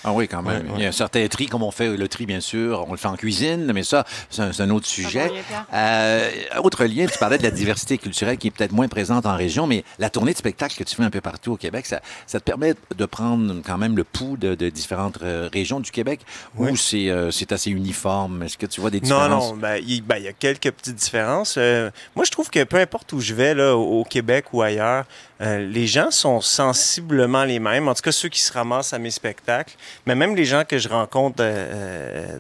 Ah 0.05 0.13
oui, 0.13 0.29
quand 0.29 0.43
même. 0.43 0.63
Ouais, 0.67 0.69
ouais. 0.69 0.75
Il 0.77 0.83
y 0.83 0.87
a 0.87 0.91
un 0.91 0.93
certain 0.93 1.27
tri, 1.27 1.47
comme 1.47 1.65
on 1.65 1.73
fait 1.73 1.97
le 1.97 2.07
tri, 2.07 2.25
bien 2.27 2.39
sûr. 2.41 2.85
On 2.89 2.93
le 2.93 2.99
fait 2.99 3.09
en 3.09 3.17
cuisine, 3.17 3.73
mais 3.73 3.83
ça, 3.83 4.05
c'est 4.31 4.61
un, 4.61 4.71
autre 4.71 4.87
sujet. 4.87 5.33
Euh, 5.73 6.31
autre 6.63 6.85
lien, 6.85 7.07
tu 7.07 7.19
parlais 7.19 7.39
de 7.39 7.43
la 7.43 7.51
diversité 7.51 7.99
culturelle 7.99 8.39
qui 8.39 8.47
est 8.47 8.51
peut-être 8.53 8.73
moins 8.73 8.87
présente 8.87 9.27
en 9.27 9.37
région, 9.37 9.67
mais 9.67 9.83
la 9.99 10.09
tournée 10.11 10.33
de 10.33 10.39
spectacle 10.39 10.77
que 10.77 10.85
tu 10.85 10.95
fais 10.95 11.03
un 11.03 11.11
peu 11.11 11.21
partout 11.21 11.53
au 11.53 11.57
Québec, 11.57 11.87
ça, 11.87 12.01
ça 12.29 12.39
te 12.39 12.45
permet 12.45 12.75
de 12.97 13.07
prendre 13.07 13.55
quand 13.67 13.77
même 13.79 13.97
le 13.97 14.04
pouls 14.05 14.37
de, 14.37 14.55
de 14.55 14.69
différentes 14.69 15.19
euh, 15.23 15.49
régions 15.53 15.81
du 15.81 15.91
Québec 15.91 16.21
Oui. 16.57 16.71
ou 16.71 16.77
c'est 16.77 17.09
euh, 17.11 17.31
c'est 17.31 17.51
assez 17.53 17.71
uniforme? 17.71 18.43
Est-ce 18.45 18.57
que 18.59 18.67
tu 18.67 18.81
vois 18.81 18.91
des 18.91 19.01
Non, 19.01 19.07
différences? 19.19 19.51
non, 19.51 19.57
ben, 19.57 19.83
il 19.87 20.03
ben, 20.03 20.17
il 20.19 20.25
y 20.25 20.29
a 20.29 20.33
quelques 20.33 20.71
petites 20.71 20.95
différences. 20.97 21.57
Euh, 21.59 21.91
moi, 22.15 22.25
je 22.25 22.31
trouve 22.31 22.51
que 22.51 22.63
peu 22.65 22.77
importe 22.79 23.13
où 23.13 23.21
je 23.21 23.35
vais, 23.35 23.55
là, 23.55 23.75
au 23.77 24.05
Québec 24.05 24.47
ou 24.53 24.63
ailleurs, 24.63 25.05
euh, 25.41 25.67
les 25.67 25.87
gens 25.87 26.11
sont 26.11 26.41
sensiblement 26.41 27.45
les 27.45 27.59
mêmes. 27.59 27.89
En 27.89 27.95
tout 27.95 28.03
cas, 28.03 28.13
ceux 28.13 28.29
qui 28.29 28.41
se 28.41 28.53
ramassent 28.53 28.93
à 28.93 28.99
mes 28.99 29.11
spectacles, 29.11 29.75
mais 30.07 30.15
même 30.15 30.37
les 30.37 30.45
gens 30.45 30.63
que 30.67 30.79
je 30.79 30.89
rencontre 30.89 31.43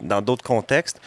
dans 0.02 0.22
d'autres 0.22 0.44
contextes. 0.44 1.00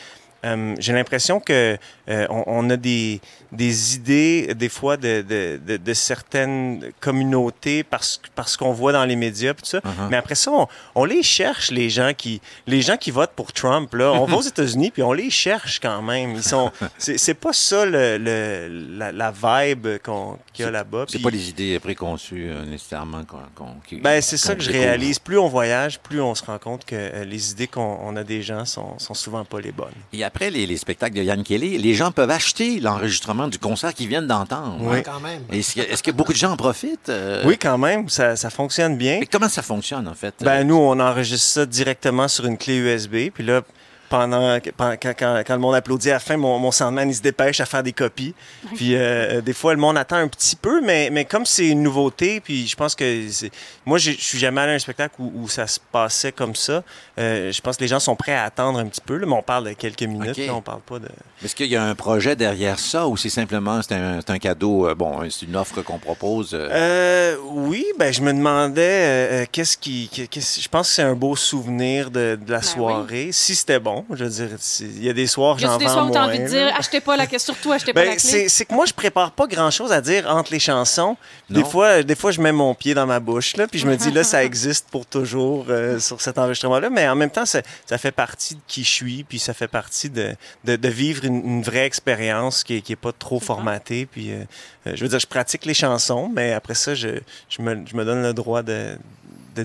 Euh, 0.47 0.75
j'ai 0.79 0.93
l'impression 0.93 1.39
que 1.39 1.77
euh, 2.09 2.25
on, 2.29 2.43
on 2.47 2.69
a 2.69 2.77
des, 2.77 3.19
des 3.51 3.95
idées, 3.95 4.53
des 4.55 4.69
fois, 4.69 4.97
de, 4.97 5.21
de, 5.21 5.59
de, 5.65 5.77
de 5.77 5.93
certaines 5.93 6.91
communautés 6.99 7.83
parce, 7.83 8.21
parce 8.35 8.55
qu'on 8.57 8.71
voit 8.73 8.91
dans 8.93 9.05
les 9.05 9.15
médias, 9.15 9.53
tout 9.53 9.65
ça. 9.65 9.79
Uh-huh. 9.79 10.09
Mais 10.09 10.17
après 10.17 10.35
ça, 10.35 10.51
on, 10.51 10.67
on 10.95 11.05
les 11.05 11.23
cherche, 11.23 11.71
les 11.71 11.89
gens 11.89 12.11
qui, 12.15 12.41
les 12.65 12.81
gens 12.81 12.97
qui 12.97 13.11
votent 13.11 13.33
pour 13.35 13.51
Trump. 13.53 13.93
Là. 13.93 14.11
On 14.13 14.25
va 14.25 14.37
aux 14.37 14.41
États-Unis, 14.53 14.91
puis 14.91 15.03
on 15.03 15.13
les 15.13 15.29
cherche 15.29 15.79
quand 15.81 16.01
même. 16.01 16.35
Ils 16.35 16.43
sont, 16.43 16.71
c'est, 16.97 17.17
c'est 17.17 17.33
pas 17.33 17.53
ça 17.53 17.85
le, 17.85 18.17
le- 18.17 18.97
la, 18.97 19.11
la 19.11 19.31
vibe 19.31 19.87
qu'on, 20.03 20.37
qu'il 20.53 20.65
y 20.65 20.67
a 20.67 20.71
là-bas. 20.71 21.05
C'est 21.07 21.17
Puis- 21.17 21.23
pas 21.23 21.29
les 21.29 21.49
idées 21.49 21.79
préconçues 21.79 22.49
euh, 22.49 22.65
nécessairement 22.65 23.23
qu'on. 23.25 23.67
ben, 24.01 24.21
c'est 24.21 24.37
ça 24.37 24.55
que 24.55 24.61
je 24.63 24.71
réalise. 24.71 25.19
Plus 25.19 25.37
on 25.37 25.47
voyage, 25.47 25.99
plus 25.99 26.21
on 26.21 26.35
se 26.35 26.43
rend 26.45 26.57
compte 26.59 26.85
que 26.85 26.95
euh, 26.95 27.23
les 27.25 27.51
idées 27.51 27.67
qu'on 27.67 27.97
on 28.01 28.15
a 28.15 28.23
des 28.23 28.41
gens 28.41 28.65
sont, 28.65 28.97
sont 28.99 29.13
souvent 29.13 29.43
pas 29.45 29.59
les 29.59 29.71
bonnes. 29.71 29.87
Et 30.13 30.23
après 30.23 30.36
les, 30.39 30.65
les 30.65 30.77
spectacles 30.77 31.15
de 31.15 31.23
Yann 31.23 31.43
Kelly, 31.43 31.77
les 31.77 31.93
gens 31.93 32.11
peuvent 32.11 32.29
acheter 32.31 32.79
l'enregistrement 32.79 33.47
du 33.47 33.57
concert 33.59 33.93
qu'ils 33.93 34.07
viennent 34.07 34.27
d'entendre. 34.27 34.77
Oui. 34.81 35.03
Quand 35.03 35.19
même. 35.19 35.41
Est-ce 35.51 35.75
que, 35.75 35.81
est-ce 35.81 36.03
que 36.03 36.11
beaucoup 36.11 36.33
de 36.33 36.37
gens 36.37 36.51
en 36.51 36.57
profitent? 36.57 37.09
euh? 37.09 37.43
Oui, 37.45 37.57
quand 37.57 37.77
même, 37.77 38.09
ça, 38.09 38.35
ça 38.35 38.49
fonctionne 38.49 38.97
bien. 38.97 39.17
Mais 39.19 39.25
comment 39.25 39.49
ça 39.49 39.61
fonctionne, 39.61 40.07
en 40.07 40.13
fait? 40.13 40.33
Ben, 40.41 40.63
nous, 40.63 40.75
on 40.75 40.99
enregistre 40.99 41.47
ça 41.47 41.65
directement 41.65 42.27
sur 42.27 42.45
une 42.45 42.57
clé 42.57 42.75
USB. 42.77 43.29
Puis 43.33 43.43
là, 43.43 43.61
pendant, 44.09 44.57
quand, 44.59 44.97
quand- 45.01 45.43
quand 45.45 45.53
le 45.53 45.59
monde 45.59 45.75
applaudit 45.75 46.09
à 46.09 46.13
la 46.13 46.19
fin, 46.19 46.37
mon, 46.37 46.57
mon 46.59 46.71
soundman, 46.71 47.09
il 47.09 47.15
se 47.15 47.21
dépêche 47.21 47.59
à 47.59 47.65
faire 47.65 47.83
des 47.83 47.93
copies. 47.93 48.33
Puis 48.75 48.95
euh, 48.95 49.41
des 49.41 49.53
fois, 49.53 49.73
le 49.73 49.79
monde 49.79 49.97
attend 49.97 50.15
un 50.17 50.27
petit 50.27 50.55
peu, 50.55 50.81
mais, 50.81 51.09
mais 51.11 51.25
comme 51.25 51.45
c'est 51.45 51.67
une 51.67 51.83
nouveauté, 51.83 52.39
puis 52.39 52.67
je 52.67 52.75
pense 52.75 52.95
que... 52.95 53.27
c'est- 53.29 53.51
Moi, 53.85 53.97
je 53.97 54.11
suis 54.11 54.37
jamais 54.39 54.61
allé 54.61 54.71
à 54.73 54.75
un 54.75 54.79
spectacle 54.79 55.15
où, 55.19 55.31
où 55.43 55.49
ça 55.49 55.67
se 55.67 55.79
passait 55.91 56.31
comme 56.31 56.55
ça. 56.55 56.83
Euh, 57.19 57.51
je 57.51 57.61
pense 57.61 57.77
que 57.77 57.81
les 57.81 57.87
gens 57.87 57.99
sont 57.99 58.15
prêts 58.15 58.33
à 58.35 58.43
attendre 58.43 58.79
un 58.79 58.85
petit 58.85 59.01
peu, 59.01 59.17
là, 59.17 59.25
mais 59.25 59.33
on 59.33 59.41
parle 59.43 59.65
de 59.69 59.73
quelques 59.73 60.03
minutes, 60.03 60.37
OK. 60.37 60.45
là, 60.47 60.55
on 60.55 60.61
parle 60.61 60.81
pas 60.81 60.99
de... 60.99 61.07
Est-ce 61.43 61.55
qu'il 61.55 61.67
y 61.67 61.75
a 61.75 61.83
un 61.83 61.93
projet 61.95 62.35
derrière 62.35 62.79
ça 62.79 63.07
ou 63.07 63.15
c'est 63.17 63.29
simplement 63.29 63.81
c'est 63.81 63.93
un, 63.93 64.39
cadeau, 64.39 64.87
euh, 64.87 64.95
bon, 64.95 65.19
c'est 65.29 65.45
une 65.45 65.55
offre 65.55 65.81
qu'on 65.81 65.99
propose? 65.99 66.51
euh, 66.53 66.69
Euh, 66.71 67.35
oui, 67.43 67.85
ben 67.99 68.11
je 68.13 68.21
me 68.21 68.33
demandais 68.33 68.81
euh, 68.81 69.41
euh, 69.41 69.45
qu'est-ce 69.51 69.77
qui, 69.77 70.09
je 70.13 70.67
pense 70.69 70.89
que 70.89 70.93
c'est 70.95 71.01
un 71.03 71.15
beau 71.15 71.35
souvenir 71.35 72.09
de, 72.11 72.37
de 72.41 72.51
la 72.51 72.61
soirée. 72.61 73.29
Si 73.31 73.55
c'était 73.55 73.79
bon, 73.79 73.96
je 74.13 74.23
veux 74.23 74.29
dire, 74.29 74.49
il 74.81 75.03
y 75.03 75.09
a 75.09 75.13
des 75.13 75.27
soirs 75.27 75.59
Y 75.59 75.65
a 75.65 75.67
j'en 75.67 75.77
des 75.77 75.85
vends 75.85 75.91
soirs 75.91 76.05
où 76.05 76.13
moins, 76.13 76.25
envie 76.27 76.39
de 76.39 76.47
dire, 76.47 76.73
achetez 76.77 76.99
pas 77.01 77.15
la 77.17 77.27
clé, 77.27 77.39
surtout 77.39 77.71
achetez 77.71 77.93
pas 77.93 78.01
Ben, 78.01 78.09
la 78.09 78.15
clé? 78.15 78.49
c'est, 78.49 78.65
que 78.65 78.73
moi, 78.73 78.85
je 78.85 78.93
prépare 78.93 79.31
pas 79.31 79.47
grand-chose 79.47 79.91
à 79.91 80.01
dire 80.01 80.27
entre 80.29 80.51
les 80.51 80.59
chansons. 80.59 81.17
Des 81.49 81.61
Non. 81.61 81.65
fois, 81.69 82.03
des 82.03 82.15
fois, 82.15 82.31
je 82.31 82.41
mets 82.41 82.51
mon 82.51 82.73
pied 82.75 82.93
dans 82.93 83.05
ma 83.05 83.19
bouche, 83.19 83.55
là, 83.57 83.67
puis 83.67 83.79
je 83.79 83.87
me 83.87 83.95
dis, 83.95 84.11
là, 84.11 84.23
ça 84.23 84.43
existe 84.43 84.87
pour 84.89 85.05
toujours 85.05 85.65
euh, 85.69 85.99
sur 85.99 86.21
cet 86.21 86.37
enregistrement-là. 86.37 86.89
Mais 86.89 87.07
en 87.07 87.15
même 87.15 87.29
temps, 87.31 87.45
ça, 87.45 87.61
ça 87.85 87.97
fait 87.97 88.11
partie 88.11 88.55
de 88.55 88.61
qui 88.67 88.83
je 88.83 88.89
suis, 88.91 89.23
puis 89.23 89.39
ça 89.39 89.53
fait 89.53 89.67
partie 89.67 90.09
de, 90.09 90.35
de, 90.63 90.75
de 90.75 90.87
vivre 90.89 91.25
une, 91.25 91.43
une 91.45 91.61
vraie 91.63 91.85
expérience 91.85 92.63
qui 92.63 92.81
qui 92.81 92.93
est 92.93 92.95
pas 92.97 93.11
trop 93.11 93.39
formatée. 93.39 94.05
Puis, 94.05 94.31
euh, 94.31 94.43
euh, 94.87 94.91
je 94.95 95.01
veux 95.03 95.09
dire, 95.09 95.19
je 95.19 95.27
pratique 95.27 95.65
les 95.65 95.73
chansons, 95.73 96.29
mais 96.33 96.53
après 96.53 96.75
ça, 96.75 96.95
je, 96.95 97.09
je, 97.49 97.61
me, 97.61 97.85
je 97.85 97.95
me 97.95 98.05
donne 98.05 98.21
le 98.21 98.33
droit 98.33 98.61
de, 98.63 98.97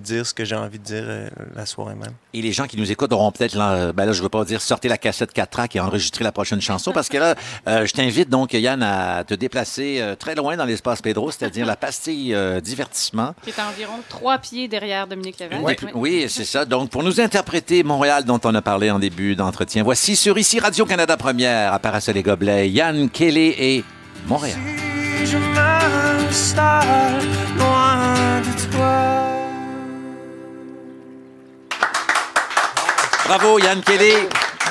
de 0.00 0.04
dire 0.04 0.26
ce 0.26 0.34
que 0.34 0.44
j'ai 0.44 0.54
envie 0.56 0.78
de 0.78 0.84
dire 0.84 1.04
euh, 1.06 1.28
la 1.54 1.66
soirée 1.66 1.94
même. 1.94 2.12
Et 2.34 2.42
les 2.42 2.52
gens 2.52 2.66
qui 2.66 2.76
nous 2.76 2.90
écoutent 2.90 3.12
auront 3.12 3.30
peut-être, 3.32 3.54
là, 3.54 3.92
ben 3.92 4.06
là, 4.06 4.12
je 4.12 4.22
veux 4.22 4.28
pas 4.28 4.44
dire 4.44 4.60
sortez 4.60 4.88
la 4.88 4.98
cassette 4.98 5.32
4 5.32 5.50
tracks 5.50 5.76
et 5.76 5.80
enregistrer 5.80 6.24
la 6.24 6.32
prochaine 6.32 6.60
chanson, 6.60 6.92
parce 6.92 7.08
que 7.08 7.18
là, 7.18 7.34
euh, 7.68 7.86
je 7.86 7.92
t'invite 7.92 8.28
donc, 8.28 8.52
Yann, 8.54 8.82
à 8.82 9.24
te 9.24 9.34
déplacer 9.34 9.98
euh, 10.00 10.14
très 10.14 10.34
loin 10.34 10.56
dans 10.56 10.64
l'espace 10.64 11.02
Pedro, 11.02 11.30
c'est-à-dire 11.30 11.66
la 11.66 11.76
pastille 11.76 12.34
euh, 12.34 12.60
divertissement. 12.60 13.34
Qui 13.44 13.50
est 13.50 13.58
à 13.58 13.68
environ 13.68 13.94
trois 14.08 14.38
pieds 14.38 14.68
derrière 14.68 15.06
Dominique 15.06 15.36
plus- 15.76 15.88
Oui, 15.94 16.26
c'est 16.28 16.44
ça. 16.44 16.64
Donc, 16.64 16.90
pour 16.90 17.02
nous 17.02 17.20
interpréter 17.20 17.82
Montréal, 17.82 18.24
dont 18.24 18.40
on 18.44 18.54
a 18.54 18.62
parlé 18.62 18.90
en 18.90 18.98
début 18.98 19.34
d'entretien, 19.36 19.82
voici 19.82 20.16
sur 20.16 20.38
ici 20.38 20.58
Radio-Canada 20.60 21.16
Première, 21.16 21.72
à 21.72 21.78
Parasol 21.78 22.16
et 22.16 22.22
Gobelets, 22.22 22.70
Yann 22.70 23.08
Kelly 23.10 23.54
et 23.58 23.84
Montréal. 24.26 24.58
je 25.24 25.36
m'installe 25.36 27.22
loin 27.58 28.40
de 28.40 28.72
toi. 28.76 29.51
Bravo, 33.26 33.58
Yann 33.58 33.80
Kelly. 33.80 34.12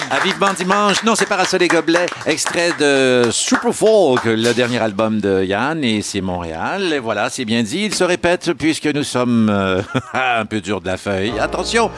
À 0.09 0.19
Vivement 0.19 0.53
Dimanche. 0.53 1.03
Non, 1.03 1.15
c'est 1.15 1.25
Parasol 1.25 1.61
et 1.63 1.67
Gobelets. 1.67 2.05
Extrait 2.25 2.71
de 2.79 3.29
Super 3.31 3.73
Folk, 3.73 4.25
le 4.25 4.53
dernier 4.53 4.79
album 4.79 5.21
de 5.21 5.43
Yann, 5.43 5.83
et 5.83 6.01
c'est 6.01 6.21
Montréal. 6.21 6.91
Et 6.93 6.99
voilà, 6.99 7.29
c'est 7.29 7.45
bien 7.45 7.63
dit. 7.63 7.85
Il 7.85 7.95
se 7.95 8.03
répète 8.03 8.51
puisque 8.53 8.87
nous 8.87 9.03
sommes 9.03 9.49
euh, 9.49 9.81
un 10.13 10.45
peu 10.45 10.59
dur 10.59 10.81
de 10.81 10.87
la 10.87 10.97
feuille. 10.97 11.33
Attention, 11.39 11.91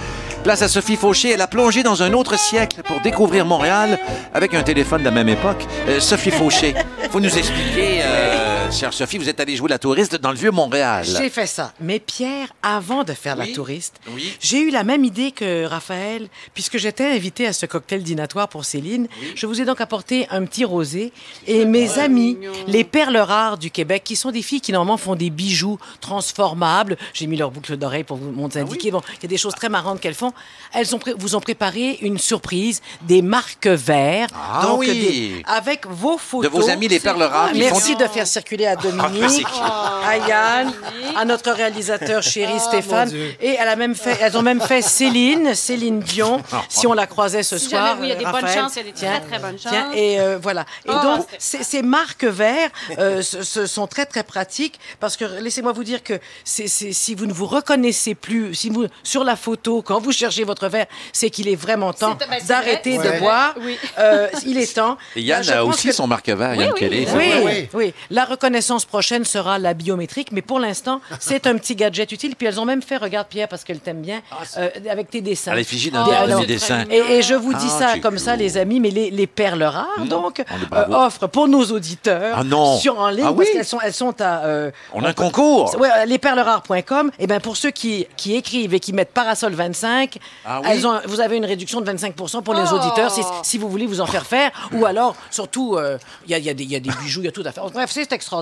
place 0.44 0.62
à 0.62 0.68
Sophie 0.68 0.96
Fauché. 0.96 1.32
Elle 1.32 1.42
a 1.42 1.48
plongé 1.48 1.82
dans 1.82 2.04
un 2.04 2.14
autre 2.14 2.38
siècle 2.38 2.82
pour 2.84 3.00
découvrir 3.02 3.46
Montréal 3.46 3.98
avec 4.34 4.54
un 4.54 4.64
téléphone 4.64 5.00
de 5.00 5.06
la 5.06 5.12
même 5.12 5.30
époque. 5.30 5.66
Euh, 5.88 6.00
Sophie 6.00 6.32
Fauché, 6.32 6.76
faut 7.10 7.20
nous 7.20 7.36
expliquer, 7.36 8.02
euh, 8.04 8.53
chère 8.72 8.92
Sophie, 8.94 9.20
vous 9.20 9.30
êtes 9.30 9.40
allée 9.40 9.56
jouer 9.56 9.70
la 9.70 9.78
touriste 9.78 10.16
dans 10.16 10.32
le 10.32 10.38
vieux 10.38 10.50
Montréal. 10.50 11.06
J'ai 11.06 11.30
fait 11.30 11.46
ça. 11.46 11.74
Mais 11.80 12.00
Pierre, 12.00 12.48
avant 12.64 13.04
de 13.04 13.14
faire 13.14 13.38
Oui. 13.38 13.50
la 13.50 13.54
touriste, 13.54 13.96
Oui. 14.14 14.36
j'ai 14.40 14.60
eu 14.62 14.72
la 14.72 14.84
même 14.84 15.04
idée 15.06 15.32
que 15.32 15.66
Raphaël, 15.66 16.28
puisque 16.56 16.78
j'étais 16.78 17.06
invitée 17.06 17.46
à 17.46 17.54
ce 17.54 17.68
cocktail 17.68 18.02
dînatoire 18.02 18.48
pour 18.50 18.66
Céline. 18.66 19.08
Je 19.36 19.46
vous 19.46 19.62
ai 19.62 19.66
donc 19.66 19.80
apporté 19.80 20.26
un 20.32 20.44
petit 20.46 20.66
rosé. 20.66 21.14
Et 21.46 21.66
mes 21.66 22.00
amis, 22.00 22.38
les 22.68 22.84
perles 22.84 23.18
rares 23.18 23.60
du 23.60 23.70
Québec, 23.70 24.04
qui 24.04 24.16
sont 24.16 24.32
des 24.32 24.42
filles 24.42 24.62
qui 24.62 24.72
normalement 24.72 24.98
font 24.98 25.16
des 25.16 25.30
bijoux 25.30 25.78
transformables. 26.02 26.98
J'ai 27.14 27.28
mis 27.28 27.38
leur 27.38 27.52
boucle 27.52 27.78
d'oreille 27.78 28.04
pour 28.04 28.18
vous 28.18 28.34
Ah 28.56 28.60
indiquer. 28.60 28.90
Bon, 28.92 29.02
il 29.20 29.24
y 29.24 29.26
a 29.26 29.30
des 29.30 29.38
choses 29.38 29.54
très 29.56 29.70
marrantes 29.70 30.00
qu'elles 30.02 30.14
font. 30.16 30.34
Elles 30.74 30.96
ont 30.96 31.00
vous 31.18 31.36
ont 31.36 31.42
préparé 31.42 32.00
une 32.02 32.18
surprise, 32.18 32.82
des 33.04 33.22
marques 33.22 33.68
verts. 33.68 34.30
Ah 34.36 34.62
donc, 34.64 34.84
des- 34.86 35.44
avec 35.46 35.86
vos 35.86 36.18
photos. 36.18 36.52
De 36.52 36.58
vos 36.58 36.70
amis 36.70 36.88
les 36.88 37.00
perles 37.00 37.22
rares 37.24 37.52
Merci 37.54 37.94
font- 37.94 38.00
de 38.00 38.08
faire 38.08 38.26
circuler 38.26 38.53
à 38.62 38.76
Dominique, 38.76 39.46
qui? 39.48 39.62
à 39.62 40.18
Yann, 40.28 40.74
à 41.16 41.26
notre 41.26 41.52
réalisateur 41.52 42.22
chéri 42.24 42.60
Stéphane. 42.60 43.06
mon 43.10 43.12
Dieu. 43.14 43.34
Et 43.42 43.56
elle 43.60 43.68
a 43.68 43.76
même 43.76 43.96
fait, 43.96 44.18
elles 44.22 44.38
ont 44.38 44.42
même 44.42 44.62
fait 44.62 44.82
Céline, 44.82 45.56
Céline 45.56 46.00
Dion, 46.00 46.42
si 46.70 46.88
on 46.88 46.94
la 46.94 47.08
croisait 47.08 47.44
ce 47.44 47.58
Si 47.58 47.70
soir. 47.70 47.88
jamais, 47.88 48.02
oui, 48.02 48.08
il 48.08 48.10
y 48.10 48.14
a 48.14 48.16
des 48.16 48.26
bonnes 48.26 48.48
chances, 48.54 48.76
il 48.76 48.80
y 48.80 48.82
a 48.82 48.84
des 48.84 48.94
très, 48.94 49.20
très 49.22 49.40
bonnes 49.40 49.56
Tiens, 49.56 49.72
chances. 49.88 49.96
et 49.96 50.20
euh, 50.20 50.38
voilà. 50.42 50.62
Et 50.86 50.90
Oh, 50.92 51.02
donc, 51.04 51.26
ces, 51.38 51.64
ces 51.64 51.82
marques 51.82 52.24
verts 52.26 52.70
euh, 53.00 53.22
ce, 53.22 53.44
ce 53.44 53.66
sont 53.66 53.88
très, 53.88 54.06
très 54.06 54.24
pratiques 54.24 54.80
parce 55.00 55.18
que, 55.18 55.26
laissez-moi 55.42 55.72
vous 55.72 55.84
dire 55.84 56.04
que 56.04 56.20
si 56.44 57.16
vous 57.16 57.26
ne 57.26 57.34
vous 57.34 57.46
reconnaissez 57.48 58.16
plus, 58.16 58.54
si 58.56 58.70
vous, 58.70 58.86
sur 59.04 59.24
la 59.24 59.36
photo, 59.36 59.82
quand 59.82 60.00
vous 60.00 60.12
cherchez 60.12 60.44
votre 60.44 60.68
verre, 60.68 60.86
c'est 61.12 61.30
qu'il 61.30 61.48
est 61.48 61.56
vraiment 61.56 61.94
temps 61.94 62.16
ben, 62.20 62.28
d'arrêter 62.48 62.98
vrai. 62.98 63.08
de 63.08 63.12
Ouais. 63.14 63.20
boire. 63.20 63.54
Oui. 63.62 63.78
Euh, 64.00 64.28
il 64.46 64.58
est 64.58 64.74
temps. 64.76 64.98
Et 65.16 65.22
Yann 65.22 65.48
a 65.50 65.64
aussi 65.66 65.88
que- 65.90 65.94
son 65.94 66.08
marque 66.08 66.30
vert, 66.30 66.52
Oui, 66.58 66.64
Yann 66.64 66.72
oui, 66.74 66.80
Kelly. 66.80 67.00
oui. 67.00 67.08
c'est 67.08 67.18
oui, 67.18 67.42
vrai. 67.44 67.70
oui, 67.74 67.94
La 68.10 68.26
reconnaissance 68.44 68.84
prochaine 68.86 69.24
sera 69.24 69.58
la 69.58 69.74
biométrique, 69.74 70.32
mais 70.34 70.42
pour 70.42 70.60
l'instant, 70.60 71.00
c'est 71.20 71.48
un 71.48 71.56
petit 71.58 71.76
gadget 71.76 72.12
utile. 72.12 72.36
Puis 72.36 72.46
elles 72.48 72.60
ont 72.60 72.66
même 72.66 72.82
fait, 72.82 72.98
regarde 72.98 73.28
Pierre, 73.28 73.48
parce 73.48 73.64
qu'elle 73.64 73.80
t'aime 73.80 74.02
bien, 74.02 74.22
euh, 74.58 74.70
avec 74.90 75.10
tes 75.10 75.22
dessins. 75.22 75.54
À 75.54 75.56
l'effigie 75.56 75.92
d'un 75.92 76.04
Des- 76.04 76.12
de 76.12 76.16
alors, 76.16 76.40
mes 76.42 76.46
dessins. 76.46 76.84
Et, 76.92 76.98
et 76.98 77.22
je 77.22 77.36
vous 77.36 77.54
dis 77.54 77.68
Ah, 77.80 77.94
ça 77.94 78.00
comme 78.00 78.18
ça, 78.18 78.36
les 78.36 78.58
amis, 78.58 78.80
mais 78.82 78.90
les, 78.90 79.12
les 79.12 79.28
perles 79.28 79.64
rares, 79.64 79.88
donc, 80.10 80.42
euh, 80.74 80.86
offrent 80.90 81.28
pour 81.28 81.48
nos 81.48 81.64
auditeurs 81.72 82.36
Ah 82.40 82.44
non. 82.44 82.78
sur 82.78 83.00
en 83.00 83.10
ligne, 83.10 83.24
Ah 83.28 83.32
oui. 83.32 83.38
parce 83.38 83.50
qu'elles 83.52 83.66
sont, 83.66 83.80
elles 83.82 83.94
sont 83.94 84.20
à... 84.22 84.44
euh, 84.46 84.72
On 84.94 85.04
a 85.04 85.10
un 85.10 85.14
concours. 85.14 85.74
Ouais, 85.80 85.90
euh, 86.00 86.06
lesperlerares.com. 86.06 87.12
Et 87.20 87.28
ben 87.28 87.40
pour 87.40 87.56
ceux 87.56 87.72
qui, 87.72 88.06
qui 88.18 88.36
écrivent 88.36 88.74
et 88.74 88.80
qui 88.82 88.92
mettent 88.92 89.14
parasol 89.14 89.54
25, 89.54 90.18
Ah 90.46 90.60
oui? 90.62 90.68
elles 90.70 90.86
ont, 90.86 91.00
vous 91.06 91.22
avez 91.22 91.38
une 91.38 91.46
réduction 91.46 91.80
de 91.82 91.90
25% 91.90 92.44
pour 92.44 92.54
les 92.54 92.64
Oh. 92.72 92.76
auditeurs 92.76 93.12
si, 93.12 93.22
si 93.44 93.58
vous 93.58 93.70
voulez 93.70 93.86
vous 93.86 94.02
en 94.02 94.06
faire 94.06 94.26
faire. 94.26 94.52
Ou 94.74 94.86
alors, 94.86 95.16
surtout, 95.30 95.76
euh, 95.76 95.98
il 96.26 96.32
y, 96.32 96.34
a, 96.34 96.38
il 96.40 96.44
y 96.46 96.50
a 96.50 96.54
des- 96.54 96.64
il 96.64 96.72
y 96.72 96.76
a 96.76 96.80
des 96.80 96.90
bijoux, 97.04 97.22
il 97.22 97.26
y 97.26 97.28
a 97.28 97.32
tout 97.32 97.44
à 97.46 97.52
faire. 97.52 97.66
Bref, 97.70 97.90
c'est 97.92 98.12
extraordinaire. 98.12 98.33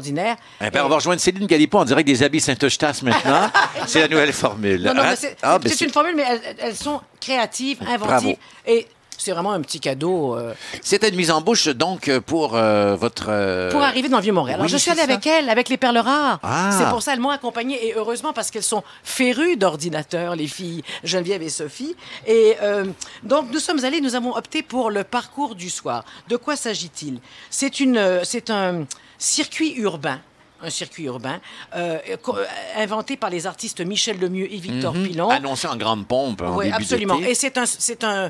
Eh 0.62 0.70
ben, 0.70 0.84
on 0.86 0.89
va 0.89 0.96
rejoindre 0.96 1.20
Céline 1.22 1.46
Galipo 1.48 1.78
en 1.80 1.86
direct 1.86 2.08
des 2.08 2.24
habits 2.24 2.39
Saint-Eustache 2.39 3.02
maintenant. 3.02 3.50
c'est 3.88 4.00
la 4.02 4.08
nouvelle 4.08 4.34
formule. 4.34 4.82
Non, 4.84 4.94
non, 4.94 5.02
Hein? 5.02 5.08
mais 5.12 5.16
c'est 5.16 5.38
Ah, 5.42 5.60
ben, 5.60 5.72
c'est 5.72 5.86
une 5.86 5.92
formule, 5.92 6.16
mais 6.16 6.26
elles, 6.28 6.56
elles 6.60 6.76
sont 6.76 7.02
créatives, 7.20 7.80
inventives. 7.82 8.08
Bravo. 8.08 8.34
Et 8.66 8.88
c'est 9.18 9.34
vraiment 9.34 9.52
un 9.52 9.62
petit 9.62 9.80
cadeau 9.80 10.36
euh, 10.36 10.56
C'était 10.82 11.10
une 11.10 11.16
mise 11.16 11.30
en 11.30 11.42
bouche 11.42 11.68
donc 11.68 12.10
pour 12.22 12.56
euh, 12.56 12.96
votre. 12.96 13.26
euh, 13.30 13.70
pour 13.70 13.84
arriver 13.84 14.10
dans 14.10 14.18
le 14.18 14.24
Vieux-Montréal. 14.24 14.56
Alors, 14.60 14.68
je 14.68 14.78
suis 14.78 14.89
allée 14.89 14.98
ça. 15.02 15.04
avec 15.04 15.28
elles, 15.28 15.48
avec 15.48 15.70
les 15.70 15.78
perles 15.78 16.00
rares. 16.00 16.39
Ah. 16.42 16.72
C'est 16.76 16.89
pour 16.89 17.04
ça, 17.04 17.14
elles 17.14 17.20
m'ont 17.20 17.30
accompagnée. 17.30 17.86
Et 17.88 17.94
heureusement, 17.96 18.34
parce 18.34 18.50
qu'elles 18.50 18.64
sont 18.64 18.82
férues 19.04 19.58
d'ordinateurs, 19.58 20.36
les 20.36 20.48
filles 20.48 20.82
Geneviève 21.04 21.44
et 21.44 21.50
Sophie. 21.50 21.96
Et 22.26 22.56
donc, 23.22 23.46
nous 23.54 23.60
sommes 23.60 23.86
allés, 23.86 24.02
nous 24.02 24.16
avons 24.16 24.36
opté 24.36 24.64
pour 24.64 24.89
le 24.89 25.04
parcours 25.04 25.54
du 25.54 25.70
soir. 25.70 26.04
De 26.28 26.36
quoi 26.36 26.56
s'agit-il? 26.56 27.20
C'est 27.52 27.80
une, 27.80 28.22
c'est 28.24 28.50
un 28.50 28.86
circuit 29.22 29.76
urbain 29.78 30.20
un 30.64 30.70
circuit 30.70 31.03
urbain, 31.05 31.39
euh, 31.76 31.97
euh, 32.07 32.45
inventé 32.78 33.18
par 33.18 33.30
les 33.30 33.47
artistes 33.47 33.82
Michel 33.82 34.20
Lemieux 34.20 34.51
et 34.51 34.57
Victor 34.57 34.93
Mhm. 34.93 35.07
Pilon. 35.07 35.30
Annoncé 35.30 35.68
en 35.68 35.76
grande 35.76 36.05
pompe 36.07 36.41
en 36.41 36.55
Oui, 36.57 36.72
absolument. 36.72 37.20
Et 37.20 37.34
c'est 37.36 37.57
un, 37.57 37.66
c'est 37.66 38.03
un, 38.03 38.30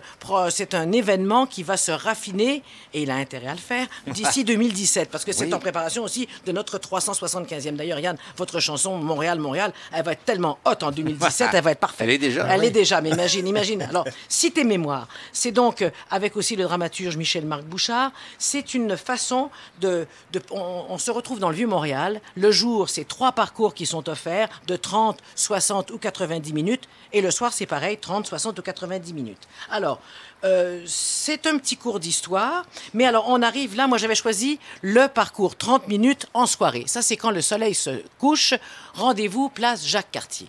c'est 0.49 0.73
un 0.73 0.91
événement 0.91 1.45
qui 1.45 1.63
va 1.63 1.77
se 1.77 1.91
raffiner, 1.91 2.63
et 2.93 3.03
il 3.03 3.11
a 3.11 3.15
intérêt 3.15 3.47
à 3.47 3.53
le 3.53 3.57
faire, 3.59 3.88
d'ici 4.07 4.43
2017, 4.45 5.09
parce 5.09 5.25
que 5.25 5.32
c'est 5.32 5.45
Oui. 5.45 5.53
en 5.53 5.59
préparation 5.59 6.03
aussi 6.03 6.27
de 6.45 6.51
notre 6.51 6.77
375e. 6.77 7.75
D'ailleurs, 7.75 7.99
Yann, 7.99 8.17
votre 8.38 8.59
chanson 8.59 8.97
Montréal, 8.97 9.39
Montréal, 9.39 9.73
elle 9.93 10.03
va 10.03 10.13
être 10.13 10.25
tellement 10.25 10.57
haute 10.65 10.84
en 10.84 10.91
2017, 10.91 11.49
elle 11.53 11.63
va 11.63 11.71
être 11.71 11.79
parfaite. 11.79 12.07
Elle 12.07 12.13
est 12.13 12.17
déjà, 12.17 12.47
Elle 12.49 12.61
oui. 12.61 12.67
est 12.67 12.71
déjà, 12.71 13.01
mais 13.01 13.09
imagine, 13.09 13.47
imagine. 13.47 13.82
Alors, 13.84 14.05
cité 14.29 14.63
mémoire, 14.63 15.07
c'est 15.34 15.51
donc, 15.51 15.82
euh, 15.82 15.89
avec 16.09 16.36
aussi 16.38 16.55
le 16.55 16.63
dramaturge 16.63 17.17
Michel-Marc 17.17 17.63
Bouchard, 17.63 18.11
c'est 18.38 18.73
une 18.73 18.95
façon 18.97 19.49
de... 19.82 20.07
de 20.32 20.41
on, 20.51 20.86
on 20.89 20.97
se 20.97 21.11
retrouve 21.11 21.39
dans 21.39 21.49
le 21.49 21.55
Vieux-Montréal. 21.55 22.20
Le 22.36 22.51
jour, 22.51 22.89
c'est 22.89 23.07
trois 23.07 23.32
parcours 23.32 23.74
qui 23.74 23.86
sont 23.86 24.07
offerts 24.09 24.49
de 24.67 24.76
30, 24.76 25.17
60 25.36 25.91
ou 25.91 25.97
90 25.97 26.53
minutes. 26.53 26.88
Et 27.13 27.22
le 27.22 27.32
soir, 27.32 27.53
c'est 27.53 27.65
pareil, 27.65 27.97
30, 27.97 28.26
60 28.28 28.59
ou 28.59 28.61
90 28.61 29.13
minutes. 29.13 29.47
Alors, 29.69 29.99
euh, 30.43 30.84
c'est 30.86 31.45
un 31.45 31.57
petit 31.57 31.78
cours 31.78 31.99
d'histoire, 31.99 32.65
mais 32.93 33.05
alors 33.05 33.26
on 33.28 33.41
arrive 33.41 33.76
là, 33.76 33.86
moi 33.88 33.99
j'avais 33.99 34.15
choisi 34.15 34.59
le 34.82 35.07
parcours 35.07 35.55
30 35.55 35.88
minutes 35.88 36.28
en 36.34 36.47
soirée. 36.47 36.86
Ça, 36.88 37.01
c'est 37.01 37.17
quand 37.17 37.32
le 37.32 37.41
soleil 37.41 37.76
se 37.76 38.01
couche. 38.17 38.53
Rendez-vous 38.95 39.49
place 39.49 39.86
Jacques-Cartier. 39.86 40.47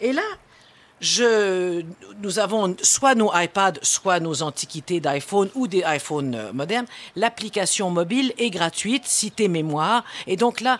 Et 0.00 0.12
là, 0.12 0.22
nous 2.22 2.38
avons 2.38 2.76
soit 2.82 3.14
nos 3.14 3.30
iPads, 3.34 3.80
soit 3.82 4.20
nos 4.20 4.42
antiquités 4.42 5.00
d'iPhone 5.00 5.48
ou 5.54 5.66
des 5.66 5.82
iPhones 5.86 6.34
euh, 6.34 6.52
modernes. 6.52 6.86
L'application 7.16 7.90
mobile 7.90 8.34
est 8.36 8.50
gratuite, 8.50 9.06
cité 9.06 9.48
mémoire. 9.48 10.04
Et 10.26 10.36
donc 10.36 10.60
là, 10.60 10.78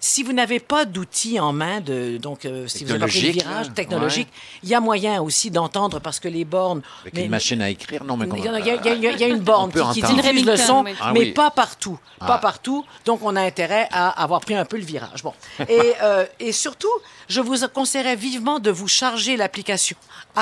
si 0.00 0.22
vous 0.22 0.32
n'avez 0.32 0.60
pas 0.60 0.84
d'outils 0.84 1.40
en 1.40 1.52
main, 1.52 1.80
de, 1.80 2.18
donc 2.18 2.44
euh, 2.44 2.66
si 2.68 2.84
vous 2.84 2.90
n'avez 2.90 3.00
pas 3.00 3.06
pris 3.08 3.20
le 3.22 3.30
virage 3.32 3.72
technologique, 3.74 4.28
il 4.62 4.68
y 4.68 4.74
a 4.74 4.80
moyen 4.80 5.20
aussi 5.22 5.50
d'entendre 5.50 6.00
parce 6.00 6.20
que 6.20 6.28
les 6.28 6.44
bornes. 6.44 6.82
Avec 7.02 7.14
mais- 7.14 7.24
une 7.24 7.30
machine 7.30 7.60
à 7.62 7.70
écrire, 7.70 8.04
non, 8.04 8.16
mais 8.16 8.26
il 8.26 8.30
comment- 8.30 8.42
y, 8.44 8.70
a- 8.70 8.94
y 8.94 9.22
y 9.22 9.24
une 9.24 9.40
borne 9.40 9.72
qui, 9.72 10.00
qui 10.00 10.02
diffuse 10.06 10.44
le 10.44 10.52
Remington, 10.52 10.56
son, 10.66 10.84
oui. 10.84 10.94
Ah 11.00 11.12
mais 11.12 11.20
oui. 11.20 11.32
pas 11.32 11.50
partout. 11.50 11.98
Pas 12.20 12.34
Ah. 12.34 12.38
partout. 12.38 12.84
Donc, 13.04 13.20
on 13.22 13.34
a 13.36 13.42
intérêt 13.42 13.88
à 13.90 14.08
avoir 14.22 14.40
pris 14.40 14.54
un 14.54 14.64
peu 14.64 14.76
le 14.76 14.84
virage. 14.84 15.22
Bon. 15.22 15.32
Et, 15.68 15.92
euh, 16.02 16.24
et 16.40 16.52
surtout, 16.52 16.88
je 17.28 17.40
vous 17.40 17.56
conseillerais 17.72 18.16
vivement 18.16 18.58
de 18.60 18.70
vous 18.70 18.88
charger 18.88 19.36
l'application 19.36 19.96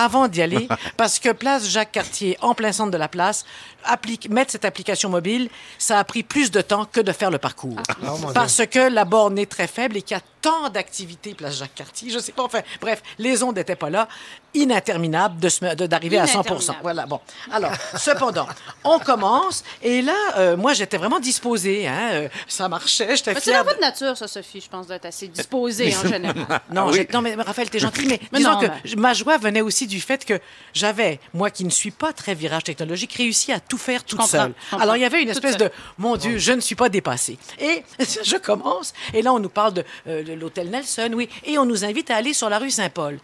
avant 0.05 0.29
d'y 0.29 0.43
aller, 0.43 0.69
parce 0.97 1.19
que 1.19 1.31
place 1.33 1.69
Jacques 1.69 1.93
Cartier, 1.93 2.37
en 2.41 2.55
plein 2.55 2.73
centre 2.73 2.91
de 2.91 2.99
la 2.99 3.09
place, 3.09 3.45
applique, 3.85 4.29
mettre 4.31 4.53
cette 4.53 4.65
application 4.65 5.09
mobile, 5.09 5.49
ça 5.79 5.99
a 5.99 6.05
pris 6.05 6.23
plus 6.23 6.51
de 6.51 6.61
temps 6.61 6.85
que 6.85 7.01
de 7.01 7.13
faire 7.13 7.31
le 7.31 7.39
parcours. 7.39 7.77
Dieu. 8.01 8.29
parce 8.35 8.67
que 8.67 8.91
la 8.91 9.05
borne 9.05 9.39
est 9.39 9.51
très 9.51 9.67
faible 9.67 9.97
et 9.97 10.03
qu'il 10.03 10.17
y 10.17 10.21
a 10.21 10.23
tant 10.43 10.69
d'activités 10.71 11.35
place 11.35 11.59
Jacques 11.59 11.75
Cartier. 11.75 12.11
Je 12.11 12.19
sais 12.19 12.33
pas, 12.33 12.43
enfin, 12.43 12.61
bref, 12.81 13.03
les 13.19 13.43
ondes 13.43 13.57
n'étaient 13.57 13.77
pas 13.77 13.91
là. 13.91 14.09
Ininterminable 14.57 15.39
de 15.41 15.49
se- 15.49 15.75
de- 15.75 15.87
d'arriver 15.87 16.19
à 16.19 16.27
100 16.27 16.35
Ininterminable. 16.43 16.79
Voilà, 16.83 17.07
bon. 17.07 17.21
Alors, 17.53 17.73
cependant, 17.97 18.47
on 18.85 18.99
commence 18.99 19.63
et 19.83 20.03
là, 20.03 20.15
euh, 20.39 20.57
moi, 20.57 20.73
j'étais 20.75 20.97
vraiment 20.97 21.21
disposée. 21.21 21.87
Hein, 21.87 22.09
euh, 22.13 22.29
ça 22.49 22.69
marchait, 22.69 23.17
j'étais 23.17 23.39
C'est 23.41 23.53
dans 23.53 23.61
de- 23.63 23.69
votre 23.69 23.81
nature, 23.81 24.17
ça, 24.17 24.27
Sophie, 24.29 24.61
je 24.61 24.69
pense, 24.69 24.87
d'être 24.87 25.05
assez 25.07 25.29
disposée 25.29 25.95
en 25.97 26.09
général. 26.09 26.37
Non, 26.73 26.87
Ah 26.89 26.91
oui. 26.93 27.07
non, 27.13 27.23
mais 27.23 27.35
Raphaël, 27.35 27.71
t'es 27.71 27.79
gentil, 27.79 28.07
mais, 28.07 28.19
Mais 28.33 28.39
disons 28.39 28.53
non, 28.53 28.61
que 28.61 28.67
mais- 28.67 28.97
ma 28.97 29.13
joie 29.15 29.37
venait 29.39 29.61
aussi 29.61 29.87
du 29.87 30.01
fait 30.01 30.25
que 30.25 30.41
j'avais, 30.75 31.21
moi 31.35 31.51
qui 31.51 31.65
ne 31.65 31.71
suis 31.71 31.91
pas 31.91 32.13
très 32.13 32.35
virage 32.35 32.65
technologique, 32.65 33.13
réussi 33.15 33.53
à 33.53 33.61
tout 33.61 33.79
faire 33.79 34.05
toute 34.05 34.23
seule. 34.23 34.53
Alors, 34.73 34.97
il 34.97 35.01
y 35.03 35.05
avait 35.05 35.23
une 35.23 35.29
espèce 35.29 35.57
de, 35.57 35.71
mon 35.99 36.17
Dieu, 36.17 36.39
je 36.39 36.53
ne 36.53 36.61
suis 36.61 36.75
pas 36.75 36.89
dépassée. 36.89 37.39
Et 37.59 37.83
je 38.25 38.37
commence, 38.37 38.93
et 39.15 39.23
là, 39.23 39.33
on 39.33 39.39
nous 39.39 39.49
parle 39.49 39.75
de, 39.75 39.85
euh, 40.09 40.23
de 40.23 40.33
l'hôtel 40.33 40.71
Nelson, 40.71 41.11
oui, 41.15 41.29
et 41.45 41.59
on 41.59 41.65
nous 41.65 41.85
invite 41.85 42.11
à 42.11 42.17
aller 42.17 42.33
sur 42.35 42.49
la 42.49 42.59
rue 42.59 42.71
Saint-Paul. 42.71 43.19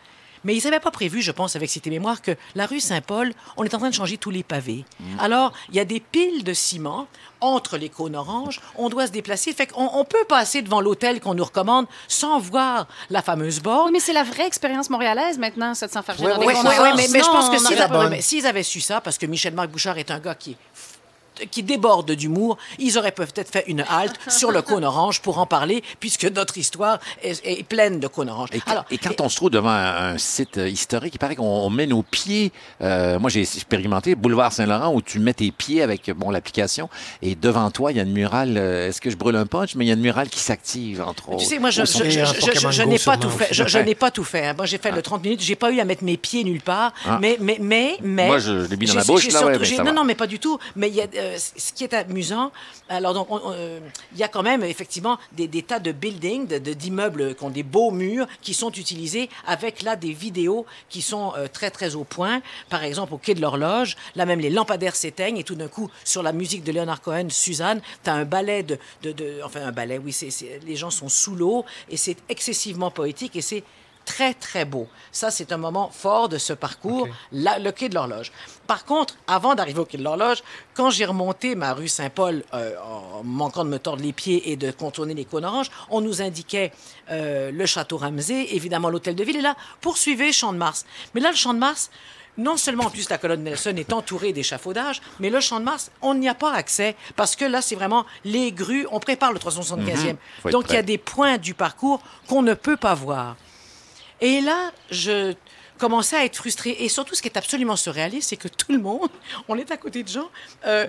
Mais 0.45 0.57
ils 0.57 0.65
n'avaient 0.65 0.81
pas 0.81 0.91
prévu, 0.91 1.23
je 1.23 1.33
pense, 1.33 1.57
avec 1.57 1.71
Cité 1.71 1.91
Mémoire, 1.91 2.23
que 2.23 2.33
la 2.55 2.67
rue 2.67 2.81
Saint-Paul, 2.81 3.33
on 3.57 3.65
est 3.65 3.75
en 3.75 3.79
train 3.79 3.91
de 3.91 3.95
changer 3.95 4.19
tous 4.19 4.31
les 4.31 4.43
pavés. 4.43 4.85
Alors, 5.19 5.53
il 5.71 5.77
y 5.77 5.81
a 5.81 5.85
des 5.85 6.01
piles 6.01 6.45
de 6.45 6.53
ciment 6.53 7.07
entre 7.41 7.77
les 7.77 7.89
cônes 7.89 8.17
oranges. 8.17 8.61
On 8.77 8.89
doit 8.89 9.07
se 9.07 9.13
déplacer. 9.13 9.53
Fait 9.53 9.67
qu'on 9.67 9.91
on 9.93 10.05
peut 10.05 10.25
passer 10.29 10.63
devant 10.63 10.81
l'hôtel 10.81 11.21
qu'on 11.21 11.35
nous 11.35 11.45
recommande 11.45 11.87
sans 12.09 12.39
voir 12.39 12.87
la 13.11 13.23
fameuse 13.23 13.61
borne. 13.61 13.87
Oui, 13.87 13.93
mais 13.93 14.01
c'est 14.01 14.13
la 14.13 14.23
vraie 14.23 14.47
expérience 14.47 14.91
montréalaise 14.91 15.39
maintenant, 15.39 15.75
ça 15.75 15.87
de 15.87 15.93
Oui, 15.93 16.31
dans 16.31 16.39
oui, 16.41 16.55
oui, 16.55 16.75
oui, 16.83 16.89
mais, 16.97 17.09
mais 17.11 17.21
je 17.21 17.25
pense 17.25 17.51
que 17.51 18.21
s'ils 18.21 18.47
avaient 18.47 18.63
su 18.63 18.81
ça, 18.81 19.01
parce 19.01 19.19
que 19.19 19.27
Michel-Marc 19.27 19.71
Bouchard 19.71 19.99
est 19.99 20.11
un 20.11 20.19
gars 20.19 20.35
qui 20.35 20.53
est 20.53 20.57
qui 21.51 21.63
déborde 21.63 22.11
d'humour, 22.13 22.57
ils 22.79 22.99
auraient 22.99 23.13
peut-être 23.13 23.51
fait 23.51 23.65
une 23.67 23.85
halte 23.89 24.15
sur 24.29 24.53
le 24.53 24.63
cône 24.63 24.85
orange 24.85 25.21
pour 25.21 25.39
en 25.39 25.47
parler, 25.47 25.83
puisque 26.01 26.25
notre 26.25 26.59
histoire 26.59 26.99
est, 27.23 27.41
est 27.45 27.63
pleine 27.65 28.01
de 28.01 28.07
cônes 28.07 28.31
oranges. 28.31 28.49
Et 28.53 28.61
quand, 28.61 28.71
Alors, 28.73 28.85
et 28.91 28.99
quand 28.99 29.21
on 29.21 29.29
se 29.29 29.37
trouve 29.37 29.51
devant 29.51 29.71
un, 29.71 30.15
un 30.15 30.19
site 30.19 30.59
euh, 30.59 30.69
historique, 30.69 31.15
il 31.15 31.19
paraît 31.19 31.37
qu'on 31.37 31.45
on 31.47 31.71
met 31.71 31.87
nos 31.87 32.03
pieds. 32.03 32.53
euh, 32.81 33.19
moi, 33.19 33.31
j'ai 33.31 33.41
expérimenté 33.43 34.15
Boulevard 34.15 34.53
Saint-Laurent 34.53 34.93
où 34.95 35.03
tu 35.03 35.19
mets 35.19 35.35
tes 35.35 35.51
pieds 35.51 35.83
avec 35.83 36.11
bon 36.11 36.31
l'application 36.31 36.89
et 37.23 37.35
devant 37.35 37.71
toi, 37.71 37.93
il 37.93 37.97
y 37.97 38.01
a 38.01 38.05
une 38.05 38.13
murale. 38.13 38.57
euh, 38.57 38.89
Est-ce 38.89 39.01
que 39.01 39.11
je 39.11 39.17
brûle 39.17 39.37
un 39.37 39.47
punch? 39.47 39.75
Mais 39.75 39.85
il 39.85 39.89
y 39.89 39.91
a 39.91 39.95
une 39.95 40.01
murale 40.01 40.29
qui 40.29 40.41
s'active 40.41 41.03
entre 41.03 41.29
autres. 41.31 41.39
Tu 41.39 41.47
sais, 41.47 41.59
moi, 41.59 41.71
je, 41.71 41.85
je, 41.85 41.95
je- 42.71 42.83
n'ai 42.83 42.99
pas 42.99 43.17
tout 43.17 43.31
fait. 43.31 43.49
Je, 43.51 43.67
je 43.67 43.79
n'ai 43.79 43.95
pas 43.95 44.11
tout 44.11 44.25
fait. 44.25 44.47
hein. 44.47 44.55
Moi, 44.57 44.67
j'ai 44.67 44.79
fait 44.79 44.91
le 44.93 45.03
30 45.03 45.23
minutes. 45.23 45.41
J'ai 45.43 45.57
pas 45.57 45.71
eu 45.71 45.81
à 45.81 45.85
mettre 45.85 46.05
mes 46.05 46.17
pieds 46.17 46.45
nulle 46.45 46.61
part. 46.61 46.93
Ah. 47.07 47.19
Mais, 47.21 47.37
mais, 47.41 47.59
mais, 47.61 47.97
mais. 48.03 48.27
Moi, 48.27 48.39
je- 48.39 48.65
je 48.65 48.69
l'ai 48.71 48.77
mis 48.77 48.87
dans 48.87 48.95
la 48.95 49.05
bouche, 49.05 49.29
là, 49.31 49.45
ouais, 49.47 49.59
mais 49.59 49.77
Non, 49.79 49.85
va. 49.85 49.93
non, 49.93 50.05
mais 50.05 50.15
pas 50.15 50.27
du 50.27 50.39
tout. 50.39 50.59
Mais 50.77 50.89
il 50.89 50.95
y 50.95 51.01
a, 51.01 51.07
euh, 51.17 51.32
ce 51.39 51.73
qui 51.73 51.85
est 51.85 51.95
amusant, 51.95 52.53
alors, 52.89 53.41
il 54.13 54.19
y 54.19 54.23
a 54.23 54.29
quand 54.29 54.43
même, 54.43 54.63
effectivement, 54.63 55.19
des, 55.33 55.49
tas 55.63 55.79
de 55.79 55.93
buildings, 55.93 56.47
de- 56.47 56.59
de- 56.59 56.73
d'immeubles 56.75 57.35
qui 57.35 57.45
ont 57.45 57.51
des 57.51 57.63
beaux 57.63 57.91
murs, 57.91 58.27
qui 58.41 58.55
sont 58.55 58.71
utilisés 58.73 59.29
avec, 59.47 59.83
là, 59.83 59.97
des 59.97 60.13
vidéos 60.13 60.67
qui 60.89 61.03
sont 61.03 61.33
euh, 61.37 61.47
très, 61.53 61.71
très 61.71 61.95
au 61.95 62.05
point. 62.05 62.43
Par 62.69 62.85
exemple, 62.85 63.15
au 63.15 63.19
quai 63.19 63.35
de 63.35 63.41
l'horloge, 63.41 63.97
là, 64.17 64.27
même 64.27 64.41
les 64.41 64.51
lampadaires 64.51 64.97
s'éteignent 64.97 65.39
et 65.39 65.45
tout 65.45 65.55
d'un 65.55 65.69
coup, 65.69 65.91
sur 66.05 66.23
la 66.23 66.33
musique 66.33 66.65
de 66.65 66.73
Leonard 66.73 67.01
Cohen, 67.01 67.29
Suzanne, 67.31 67.81
tu 68.05 68.11
as 68.11 68.15
un 68.15 68.25
ballet 68.25 68.63
de, 68.63 68.79
Enfin, 69.45 69.67
un 69.67 69.73
ballet, 69.73 69.99
oui, 69.99 70.17
les 70.67 70.77
gens 70.77 70.91
sont 70.91 71.09
sous 71.09 71.35
l'eau 71.35 71.65
et 71.91 71.97
c'est 71.97 72.17
excessivement 72.29 72.91
poétique 72.91 73.37
et 73.37 73.43
c'est 73.43 73.63
très, 74.13 74.35
très 74.35 74.65
beau. 74.65 74.87
Ça, 75.11 75.31
c'est 75.31 75.53
un 75.53 75.57
moment 75.57 75.91
fort 75.91 76.29
de 76.29 76.39
ce 76.39 76.53
parcours, 76.53 77.09
la- 77.33 77.59
le 77.59 77.73
quai 77.73 77.89
de 77.89 77.95
l'horloge. 77.95 78.31
Par 78.67 78.85
contre, 78.85 79.15
avant 79.27 79.55
d'arriver 79.55 79.81
au 79.81 79.85
quai 79.85 79.99
de 79.99 80.05
l'horloge, 80.05 80.43
quand 80.75 80.91
j'ai 80.91 81.05
remonté 81.07 81.55
ma 81.55 81.73
rue 81.73 81.89
Saint-Paul 81.89 82.45
euh, 82.55 82.75
en 82.81 83.23
manquant 83.25 83.65
de 83.65 83.71
me 83.71 83.79
tordre 83.79 84.03
les 84.03 84.13
pieds 84.13 84.51
et 84.51 84.57
de 84.57 84.71
contourner 84.71 85.15
les 85.15 85.25
cônes 85.25 85.45
oranges, 85.45 85.71
on 85.91 86.01
nous 86.01 86.21
indiquait 86.23 86.73
euh, 87.11 87.51
le 87.51 87.67
château 87.67 87.97
Ramsey, 87.97 88.49
évidemment 88.55 88.91
l'hôtel 88.91 89.15
de 89.15 89.25
ville, 89.25 89.37
et 89.37 89.41
là, 89.43 89.57
poursuivez 89.81 90.33
Champ 90.33 90.53
de 90.53 90.59
Mars. 90.59 90.85
Mais 91.15 91.21
là, 91.21 91.31
le 91.31 91.37
Champ 91.37 91.55
de 91.55 91.59
Mars, 91.59 91.91
non 92.39 92.57
seulement 92.57 92.85
en 92.85 92.91
plus 92.91 93.11
la 93.11 93.19
colonne 93.19 93.43
Nelson 93.45 93.75
est 93.77 93.93
entourée 93.93 94.33
d'échafaudages, 94.33 95.03
mais 95.21 95.29
le 95.31 95.41
Champ 95.41 95.61
de 95.61 95.65
Mars, 95.65 95.91
on 96.01 96.15
n'y 96.15 96.29
a 96.29 96.35
pas 96.35 96.53
accès 96.55 96.97
parce 97.17 97.37
que 97.37 97.45
là, 97.45 97.61
c'est 97.61 97.75
vraiment 97.75 98.05
les 98.25 98.53
grues. 98.53 98.87
On 98.91 99.01
prépare 99.01 99.33
le 99.33 99.39
375e. 99.39 100.17
Mhm. 100.45 100.51
Donc, 100.51 100.65
il 100.71 100.75
y 100.75 100.79
a 100.79 100.83
des 100.83 100.99
points 100.99 101.37
du 101.39 101.53
parcours 101.55 102.01
qu'on 102.29 102.43
ne 102.43 102.55
peut 102.55 102.79
pas 102.79 102.95
voir. 102.95 103.37
Et 104.23 104.41
là, 104.41 104.71
je 104.91 105.35
commençais 105.79 106.17
à 106.17 106.25
être 106.25 106.37
frustrée. 106.37 106.77
Et 106.81 106.89
surtout, 106.89 107.15
ce 107.15 107.21
qui 107.23 107.29
est 107.29 107.37
absolument 107.37 107.77
surréaliste, 107.77 108.31
c'est 108.31 108.37
que 108.37 108.49
tout 108.49 108.73
le 108.73 108.79
monde, 108.79 109.11
on 109.49 109.59
est 109.59 109.71
à 109.71 109.77
côté 109.77 110.03
de 110.03 110.09
gens. 110.09 110.31
euh, 110.67 110.87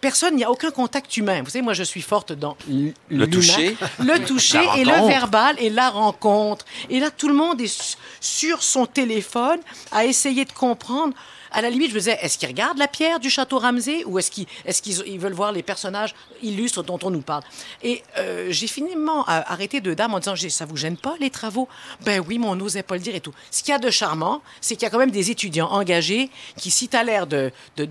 Personne, 0.00 0.34
il 0.34 0.36
n'y 0.36 0.44
a 0.44 0.50
aucun 0.50 0.70
contact 0.70 1.16
humain. 1.16 1.42
Vous 1.42 1.48
savez, 1.50 1.62
moi, 1.62 1.72
je 1.72 1.82
suis 1.82 2.02
forte 2.02 2.32
dans 2.32 2.56
Le 3.08 3.26
toucher. 3.30 3.76
Le 3.98 4.24
toucher 4.24 4.58
et 4.76 4.84
le 4.84 4.92
verbal 5.08 5.56
et 5.58 5.70
la 5.70 5.88
rencontre. 5.90 6.64
Et 6.90 7.00
là, 7.00 7.10
tout 7.10 7.28
le 7.28 7.34
monde 7.34 7.60
est 7.62 7.66
su- 7.66 7.96
sur 8.20 8.62
son 8.62 8.84
téléphone 8.86 9.58
à 9.90 10.04
essayer 10.04 10.44
de 10.44 10.52
comprendre. 10.52 11.14
À 11.56 11.62
la 11.62 11.70
limite, 11.70 11.88
je 11.88 11.94
me 11.94 12.00
disais, 12.00 12.18
est-ce 12.20 12.36
qu'ils 12.36 12.48
regardent 12.48 12.76
la 12.76 12.86
pierre 12.86 13.18
du 13.18 13.30
château 13.30 13.58
Ramsey 13.58 14.04
ou 14.04 14.18
est-ce 14.18 14.30
qu'ils 14.30 15.18
veulent 15.18 15.32
voir 15.32 15.52
les 15.52 15.62
personnages 15.62 16.14
illustres 16.42 16.82
dont 16.84 16.98
on 17.02 17.08
nous 17.08 17.22
parle? 17.22 17.42
Et 17.82 18.02
euh, 18.18 18.48
j'ai 18.50 18.66
finalement 18.66 19.20
euh, 19.20 19.40
arrêté 19.46 19.80
deux 19.80 19.94
dames 19.94 20.12
en 20.12 20.18
disant, 20.18 20.34
ça 20.36 20.66
vous 20.66 20.76
gêne 20.76 20.98
pas 20.98 21.14
les 21.18 21.30
travaux? 21.30 21.66
Ben 22.04 22.22
oui, 22.28 22.38
mais 22.38 22.46
on 22.46 22.56
n'osait 22.56 22.82
pas 22.82 22.94
le 22.96 23.00
dire 23.00 23.14
et 23.14 23.20
tout. 23.20 23.32
Ce 23.50 23.62
qu'il 23.62 23.72
y 23.72 23.74
a 23.74 23.78
de 23.78 23.88
charmant, 23.90 24.42
c'est 24.60 24.74
qu'il 24.76 24.82
y 24.82 24.86
a 24.86 24.90
quand 24.90 24.98
même 24.98 25.10
des 25.10 25.30
étudiants 25.30 25.68
engagés 25.70 26.28
qui, 26.58 26.70
si 26.70 26.88
tu 26.88 26.96
as 26.98 27.02
l'air 27.04 27.26
de, 27.26 27.50
de- 27.78 27.86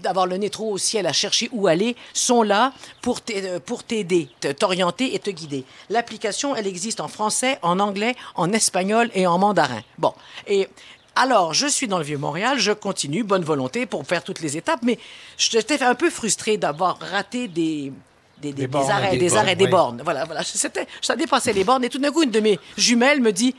d'avoir 0.00 0.28
le 0.28 0.36
nez 0.36 0.50
trop 0.50 0.70
au 0.70 0.78
ciel 0.78 1.08
à 1.08 1.12
chercher 1.12 1.48
où 1.50 1.66
aller, 1.66 1.96
sont 2.12 2.42
là 2.42 2.72
pour 3.02 3.18
euh, 3.32 3.58
t'aider, 3.88 4.28
te- 4.38 4.52
t'orienter 4.52 5.16
et 5.16 5.18
te 5.18 5.30
guider. 5.30 5.64
L'application, 5.90 6.54
elle 6.54 6.68
existe 6.68 7.00
en 7.00 7.08
français, 7.08 7.58
en 7.62 7.80
anglais, 7.80 8.14
en 8.36 8.52
espagnol 8.52 9.10
et 9.14 9.26
en 9.26 9.38
mandarin. 9.38 9.82
Bon. 9.98 10.14
Et 10.46 10.68
alors, 11.16 11.54
je 11.54 11.66
suis 11.66 11.86
dans 11.86 11.98
le 11.98 12.04
Vieux-Montréal, 12.04 12.58
je 12.58 12.72
continue, 12.72 13.22
bonne 13.22 13.44
volonté 13.44 13.86
pour 13.86 14.04
faire 14.06 14.24
toutes 14.24 14.40
les 14.40 14.56
étapes, 14.56 14.80
mais 14.82 14.98
j'étais 15.38 15.82
un 15.82 15.94
peu 15.94 16.10
frustrée 16.10 16.56
d'avoir 16.56 16.98
raté 16.98 17.46
des, 17.48 17.92
des, 18.38 18.52
des- 18.52 18.52
des 18.52 18.66
bornes, 18.66 18.90
arrêts, 18.90 19.16
des 19.16 19.28
bornes, 19.28 19.38
arrêts, 19.38 19.56
des 19.56 19.64
oui. 19.64 19.70
bornes. 19.70 20.02
Voilà, 20.04 20.24
voilà. 20.24 20.42
C'était, 20.42 20.86
ça 21.00 21.14
dépassait 21.16 21.52
les 21.52 21.64
bornes 21.64 21.84
et 21.84 21.88
tout 21.88 21.98
d'un 21.98 22.10
coup, 22.10 22.22
une 22.22 22.30
de 22.30 22.40
mes 22.40 22.58
jumelles 22.76 23.20
me 23.20 23.32
dit 23.32 23.54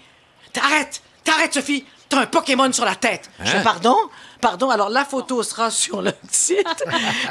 T'arrêtes, 0.53 1.01
t'arrêtes, 1.23 1.53
Sophie. 1.53 1.85
T'as 2.09 2.21
un 2.21 2.25
Pokémon 2.27 2.71
sur 2.71 2.85
la 2.85 2.95
tête. 2.95 3.29
Je 3.43 3.57
Hein? 3.57 3.61
pardon? 3.63 3.95
Pardon. 4.39 4.69
Alors, 4.69 4.89
la 4.89 5.05
photo 5.05 5.41
sera 5.41 5.71
sur 5.71 6.01
le 6.03 6.11
site. 6.31 6.63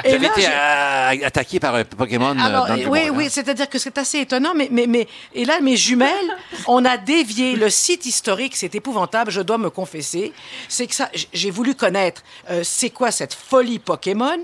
Avez 0.03 0.17
là, 0.19 0.27
été 0.27 0.47
euh, 0.47 1.27
attaqué 1.27 1.59
par 1.59 1.75
un 1.75 1.83
Pokémon 1.85 2.37
euh, 2.37 2.41
alors, 2.43 2.67
dans 2.67 2.75
le 2.75 2.87
oui, 2.87 3.03
hein? 3.07 3.11
oui, 3.15 3.29
c'est-à-dire 3.29 3.69
que 3.69 3.79
c'est 3.79 3.97
assez 3.97 4.19
étonnant, 4.19 4.53
mais, 4.53 4.67
mais, 4.71 4.85
mais, 4.87 5.07
et 5.33 5.45
là, 5.45 5.61
mes 5.61 5.77
jumelles, 5.77 6.35
on 6.67 6.83
a 6.83 6.97
dévié 6.97 7.55
le 7.55 7.69
site 7.69 8.05
historique, 8.05 8.55
c'est 8.55 8.75
épouvantable, 8.75 9.31
je 9.31 9.41
dois 9.41 9.57
me 9.57 9.69
confesser. 9.69 10.33
C'est 10.67 10.87
que 10.87 10.95
ça, 10.95 11.09
j'ai 11.31 11.51
voulu 11.51 11.75
connaître 11.75 12.21
euh, 12.51 12.61
c'est 12.63 12.89
quoi 12.89 13.11
cette 13.11 13.33
folie 13.33 13.79
Pokémon, 13.79 14.37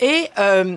et. 0.00 0.30
euh, 0.38 0.76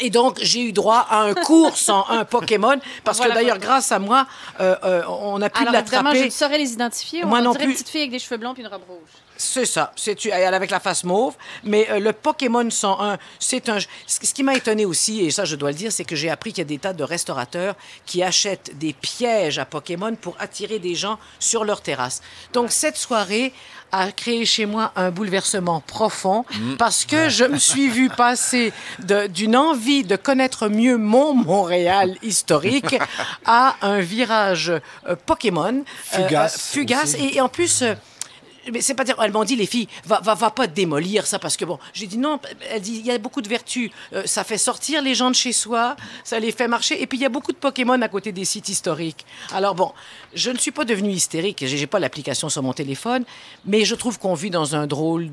et 0.00 0.10
donc, 0.10 0.38
j'ai 0.40 0.60
eu 0.62 0.72
droit 0.72 1.06
à 1.08 1.20
un 1.22 1.34
cours 1.34 1.76
sans 1.76 2.06
un 2.08 2.24
Pokémon, 2.24 2.78
parce 3.04 3.18
Voilà, 3.18 3.34
que 3.34 3.38
d'ailleurs, 3.40 3.58
grâce 3.58 3.92
à 3.92 3.98
moi, 3.98 4.26
euh, 4.60 4.76
euh, 4.84 5.02
on 5.08 5.40
a 5.42 5.50
pu 5.50 5.62
Alors, 5.62 5.74
évidemment, 5.74 6.10
je 6.10 6.14
l'attraper. 6.14 6.24
ne 6.26 6.30
saurais 6.30 6.58
les 6.58 6.72
identifier. 6.72 7.24
Moi 7.24 7.38
on 7.38 7.42
non 7.42 7.50
dirait 7.52 7.64
plus. 7.64 7.70
une 7.70 7.76
petite 7.76 7.88
fille 7.88 8.00
avec 8.02 8.10
des 8.12 8.18
cheveux 8.18 8.36
blonds 8.38 8.54
puis 8.54 8.62
une 8.62 8.68
robe 8.68 8.82
rouge. 8.88 8.98
C'est 9.38 9.66
ça. 9.66 9.92
C'est 9.96 10.30
avec 10.32 10.70
la 10.70 10.80
face 10.80 11.04
mauve. 11.04 11.34
Mais 11.62 11.88
euh, 11.90 12.00
le 12.00 12.12
Pokémon 12.12 12.68
101, 12.68 13.18
c'est 13.38 13.68
un. 13.68 13.78
Ce 14.06 14.34
qui 14.34 14.42
m'a 14.42 14.54
étonné 14.54 14.84
aussi, 14.84 15.24
et 15.24 15.30
ça 15.30 15.44
je 15.44 15.54
dois 15.56 15.70
le 15.70 15.76
dire, 15.76 15.92
c'est 15.92 16.04
que 16.04 16.16
j'ai 16.16 16.28
appris 16.28 16.52
qu'il 16.52 16.62
y 16.62 16.66
a 16.66 16.68
des 16.68 16.78
tas 16.78 16.92
de 16.92 17.04
restaurateurs 17.04 17.76
qui 18.04 18.22
achètent 18.22 18.76
des 18.78 18.92
pièges 18.92 19.58
à 19.58 19.64
Pokémon 19.64 20.14
pour 20.16 20.36
attirer 20.40 20.80
des 20.80 20.96
gens 20.96 21.18
sur 21.38 21.64
leur 21.64 21.80
terrasse. 21.80 22.20
Donc 22.52 22.72
cette 22.72 22.96
soirée 22.96 23.52
a 23.92 24.12
créé 24.12 24.44
chez 24.44 24.66
moi 24.66 24.92
un 24.96 25.10
bouleversement 25.10 25.80
profond 25.80 26.44
parce 26.78 27.04
que 27.04 27.28
je 27.28 27.44
me 27.44 27.58
suis 27.58 27.88
vue 27.88 28.10
passer 28.16 28.72
d'une 29.30 29.56
envie 29.56 30.04
de 30.04 30.16
connaître 30.16 30.68
mieux 30.68 30.98
mon 30.98 31.34
Montréal 31.34 32.16
historique 32.22 32.96
à 33.46 33.76
un 33.82 34.00
virage 34.00 34.70
euh, 34.70 35.16
Pokémon 35.24 35.84
euh, 36.14 36.22
Fugace 36.24 36.54
euh, 36.54 36.72
fugace 36.72 37.14
et, 37.14 37.36
et 37.36 37.40
en 37.40 37.48
plus 37.48 37.82
mais 38.72 38.80
c'est 38.80 38.94
pas 38.94 39.04
dire, 39.04 39.16
elles 39.22 39.32
m'ont 39.32 39.44
dit, 39.44 39.56
les 39.56 39.66
filles, 39.66 39.88
va, 40.04 40.20
va, 40.20 40.34
va 40.34 40.50
pas 40.50 40.66
démolir 40.66 41.26
ça, 41.26 41.38
parce 41.38 41.56
que 41.56 41.64
bon, 41.64 41.78
j'ai 41.92 42.06
dit 42.06 42.18
non, 42.18 42.40
elle 42.70 42.80
dit, 42.82 42.96
il 42.98 43.06
y 43.06 43.10
a 43.10 43.18
beaucoup 43.18 43.40
de 43.42 43.48
vertus. 43.48 43.90
Euh, 44.12 44.22
ça 44.26 44.44
fait 44.44 44.58
sortir 44.58 45.02
les 45.02 45.14
gens 45.14 45.30
de 45.30 45.34
chez 45.34 45.52
soi, 45.52 45.96
ça 46.24 46.38
les 46.38 46.52
fait 46.52 46.68
marcher, 46.68 47.00
et 47.02 47.06
puis 47.06 47.18
il 47.18 47.22
y 47.22 47.26
a 47.26 47.28
beaucoup 47.30 47.52
de 47.52 47.56
Pokémon 47.58 48.00
à 48.02 48.08
côté 48.08 48.32
des 48.32 48.44
sites 48.44 48.68
historiques. 48.68 49.24
Alors 49.52 49.74
bon, 49.74 49.92
je 50.34 50.50
ne 50.50 50.58
suis 50.58 50.70
pas 50.70 50.84
devenue 50.84 51.10
hystérique, 51.12 51.64
j'ai 51.66 51.86
pas 51.86 51.98
l'application 51.98 52.48
sur 52.48 52.62
mon 52.62 52.72
téléphone, 52.72 53.24
mais 53.64 53.84
je 53.84 53.94
trouve 53.94 54.18
qu'on 54.18 54.34
vit 54.34 54.50
dans 54.50 54.74
un 54.76 54.86
drôle 54.86 55.28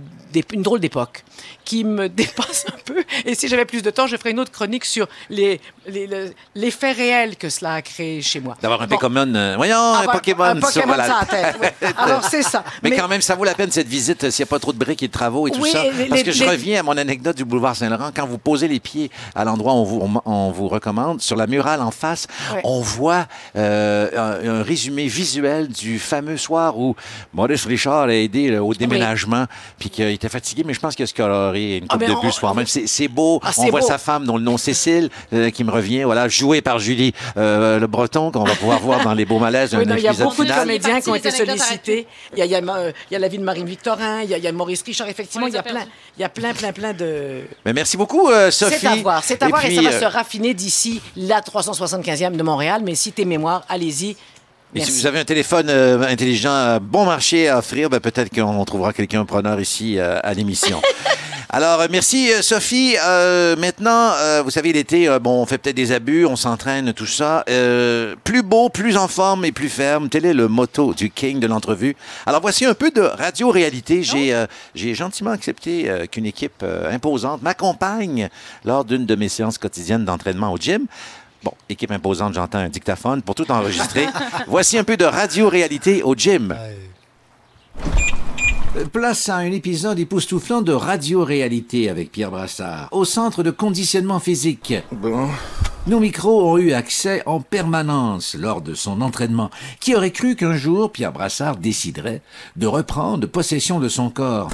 une 0.51 0.61
drôle 0.63 0.79
d'époque 0.79 1.23
qui 1.63 1.83
me 1.83 2.09
dépasse 2.21 2.65
un 2.67 2.77
peu. 2.85 3.03
Et 3.25 3.35
si 3.35 3.47
j'avais 3.47 3.65
plus 3.65 3.81
de 3.81 3.89
temps, 3.89 4.05
je 4.07 4.17
ferais 4.17 4.31
une 4.31 4.39
autre 4.39 4.51
chronique 4.51 4.85
sur 4.85 5.07
les, 5.29 5.61
les, 5.87 6.07
le- 6.07 6.33
les 6.55 6.71
faits 6.71 6.97
réels 6.97 7.35
que 7.37 7.49
cela 7.49 7.75
a 7.75 7.81
créé 7.81 8.21
chez 8.21 8.39
moi. 8.39 8.57
D'avoir 8.61 8.81
un 8.81 8.87
Bon. 8.87 8.97
Pokémon. 8.97 9.33
euh, 9.35 9.55
voyons, 9.55 9.75
Ah, 9.77 10.01
un 10.03 10.05
bah, 10.05 10.11
Pokémon, 10.13 10.43
un 10.43 10.59
Pokémon 10.59 10.71
sur 10.71 10.97
la 10.97 11.05
sur 11.05 11.15
la 11.19 11.25
tête, 11.25 11.55
oui. 11.61 11.67
Alors, 11.97 12.23
c'est 12.23 12.43
ça. 12.43 12.63
Mais, 12.83 12.89
Mais- 12.91 12.97
quand 12.97 13.07
même, 13.07 13.21
ça 13.25 13.35
vaut 13.35 13.43
la 13.43 13.53
peine 13.55 13.71
cette 13.71 13.87
visite 13.87 14.23
euh, 14.23 14.31
s'il 14.31 14.43
n'y 14.43 14.49
a 14.49 14.51
pas 14.51 14.59
trop 14.59 14.71
de 14.73 14.77
briques 14.77 15.03
et 15.03 15.07
de 15.07 15.11
travaux 15.11 15.47
et 15.47 15.51
tout 15.51 15.61
Oui, 15.61 15.71
ça. 15.71 15.83
les- 15.83 16.05
Parce 16.05 16.21
les- 16.21 16.25
que 16.25 16.31
je 16.31 16.43
les- 16.43 16.49
reviens 16.49 16.79
à 16.79 16.83
mon 16.83 16.97
anecdote 16.97 17.35
du 17.35 17.43
boulevard 17.45 17.75
Saint-Laurent. 17.75 18.11
Quand 18.15 18.25
vous 18.27 18.37
posez 18.37 18.67
les 18.67 18.79
pieds 18.79 19.09
à 19.35 19.43
l'endroit 19.43 19.73
où 19.73 19.77
on 19.77 19.83
vous, 19.83 20.01
on, 20.25 20.31
on 20.31 20.51
vous 20.51 20.67
recommande, 20.67 21.21
sur 21.21 21.35
la 21.35 21.47
murale 21.47 21.81
en 21.81 21.91
face, 21.91 22.27
on 22.63 22.81
voit 22.81 23.25
euh, 23.55 24.09
un, 24.15 24.59
un 24.59 24.63
résumé 24.63 25.07
visuel 25.07 25.67
du 25.67 25.99
fameux 25.99 26.37
soir 26.37 26.77
où 26.77 26.95
Maurice 27.33 27.65
Richard 27.65 28.03
a 28.09 28.13
aidé 28.13 28.49
là, 28.51 28.63
au 28.63 28.73
déménagement, 28.73 29.45
puis 29.79 29.89
qu'il 29.89 30.05
était 30.05 30.29
fatigué, 30.29 30.63
mais 30.65 30.73
je 30.73 30.79
pense 30.79 30.95
qu'il 30.95 31.03
a 31.03 31.07
scoloré 31.07 31.77
une 31.77 31.85
Ah, 31.89 31.93
coupe 31.93 32.01
mais 32.01 32.07
de 32.07 32.31
ce 32.31 32.37
soir 32.39 32.55
même. 32.55 32.67
C'est 32.67 32.87
c'est 32.87 33.07
beau. 33.07 33.39
Ah, 33.43 33.51
on 33.57 33.69
voit 33.69 33.79
beau. 33.81 33.87
sa 33.87 33.97
femme, 33.97 34.25
dont 34.25 34.37
le 34.37 34.43
nom 34.43 34.57
Cécile, 34.57 35.09
euh, 35.33 35.49
qui 35.49 35.63
me 35.63 35.71
revient, 35.71 36.03
voilà, 36.03 36.27
jouée 36.27 36.61
par 36.61 36.79
Julie 36.79 37.13
euh, 37.37 37.79
Le 37.79 37.87
Breton, 37.87 38.31
qu'on 38.31 38.43
va 38.43 38.55
pouvoir 38.55 38.79
voir 38.79 39.03
dans 39.03 39.13
Les 39.13 39.25
Beaux 39.25 39.39
Malaises, 39.39 39.71
il 39.81 39.99
y 39.99 40.07
a 40.07 40.13
beaucoup 40.13 40.43
de 40.45 40.51
comédiens 40.51 41.01
qui 41.01 41.09
ont 41.09 41.15
été 41.15 41.31
sollicités. 41.31 42.07
Il 42.35 42.39
y 42.45 42.55
a, 42.55 42.59
il 43.11 43.14
y 43.15 43.17
a, 43.17 43.19
il 43.19 43.21
y 43.21 43.23
a 43.23 43.27
la 43.27 43.27
vie 43.27 43.37
de 43.37 43.43
Marine 43.43 43.65
Victorin, 43.65 44.21
il 44.23 44.29
y 44.29 44.33
a, 44.33 44.37
il 44.37 44.43
y 44.43 44.47
a 44.47 44.51
Maurice 44.51 44.83
Richard. 44.83 45.07
Effectivement, 45.07 45.47
il 45.47 45.53
y 45.53 45.57
a 45.57 45.63
plein, 45.63 45.85
il 46.17 46.21
y 46.21 46.23
a 46.23 46.29
plein, 46.29 46.53
plein, 46.53 46.71
plein 46.71 46.93
de. 46.93 47.41
Mais 47.65 47.73
merci 47.73 47.97
beaucoup, 47.97 48.29
euh, 48.29 48.51
Sophie. 48.51 48.77
C'est 48.79 48.87
à 48.87 48.95
voir, 48.95 49.23
c'est 49.23 49.41
à 49.43 49.47
voir 49.47 49.65
et, 49.65 49.75
ça 49.75 49.81
va 49.81 49.89
euh, 49.89 49.99
se 49.99 50.05
raffiner 50.05 50.53
d'ici 50.53 51.01
la 51.15 51.41
375e 51.41 52.35
de 52.35 52.43
Montréal. 52.43 52.81
Mais 52.83 52.95
si 52.95 53.11
tes 53.11 53.25
mémoires, 53.25 53.63
allez-y. 53.69 54.15
Et 54.75 54.79
Merci. 54.79 54.91
si 54.91 54.99
vous 54.99 55.07
avez 55.07 55.19
un 55.19 55.25
téléphone 55.25 55.69
euh, 55.69 56.01
intelligent 56.01 56.79
bon 56.81 57.05
marché 57.05 57.47
à 57.47 57.59
offrir, 57.59 57.89
ben, 57.89 58.01
peut-être 58.01 58.29
qu'on 58.33 58.65
trouvera 58.65 58.91
quelqu'un 58.91 59.23
preneur 59.23 59.59
ici 59.61 59.97
euh, 59.97 60.19
à 60.21 60.33
l'émission. 60.33 60.81
Alors, 61.49 61.81
euh, 61.81 61.87
merci 61.89 62.31
euh, 62.31 62.41
Sophie. 62.41 62.95
Euh, 63.03 63.55
maintenant, 63.55 64.11
euh, 64.17 64.41
vous 64.43 64.49
savez, 64.49 64.73
l'été, 64.73 65.07
euh, 65.07 65.19
bon, 65.19 65.41
on 65.41 65.45
fait 65.45 65.57
peut-être 65.57 65.75
des 65.75 65.91
abus, 65.91 66.25
on 66.25 66.35
s'entraîne, 66.35 66.93
tout 66.93 67.05
ça. 67.05 67.43
Plus 68.23 68.43
beau, 68.43 68.69
plus 68.69 68.97
en 68.97 69.07
forme 69.07 69.45
et 69.45 69.51
plus 69.51 69.69
ferme. 69.69 70.09
Tel 70.09 70.25
est 70.25 70.33
le 70.33 70.47
motto 70.47 70.93
du 70.93 71.09
King 71.09 71.39
de 71.39 71.47
l'entrevue. 71.47 71.95
Alors, 72.25 72.41
voici 72.41 72.65
un 72.65 72.73
peu 72.73 72.91
de 72.91 73.01
radio-réalité. 73.01 74.03
J'ai 74.03 74.33
euh, 74.33 74.47
j'ai 74.73 74.93
gentiment 74.95 75.31
accepté 75.31 75.89
qu'une 76.11 76.25
équipe 76.25 76.63
imposante 76.89 77.41
m'accompagne 77.41 78.29
lors 78.63 78.83
d'une 78.85 79.05
de 79.05 79.15
mes 79.15 79.29
séances 79.29 79.57
quotidiennes 79.57 80.05
d'entraînement 80.05 80.51
au 80.51 80.57
gym. 80.57 80.85
Bon, 81.43 81.53
équipe 81.69 81.91
imposante, 81.91 82.33
j'entends 82.33 82.57
un 82.57 82.69
dictaphone 82.69 83.21
pour 83.21 83.35
tout 83.35 83.49
enregistrer. 83.51 84.07
Voici 84.47 84.77
un 84.77 84.83
peu 84.83 84.97
de 84.97 85.05
radio-réalité 85.05 86.01
au 86.01 86.15
gym. 86.15 86.55
Place 88.91 89.29
à 89.29 89.37
un 89.37 89.51
épisode 89.53 89.99
époustouflant 89.99 90.61
de 90.61 90.73
radio-réalité 90.73 91.89
avec 91.89 92.11
Pierre 92.11 92.29
Brassard, 92.29 92.89
au 92.91 93.05
centre 93.05 93.41
de 93.41 93.49
conditionnement 93.49 94.19
physique. 94.19 94.73
Bon. 94.91 95.29
Nos 95.87 96.01
micros 96.01 96.51
ont 96.51 96.57
eu 96.57 96.73
accès 96.73 97.23
en 97.25 97.39
permanence 97.39 98.35
lors 98.35 98.61
de 98.61 98.73
son 98.73 98.99
entraînement. 98.99 99.49
Qui 99.79 99.95
aurait 99.95 100.11
cru 100.11 100.35
qu'un 100.35 100.57
jour, 100.57 100.91
Pierre 100.91 101.13
Brassard 101.13 101.55
déciderait 101.55 102.21
de 102.57 102.67
reprendre 102.67 103.27
possession 103.27 103.79
de 103.79 103.87
son 103.87 104.09
corps? 104.09 104.49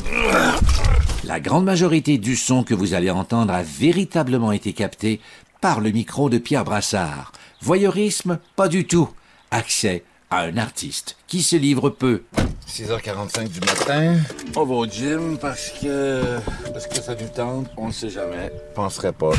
La 1.24 1.40
grande 1.40 1.66
majorité 1.66 2.20
du 2.20 2.36
son 2.36 2.64
que 2.64 2.76
vous 2.76 2.94
allez 2.94 3.10
entendre 3.10 3.54
a 3.54 3.64
véritablement 3.64 4.52
été 4.52 4.74
capté 4.74 5.20
par 5.62 5.80
le 5.80 5.90
micro 5.90 6.30
de 6.30 6.38
Pierre 6.38 6.64
Brassard. 6.64 7.32
Voyeurisme, 7.62 8.38
pas 8.56 8.68
du 8.68 8.86
tout. 8.86 9.10
Accès 9.50 10.04
à 10.32 10.44
un 10.44 10.58
artiste 10.58 11.18
qui 11.28 11.44
se 11.44 11.58
livre 11.58 11.90
peu. 11.90 12.24
6h45 12.68 13.50
du 13.50 13.60
matin. 13.60 14.16
On 14.56 14.66
va 14.66 14.74
au 14.76 14.86
gym 14.86 15.38
parce 15.38 15.72
que. 15.82 16.24
Parce 16.72 16.88
que 16.88 16.96
ça 16.96 17.14
nous 17.16 17.28
tente. 17.28 17.68
On 17.78 17.88
ne 17.88 17.92
sait 17.92 18.10
jamais. 18.10 18.52
Penserait 18.74 19.12
pas. 19.12 19.34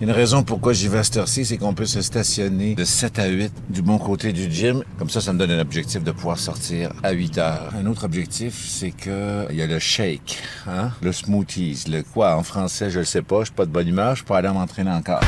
Une 0.00 0.10
raison 0.10 0.42
pourquoi 0.42 0.72
j'y 0.72 0.88
vais 0.88 0.98
à 0.98 1.04
cette 1.04 1.18
heure-ci, 1.18 1.44
c'est 1.44 1.56
qu'on 1.56 1.72
peut 1.72 1.86
se 1.86 2.02
stationner 2.02 2.74
de 2.74 2.84
7 2.84 3.18
à 3.20 3.26
8 3.26 3.52
du 3.70 3.80
bon 3.80 3.98
côté 3.98 4.32
du 4.32 4.50
gym. 4.50 4.82
Comme 4.98 5.08
ça, 5.08 5.20
ça 5.20 5.32
me 5.32 5.38
donne 5.38 5.52
un 5.52 5.60
objectif 5.60 6.02
de 6.02 6.10
pouvoir 6.10 6.38
sortir 6.38 6.92
à 7.02 7.12
8 7.12 7.38
heures. 7.38 7.72
Un 7.78 7.86
autre 7.86 8.04
objectif, 8.04 8.66
c'est 8.68 8.90
que 8.90 9.46
il 9.50 9.56
y 9.56 9.62
a 9.62 9.66
le 9.66 9.78
shake, 9.78 10.38
hein? 10.66 10.90
Le 11.00 11.12
smoothies. 11.12 11.84
Le 11.88 12.02
quoi? 12.02 12.36
En 12.36 12.42
français, 12.42 12.90
je 12.90 13.00
le 13.00 13.04
sais 13.04 13.22
pas. 13.22 13.40
Je 13.40 13.44
suis 13.46 13.54
pas 13.54 13.66
de 13.66 13.70
bonne 13.70 13.88
humeur. 13.88 14.16
Je 14.16 14.24
peux 14.24 14.34
aller 14.34 14.48
m'entraîner 14.48 14.90
encore. 14.90 15.20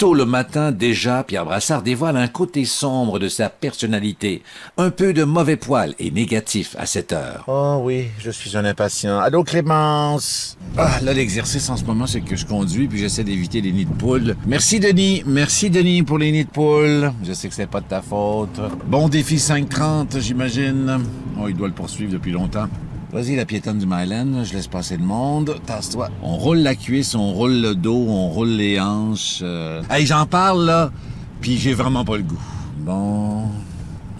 Tôt 0.00 0.14
le 0.14 0.24
matin, 0.24 0.72
déjà, 0.72 1.22
Pierre 1.24 1.44
Brassard 1.44 1.82
dévoile 1.82 2.16
un 2.16 2.26
côté 2.26 2.64
sombre 2.64 3.18
de 3.18 3.28
sa 3.28 3.50
personnalité. 3.50 4.42
Un 4.78 4.88
peu 4.88 5.12
de 5.12 5.24
mauvais 5.24 5.56
poil 5.56 5.94
et 5.98 6.10
négatif 6.10 6.74
à 6.78 6.86
cette 6.86 7.12
heure. 7.12 7.44
Oh 7.48 7.82
oui, 7.82 8.06
je 8.18 8.30
suis 8.30 8.56
un 8.56 8.64
impatient. 8.64 9.18
Allô, 9.18 9.44
Clémence? 9.44 10.56
Ah, 10.78 11.00
là, 11.02 11.12
l'exercice 11.12 11.68
en 11.68 11.76
ce 11.76 11.84
moment, 11.84 12.06
c'est 12.06 12.22
que 12.22 12.34
je 12.34 12.46
conduis 12.46 12.88
puis 12.88 12.98
j'essaie 12.98 13.24
d'éviter 13.24 13.60
les 13.60 13.72
nids 13.72 13.84
de 13.84 13.92
poules. 13.92 14.36
Merci, 14.46 14.80
Denis. 14.80 15.22
Merci, 15.26 15.68
Denis, 15.68 16.02
pour 16.02 16.16
les 16.16 16.32
nids 16.32 16.46
de 16.46 16.50
poules. 16.50 17.12
Je 17.22 17.34
sais 17.34 17.50
que 17.50 17.54
c'est 17.54 17.66
pas 17.66 17.82
de 17.82 17.88
ta 17.88 18.00
faute. 18.00 18.58
Bon 18.86 19.10
défi 19.10 19.38
530, 19.38 20.18
j'imagine. 20.20 20.98
Oh, 21.38 21.46
il 21.46 21.54
doit 21.54 21.68
le 21.68 21.74
poursuivre 21.74 22.10
depuis 22.10 22.32
longtemps. 22.32 22.68
Vas-y, 23.12 23.34
la 23.34 23.44
piétonne 23.44 23.78
du 23.78 23.86
Myland, 23.86 24.44
je 24.44 24.52
laisse 24.54 24.68
passer 24.68 24.96
le 24.96 25.02
monde. 25.02 25.56
Tasse-toi. 25.66 26.10
On 26.22 26.36
roule 26.36 26.58
la 26.58 26.76
cuisse, 26.76 27.16
on 27.16 27.32
roule 27.32 27.60
le 27.60 27.74
dos, 27.74 28.06
on 28.08 28.28
roule 28.28 28.50
les 28.50 28.78
hanches. 28.80 29.40
euh. 29.42 29.82
Hey, 29.90 30.06
j'en 30.06 30.26
parle, 30.26 30.64
là, 30.64 30.92
puis 31.40 31.58
j'ai 31.58 31.74
vraiment 31.74 32.04
pas 32.04 32.16
le 32.16 32.22
goût. 32.22 32.40
Bon... 32.78 33.48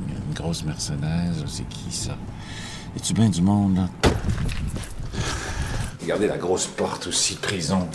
Il 0.09 0.13
y 0.13 0.17
a 0.17 0.21
une 0.27 0.35
grosse 0.35 0.65
mercenaire, 0.65 1.31
c'est 1.47 1.69
qui, 1.69 1.93
ça? 1.93 2.17
Es-tu 2.97 3.15
bien 3.15 3.29
du 3.29 3.41
monde, 3.41 3.77
là? 3.77 4.11
Regardez 6.03 6.27
la 6.27 6.39
grosse 6.39 6.67
porte 6.67 7.07
aussi, 7.07 7.37
prison. 7.37 7.87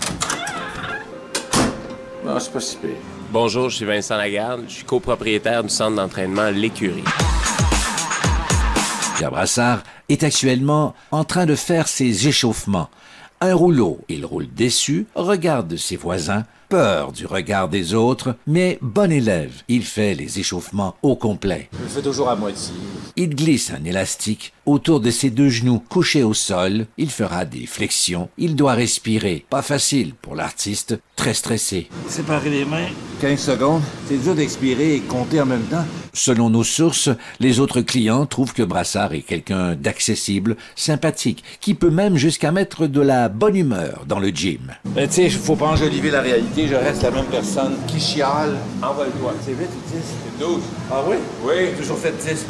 Non, 2.25 2.39
c'est 2.39 2.53
pas 2.53 2.61
si 2.61 2.77
pire. 2.77 2.91
Bonjour, 3.33 3.69
je 3.69 3.75
suis 3.75 3.85
Vincent 3.85 4.15
Lagarde. 4.15 4.61
Je 4.69 4.75
suis 4.75 4.85
copropriétaire 4.85 5.61
du 5.61 5.69
centre 5.69 5.97
d'entraînement 5.97 6.49
L'Écurie. 6.51 7.03
Pierre 9.15 9.31
Brassard 9.31 9.83
est 10.09 10.23
actuellement 10.23 10.93
en 11.11 11.23
train 11.23 11.45
de 11.45 11.55
faire 11.55 11.87
ses 11.87 12.27
échauffements. 12.27 12.89
Un 13.39 13.53
rouleau, 13.53 14.01
il 14.09 14.25
roule 14.25 14.47
déçu, 14.53 15.07
regarde 15.15 15.77
ses 15.77 15.95
voisins, 15.95 16.43
peur 16.69 17.11
du 17.11 17.25
regard 17.25 17.69
des 17.69 17.93
autres, 17.93 18.35
mais 18.47 18.77
bon 18.81 19.11
élève, 19.11 19.51
il 19.67 19.83
fait 19.83 20.13
les 20.13 20.39
échauffements 20.39 20.95
au 21.01 21.15
complet. 21.15 21.69
Je 21.73 21.83
le 21.83 21.89
fais 21.89 22.01
toujours 22.01 22.29
à 22.29 22.35
moitié. 22.35 22.73
Il 23.15 23.35
glisse 23.35 23.71
un 23.71 23.83
élastique 23.83 24.53
autour 24.65 24.99
de 24.99 25.11
ses 25.11 25.29
deux 25.29 25.49
genoux 25.49 25.79
couchés 25.79 26.23
au 26.23 26.33
sol, 26.33 26.87
il 26.97 27.09
fera 27.09 27.45
des 27.45 27.65
flexions, 27.65 28.29
il 28.37 28.55
doit 28.55 28.73
respirer. 28.73 29.45
Pas 29.49 29.61
facile 29.61 30.13
pour 30.15 30.35
l'artiste, 30.35 30.99
très 31.15 31.33
stressé. 31.33 31.87
Séparer 32.07 32.49
les 32.49 32.65
mains. 32.65 32.87
15 33.21 33.39
secondes. 33.39 33.81
C'est 34.07 34.17
dur 34.17 34.35
d'expirer 34.35 34.95
et 34.95 34.99
compter 34.99 35.39
en 35.39 35.45
même 35.45 35.63
temps. 35.63 35.85
Selon 36.13 36.49
nos 36.49 36.63
sources, 36.63 37.09
les 37.39 37.59
autres 37.59 37.81
clients 37.81 38.25
trouvent 38.25 38.53
que 38.53 38.63
Brassard 38.63 39.13
est 39.13 39.21
quelqu'un 39.21 39.75
d'accessible, 39.75 40.57
sympathique, 40.75 41.43
qui 41.59 41.73
peut 41.75 41.89
même 41.89 42.17
jusqu'à 42.17 42.51
mettre 42.51 42.87
de 42.87 43.01
la 43.01 43.29
bonne 43.29 43.55
humeur 43.55 44.05
dans 44.07 44.19
le 44.19 44.29
gym. 44.29 44.73
Mais 44.95 45.07
tu 45.07 45.13
sais, 45.13 45.29
faut 45.29 45.55
pas 45.55 45.67
enjoliver 45.67 46.11
la 46.11 46.21
réalité. 46.21 46.64
Je 46.67 46.73
reste 46.73 47.03
la 47.03 47.11
même 47.11 47.25
personne 47.25 47.75
qui 47.85 47.99
chiale. 47.99 48.57
Envole-toi. 48.81 49.33
C'est 49.45 49.51
8 49.51 49.57
ou 49.57 49.95
10? 49.95 50.01
C'est 50.01 50.43
12. 50.43 50.61
Ah 50.91 51.03
oui? 51.07 51.15
Oui, 51.43 51.53
toujours 51.77 51.97
fait 51.97 52.11
10. 52.11 52.45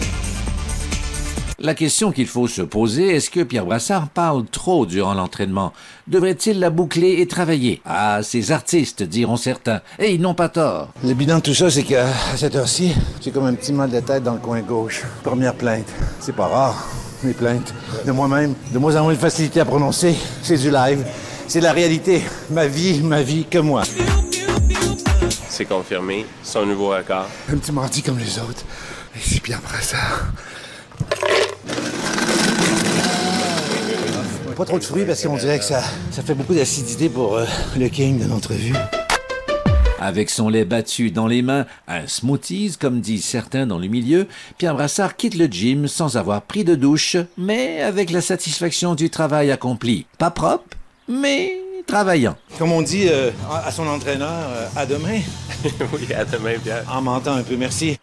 La 1.60 1.74
question 1.74 2.12
qu'il 2.12 2.28
faut 2.28 2.48
se 2.48 2.62
poser, 2.62 3.16
est-ce 3.16 3.30
que 3.30 3.42
Pierre 3.42 3.66
Brassard 3.66 4.08
parle 4.08 4.46
trop 4.46 4.86
durant 4.86 5.14
l'entraînement? 5.14 5.74
Devrait-il 6.08 6.60
la 6.60 6.70
boucler 6.70 7.20
et 7.20 7.28
travailler? 7.28 7.82
Ah, 7.86 8.20
ces 8.24 8.52
artistes, 8.52 9.04
diront 9.04 9.38
certains. 9.38 9.82
Et 10.00 10.14
ils 10.14 10.22
n'ont 10.22 10.34
pas 10.34 10.50
tort. 10.50 10.90
Le 11.04 11.14
bilan 11.14 11.38
de 11.38 11.42
tout 11.42 11.54
ça, 11.54 11.70
c'est 11.70 11.84
qu'à 11.84 12.08
cette 12.38 12.56
heure-ci, 12.56 12.94
j'ai 13.22 13.32
comme 13.32 13.46
un 13.46 13.54
petit 13.54 13.74
mal 13.74 13.90
de 13.90 14.00
tête 14.00 14.24
dans 14.24 14.34
le 14.34 14.40
coin 14.40 14.62
gauche. 14.62 15.04
Première 15.24 15.56
plainte. 15.56 15.88
C'est 16.22 16.36
pas 16.36 16.48
rare, 16.48 16.88
les 17.24 17.34
plaintes. 17.34 17.74
De 18.06 18.12
moi-même, 18.12 18.54
de 18.72 18.80
moins 18.80 18.96
en 18.96 19.04
moins 19.04 19.14
de 19.14 19.18
facilité 19.18 19.60
à 19.60 19.66
prononcer. 19.66 20.16
C'est 20.42 20.58
du 20.58 20.72
live. 20.72 21.04
C'est 21.48 21.62
la 21.62 21.74
réalité. 21.74 22.22
Ma 22.50 22.68
vie, 22.68 23.02
ma 23.02 23.22
vie, 23.22 23.46
que 23.46 23.60
moi. 23.60 23.84
C'est 25.48 25.66
confirmé. 25.66 26.26
Son 26.44 26.66
nouveau 26.66 26.90
record. 26.90 27.28
Un 27.52 27.58
petit 27.58 27.72
mardi 27.72 28.02
comme 28.02 28.18
les 28.18 28.40
autres. 28.40 28.64
Et 29.16 29.20
c'est 29.22 29.40
Pierre 29.40 29.62
Brassard. 29.62 30.26
Pas 34.56 34.66
trop 34.66 34.80
de 34.80 34.84
fruits 34.84 35.06
parce 35.06 35.22
qu'on 35.22 35.36
dirait 35.36 35.60
que 35.60 35.66
ça, 35.66 35.84
ça 36.12 36.22
fait 36.22 36.34
beaucoup 36.34 36.54
d'acidité 36.54 37.10
pour 37.10 37.36
euh, 37.36 37.46
le 37.78 37.90
king 37.90 38.24
de 38.24 38.30
l'entrevue. 38.30 38.74
Avec 40.00 40.30
son 40.30 40.50
lait 40.50 40.66
battu 40.66 41.12
dans 41.12 41.28
les 41.28 41.42
mains, 41.42 41.66
un 41.88 42.08
smoothies, 42.08 42.78
comme 42.80 43.02
disent 43.02 43.26
certains 43.26 43.68
dans 43.68 43.78
le 43.78 43.88
milieu, 43.88 44.28
Pierre 44.58 44.74
Brassard 44.74 45.16
quitte 45.18 45.36
le 45.36 45.48
gym 45.48 45.88
sans 45.88 46.16
avoir 46.16 46.42
pris 46.42 46.64
de 46.64 46.76
douche, 46.76 47.18
mais 47.38 47.82
avec 47.82 48.12
la 48.12 48.22
satisfaction 48.22 48.96
du 48.96 49.10
travail 49.10 49.52
accompli. 49.52 50.06
Pas 50.18 50.32
propre, 50.32 50.75
mais 51.08 51.54
travaillant. 51.88 52.36
Comme 52.58 52.72
on 52.72 52.82
dit 52.82 53.08
euh, 53.10 53.32
à 53.66 53.72
son 53.72 53.88
entraîneur, 53.88 54.28
euh, 54.50 54.68
à 54.76 54.86
demain. 54.86 55.20
oui, 55.94 56.08
à 56.14 56.26
demain, 56.26 56.56
Pierre. 56.64 56.84
En 56.92 57.02
mentant 57.02 57.34
un 57.36 57.44
peu, 57.44 57.56
merci. 57.56 57.98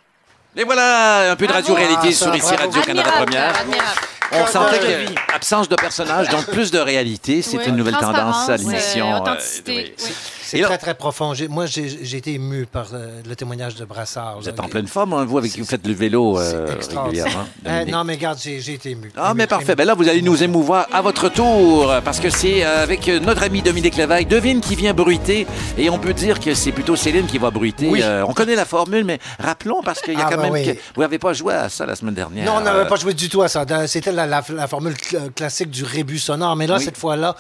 Et 0.57 0.65
voilà, 0.65 1.33
un 1.33 1.37
peu 1.37 1.47
de 1.47 1.53
radio-réalité 1.53 2.09
Ah, 2.11 2.13
sur 2.13 2.35
ici. 2.37 2.55
Radio-Canada 2.55 3.11
Première. 3.13 3.57
admirable. 3.59 4.01
On 4.35 4.47
sentait 4.47 4.79
que 4.79 5.07
vie. 5.09 5.15
absence 5.35 5.69
de 5.69 5.77
personnages, 5.77 6.29
donc 6.31 6.47
plus 6.47 6.71
de 6.71 6.79
réalité. 6.79 7.43
C'est 7.43 7.59
Oui. 7.59 7.65
une 7.67 7.77
nouvelle 7.77 7.97
tendance 7.97 8.49
à 8.49 8.57
l'émission. 8.57 9.27
euh, 9.27 9.29
euh, 9.29 9.37
oui. 9.67 9.93
oui. 9.99 10.13
C'est 10.59 10.63
très, 10.63 10.79
très 10.79 10.95
profond. 10.95 11.33
Moi, 11.49 11.67
j'ai 11.67 12.17
été 12.17 12.35
ému 12.35 12.67
par 12.67 12.87
euh, 12.93 13.21
le 13.29 13.35
témoignage 13.37 13.75
de 13.75 13.85
Brassard. 13.85 14.39
Vous 14.41 14.49
êtes 14.49 14.61
en 14.61 14.69
pleine 14.69 14.87
forme, 14.87 15.15
hein, 15.15 15.25
vous, 15.25 15.39
avec 15.39 15.51
qui 15.53 15.61
vous 15.61 15.67
faites 15.67 15.87
le 15.87 15.95
vélo 15.95 16.39
euh, 16.39 16.67
régulièrement. 17.05 17.47
Euh, 17.67 17.85
non, 17.87 18.05
mais 18.05 18.15
regarde, 18.15 18.39
j'ai 18.43 18.59
été 18.75 18.91
ému. 18.91 19.11
Ah, 19.17 19.29
Ému, 19.31 19.39
mais 19.39 19.47
parfait. 19.47 19.67
ému. 19.73 19.77
Ben 19.77 19.85
là, 19.87 19.95
vous 19.95 20.09
allez 20.09 20.23
nous 20.23 20.43
émouvoir 20.43 20.87
à 20.93 21.01
votre 21.01 21.29
tour, 21.31 21.93
parce 22.05 22.21
que 22.21 22.29
c'est 22.31 22.65
euh, 22.65 22.83
avec 22.83 23.07
notre 23.09 23.43
ami 23.43 23.63
Dominique 23.63 23.97
Lévesque. 23.97 24.29
Devine 24.29 24.61
qui 24.61 24.75
vient 24.77 24.93
bruiter. 24.95 25.47
Et 25.79 25.89
on 25.91 25.99
peut 25.99 26.13
dire 26.13 26.39
que 26.39 26.55
c'est 26.55 26.73
plutôt 26.73 26.97
Céline 26.97 27.27
qui 27.27 27.39
va 27.39 27.51
bruiter. 27.51 27.89
Oui. 27.89 28.03
On 28.29 28.33
connaît 28.35 28.55
la 28.57 28.65
formule, 28.67 29.05
mais 29.05 29.19
rappelons, 29.39 29.83
parce 29.83 30.01
qu'il 30.03 30.15
y 30.15 30.17
a 30.21 30.27
Ah, 30.27 30.31
quand 30.31 30.37
ben 30.37 30.43
même. 30.45 30.53
oui. 30.53 30.65
que- 30.75 30.79
Vous 30.95 31.01
n'avez 31.03 31.19
pas 31.19 31.33
joué 31.33 31.55
à 31.55 31.69
ça 31.69 31.87
la 31.87 31.97
semaine 31.97 32.15
dernière. 32.15 32.45
Non, 32.45 32.57
on 32.59 32.61
n'avait 32.61 32.87
pas 32.89 32.97
joué 32.97 33.15
du 33.15 33.29
tout 33.29 33.43
à 33.43 33.49
ça. 33.49 33.65
C'était 33.87 34.13
la, 34.13 34.27
la- 34.27 34.43
la 34.55 34.69
formule 34.69 34.95
cl- 34.95 35.33
classique 35.33 35.71
du 35.71 35.85
rébus 35.85 36.19
sonore. 36.19 36.57
Mais 36.57 36.67
là, 36.67 36.77
Oui. 36.79 36.85
cette 36.85 36.99
fois-là, 36.99 37.37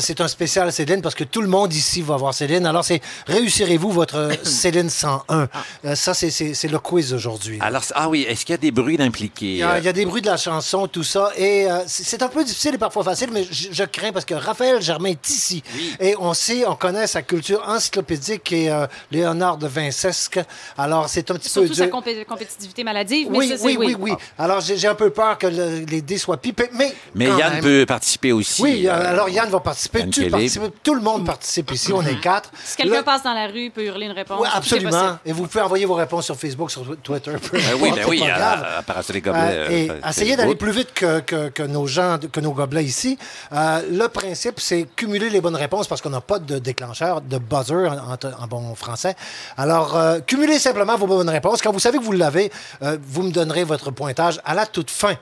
c'est 0.00 0.20
un 0.20 0.28
spécial 0.28 0.72
Céline 0.72 1.00
parce 1.02 1.14
que 1.14 1.24
tout 1.24 1.42
le 1.42 1.48
monde 1.48 1.72
ici 1.72 2.02
va 2.02 2.16
voir 2.16 2.34
Céline. 2.34 2.55
Alors, 2.64 2.84
c'est 2.84 3.00
réussirez-vous 3.26 3.90
votre 3.90 4.30
Céline 4.44 4.88
101? 4.90 5.48
Euh, 5.84 5.94
ça, 5.94 6.14
c'est- 6.14 6.66
le 6.68 6.78
quiz 6.78 7.12
aujourd'hui. 7.12 7.58
Alors, 7.60 7.82
ah 7.94 8.08
oui, 8.08 8.24
est-ce 8.28 8.44
qu'il 8.44 8.52
y 8.52 8.54
a 8.54 8.58
des 8.58 8.70
bruits 8.70 8.96
d'impliqués? 8.96 9.46
Il 9.52 9.56
y, 9.58 9.62
a, 9.62 9.78
il 9.78 9.84
y 9.84 9.88
a 9.88 9.92
des 9.92 10.04
bruits 10.06 10.22
de 10.22 10.26
la 10.26 10.36
chanson, 10.36 10.86
tout 10.88 11.04
ça. 11.04 11.30
Et 11.36 11.70
euh, 11.70 11.80
c'est 11.86 12.22
un 12.22 12.28
peu 12.28 12.42
difficile 12.44 12.74
et 12.74 12.78
parfois 12.78 13.04
facile, 13.04 13.30
mais 13.32 13.44
je, 13.50 13.68
je 13.72 13.84
crains 13.84 14.12
parce 14.12 14.24
que 14.24 14.34
Raphaël 14.34 14.80
Germain 14.80 15.10
est 15.10 15.28
ici. 15.28 15.62
Et 16.00 16.14
on 16.18 16.34
sait, 16.34 16.66
on 16.66 16.74
connaît 16.76 17.06
sa 17.06 17.22
culture 17.22 17.62
encyclopédique 17.68 18.52
et 18.52 18.70
euh, 18.70 18.86
Léonard 19.10 19.58
de 19.58 19.66
Vincesque. 19.66 20.40
Alors, 20.78 21.08
c'est 21.08 21.30
un 21.30 21.34
petit 21.34 21.48
Surtout 21.48 21.68
peu 21.68 21.74
sa 21.74 21.86
dur. 21.86 21.94
compé- 21.94 22.24
compétitivité 22.24 22.84
maladive. 22.84 23.28
mais 23.30 23.38
Oui, 23.38 23.48
ça, 23.56 23.64
oui, 23.64 23.76
oui, 23.78 23.96
oui. 23.98 24.12
Alors, 24.38 24.60
j'ai 24.60 24.86
un 24.88 24.94
peu 24.94 25.10
peur 25.10 25.38
que 25.38 25.46
le- 25.46 25.84
les 25.88 26.02
dés 26.02 26.18
soient 26.18 26.36
pipés, 26.38 26.68
mais. 26.72 26.92
Mais 27.14 27.26
Yann 27.26 27.54
même. 27.54 27.62
peut 27.62 27.84
participer 27.86 28.32
aussi. 28.32 28.62
Oui, 28.62 28.86
euh, 28.88 29.10
alors 29.12 29.28
Yann 29.28 29.48
va 29.50 29.60
participer. 29.60 30.00
Yann 30.00 30.10
Tu 30.10 30.28
participes. 30.28 30.62
Tout 30.82 30.94
le 30.94 31.00
monde 31.00 31.24
participe 31.24 31.70
ici. 31.72 31.92
On 31.92 32.02
est 32.04 32.20
quatre. 32.20 32.45
Si 32.64 32.76
quelqu'un 32.76 33.02
passe 33.02 33.22
dans 33.22 33.32
la 33.34 33.46
rue, 33.46 33.64
il 33.66 33.70
peut 33.70 33.84
hurler 33.84 34.06
une 34.06 34.12
réponse. 34.12 34.40
Oui, 34.40 34.48
absolument. 34.52 35.18
Et 35.24 35.32
vous 35.32 35.46
pouvez 35.46 35.62
envoyer 35.62 35.84
vos 35.86 35.94
réponses 35.94 36.24
sur 36.26 36.36
Facebook, 36.36 36.70
sur 36.70 36.84
Twitter. 37.02 37.32
peu 37.32 37.56
Ben 37.58 37.62
oui, 37.80 37.92
ben 37.94 38.04
oui, 38.08 38.20
pas 38.20 38.26
à, 38.34 38.78
à 38.78 38.82
et 39.14 39.20
Gobelets, 39.20 39.40
Euh, 39.42 39.68
et 39.70 39.90
euh, 39.90 40.00
essayez 40.08 40.36
d'aller 40.36 40.54
plus 40.54 40.72
vite 40.72 40.92
que, 40.94 41.20
que- 41.20 41.48
que 41.48 41.62
nos 41.62 41.86
gens, 41.86 42.18
que 42.32 42.40
nos 42.40 42.52
gobelets 42.52 42.84
ici. 42.84 43.18
Euh, 43.52 43.82
le 43.90 44.08
principe, 44.08 44.60
c'est 44.60 44.86
cumuler 44.96 45.30
les 45.30 45.40
bonnes 45.40 45.56
réponses 45.56 45.86
parce 45.88 46.00
qu'on 46.00 46.10
n'a 46.10 46.20
pas 46.20 46.38
de 46.38 46.58
déclencheur, 46.58 47.20
de 47.20 47.38
buzzer 47.38 47.88
en, 47.88 48.12
en- 48.12 48.42
en 48.42 48.46
bon 48.46 48.74
français. 48.74 49.14
Alors, 49.56 49.96
euh, 49.96 50.20
cumulez 50.20 50.58
simplement 50.58 50.96
vos 50.96 51.06
bonnes 51.06 51.28
réponses. 51.30 51.62
Quand 51.62 51.72
vous 51.72 51.80
savez 51.80 51.98
que 51.98 52.04
vous 52.04 52.12
l'avez, 52.12 52.50
euh, 52.82 52.96
vous 53.02 53.22
me 53.22 53.30
donnerez 53.30 53.64
votre 53.64 53.90
pointage 53.90 54.40
à 54.44 54.54
la 54.54 54.66
toute 54.66 54.90
fin. 54.90 55.14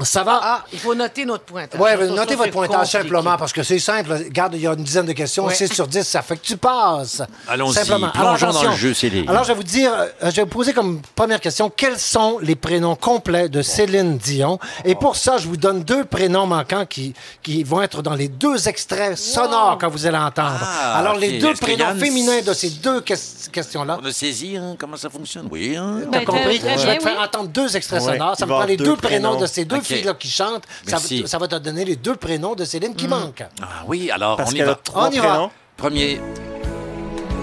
Ça 0.00 0.22
va? 0.24 0.40
Ah, 0.42 0.64
il 0.72 0.78
faut 0.78 0.94
noter 0.94 1.24
notre 1.24 1.44
pointage. 1.44 1.80
Oui, 1.80 1.90
notez 2.14 2.34
votre 2.34 2.50
pointage 2.50 2.76
compliqué. 2.78 2.98
simplement 2.98 3.36
parce 3.36 3.52
que 3.52 3.62
c'est 3.62 3.78
simple. 3.78 4.12
Regarde, 4.12 4.54
il 4.54 4.62
y 4.62 4.66
a 4.66 4.72
une 4.72 4.82
dizaine 4.82 5.06
de 5.06 5.12
questions. 5.12 5.44
Ouais. 5.44 5.54
6 5.54 5.72
sur 5.72 5.86
10, 5.86 6.02
ça 6.02 6.22
fait 6.22 6.36
que 6.36 6.44
tu 6.46 6.56
passes. 6.56 7.22
Allons-y, 7.46 7.74
Simplement. 7.74 8.08
plongeons 8.10 8.48
Alors, 8.48 8.62
dans 8.64 8.70
le 8.70 8.76
jeu, 8.76 8.94
Céline. 8.94 9.28
Alors, 9.28 9.44
je 9.44 9.48
vais 9.48 9.54
vous 9.54 9.62
dire, 9.62 9.92
euh, 9.94 10.08
je 10.22 10.30
vais 10.36 10.42
vous 10.42 10.48
poser 10.48 10.72
comme 10.72 11.00
première 11.14 11.40
question, 11.40 11.70
quels 11.70 11.98
sont 11.98 12.38
les 12.40 12.56
prénoms 12.56 12.96
complets 12.96 13.48
de 13.48 13.60
Céline 13.62 14.16
Dion? 14.16 14.58
Et 14.84 14.94
pour 14.94 15.16
ça, 15.16 15.36
je 15.36 15.46
vous 15.46 15.56
donne 15.58 15.82
deux 15.84 16.04
prénoms 16.04 16.46
manquants 16.46 16.86
qui, 16.86 17.12
qui 17.42 17.62
vont 17.62 17.82
être 17.82 18.00
dans 18.02 18.14
les 18.14 18.28
deux 18.28 18.68
extraits 18.68 19.16
sonores 19.18 19.76
que 19.78 19.86
vous 19.86 20.06
allez 20.06 20.16
entendre. 20.16 20.58
Ah, 20.62 20.98
Alors, 20.98 21.16
les 21.16 21.38
deux 21.38 21.54
prénoms 21.54 21.94
féminins 21.96 22.40
de 22.40 22.54
ces 22.54 22.70
deux 22.70 23.00
ques- 23.02 23.50
questions-là. 23.52 23.98
On 24.02 24.06
a 24.06 24.12
saisi 24.12 24.56
hein, 24.56 24.74
comment 24.78 24.96
ça 24.96 25.10
fonctionne? 25.10 25.48
Oui. 25.50 25.76
hein? 25.76 26.00
T'as 26.10 26.18
Ben, 26.20 26.24
compris? 26.24 26.58
je 26.60 26.86
vais 26.86 26.96
te 26.96 27.02
faire 27.02 27.16
oui. 27.18 27.24
entendre 27.24 27.48
deux 27.48 27.76
extraits 27.76 28.02
Ouais, 28.02 28.12
sonores. 28.12 28.36
Ça 28.38 28.46
me 28.46 28.50
va 28.50 28.56
prend 28.58 28.66
les 28.66 28.76
deux 28.78 28.96
prénoms 28.96 29.38
de 29.38 29.46
ces 29.46 29.64
deux. 29.66 29.81
Filles-là 29.82 30.14
qui 30.14 30.28
chantent. 30.30 30.64
Ça, 30.86 30.98
ça 31.26 31.38
va 31.38 31.48
te 31.48 31.56
donner 31.56 31.84
les 31.84 31.96
deux 31.96 32.16
prénoms 32.16 32.54
de 32.54 32.64
Céline 32.64 32.94
qui 32.94 33.08
manquent. 33.08 33.44
Ah 33.60 33.82
oui, 33.86 34.10
alors 34.10 34.36
Parce 34.36 34.52
on 34.52 34.54
y 34.56 34.60
va. 34.62 34.72
a 34.72 34.74
trois 34.76 35.08
On 35.08 35.10
y 35.10 35.18
va. 35.18 35.28
prénoms. 35.28 35.50
Premier. 35.76 36.20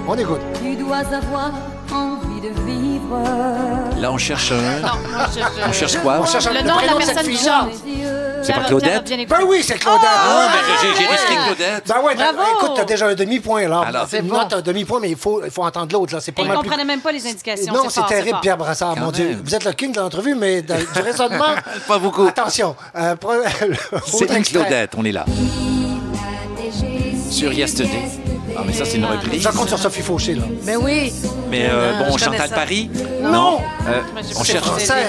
On 0.07 0.16
écoute. 0.18 0.41
Tu 0.64 0.76
dois 0.76 0.98
avoir 0.98 1.52
envie 1.91 2.19
de 2.40 2.49
vivre. 2.66 3.20
Là, 3.99 4.11
on 4.11 4.18
cherche 4.18 4.52
un. 4.52 4.80
Non, 4.80 4.88
je- 5.34 5.40
je- 5.40 5.68
On 5.70 5.72
cherche 5.74 5.98
quoi? 5.98 6.20
On 6.22 6.26
cherche 6.26 6.45
Le 6.45 6.53
le 6.53 6.61
nom 6.61 6.76
de 6.80 6.86
la 6.88 6.95
personne 6.95 7.28
qui 7.32 7.38
chante. 7.38 7.70
C'est 8.41 8.53
pas 8.53 8.61
Claudette? 8.61 9.28
Ben 9.28 9.40
oui, 9.45 9.61
c'est 9.64 9.78
Claudette. 9.78 10.07
Ah, 10.10 10.40
Ouais. 10.40 10.45
ben 10.53 10.94
j'ai- 10.98 11.06
risqué 11.06 11.36
Claudette. 11.45 11.84
Ben 11.88 11.95
ouais, 12.02 12.16
ben, 12.16 12.34
Bravo. 12.34 12.49
écoute, 12.57 12.72
t'as 12.78 12.86
déjà 12.86 13.07
un 13.07 13.14
demi-point 13.16 13.68
là. 13.68 13.82
Alors, 13.86 14.06
c'est 14.10 14.18
c'est 14.18 14.22
moi, 14.24 14.44
bon. 14.44 14.48
t'as 14.49 14.57
un 14.57 14.61
demi-point, 14.61 14.99
mais 15.02 15.10
il 15.10 15.18
faut, 15.18 15.41
il 15.44 15.52
faut 15.52 15.64
entendre 15.64 15.91
l'autre 15.94 16.14
là. 16.16 16.22
C'est 16.22 16.32
pas 16.32 16.44
mal 16.44 16.52
ne 16.56 16.61
plus- 16.61 16.70
comprenait 16.70 16.86
même 16.86 17.02
pas 17.02 17.11
les 17.11 17.26
indications. 17.28 17.74
Non, 17.74 17.90
c'est 17.90 18.06
terrible, 18.07 18.30
fort. 18.32 18.41
Pierre 18.41 18.57
Brassard, 18.57 18.95
Quand 18.95 19.02
mon 19.02 19.11
Dieu. 19.11 19.38
Vous 19.44 19.56
êtes 19.56 19.66
le 19.66 19.74
king 19.74 19.91
de 19.91 19.99
l'entrevue, 19.99 20.36
mais 20.36 20.61
de- 20.61 20.74
du 20.74 21.02
raisonnement. 21.02 21.53
Pas 21.88 21.98
beaucoup. 21.99 22.28
Attention. 22.28 22.76
Euh, 22.95 23.16
extrait. 24.36 24.41
Claudette, 24.44 24.91
on 24.98 25.03
est 25.06 25.11
là. 25.11 25.26
Sur 27.30 27.52
Yesterday. 27.53 28.10
Ah, 28.60 28.64
mais 28.65 28.73
ça, 28.73 28.84
c'est 28.86 28.98
une 28.98 29.06
reprise. 29.06 29.41
Je 29.41 29.49
compte 29.49 29.69
sur 29.69 29.80
Sophie 29.80 30.02
Fauché, 30.02 30.36
là. 30.36 30.44
Mais 30.65 30.76
oui. 30.76 31.14
Mais 31.49 31.68
euh, 31.69 31.94
Non, 31.99 32.10
bon, 32.10 32.18
Chantal. 32.18 32.49
Paris? 32.49 32.90
Non. 33.22 33.60
Euh, 33.88 34.02
Moi, 34.14 34.22
on 34.38 34.44
cherche. 34.44 34.65
Français. 34.65 35.06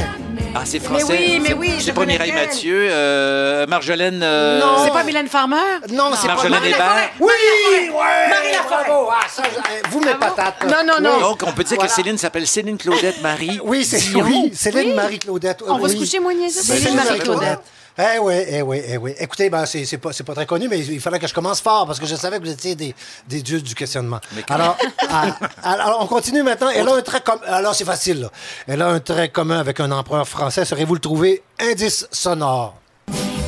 Ah, 0.54 0.62
c'est 0.64 0.80
français. 0.80 1.04
oui, 1.08 1.38
mais 1.40 1.48
C'est- 1.50 1.54
oui, 1.54 1.70
je 1.78 1.84
C'est 1.84 1.92
pas 1.92 2.00
connais 2.00 2.14
Mireille. 2.14 2.32
Mathieu, 2.32 2.88
euh, 2.90 3.66
Marjolaine. 3.68 4.20
euh, 4.22 4.58
Non. 4.60 4.84
C'est 4.84 4.90
pas 4.92 5.04
Mylène 5.04 5.28
Farmer? 5.28 5.56
Non, 5.92 6.10
c'est 6.14 6.26
pas 6.26 6.34
Marjolaine 6.34 6.50
Marie 6.60 6.68
Hébert. 6.70 7.10
Oui, 7.20 7.28
ouais. 7.28 7.90
Marie 8.28 8.52
Laforêt. 8.52 9.08
Ah, 9.12 9.26
ça, 9.28 9.42
je- 9.44 9.58
euh, 9.58 9.80
vous, 9.90 10.00
mes 10.00 10.14
patates. 10.14 10.64
Non, 10.64 10.78
non, 10.86 11.00
non. 11.00 11.16
Oui. 11.16 11.20
Donc, 11.22 11.42
on 11.46 11.52
peut 11.52 11.62
dire 11.64 11.76
Voilà. 11.76 11.88
que 11.88 11.94
Céline 11.94 12.18
s'appelle 12.18 12.46
Céline 12.48 12.78
Claudette 12.78 13.22
Marie. 13.22 13.60
Oui, 13.64 13.84
c'est 13.84 13.98
oui, 14.20 14.50
Céline 14.54 14.88
Oui. 14.90 14.94
Marie-Claudette. 14.94 15.62
On 15.68 15.78
va 15.78 15.84
oui. 15.84 15.92
se 15.92 15.96
coucher 15.96 16.18
niaiseux. 16.20 16.62
Céline 16.62 16.82
Céline 16.82 16.96
Marie-Claudette. 16.96 17.58
Eh 18.02 18.18
oui, 18.18 18.34
eh 18.48 18.62
oui, 18.62 18.82
eh 18.86 18.96
oui. 18.96 19.14
Écoutez, 19.18 19.50
ben, 19.50 19.66
c'est 19.66 19.84
c'est 19.84 19.98
pas, 19.98 20.10
c'est 20.12 20.24
pas 20.24 20.34
très 20.34 20.46
connu, 20.46 20.68
mais 20.68 20.78
il 20.78 21.00
fallait 21.00 21.18
que 21.18 21.26
je 21.26 21.34
commence 21.34 21.60
fort 21.60 21.86
parce 21.86 22.00
que 22.00 22.06
je 22.06 22.14
savais 22.16 22.38
que 22.38 22.44
vous 22.44 22.50
étiez 22.50 22.74
des, 22.74 22.94
des 23.28 23.42
dieux 23.42 23.60
du 23.60 23.74
questionnement. 23.74 24.20
Alors, 24.48 24.78
ah, 25.10 25.36
alors, 25.62 25.98
on 26.00 26.06
continue 26.06 26.42
maintenant. 26.42 26.70
Elle 26.70 26.88
a 26.88 26.94
un 26.94 27.02
trait 27.02 27.20
commun. 27.20 27.42
Alors, 27.46 27.74
c'est 27.74 27.84
facile, 27.84 28.22
là. 28.22 28.30
Elle 28.66 28.80
a 28.80 28.88
un 28.88 29.00
trait 29.00 29.28
commun 29.28 29.58
avec 29.58 29.80
un 29.80 29.90
empereur 29.90 30.26
français. 30.26 30.64
Saurez-vous 30.64 30.94
le 30.94 31.00
trouver? 31.00 31.42
Indice 31.58 32.06
sonore. 32.10 32.79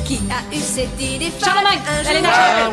Qui 0.05 0.19
a 0.29 0.53
eu 0.55 0.59
cette 0.59 0.99
idée 1.01 1.31
Charlemagne. 1.43 1.79
Un 1.87 2.01
Elle 2.01 2.07
est 2.07 2.19
jour- 2.19 2.21
née 2.23 2.27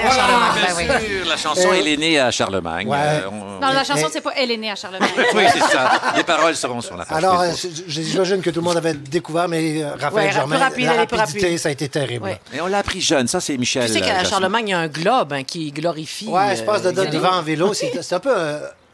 à 0.04 0.10
Charlemagne. 0.10 0.50
Ah, 0.50 0.54
Bien 0.54 0.74
ben 0.88 1.00
oui. 1.00 1.06
sûr, 1.06 1.28
la 1.28 1.36
chanson, 1.36 1.68
Euh, 1.70 1.74
elle 1.78 1.88
est 1.88 1.96
née 1.96 2.18
à 2.18 2.30
Charlemagne. 2.32 2.88
Ouais. 2.88 2.98
Euh, 2.98 3.20
on- 3.30 3.60
Non, 3.60 3.72
la 3.72 3.84
chanson, 3.84 4.02
Mais- 4.06 4.08
c'est 4.12 4.20
pas 4.20 4.32
Elle 4.36 4.50
est 4.50 4.56
née 4.56 4.70
à 4.70 4.74
Charlemagne. 4.74 5.08
Oui, 5.34 5.44
c'est 5.52 5.60
ça. 5.60 5.92
Les 6.16 6.24
paroles 6.24 6.56
seront 6.56 6.80
sur 6.80 6.96
la 6.96 7.04
page 7.04 7.16
Alors, 7.18 7.40
euh, 7.40 7.50
j'imagine 7.86 8.40
que 8.42 8.50
tout 8.50 8.60
le 8.60 8.64
monde 8.64 8.76
avait 8.78 8.94
découvert, 8.94 9.48
mais 9.48 9.84
Raphaël 9.84 10.26
Ouais, 10.28 10.32
Germain, 10.32 10.56
plus 10.56 10.64
rapide, 10.64 10.86
la 10.86 10.94
elle 10.94 11.00
est 11.02 11.06
plus 11.06 11.16
rapidité, 11.18 11.46
rapide. 11.46 11.58
ça 11.58 11.68
a 11.68 11.72
été 11.72 11.88
terrible. 11.88 12.24
Ouais. 12.24 12.40
Et 12.52 12.60
on 12.60 12.66
l'a 12.66 12.78
appris 12.78 13.00
jeune. 13.00 13.28
Ça, 13.28 13.40
c'est 13.40 13.56
Michel. 13.56 13.86
Tu 13.86 13.92
sais 13.94 14.00
qu'à. 14.00 14.24
Charlemagne, 14.24 14.68
il 14.68 14.70
y 14.72 14.74
a 14.74 14.78
un 14.80 14.88
globe 14.88 15.32
hein, 15.32 15.44
qui 15.44 15.70
glorifie. 15.70 16.26
Ouais, 16.26 16.56
je 16.56 16.62
passe 16.62 16.82
de, 16.82 16.90
de- 16.90 17.06
devant 17.06 17.34
en 17.34 17.42
vélo. 17.42 17.72
C'est 17.74 18.12
un 18.12 18.20
peu 18.20 18.34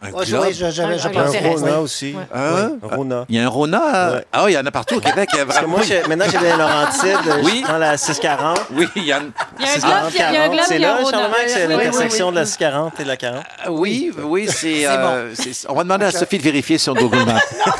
Un 0.02 0.10
oui, 0.12 0.24
j'avais- 0.52 1.16
Un. 1.16 1.51
Rona 1.51 1.81
aussi. 1.81 2.12
Ouais. 2.14 2.23
Hein? 2.35 2.70
Oui, 2.82 2.89
Rona. 2.97 3.24
Il 3.28 3.36
y 3.36 3.39
a 3.40 3.44
un 3.44 3.48
Rona. 3.48 4.12
Ouais. 4.12 4.27
Ah, 4.32 4.44
il 4.48 4.52
y 4.52 4.59
en 4.59 4.66
a 4.66 4.70
partout 4.70 4.97
au 4.97 5.01
Québec. 5.06 5.31
il 5.32 5.39
y 5.39 5.40
a 5.40 5.47
Parce 5.47 5.59
que 5.59 5.64
vraiment- 5.64 5.78
moi, 5.78 5.86
j'ai- 5.86 6.02
maintenant, 6.06 6.27
j'ai 6.31 6.39
des 6.39 6.51
Laurentides. 6.56 7.44
Oui. 7.44 7.59
Je 7.62 7.64
prends 7.66 7.78
la 7.78 7.97
640. 7.97 8.60
Oui, 8.73 8.89
il 8.97 9.05
y 9.05 9.12
a. 9.12 9.20
Il 9.59 9.64
y 9.64 9.68
a 9.68 9.73
un 9.73 9.78
globe, 9.78 10.12
il 10.14 10.18
y 10.18 10.20
a 10.23 10.43
un 10.44 10.48
globe, 10.48 10.64
C'est 10.68 10.78
là. 10.78 10.98
Charlemagne, 11.10 11.31
c'est 11.48 11.66
l'intersection 11.66 12.31
de 12.31 12.36
la 12.36 12.44
640 12.47 13.01
et 13.01 13.02
de 13.05 13.09
la 13.09 13.16
40. 13.16 13.44
Ah 13.64 13.73
Oui, 13.73 14.12
oui, 14.23 14.48
c'est. 14.48 14.86
euh, 14.86 15.32
on 15.68 15.74
va 15.74 15.82
demander 15.82 16.05
à 16.06 16.10
Sophie 16.12 16.39
de 16.39 16.43
vérifier 16.43 16.78
sur 16.78 16.94
Google 16.94 17.24
Maps. 17.24 17.40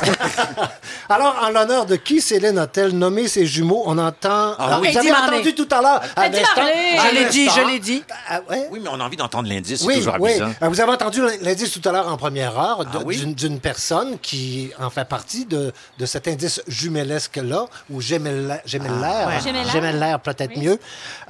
Alors, 1.09 1.35
en 1.41 1.49
l'honneur 1.51 1.85
de 1.85 1.95
qui 1.95 2.19
Céline 2.21 2.57
a-t-elle 2.57 2.91
nommé 2.91 3.27
ses 3.27 3.45
jumeaux? 3.45 3.83
On 3.85 3.97
entend... 3.97 4.53
Ah 4.59 4.79
oui. 4.81 4.91
Vous 4.91 4.97
avez 4.97 5.11
entendu 5.11 5.53
tout 5.55 5.67
à 5.71 5.81
l'heure. 5.81 6.01
Je 6.17 7.13
l'ai 7.15 7.25
dit, 7.29 7.47
je 7.49 7.67
l'ai 7.67 7.79
dit. 7.79 8.03
Ah, 8.29 8.39
ouais. 8.49 8.67
Oui, 8.71 8.79
mais 8.83 8.89
on 8.91 8.99
a 8.99 9.03
envie 9.05 9.15
d'entendre 9.17 9.47
l'indice. 9.47 9.79
C'est 9.81 9.85
Oui, 9.87 9.95
toujours 9.97 10.15
amusant. 10.15 10.45
Euh, 10.61 10.67
Vous 10.67 10.81
avez 10.81 10.91
entendu 10.91 11.21
l'indice 11.41 11.71
tout 11.79 11.87
à 11.87 11.91
l'heure 11.91 12.06
en 12.07 12.17
première 12.17 12.57
heure 12.59 12.83
Ah 12.93 12.97
oui? 13.05 13.23
d'une 13.33 13.59
personne 13.59 14.17
qui 14.19 14.71
en 14.79 14.89
fait 14.89 15.05
partie 15.07 15.45
de, 15.45 15.71
de 15.97 16.05
cet 16.05 16.27
indice 16.27 16.61
jumelesque-là, 16.67 17.65
ou 17.89 18.01
gemellaire, 18.01 18.61
gemellaire, 18.65 19.27
ouais. 19.27 20.17
Peut-être 20.23 20.53
Oui. 20.55 20.63
mieux. 20.65 20.79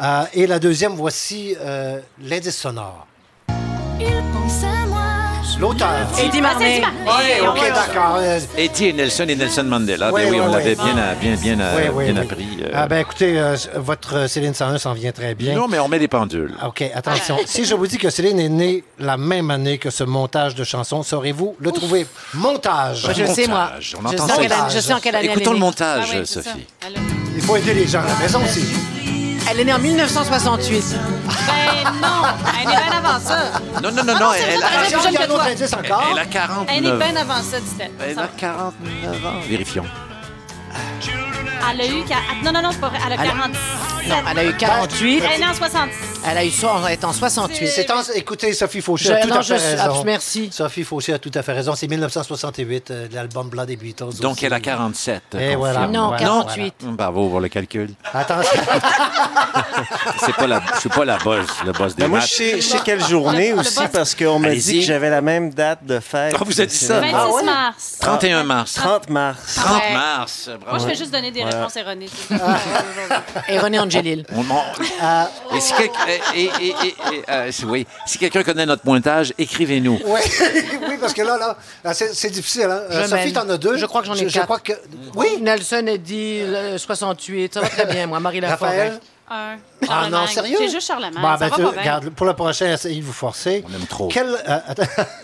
Euh, 0.01 0.23
et 0.33 0.47
la 0.47 0.59
deuxième, 0.59 0.93
voici 0.93 1.55
euh, 1.59 1.99
l'indice 2.21 2.57
sonore. 2.57 3.07
L'auteur. 5.59 5.89
Eddie 6.23 6.39
Marley. 6.41 6.81
Oui, 7.03 7.47
OK, 7.47 7.57
d'accord. 7.73 8.17
Euh, 8.19 8.39
Eddie 8.57 8.87
et 8.89 8.93
Nelson 8.93 9.25
et 9.27 9.35
Nelson 9.35 9.63
Mandela. 9.63 10.11
Oui, 10.13 10.21
Ben 10.21 10.29
oui, 10.29 10.35
oui, 10.37 10.41
on 10.43 10.47
oui. 10.49 10.53
l'avait 10.53 10.75
bien, 10.75 10.93
bien, 11.19 11.35
bien, 11.35 11.59
euh, 11.59 11.75
oui, 11.77 11.83
oui, 11.95 12.03
bien 12.11 12.21
oui. 12.21 12.27
appris. 12.31 12.47
euh. 12.63 12.69
Ah 12.75 12.87
ben 12.87 12.99
écoutez, 12.99 13.39
euh, 13.39 13.55
votre 13.75 14.27
Céline 14.29 14.53
101 14.53 14.77
s'en 14.77 14.93
vient 14.93 15.11
très 15.11 15.33
bien. 15.33 15.55
Non, 15.55 15.67
mais 15.67 15.79
on 15.79 15.87
met 15.87 15.97
des 15.97 16.07
pendules. 16.07 16.53
OK, 16.63 16.83
attention. 16.93 17.37
si 17.47 17.65
je 17.65 17.73
vous 17.73 17.87
dis 17.87 17.97
que 17.97 18.11
Céline 18.11 18.39
est 18.39 18.49
née 18.49 18.83
la 18.99 19.17
même 19.17 19.49
année 19.49 19.79
que 19.79 19.89
ce 19.89 20.03
montage 20.03 20.53
de 20.53 20.63
chansons, 20.63 21.01
saurez-vous 21.01 21.55
le 21.59 21.71
trouver? 21.71 22.05
Montage. 22.35 23.05
Moi, 23.05 23.13
je 23.13 23.21
le 23.23 23.27
sais, 23.27 23.47
moi. 23.47 23.71
Montage, 23.71 23.95
on 23.97 24.01
Je 24.09 24.15
entend 24.15 24.27
sais, 24.27 24.27
ça. 24.27 24.35
en 24.35 24.41
quelle 24.41 24.53
année- 24.53 24.69
je 24.75 24.79
sais 24.79 24.93
en 24.93 24.99
quelle 24.99 25.15
année 25.15 25.25
Écoutons 25.31 25.53
le 25.53 25.59
montage, 25.59 26.15
Ah. 26.21 26.25
Sophie. 26.25 26.67
Il 27.35 27.41
faut 27.41 27.55
aider 27.55 27.73
les 27.73 27.87
gens 27.87 28.01
à 28.01 28.07
la 28.07 28.15
maison 28.15 28.41
aussi. 28.43 28.63
Elle 29.49 29.59
est 29.61 29.63
née 29.65 29.73
en 29.73 29.79
1968. 29.79 30.95
Ben 31.47 31.91
non, 32.01 32.07
elle 32.53 32.63
est 32.63 32.65
bien 32.67 32.97
avant 32.97 33.19
ça. 33.19 33.37
Non, 33.81 33.91
non, 33.91 34.03
non, 34.03 34.13
non. 34.19 34.31
c'est 34.33 34.43
Elle, 34.43 34.63
a- 34.63 34.67
elle 34.87 34.93
a 34.93 34.97
que 34.97 35.17
un 35.23 35.25
autre 35.25 35.35
toi. 35.35 35.43
indice 35.51 35.73
encore. 35.73 36.03
elle 36.11 36.19
a 36.19 36.25
49 36.25 36.67
Elle 36.77 36.85
est 36.85 36.97
bien 36.97 37.15
avant 37.21 37.41
ça, 37.41 37.59
dit-elle. 37.59 37.91
Elle 38.01 38.19
a 38.19 38.27
49 38.37 39.25
ans. 39.25 39.39
Vérifions. 39.47 39.85
Elle 41.69 41.81
a 41.81 41.85
eu... 41.87 42.03
ah, 42.11 42.15
Non, 42.43 42.51
non, 42.51 42.61
non, 42.61 42.69
c'est 42.71 42.79
pas 42.79 42.89
vrai. 42.89 42.99
Elle 43.05 43.11
a 43.13 43.15
Elle 43.15 43.21
a- 43.21 43.25
47. 43.25 43.61
Non, 44.07 44.17
elle 44.31 44.39
a 44.39 44.43
eu 44.45 44.53
48. 44.55 45.23
Elle 45.25 45.31
est 45.35 45.37
née 45.39 45.45
en 45.49 45.53
70. 45.53 45.93
Elle 46.29 46.37
a 46.37 46.45
eu 46.45 46.49
ça, 46.51 46.75
elle 46.85 46.93
est 46.93 47.03
en 47.05 47.13
68. 47.13 47.67
C'est 47.67 47.91
en- 47.91 48.01
Écoutez, 48.15 48.53
Sophie 48.53 48.81
Fauché 48.81 49.09
Je- 49.09 49.13
a 49.13 49.17
tout 49.21 49.27
non, 49.29 49.37
à 49.37 49.41
je 49.41 49.53
fait 49.53 49.59
suis- 49.59 49.69
raison. 49.81 49.95
ah, 49.99 50.03
merci. 50.05 50.49
Sophie 50.51 50.83
Fauché 50.83 51.13
a 51.13 51.19
tout 51.19 51.31
à 51.35 51.41
fait 51.43 51.53
raison. 51.53 51.73
C'est 51.75 51.87
1968, 51.87 52.91
euh, 52.91 53.07
l'album 53.11 53.49
blanc 53.49 53.65
des 53.65 53.75
Beatles. 53.75 54.05
Donc, 54.21 54.33
aussi. 54.33 54.45
elle 54.45 54.53
a 54.53 54.59
47. 54.59 55.21
Et 55.33 55.37
confirme. 55.37 55.55
voilà. 55.59 55.87
Non, 55.87 56.07
Voilà, 56.07 56.23
48. 56.23 56.73
Bravo 56.83 57.29
pour 57.29 57.39
le 57.39 57.47
calcul. 57.49 57.89
Attention. 58.13 58.61
C'est 60.25 60.35
pas 60.35 60.47
la, 60.47 60.61
je 60.75 60.79
suis 60.81 60.89
pas 60.89 61.05
la 61.05 61.17
boss, 61.17 61.45
le 61.65 61.71
boss 61.71 61.95
des 61.95 62.03
Mais 62.03 62.09
moi, 62.09 62.19
je 62.21 62.27
sais, 62.27 62.55
je 62.57 62.61
sais 62.61 62.79
quelle 62.83 63.03
journée 63.05 63.53
aussi 63.53 63.79
parce 63.91 64.15
qu'on 64.15 64.39
m'a 64.39 64.47
Allez-y. 64.49 64.73
dit 64.73 64.79
que 64.79 64.85
j'avais 64.85 65.09
la 65.09 65.21
même 65.21 65.53
date 65.53 65.85
de 65.85 65.99
fête. 65.99 66.33
Ah, 66.37 66.43
vous 66.45 66.59
avez 66.59 66.67
dit 66.67 66.75
ça? 66.75 66.99
26 66.99 67.15
Ah 67.15 67.29
ouais? 67.33 67.43
mars. 67.43 67.97
31 67.99 68.43
mars. 68.43 68.73
30 68.73 69.09
mars. 69.09 69.55
30 69.55 69.81
Ouais. 69.81 69.93
mars. 69.93 70.47
Moi, 70.47 70.57
Bravo. 70.65 70.79
je 70.83 70.89
fais 70.89 70.95
juste 70.95 71.11
donner 71.11 71.31
des 71.31 71.43
réponses 71.43 71.75
erronées. 71.75 72.09
Et 73.49 73.59
René 73.67 73.79
On- 74.35 74.41
on- 74.41 75.55
et 75.55 75.59
si 75.59 75.73
quelqu'un, 75.73 75.99
et, 76.35 76.41
et- 76.43 76.49
et- 76.67 76.73
et- 76.87 77.29
euh, 77.29 77.51
si- 77.51 77.65
oui, 77.65 77.85
si 78.05 78.17
quelqu'un 78.17 78.43
connaît 78.43 78.65
notre 78.65 78.83
pointage, 78.83 79.33
écrivez-nous. 79.37 79.99
Ouais. 80.05 80.21
oui, 80.89 80.97
parce 80.99 81.13
que 81.13 81.21
là, 81.21 81.37
là, 81.37 81.57
là, 81.83 81.93
c'est 81.93 82.13
c'est 82.13 82.29
difficile. 82.29 82.63
Hein? 82.69 82.81
Euh, 82.91 83.03
Je 83.03 83.07
Sophie, 83.07 83.25
mène. 83.25 83.33
t'en 83.33 83.49
as 83.49 83.57
deux. 83.57 83.77
Je 83.77 83.85
crois 83.85 84.01
que 84.01 84.07
j'en 84.07 84.13
ai 84.15 84.27
Je, 84.27 84.33
quatre. 84.33 84.45
crois 84.45 84.59
que... 84.59 84.73
Oui. 85.15 85.39
Nelson 85.41 85.85
a 85.87 85.97
dit 85.97 86.39
euh, 86.41 86.77
68. 86.77 87.53
Ça 87.53 87.61
va 87.61 87.69
très 87.69 87.85
bien, 87.85 88.07
moi. 88.07 88.19
Marie 88.19 88.39
Laforêt. 88.39 88.69
Raphaël? 88.89 88.99
Un. 89.29 89.57
Ah 89.89 90.07
non, 90.09 90.25
Charlemagne. 90.25 90.27
sérieux? 90.29 90.57
J'ai 90.61 90.69
juste 90.69 90.87
Charlemagne. 90.87 91.13
Bon, 91.21 91.21
ça 91.31 91.37
ben, 91.37 91.47
va 91.49 91.55
tu- 91.57 91.61
pas 91.63 91.71
bien. 91.71 91.81
regarde, 91.81 92.09
pour 92.11 92.25
le 92.25 92.33
prochain, 92.33 92.73
essayez 92.73 93.01
de 93.01 93.05
vous 93.05 93.11
forcer. 93.13 93.63
On 93.69 93.73
aime 93.75 93.85
trop. 93.87 94.07
Quel, 94.07 94.27
euh. 94.47 94.59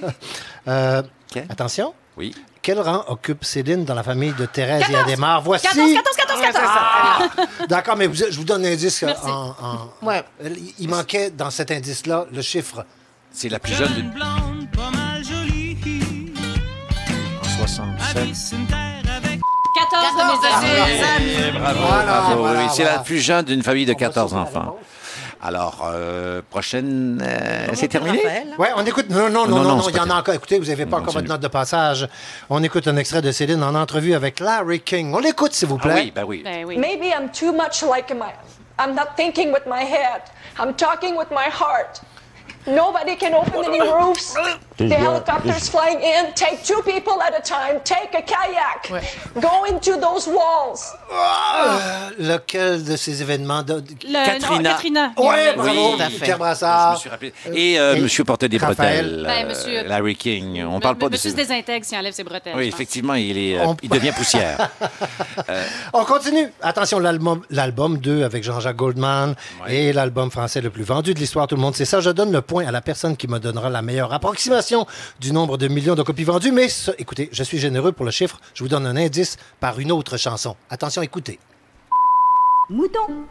Euh. 0.68 1.02
Attention. 1.50 1.94
Oui. 2.18 2.34
Quel 2.64 2.80
rang 2.80 3.04
occupe 3.10 3.44
Céline 3.44 3.84
dans 3.84 3.94
la 3.94 4.04
famille 4.04 4.32
de 4.34 4.46
Thérèse 4.46 4.84
et 4.90 4.96
Adhémar? 4.96 5.42
Voici. 5.42 5.68
14, 5.68 5.94
14, 5.94 6.16
14, 6.16 6.42
14. 6.42 6.64
Ah, 6.66 7.20
D'accord, 7.68 7.98
mais 7.98 8.08
vous- 8.08 8.16
je 8.16 8.38
vous 8.38 8.46
donne 8.46 8.64
l'indice. 8.64 9.02
Merci. 9.04 9.22
En, 9.30 9.50
en- 9.62 9.90
Ouais. 10.06 10.24
Il 10.80 10.88
manquait 10.90 11.30
dans 11.30 11.50
cet 11.52 11.72
indice-là 11.72 12.26
le 12.32 12.42
chiffre. 12.42 12.86
C'est 13.34 13.50
la 13.50 13.60
plus 13.60 13.74
jeune 13.74 13.92
d'une. 13.94 14.12
blonde, 14.12 14.68
pas 14.76 14.90
mal 14.92 15.22
jolie. 15.26 15.78
En 17.44 17.48
67. 17.68 18.18
Habite 18.18 18.38
une 18.54 18.66
terre 18.68 19.14
avec 19.18 19.40
14 19.92 20.14
de 20.16 20.24
mes 20.24 21.04
amis. 21.04 21.60
Bravo, 21.60 21.80
Voilà, 21.86 22.04
bravo. 22.06 22.42
voilà, 22.44 22.60
oui, 22.62 22.66
c'est 22.72 22.84
voilà. 22.84 22.98
la 22.98 23.04
plus 23.04 23.20
jeune 23.20 23.44
d'une 23.46 23.64
famille 23.64 23.86
de 23.86 23.94
14 23.94 24.32
sauver 24.32 24.42
la 24.42 24.48
enfants. 24.50 24.80
Alors, 25.46 25.82
euh, 25.94 26.42
prochaine. 26.50 27.22
euh, 27.22 27.68
c'est 27.74 27.90
terminé? 27.90 28.20
Raphaël. 28.24 28.48
Ouais, 28.58 28.70
on 28.78 28.86
écoute. 28.86 29.10
Non, 29.10 29.30
non, 29.30 29.46
non, 29.46 29.48
Non, 29.48 29.48
non, 29.48 29.64
non, 29.64 29.76
non, 29.76 29.82
c'est 29.84 29.92
il 29.92 29.98
y 29.98 30.00
en 30.00 30.10
a 30.10 30.16
encore. 30.16 30.34
Écoutez, 30.34 30.58
vous 30.58 30.66
n'avez 30.68 30.86
pas 30.86 30.96
On 30.98 31.00
encore 31.02 31.08
continue. 31.14 31.24
votre 31.28 31.34
note 31.34 31.42
de 31.42 31.48
passage. 31.50 32.08
On 32.50 32.64
écoute 32.64 32.88
un 32.88 32.96
extrait 32.96 33.22
de 33.22 33.30
Céline 33.32 33.62
en 33.62 33.76
entrevue 33.76 34.14
avec 34.14 34.40
Larry 34.40 34.80
King. 34.80 35.14
On 35.14 35.20
l'écoute, 35.20 35.52
s'il 35.54 35.68
vous 35.68 35.78
Ah 35.82 35.88
plaît. 35.90 35.94
oui, 35.96 36.12
ben 36.16 36.24
oui. 36.26 36.42
Ben 36.46 36.64
oui. 36.66 36.78
Maybe 36.78 37.08
I'm 37.14 37.30
too 37.30 37.52
much 37.52 37.82
like 37.84 38.10
my. 38.16 38.32
I'm 38.80 38.96
not 38.96 39.16
thinking 39.18 39.52
with 39.52 39.66
my 39.68 39.82
head. 39.84 40.22
I'm 40.58 40.74
talking 40.76 41.18
with 41.18 41.30
my 41.30 41.50
heart. 41.52 42.02
Nobody 42.66 43.18
can 43.18 43.34
open 43.34 43.66
any 43.68 43.82
roofs. 44.00 44.36
The 44.78 44.90
helicopters 44.92 45.70
flying 45.70 46.00
in. 46.02 46.34
Take 46.36 46.64
two 46.64 46.82
people 46.84 47.22
at 47.22 47.34
a 47.38 47.42
time. 47.42 47.80
Take 47.84 48.14
a 48.16 48.22
kayak. 48.22 49.04
Go 49.36 49.66
into 49.70 50.00
those 50.00 50.28
walls. 50.28 50.94
Euh, 51.12 52.10
lequel 52.20 52.84
de 52.84 52.96
ces 52.96 53.22
événements? 53.22 53.62
De... 53.62 53.76
Le- 54.08 54.26
Katrina. 54.26 54.58
non, 54.58 54.64
Katrina. 54.76 55.12
Ouais, 55.18 55.54
bravo, 55.56 55.98
fait. 55.98 56.10
Pierre 56.24 56.36
Je 56.36 56.40
Brassard. 56.40 56.94
me 56.94 56.98
suis 56.98 57.10
rappelé. 57.10 57.34
Et 57.54 57.80
euh, 57.80 57.96
Et 57.96 58.00
Monsieur 58.02 58.24
portait 58.24 58.50
des 58.50 58.58
Raphaël. 58.58 59.06
bretelles. 59.06 59.24
Ben, 59.26 59.46
euh, 59.46 59.50
monsieur- 59.50 59.84
Larry 59.88 60.16
King. 60.16 60.64
On 60.66 60.78
Me- 60.78 60.82
parle 60.82 60.98
pas 60.98 61.06
de 61.08 61.12
Monsieur 61.12 61.30
se 61.30 61.36
désintègre 61.36 61.86
s'il 61.86 61.98
enlève 61.98 62.14
ses 62.14 62.24
bretelles. 62.24 62.54
Oui, 62.56 62.64
je 62.64 62.70
effectivement, 62.70 63.14
il, 63.14 63.38
est, 63.38 63.60
euh, 63.60 63.66
On- 63.68 63.78
il 63.82 63.90
devient 63.90 64.12
poussière. 64.12 64.70
On 65.94 66.04
continue. 66.06 66.52
Attention, 66.62 67.00
l'album, 67.00 67.42
l'album 67.52 67.98
2 68.00 68.24
avec 68.24 68.44
Jean-Jacques 68.44 68.76
Goldman 68.76 69.36
et 69.68 69.94
l'album 69.94 70.32
français 70.32 70.62
le 70.62 70.70
plus 70.72 70.84
vendu 70.84 71.14
de 71.14 71.20
l'histoire. 71.20 71.48
Tout 71.48 71.56
le 71.56 71.62
monde 71.62 71.76
sait 71.76 71.86
ça. 71.86 72.00
Je 72.00 72.10
donne 72.10 72.32
le 72.32 72.42
point 72.42 72.66
à 72.66 72.72
la 72.72 72.82
personne 72.82 73.16
qui 73.16 73.28
me 73.28 73.40
donnera 73.40 73.70
la 73.70 73.82
meilleure 73.82 74.12
approximation 74.14 74.63
du 75.20 75.32
nombre 75.34 75.58
de 75.58 75.68
millions 75.68 75.96
de 75.96 76.04
copies 76.04 76.24
vendues. 76.24 76.52
Mais 76.52 76.70
ce- 76.70 76.92
écoutez, 76.98 77.30
je 77.32 77.44
suis 77.44 77.58
généreux 77.60 77.92
pour 77.92 78.06
le 78.06 78.12
chiffre. 78.12 78.40
Je 78.54 78.64
vous 78.64 78.70
donne 78.70 78.86
un 78.86 78.96
indice 78.96 79.38
par 79.60 79.80
une 79.80 79.92
autre 79.92 80.18
chanson. 80.18 80.56
Attention, 80.70 81.02
écoutez. 81.02 81.40
Mouton. 82.70 83.26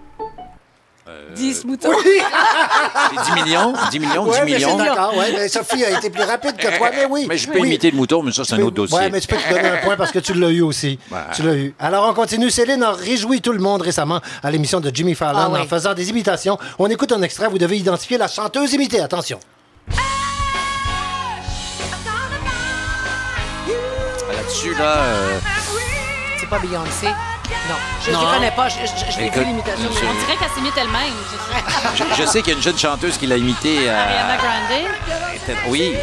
10 1.35 1.65
moutons. 1.65 1.91
C'est 2.03 3.35
10 3.35 3.43
millions, 3.43 3.73
10 3.91 3.99
millions, 3.99 4.25
10 4.25 4.31
Ouais, 4.31 4.45
mais 4.45 4.51
c'est 4.53 4.57
millions? 4.67 4.77
d'accord. 4.79 5.17
Ouais, 5.17 5.33
mais 5.33 5.49
Sophie 5.49 5.85
a 5.85 5.99
été 5.99 6.11
plus 6.11 6.23
rapide 6.23 6.57
que 6.57 6.77
toi, 6.79 6.91
mais 6.95 7.07
oui. 7.07 7.27
Mais 7.29 7.37
je 7.37 7.49
peux 7.51 7.59
Oui. 7.59 7.69
imiter 7.69 7.91
le 7.91 7.97
mouton, 7.97 8.23
mais 8.23 8.31
ça, 8.33 8.45
c'est 8.45 8.55
un 8.55 8.61
autre 8.61 8.77
dossier. 8.77 8.97
Ouais, 8.97 9.11
mais 9.11 9.21
tu 9.21 9.27
peux 9.27 9.37
te 9.37 9.49
donner 9.53 9.69
un 9.69 9.77
point 9.79 9.97
parce 9.97 10.13
que 10.13 10.21
tu 10.21 10.33
l'as 10.35 10.51
eu 10.51 10.63
aussi. 10.63 10.99
Ouais. 11.11 11.19
Tu 11.35 11.43
l'as 11.43 11.55
eu. 11.57 11.75
Alors, 11.81 12.09
on 12.09 12.15
continue. 12.15 12.51
Céline 12.51 12.83
a 12.85 12.93
réjoui 12.93 13.41
tout 13.41 13.53
le 13.53 13.59
monde 13.59 13.83
récemment 13.83 14.21
à 14.43 14.51
l'émission 14.51 14.81
de 14.81 14.91
Jimmy 14.95 15.15
Fallon 15.15 15.39
Ah 15.43 15.51
oui. 15.53 15.61
en 15.61 15.67
faisant 15.67 15.93
des 15.93 16.09
imitations. 16.09 16.57
On 16.79 16.87
écoute 16.89 17.11
un 17.13 17.23
extrait. 17.23 17.49
Vous 17.49 17.59
devez 17.59 17.79
identifier 17.79 18.17
la 18.17 18.29
chanteuse 18.29 18.73
imitée. 18.73 19.01
Attention. 19.01 19.41
Là, 24.71 24.85
euh, 24.97 25.39
C'est 26.39 26.49
pas 26.49 26.59
Beyoncé. 26.59 27.07
Non. 27.69 27.75
Je 28.05 28.11
ne 28.11 28.17
connais 28.17 28.51
pas. 28.51 28.69
Je, 28.69 28.77
je, 28.81 29.13
je 29.13 29.19
l'ai 29.21 29.31
fait 29.31 29.45
l'imitation. 29.45 29.85
je- 29.93 30.07
On 30.07 30.15
dirait 30.15 30.37
qu'elle 30.39 30.51
s'imite 30.57 30.73
elle-même. 30.77 32.15
Je- 32.17 32.25
sais 32.27 32.41
qu'il 32.43 32.53
y 32.53 32.55
a 32.55 32.57
une 32.57 32.63
jeune 32.63 32.79
chanteuse 32.79 33.19
qui 33.19 33.27
l'a 33.27 33.37
imité. 33.37 33.89
euh, 33.89 34.01
Ariana 34.03 34.37
Grande. 34.37 35.63
Oui. 35.69 35.95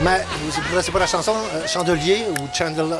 Mais 0.00 0.24
vous- 0.42 0.80
c'est 0.82 0.90
pas 0.90 0.98
la 0.98 1.06
chanson 1.06 1.34
euh, 1.54 1.66
Chandelier 1.66 2.24
ou 2.30 2.48
Chandelier? 2.56 2.96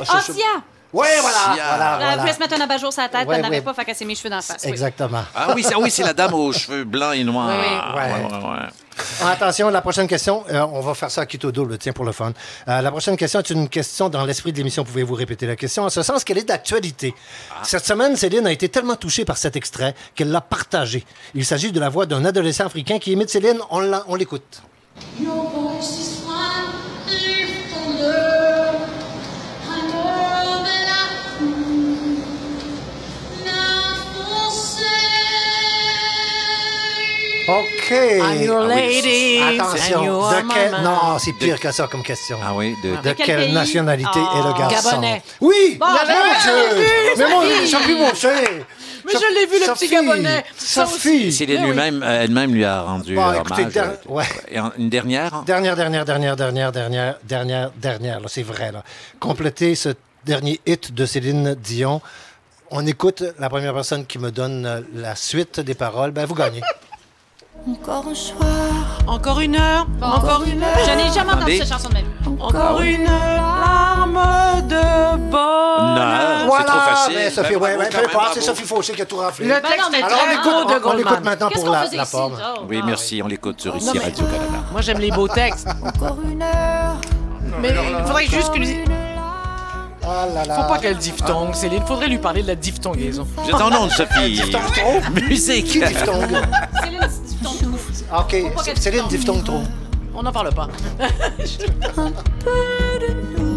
Ouais, 0.97 1.09
voilà. 1.21 1.39
Voilà, 1.77 1.99
Elle 2.13 2.17
voilà. 2.19 2.33
se 2.35 2.39
mettre 2.39 2.55
un 2.55 2.61
abat-jour 2.61 2.93
sur 2.93 3.03
la 3.03 3.09
tête, 3.09 3.29
Ouais, 3.29 3.37
elle 3.37 3.43
n'avait 3.43 3.57
ouais. 3.57 3.63
pas, 3.63 3.75
fait 3.75 4.01
mis 4.03 4.09
les 4.09 4.15
cheveux 4.15 4.31
dans 4.31 4.37
la 4.37 4.43
face. 4.43 4.63
oui. 4.65 4.71
Exactement. 4.71 5.25
Ah 5.35 5.53
oui, 5.55 5.63
c'est 5.63 5.75
ah 5.75 5.79
oui, 5.79 5.91
c'est 5.91 6.03
la 6.03 6.15
dame 6.15 6.35
aux 6.35 6.53
cheveux 6.53 6.85
blancs 6.85 7.15
et 7.15 7.25
noirs. 7.25 7.51
Oui. 7.61 8.01
Ouais. 8.01 9.27
Attention, 9.27 9.69
la 9.69 9.83
prochaine 9.83 10.07
question, 10.09 10.45
euh, 10.51 10.67
on 10.73 10.81
va 10.81 10.95
faire 10.95 11.11
ça 11.11 11.23
à 11.23 11.27
au 11.47 11.53
double, 11.53 11.77
tiens, 11.79 11.93
pour 11.93 12.05
le 12.07 12.13
fun. 12.13 12.33
Euh, 12.69 12.81
la 12.81 12.91
prochaine 12.91 13.17
question 13.17 13.41
est 13.41 13.51
une 13.51 13.69
question 13.69 14.09
dans 14.09 14.25
l'esprit 14.25 14.53
de 14.53 14.57
l'émission. 14.59 14.85
Pouvez-vous 14.85 15.15
répéter 15.15 15.47
la 15.47 15.57
question 15.57 15.83
en 15.85 15.91
ce 15.91 16.03
sens 16.03 16.25
qu'elle 16.25 16.39
est 16.39 16.49
d'actualité? 16.49 17.15
Cette 17.63 17.85
semaine, 17.85 18.17
Céline 18.17 18.47
a 18.47 18.53
été 18.53 18.69
tellement 18.71 18.97
touchée 18.97 19.25
par 19.27 19.37
cet 19.37 19.55
extrait 19.57 19.95
qu'elle 20.15 20.31
l'a 20.31 20.41
partagé. 20.41 21.05
Il 21.35 21.45
s'agit 21.45 21.73
de 21.73 21.81
la 21.81 21.91
voix 21.91 22.07
d'un 22.07 22.25
adolescent 22.25 22.65
africain 22.67 22.99
qui 22.99 23.13
imite 23.13 23.29
Céline. 23.29 23.59
On 23.71 23.81
l'a- 23.81 24.05
on 24.09 24.15
l'écoute. 24.15 24.63
Your 25.21 25.35
voice 25.55 25.91
is 25.99 26.26
OK. 37.49 37.91
I'm 37.93 38.43
your 38.43 38.63
Ah 38.63 38.75
oui. 38.75 39.41
Attention. 39.57 39.99
and 40.01 40.05
you 40.05 40.21
are 40.21 40.43
De 40.43 40.49
quel... 40.53 40.83
Non, 40.83 41.19
c'est 41.19 41.33
pire 41.33 41.61
que 41.61 41.71
ça 41.71 41.87
comme 41.87 42.03
question. 42.03 42.39
Ah 42.45 42.53
oui, 42.55 42.75
de, 42.83 42.97
De, 42.97 43.13
quel 43.13 43.27
quelle 43.27 43.45
pays? 43.47 43.53
nationalité 43.55 44.19
est 44.19 44.43
le 44.43 44.51
Oh. 44.51 44.59
garçon? 44.59 44.91
Gabonais. 44.91 45.23
Oui! 45.41 45.77
Bon, 45.79 45.87
mon 45.87 45.95
Dieu! 45.95 46.85
je 47.15 47.19
Mais 47.23 47.29
moi, 47.31 47.45
Sophie. 47.45 47.69
Sophie 47.71 47.95
Beauchet! 47.95 48.65
Mais 49.05 49.13
je 49.13 49.35
l'ai 49.35 49.47
vu, 49.47 49.65
le 49.65 49.73
petit. 49.75 49.89
Gabonais. 49.89 50.45
Sophie! 50.59 51.37
Oui. 51.39 51.47
lui-même, 51.47 52.03
euh, 52.03 52.25
elle-même 52.25 52.53
lui 52.53 52.65
a 52.65 52.83
rendu 52.83 53.15
Bon, 53.15 53.23
hommage. 53.23 53.39
écoutez, 53.39 53.65
der- 53.67 53.85
euh, 53.91 54.13
ouais. 54.13 54.25
Et 54.51 54.59
en- 54.59 54.73
une 54.77 54.89
dernière? 54.91 55.43
Dernière, 55.47 55.77
dernière, 55.77 56.05
dernière, 56.05 56.35
dernière, 56.37 56.73
dernière, 56.73 57.15
dernière, 57.23 57.71
dernière, 57.77 58.21
là, 58.21 58.27
c'est 58.29 58.43
vrai, 58.43 58.73
là. 58.73 58.83
Compléter 59.21 59.77
ce 59.77 59.91
dernier 60.25 60.61
hit 60.67 60.93
de 60.93 61.07
Céline 61.07 61.55
Dion. 61.55 62.01
On 62.73 62.85
écoute 62.85 63.23
la 63.39 63.49
première 63.49 63.73
personne 63.73 64.05
qui 64.07 64.19
me 64.19 64.33
donne 64.33 64.85
la 64.93 65.15
suite 65.15 65.61
des 65.61 65.75
paroles. 65.75 66.11
Ben, 66.11 66.27
vous 66.27 66.35
gagnez. 66.35 66.63
Encore 67.69 68.05
un 68.09 68.15
soir, 68.15 68.47
Encore 69.09 69.41
une 69.41 69.57
heure, 69.57 69.87
encore 70.01 70.45
une 70.47 70.63
heure. 70.63 70.69
Je 70.87 70.91
n'ai 70.93 71.13
jamais 71.13 71.33
entendu 71.33 71.57
cette 71.59 71.69
chanson 71.69 71.89
de 71.89 71.95
ma 71.95 72.01
vie. 72.01 72.07
Encore 72.41 72.81
une 72.81 73.05
larme 73.05 74.21
de 74.69 75.17
bonheur. 75.31 76.47
Non, 76.47 76.53
c'est 76.59 76.65
trop 76.65 76.79
facile. 76.81 77.15
ben, 77.17 77.31
Sophie, 77.33 77.53
Ben, 77.55 77.61
ouais, 77.61 77.77
ouais, 77.77 77.89
peu 77.89 77.97
même, 77.97 78.07
importe, 78.07 78.35
c'est. 78.35 78.41
Sophie 78.43 78.63
Fauché 78.65 78.93
qui 78.93 79.03
a 79.03 79.07
tout 79.07 79.17
raflé. 79.17 79.47
Le 79.47 79.55
Ben 79.55 79.63
texte 79.63 79.81
non, 79.81 79.87
mais 79.91 80.03
Alors, 80.03 80.19
on 80.21 80.25
très 80.25 80.35
écoute, 80.35 80.45
beau 80.45 80.51
de 80.51 80.85
on, 80.85 81.19
on 81.19 81.25
maintenant 81.25 81.49
pour 81.51 81.69
la, 81.71 81.85
la 81.93 82.05
forme. 82.05 82.39
Oh, 82.41 82.61
Oui, 82.69 82.83
merci. 82.87 83.21
On 83.23 83.27
l'écoute 83.27 83.61
sur 83.61 83.75
ici, 83.77 83.91
mais- 83.95 84.01
Radio-Canada. 84.01 84.59
Moi, 84.71 84.81
j'aime 84.83 84.99
les 84.99 85.11
beaux 85.11 85.29
textes. 85.29 85.67
encore 85.85 86.19
une 86.31 86.43
heure. 86.43 86.95
Mais 87.61 87.71
il 87.71 88.07
faudrait 88.07 88.27
juste 88.27 88.53
que. 88.53 89.06
Ah 90.09 90.27
là 90.33 90.45
là. 90.45 90.55
Faut 90.55 90.69
pas 90.69 90.79
qu'elle 90.79 90.97
diphtongue, 90.97 91.55
Céline. 91.55 91.85
Faudrait 91.85 92.09
lui 92.09 92.19
parler 92.19 92.43
de 92.43 92.47
la 92.49 92.55
diphtongaison. 92.55 93.27
Vous 93.37 93.49
êtes 93.49 93.55
en 93.55 93.73
onde, 93.83 93.91
Sophie. 93.91 94.33
Diphtongue 94.33 94.73
trop? 94.73 95.01
Musique. 95.29 95.67
Qui 95.67 95.81
diphtongue? 95.81 96.37
Céline 96.83 97.01
Diphtongue. 97.25 97.79
Ah, 98.11 98.21
OK, 98.21 98.37
Céline 98.77 99.07
diphtongue. 99.09 99.45
trop. 99.45 99.63
On 100.15 100.23
n'en 100.23 100.33
parle 100.33 100.55
pas. 100.55 100.69
Un 101.97 102.11
peu 102.41 102.99
de 103.01 103.39
nous. 103.39 103.57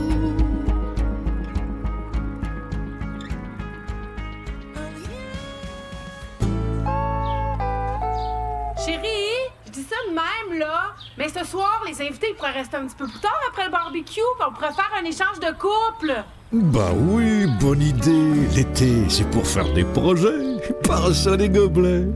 Chérie, 8.86 9.52
je 9.66 9.72
dis 9.72 9.84
ça 9.84 9.96
de 10.10 10.14
même, 10.14 10.60
là. 10.60 10.94
Mais 11.18 11.28
ce 11.30 11.44
soir, 11.46 11.82
les 11.86 12.02
invités 12.02 12.28
ils 12.32 12.36
pourraient 12.36 12.52
rester 12.52 12.78
un 12.78 12.86
petit 12.88 12.96
peu 12.96 13.08
plus 13.08 13.20
tard 13.20 13.38
après 13.50 13.66
le 13.66 13.72
barbecue, 13.72 14.04
puis 14.14 14.24
on 14.48 14.54
pourrait 14.54 14.74
faire 14.74 14.90
un 15.00 15.04
échange 15.06 15.40
de 15.40 15.52
couple. 15.58 16.14
Bah 16.52 16.90
oui, 16.96 17.46
bonne 17.62 17.82
idée. 17.82 18.48
L'été, 18.56 19.08
c'est 19.08 19.30
pour 19.30 19.46
faire 19.46 19.72
des 19.74 19.84
projets, 19.84 20.58
pas 20.88 21.14
ça 21.14 21.36
les 21.36 21.48
gobelets. 21.48 22.08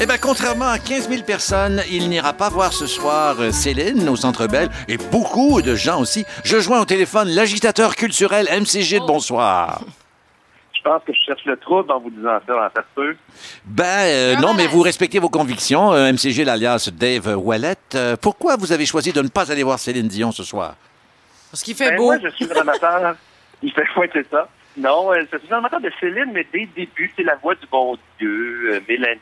Eh 0.00 0.06
bien, 0.06 0.16
contrairement 0.18 0.68
à 0.68 0.78
15 0.78 1.08
000 1.08 1.22
personnes, 1.22 1.82
il 1.90 2.08
n'ira 2.08 2.32
pas 2.32 2.48
voir 2.48 2.72
ce 2.72 2.86
soir 2.86 3.36
euh, 3.40 3.50
Céline 3.52 4.08
au 4.08 4.16
Centre 4.16 4.46
Bell 4.46 4.68
et 4.88 4.96
beaucoup 4.96 5.62
de 5.62 5.74
gens 5.74 6.00
aussi. 6.00 6.24
Je 6.44 6.58
joins 6.58 6.80
au 6.80 6.84
téléphone 6.84 7.28
l'agitateur 7.28 7.94
culturel 7.96 8.46
MCG 8.50 9.00
de 9.00 9.06
Bonsoir. 9.06 9.80
Je 10.72 10.82
pense 10.82 11.02
que 11.04 11.12
je 11.12 11.18
cherche 11.26 11.44
le 11.44 11.56
trouble 11.56 11.90
en 11.92 12.00
vous 12.00 12.10
disant 12.10 12.38
ça, 12.46 12.66
en 12.66 12.70
fait 12.70 12.86
peu. 12.94 13.16
Ben 13.64 13.84
euh, 13.84 14.36
non, 14.36 14.54
mais 14.54 14.66
vous 14.66 14.80
respectez 14.80 15.18
vos 15.18 15.28
convictions. 15.28 15.92
Euh, 15.92 16.12
MCG, 16.12 16.44
l'alias 16.44 16.90
Dave 16.92 17.36
Wallet. 17.36 17.74
Euh, 17.94 18.16
pourquoi 18.20 18.56
vous 18.56 18.72
avez 18.72 18.86
choisi 18.86 19.12
de 19.12 19.20
ne 19.20 19.28
pas 19.28 19.50
aller 19.52 19.62
voir 19.62 19.78
Céline 19.78 20.08
Dion 20.08 20.32
ce 20.32 20.44
soir? 20.44 20.74
Parce 21.50 21.62
qu'il 21.62 21.74
fait 21.74 21.90
Ben, 21.90 21.96
beau. 21.96 22.04
Moi, 22.06 22.18
je 22.22 22.28
suis 22.30 22.46
un 22.52 22.60
amateur. 22.60 23.16
Il 23.62 23.72
fait 23.72 23.84
ouais, 23.96 24.08
c'est 24.12 24.28
ça. 24.30 24.48
Non, 24.76 25.12
euh, 25.12 25.22
je 25.32 25.38
suis 25.38 25.52
un 25.52 25.58
amateur 25.58 25.80
de 25.80 25.90
Céline, 25.98 26.30
mais 26.32 26.46
dès 26.52 26.60
le 26.60 26.66
début, 26.66 27.12
c'est 27.16 27.24
la 27.24 27.34
voix 27.36 27.56
du 27.56 27.66
bon 27.66 27.96
Dieu, 28.20 28.74
euh, 28.74 28.80
Mélanie, 28.88 29.18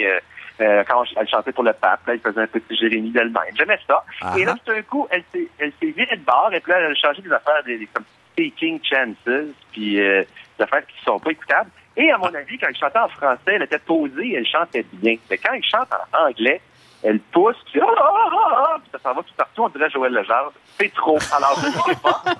euh, 0.00 0.20
euh, 0.60 0.84
quand 0.86 1.02
elle 1.16 1.28
chantait 1.28 1.52
pour 1.52 1.64
le 1.64 1.72
pape, 1.72 2.06
là, 2.06 2.14
il 2.14 2.20
faisait 2.20 2.42
un 2.42 2.46
petit 2.46 2.76
Jérémie 2.76 3.10
d'elle-même. 3.10 3.56
J'aimais 3.56 3.78
ça. 3.86 4.04
Ah 4.20 4.34
Et 4.38 4.44
là, 4.44 4.52
ah. 4.54 4.60
tout 4.62 4.74
d'un 4.74 4.82
coup, 4.82 5.08
elle 5.10 5.24
s'est, 5.32 5.48
elle 5.58 5.72
s'est 5.80 5.90
virée 5.92 6.16
de 6.16 6.22
bord, 6.24 6.50
et 6.52 6.60
puis 6.60 6.70
là, 6.72 6.80
elle 6.80 6.92
a 6.92 6.94
changé 6.94 7.22
des 7.22 7.32
affaires, 7.32 7.62
des, 7.64 7.78
des- 7.78 7.86
comme 7.86 8.04
Taking 8.36 8.80
Chances, 8.84 9.46
puis 9.72 9.98
euh, 9.98 10.22
des 10.58 10.64
affaires 10.64 10.86
qui 10.86 11.02
sont 11.02 11.18
pas 11.18 11.30
écoutables. 11.30 11.70
Et 11.96 12.10
à 12.10 12.18
mon 12.18 12.34
avis, 12.34 12.58
quand 12.58 12.66
elle 12.68 12.76
chantait 12.76 12.98
en 12.98 13.08
français, 13.08 13.40
elle 13.54 13.62
était 13.62 13.78
posée, 13.78 14.34
elle 14.34 14.46
chantait 14.46 14.84
bien. 14.92 15.16
Mais 15.30 15.38
quand 15.38 15.54
elle 15.54 15.64
chante 15.64 15.88
en 16.12 16.26
anglais, 16.28 16.60
elle 17.02 17.20
pousse, 17.20 17.56
puis, 17.70 17.80
ah, 17.80 17.86
ah, 17.96 18.28
ah, 18.32 18.66
ah, 18.68 18.76
puis 18.80 18.90
ça 18.92 18.98
s'en 18.98 19.14
va 19.14 19.22
tout 19.22 19.34
partout, 19.36 19.62
on 19.64 19.68
dirait 19.68 19.90
Joël 19.90 20.12
Legendre. 20.12 20.52
C'est 20.78 20.92
trop. 20.94 21.18
Alors, 21.34 21.58
je 21.60 21.66
ne 21.66 21.72
sais 21.72 22.00
pas. 22.02 22.22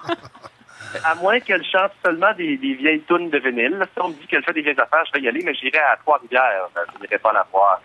À 1.04 1.14
moins 1.14 1.38
qu'elle 1.38 1.64
chante 1.64 1.92
seulement 2.04 2.32
des, 2.36 2.56
des 2.56 2.74
vieilles 2.74 3.02
tunes 3.02 3.30
de 3.30 3.38
vinyle. 3.38 3.80
Si 3.94 4.02
on 4.02 4.08
me 4.08 4.14
dit 4.14 4.26
qu'elle 4.26 4.42
fait 4.42 4.52
des 4.52 4.62
vieilles 4.62 4.80
affaires, 4.80 5.04
je 5.06 5.12
vais 5.12 5.24
y 5.24 5.28
aller, 5.28 5.40
mais 5.44 5.54
j'irai 5.54 5.78
à 5.78 5.96
Trois-Rivières. 5.98 6.68
Je 6.74 7.00
n'irai 7.00 7.18
pas 7.18 7.32
la 7.32 7.46
voir 7.52 7.80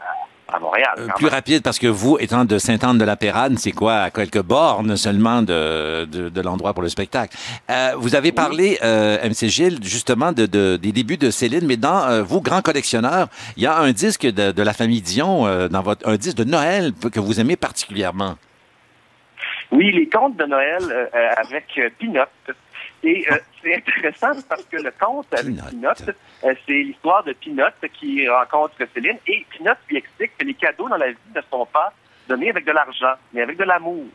à, 0.47 0.59
Montréal. 0.59 0.93
Euh, 0.97 1.07
plus 1.15 1.25
même. 1.25 1.33
rapide, 1.33 1.63
parce 1.63 1.79
que 1.79 1.87
vous, 1.87 2.17
étant 2.19 2.45
de 2.45 2.57
Sainte-Anne-de-la-Pérade, 2.57 3.57
c'est 3.57 3.71
quoi, 3.71 3.95
à 3.95 4.11
quelques 4.11 4.41
bornes 4.41 4.95
seulement 4.97 5.41
de, 5.41 6.05
de, 6.05 6.29
de 6.29 6.41
l'endroit 6.41 6.73
pour 6.73 6.83
le 6.83 6.89
spectacle. 6.89 7.35
Euh, 7.69 7.93
vous 7.97 8.15
avez 8.15 8.31
parlé, 8.31 8.77
euh, 8.83 9.17
MC 9.27 9.47
Gilles, 9.49 9.79
justement, 9.83 10.31
de, 10.31 10.45
de- 10.45 10.77
des 10.77 10.91
débuts 10.91 11.17
de 11.17 11.29
Céline, 11.31 11.65
mais 11.65 11.77
dans 11.77 12.03
euh, 12.07 12.21
vous, 12.23 12.41
grand 12.41 12.61
collectionneur, 12.61 13.27
il 13.57 13.63
y 13.63 13.67
a 13.67 13.77
un 13.77 13.91
disque 13.91 14.25
de, 14.25 14.51
de 14.51 14.61
la 14.63 14.73
famille 14.73 15.01
Dion, 15.01 15.67
dans 15.69 15.81
votre, 15.81 16.07
un 16.07 16.15
disque 16.15 16.37
de 16.37 16.43
Noël 16.43 16.91
que 17.11 17.19
vous 17.19 17.39
aimez 17.39 17.55
particulièrement. 17.55 18.35
Oui, 19.71 19.91
les 19.91 20.07
contes 20.07 20.37
de 20.37 20.45
Noël 20.45 21.09
avec 21.37 21.65
Pinot. 21.97 22.21
Et 23.03 23.25
c'est 23.61 23.75
intéressant 23.75 24.41
parce 24.49 24.63
que 24.63 24.77
le 24.77 24.91
conte 24.99 25.27
avec 25.33 25.55
Pinot, 25.69 25.89
c'est 26.65 26.73
l'histoire 26.73 27.23
de 27.23 27.33
Pinot 27.33 27.63
qui 27.93 28.27
rencontre 28.29 28.75
Céline 28.93 29.17
et 29.27 29.45
Pinot 29.49 29.73
lui 29.89 29.97
explique 29.97 30.37
que 30.37 30.45
les 30.45 30.53
cadeaux 30.53 30.87
dans 30.87 30.97
la 30.97 31.09
vie 31.11 31.17
ne 31.35 31.41
sont 31.49 31.65
pas 31.65 31.91
donnés 32.27 32.49
avec 32.49 32.65
de 32.65 32.71
l'argent, 32.71 33.13
mais 33.33 33.41
avec 33.41 33.57
de 33.57 33.63
l'amour. 33.63 34.05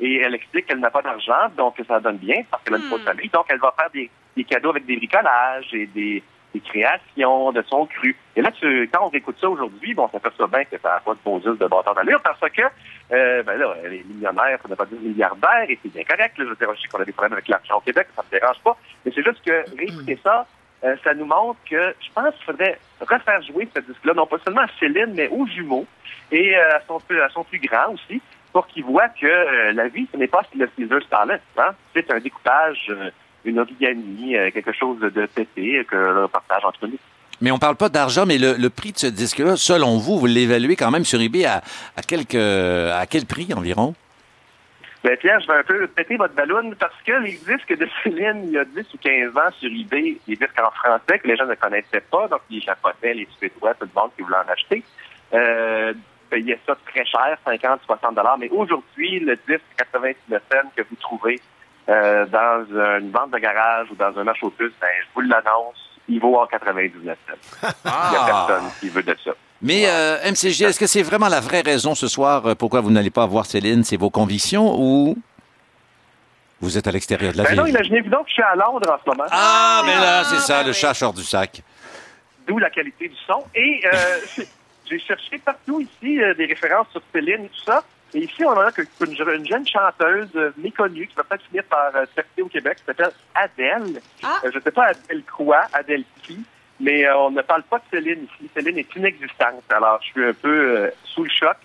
Et 0.00 0.16
elle 0.16 0.34
explique 0.34 0.66
qu'elle 0.66 0.80
n'a 0.80 0.90
pas 0.90 1.02
d'argent, 1.02 1.48
donc 1.56 1.76
ça 1.86 2.00
donne 2.00 2.18
bien 2.18 2.42
parce 2.50 2.62
qu'elle 2.62 2.74
a 2.74 2.78
une 2.78 2.84
fausse 2.84 3.02
famille. 3.02 3.28
Donc 3.28 3.46
elle 3.48 3.58
va 3.58 3.74
faire 3.76 3.90
des, 3.90 4.10
des 4.36 4.44
cadeaux 4.44 4.70
avec 4.70 4.86
des 4.86 4.96
bricolages 4.96 5.72
et 5.72 5.86
des, 5.86 6.22
des 6.54 6.60
créations 6.60 7.52
de 7.52 7.62
son 7.68 7.86
cru. 7.86 8.16
Et 8.36 8.42
là, 8.42 8.50
tu, 8.52 8.88
quand 8.92 9.08
on 9.08 9.10
écoute 9.10 9.36
ça 9.40 9.48
aujourd'hui, 9.48 9.94
bon, 9.94 10.08
ça 10.12 10.20
fait 10.20 10.32
ça 10.36 10.46
bien 10.46 10.64
que 10.64 10.78
ça 10.78 10.88
n'a 10.88 11.00
pas 11.00 11.14
de 11.14 11.44
yeux 11.44 11.56
de 11.56 11.66
bâtard 11.66 11.94
d'allure 11.94 12.20
parce 12.22 12.40
que, 12.40 12.62
euh, 13.12 13.42
ben 13.42 13.58
là, 13.58 13.74
elle 13.84 13.94
est 13.94 14.04
millionnaire, 14.04 14.58
pour 14.58 14.70
ne 14.70 14.74
pas 14.74 14.86
dire 14.86 15.00
milliardaire, 15.00 15.66
et 15.68 15.78
c'est 15.82 15.92
bien 15.92 16.04
correct. 16.04 16.38
Là, 16.38 16.44
je 16.48 16.54
sais 16.54 16.88
qu'on 16.88 17.00
a 17.00 17.04
des 17.04 17.12
problèmes 17.12 17.34
avec 17.34 17.48
l'argent 17.48 17.78
au 17.78 17.80
Québec, 17.80 18.08
ça 18.14 18.22
me 18.22 18.38
dérange 18.38 18.58
pas. 18.62 18.76
Mais 19.04 19.12
c'est 19.14 19.24
juste 19.24 19.42
que 19.44 19.64
réécouter 19.76 20.18
ça, 20.22 20.46
euh, 20.84 20.96
ça 21.04 21.14
nous 21.14 21.24
montre 21.24 21.58
que 21.68 21.94
je 22.00 22.12
pense 22.14 22.34
qu'il 22.34 22.44
faudrait 22.44 22.78
refaire 23.00 23.42
jouer 23.42 23.68
ce 23.74 23.80
disque-là, 23.80 24.14
non 24.14 24.26
pas 24.26 24.38
seulement 24.44 24.62
à 24.62 24.68
Céline, 24.80 25.12
mais 25.14 25.28
aux 25.28 25.46
jumeaux 25.46 25.86
et 26.30 26.56
euh, 26.56 26.76
à, 26.76 26.80
son, 26.86 26.98
plus- 27.44 27.60
grand 27.60 27.92
aussi, 27.94 28.20
pour 28.52 28.66
qu'ils 28.66 28.84
voient 28.84 29.08
que 29.08 29.26
euh, 29.26 29.72
la 29.72 29.88
vie, 29.88 30.06
ce 30.12 30.16
n'est 30.16 30.26
pas 30.26 30.42
le 30.56 30.68
Caesar 30.76 31.02
Starlet. 31.02 31.40
Hein? 31.58 31.70
C'est 31.94 32.10
un 32.10 32.18
découpage, 32.18 32.92
une 33.44 33.58
origami, 33.58 34.34
quelque 34.52 34.72
chose 34.72 34.98
de, 35.00 35.26
pété 35.26 35.84
que 35.88 35.96
l'on 35.96 36.28
partage 36.28 36.64
entre 36.64 36.86
nous. 36.86 36.98
Mais 37.40 37.50
on 37.50 37.58
parle 37.58 37.76
pas 37.76 37.88
d'argent, 37.88 38.24
mais 38.24 38.38
le, 38.38 38.68
prix 38.68 38.92
de 38.92 38.98
ce 38.98 39.06
disque-là, 39.08 39.56
selon 39.56 39.98
vous, 39.98 40.18
vous 40.18 40.26
l'évaluez 40.26 40.76
quand 40.76 40.90
même 40.90 41.04
sur 41.04 41.20
eBay 41.20 41.44
à, 41.44 41.62
à, 41.96 43.00
à 43.00 43.06
quel 43.06 43.26
prix 43.26 43.52
environ? 43.54 43.94
Ben 45.02 45.16
Pierre, 45.16 45.40
je 45.40 45.48
vais 45.48 45.58
un 45.58 45.62
peu 45.64 45.86
péter 45.88 46.16
votre 46.16 46.34
ballon 46.34 46.72
parce 46.78 46.94
que 47.04 47.12
les 47.12 47.32
disques 47.32 47.76
de 47.76 47.88
Céline, 48.02 48.44
il 48.44 48.50
y 48.52 48.58
a 48.58 48.64
10 48.64 48.94
ou 48.94 48.98
15 48.98 49.36
ans 49.36 49.50
sur 49.58 49.68
eBay, 49.68 50.16
les 50.28 50.36
disques 50.36 50.60
en 50.60 50.70
français 50.70 51.18
que 51.18 51.26
les 51.26 51.36
gens 51.36 51.46
ne 51.46 51.54
connaissaient 51.54 52.04
pas, 52.10 52.28
donc 52.28 52.42
les 52.50 52.60
japonais, 52.60 53.14
les 53.14 53.28
suédois, 53.36 53.74
tout 53.74 53.86
le 53.92 54.00
monde 54.00 54.10
qui 54.16 54.22
voulait 54.22 54.36
en 54.36 54.52
acheter, 54.52 54.84
euh, 55.34 55.92
payaient 56.30 56.60
ça 56.66 56.76
très 56.86 57.04
cher, 57.04 57.36
50, 57.44 57.80
60 57.84 58.14
dollars. 58.14 58.38
Mais 58.38 58.48
aujourd'hui, 58.50 59.18
le 59.18 59.36
disque 59.48 59.62
89 59.76 60.42
cents 60.50 60.70
que 60.76 60.82
vous 60.82 60.96
trouvez 60.96 61.40
euh, 61.88 62.24
dans 62.26 62.64
une 63.00 63.10
vente 63.10 63.32
de 63.32 63.38
garage 63.38 63.90
ou 63.90 63.96
dans 63.96 64.16
un 64.16 64.22
marché 64.22 64.46
aux 64.46 64.50
puces, 64.50 64.72
ben, 64.80 64.88
je 65.00 65.06
vous 65.14 65.22
l'annonce, 65.22 65.98
il 66.06 66.20
vaut 66.20 66.36
en 66.36 66.46
99 66.46 67.18
cents. 67.26 67.68
Il 67.84 68.10
n'y 68.10 68.16
a 68.16 68.24
personne 68.24 68.70
qui 68.78 68.88
veut 68.88 69.02
de 69.02 69.16
ça. 69.24 69.32
Mais 69.62 69.84
euh, 69.86 70.18
MCG, 70.30 70.64
est-ce 70.64 70.80
que 70.80 70.86
c'est 70.86 71.02
vraiment 71.02 71.28
la 71.28 71.40
vraie 71.40 71.60
raison 71.60 71.94
ce 71.94 72.08
soir 72.08 72.46
euh, 72.46 72.54
pourquoi 72.54 72.80
vous 72.80 72.90
n'allez 72.90 73.10
pas 73.10 73.26
voir 73.26 73.46
Céline? 73.46 73.84
C'est 73.84 73.96
vos 73.96 74.10
convictions 74.10 74.74
ou 74.78 75.16
vous 76.60 76.78
êtes 76.78 76.86
à 76.86 76.92
l'extérieur 76.92 77.32
de 77.32 77.38
la 77.38 77.44
Ben 77.44 77.56
non, 77.56 77.64
ville? 77.64 77.74
imaginez-vous 77.74 78.10
donc 78.10 78.24
que 78.24 78.28
je 78.30 78.34
suis 78.34 78.42
à 78.42 78.54
Londres 78.56 78.90
en 78.90 78.98
ce 79.04 79.08
moment. 79.10 79.24
Ah, 79.30 79.82
mais 79.86 79.94
là, 79.94 80.24
c'est 80.24 80.38
ça, 80.40 80.62
le 80.62 80.72
chat 80.72 80.94
sort 80.94 81.12
du 81.12 81.22
sac. 81.24 81.62
d'où 82.46 82.58
la 82.58 82.70
qualité 82.70 83.08
du 83.08 83.16
son. 83.26 83.44
Et 83.54 83.82
euh, 83.84 84.18
j'ai 84.90 84.98
cherché 84.98 85.38
partout 85.38 85.80
ici 85.80 86.20
euh, 86.20 86.34
des 86.34 86.46
références 86.46 86.88
sur 86.90 87.02
Céline 87.12 87.44
et 87.44 87.48
tout 87.48 87.64
ça. 87.64 87.84
Et 88.14 88.24
ici, 88.24 88.44
on 88.44 88.50
a 88.58 88.68
une, 89.00 89.16
je- 89.16 89.36
une 89.36 89.46
jeune 89.46 89.66
chanteuse 89.66 90.28
méconnue 90.58 91.06
qui 91.06 91.14
va 91.14 91.24
peut-être 91.24 91.44
finir 91.48 91.64
par 91.64 91.86
euh, 91.94 92.04
percer 92.14 92.42
au 92.42 92.46
Québec, 92.46 92.78
qui 92.78 92.84
s'appelle 92.84 93.10
Adèle. 93.34 94.00
Euh, 94.24 94.50
je 94.52 94.58
ne 94.58 94.62
sais 94.62 94.70
pas 94.72 94.86
Adèle 94.86 95.22
quoi, 95.36 95.62
Adèle 95.72 96.04
qui, 96.22 96.38
mais 96.82 97.06
euh, 97.06 97.16
on 97.16 97.30
ne 97.30 97.40
parle 97.42 97.62
pas 97.62 97.78
de 97.78 97.84
Céline 97.90 98.24
ici. 98.24 98.50
Céline 98.54 98.78
est 98.78 98.96
inexistante. 98.96 99.62
Alors, 99.70 99.98
je 100.02 100.08
suis 100.08 100.24
un 100.24 100.34
peu 100.34 100.76
euh, 100.78 100.90
sous 101.04 101.24
le 101.24 101.30
choc, 101.30 101.56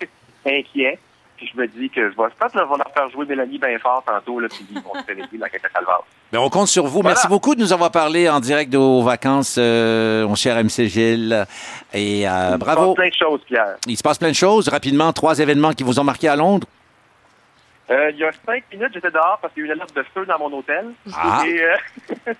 inquiet. 0.46 0.98
Puis 1.36 1.50
je 1.54 1.60
me 1.60 1.68
dis 1.68 1.88
que 1.88 2.10
je 2.10 2.16
vais, 2.16 2.16
va 2.16 2.76
leur 2.76 2.92
faire 2.92 3.10
jouer 3.10 3.24
Mélanie 3.24 3.58
bien 3.58 3.78
fort 3.78 4.02
tantôt, 4.04 4.40
là, 4.40 4.48
puis 4.48 4.66
ils 4.70 4.80
vont 4.80 4.94
se 4.94 5.04
faire 5.04 5.16
la 5.38 5.48
caca 5.48 5.68
calvaire. 5.68 6.00
Ben, 6.32 6.40
on 6.40 6.50
compte 6.50 6.66
sur 6.66 6.84
vous. 6.86 7.00
Voilà. 7.00 7.10
Merci 7.10 7.28
beaucoup 7.28 7.54
de 7.54 7.60
nous 7.60 7.72
avoir 7.72 7.92
parlé 7.92 8.28
en 8.28 8.40
direct 8.40 8.72
de 8.72 8.76
vos 8.76 9.02
vacances, 9.02 9.56
euh, 9.56 10.26
mon 10.26 10.34
cher 10.34 10.56
MC 10.62 10.86
Gilles. 10.88 11.46
Et 11.94 12.28
euh, 12.28 12.48
Il 12.48 12.52
se 12.54 12.56
bravo. 12.58 12.86
passe 12.86 12.94
plein 12.96 13.08
de 13.08 13.14
choses, 13.14 13.40
Pierre. 13.46 13.76
Il 13.86 13.96
se 13.96 14.02
passe 14.02 14.18
plein 14.18 14.30
de 14.30 14.34
choses. 14.34 14.68
Rapidement, 14.68 15.12
trois 15.12 15.38
événements 15.38 15.72
qui 15.72 15.84
vous 15.84 16.00
ont 16.00 16.04
marqué 16.04 16.26
à 16.28 16.34
Londres. 16.34 16.66
Euh, 17.90 18.10
il 18.10 18.18
y 18.18 18.24
a 18.24 18.32
cinq 18.44 18.64
minutes, 18.72 18.90
j'étais 18.92 19.10
dehors 19.10 19.38
parce 19.40 19.54
qu'il 19.54 19.62
y 19.62 19.66
a 19.66 19.68
eu 19.68 19.72
une 19.72 19.78
alerte 19.80 19.94
de 19.96 20.04
feu 20.12 20.26
dans 20.26 20.38
mon 20.40 20.58
hôtel. 20.58 20.86
Ah. 21.14 21.44
Et 21.46 21.62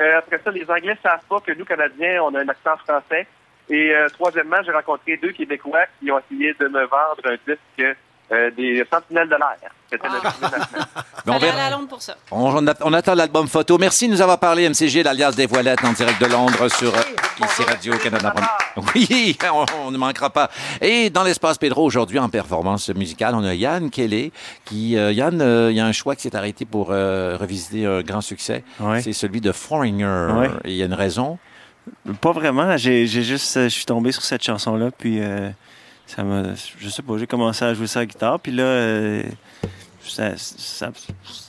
euh, 0.00 0.18
après 0.18 0.40
ça, 0.42 0.50
les 0.50 0.68
Anglais 0.70 0.96
savent 1.02 1.24
pas 1.28 1.40
que 1.40 1.52
nous, 1.52 1.64
Canadiens, 1.64 2.22
on 2.22 2.34
a 2.34 2.40
un 2.40 2.48
accent 2.48 2.76
français. 2.78 3.26
Et 3.68 3.94
euh, 3.94 4.08
troisièmement, 4.08 4.62
j'ai 4.64 4.72
rencontré 4.72 5.16
deux 5.16 5.32
Québécois 5.32 5.86
qui 6.00 6.10
ont 6.10 6.18
essayé 6.18 6.54
de 6.58 6.66
me 6.66 6.84
vendre 6.86 7.22
un 7.24 7.36
disque 7.46 7.96
euh, 8.32 8.50
des 8.52 8.84
Sentinelles 8.90 9.28
de 9.28 9.34
l'air. 9.36 9.70
C'était 9.90 10.08
le 10.08 10.18
de 10.18 10.24
la 10.24 10.30
semaine. 10.32 10.86
Ben, 11.26 11.34
on 11.34 11.38
Fallait 11.38 11.52
verra. 11.52 11.64
aller 11.66 11.74
à 11.74 11.76
Londres 11.76 11.88
pour 11.88 12.00
ça. 12.00 12.14
On, 12.30 12.92
attend 12.94 13.14
l'album 13.14 13.46
photo. 13.46 13.76
Merci 13.76 14.08
de 14.08 14.12
nous 14.14 14.22
avoir 14.22 14.38
parlé, 14.38 14.66
MC 14.66 14.86
Gilles, 14.88 15.06
alias 15.06 15.32
des 15.32 15.44
Voilettes, 15.44 15.84
en 15.84 15.92
direct 15.92 16.18
de 16.18 16.26
Londres 16.26 16.68
sur 16.68 16.94
euh, 16.94 17.00
ici 17.44 17.62
Radio-Canada. 17.62 18.32
Oui, 18.94 19.36
on, 19.52 19.66
on 19.86 19.90
ne 19.90 19.98
manquera 19.98 20.30
pas. 20.30 20.48
Et 20.80 21.10
dans 21.10 21.22
l'espace 21.22 21.58
Pedro, 21.58 21.84
aujourd'hui, 21.84 22.18
en 22.18 22.30
performance 22.30 22.88
musicale, 22.88 23.34
on 23.34 23.44
a 23.44 23.54
Yann 23.54 23.90
Kelly, 23.90 24.32
qui, 24.64 24.96
euh, 24.96 25.12
Yann, 25.12 25.42
euh, 25.42 25.70
il 25.70 25.76
y 25.76 25.80
a 25.80 25.84
un 25.84 25.92
choix 25.92 26.16
qui 26.16 26.22
s'est 26.22 26.34
arrêté 26.36 26.64
pour 26.64 26.88
euh, 26.90 27.36
revisiter 27.38 27.84
un 27.84 28.00
grand 28.00 28.22
succès. 28.22 28.64
C'est 29.02 29.12
celui 29.12 29.42
de 29.42 29.52
Foreigner. 29.52 30.48
Et 30.64 30.70
il 30.70 30.76
y 30.76 30.82
a 30.82 30.86
une 30.86 30.94
raison? 30.94 31.38
Pas 32.22 32.32
vraiment. 32.32 32.76
J'ai 32.76 33.06
juste, 33.06 33.58
je 33.64 33.68
suis 33.68 33.84
tombé 33.84 34.12
sur 34.12 34.22
cette 34.22 34.42
chanson-là, 34.42 34.90
puis 34.96 35.18
euh, 35.20 35.50
ça 36.14 36.22
m'a, 36.22 36.42
je 36.78 36.88
sais 36.88 37.02
pas, 37.02 37.16
j'ai 37.18 37.26
commencé 37.26 37.64
à 37.64 37.72
jouer 37.74 37.86
ça 37.86 38.00
à 38.00 38.02
la 38.02 38.06
guitare, 38.06 38.40
puis 38.40 38.52
là, 38.52 38.62
euh, 38.64 39.22
ça, 40.06 40.30
ça- 40.36 40.90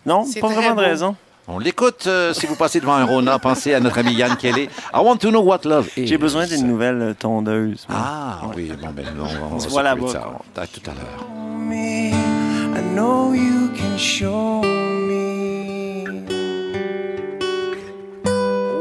non, 0.06 0.26
pas 0.40 0.48
vraiment 0.50 0.76
de 0.76 0.82
raison. 0.82 1.16
On 1.48 1.58
l'écoute 1.60 2.06
euh, 2.08 2.34
si 2.34 2.46
vous 2.46 2.56
passez 2.56 2.80
devant 2.80 2.94
un 2.94 3.04
Rona. 3.04 3.38
Pensez 3.40 3.74
à 3.74 3.80
notre 3.80 3.98
ami 3.98 4.14
Yann 4.14 4.38
Kelly. 4.38 4.70
I 4.94 4.98
want 5.00 5.18
to 5.18 5.30
know 5.32 5.42
what 5.42 5.62
love 5.66 5.90
is. 5.98 6.06
J'ai 6.08 6.18
besoin 6.20 6.46
d'une 6.46 6.66
nouvelle 6.68 7.02
euh, 7.02 7.14
tondeuse. 7.14 7.86
Ah 7.90 8.42
oui, 8.56 8.72
bon 8.80 8.90
ben 8.92 9.06
on, 9.20 9.26
va- 9.26 9.56
on 9.56 9.60
se 9.60 9.68
voit 9.68 9.82
là-bas. 9.84 10.08
ça. 10.08 10.32
À 10.56 10.68
tout 10.68 10.82
à 10.86 10.92
l'heure. 10.94 11.28
I 11.74 12.82
know 12.94 13.34
you 13.34 13.70
can 13.76 13.98
show 13.98 14.62
me. 14.62 16.06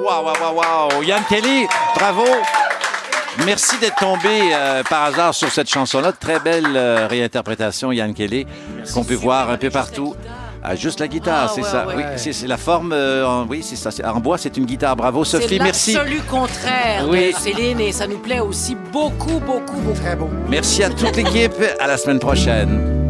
Wow, 0.04 0.24
wow, 0.24 0.34
wow, 0.40 0.54
wow. 0.92 1.02
Yann 1.02 1.22
Kelly, 1.28 1.66
bravo. 1.96 2.24
Merci 3.46 3.78
d'être 3.78 3.96
tombé 3.96 4.28
euh, 4.52 4.82
par 4.88 5.04
hasard 5.04 5.34
sur 5.34 5.50
cette 5.50 5.68
chanson-là. 5.68 6.12
Très 6.12 6.40
belle 6.40 6.64
euh, 6.76 7.06
réinterprétation, 7.08 7.90
Yann 7.92 8.14
Kelly, 8.14 8.46
qu'on 8.94 9.04
peut 9.04 9.14
voir 9.14 9.50
un 9.50 9.56
peu 9.56 9.70
partout. 9.70 10.14
Ah, 10.62 10.76
juste 10.76 11.00
la 11.00 11.08
guitare, 11.08 11.46
Ah, 11.48 11.52
c'est 11.54 11.62
ouais, 11.62 11.68
ça. 11.68 11.86
ouais. 11.86 11.94
Oui, 11.96 12.02
c'est 12.16 12.34
c'est 12.34 12.46
la 12.46 12.58
forme. 12.58 12.92
euh, 12.92 13.26
en, 13.26 13.46
oui, 13.46 13.62
c'est 13.62 13.76
ça. 13.76 13.90
c'est- 13.90 14.04
En 14.04 14.20
bois, 14.20 14.36
c'est 14.36 14.56
une 14.58 14.66
guitare. 14.66 14.94
Bravo, 14.94 15.24
Sophie. 15.24 15.46
C'est 15.56 15.58
Merci. 15.58 15.94
l'absolu 15.94 16.20
contraire 16.28 17.06
Oui. 17.08 17.32
de 17.32 17.38
Céline 17.38 17.80
et 17.80 17.92
ça 17.92 18.06
nous 18.06 18.18
plaît 18.18 18.40
aussi 18.40 18.74
beaucoup, 18.92 19.40
beaucoup, 19.40 19.80
beaucoup. 19.80 19.98
Très 20.00 20.16
beau. 20.16 20.28
Merci 20.48 20.84
à 20.84 20.90
toute 20.90 21.16
l'équipe. 21.16 21.54
À 21.80 21.86
la 21.86 21.96
semaine 21.96 22.18
prochaine. 22.18 23.09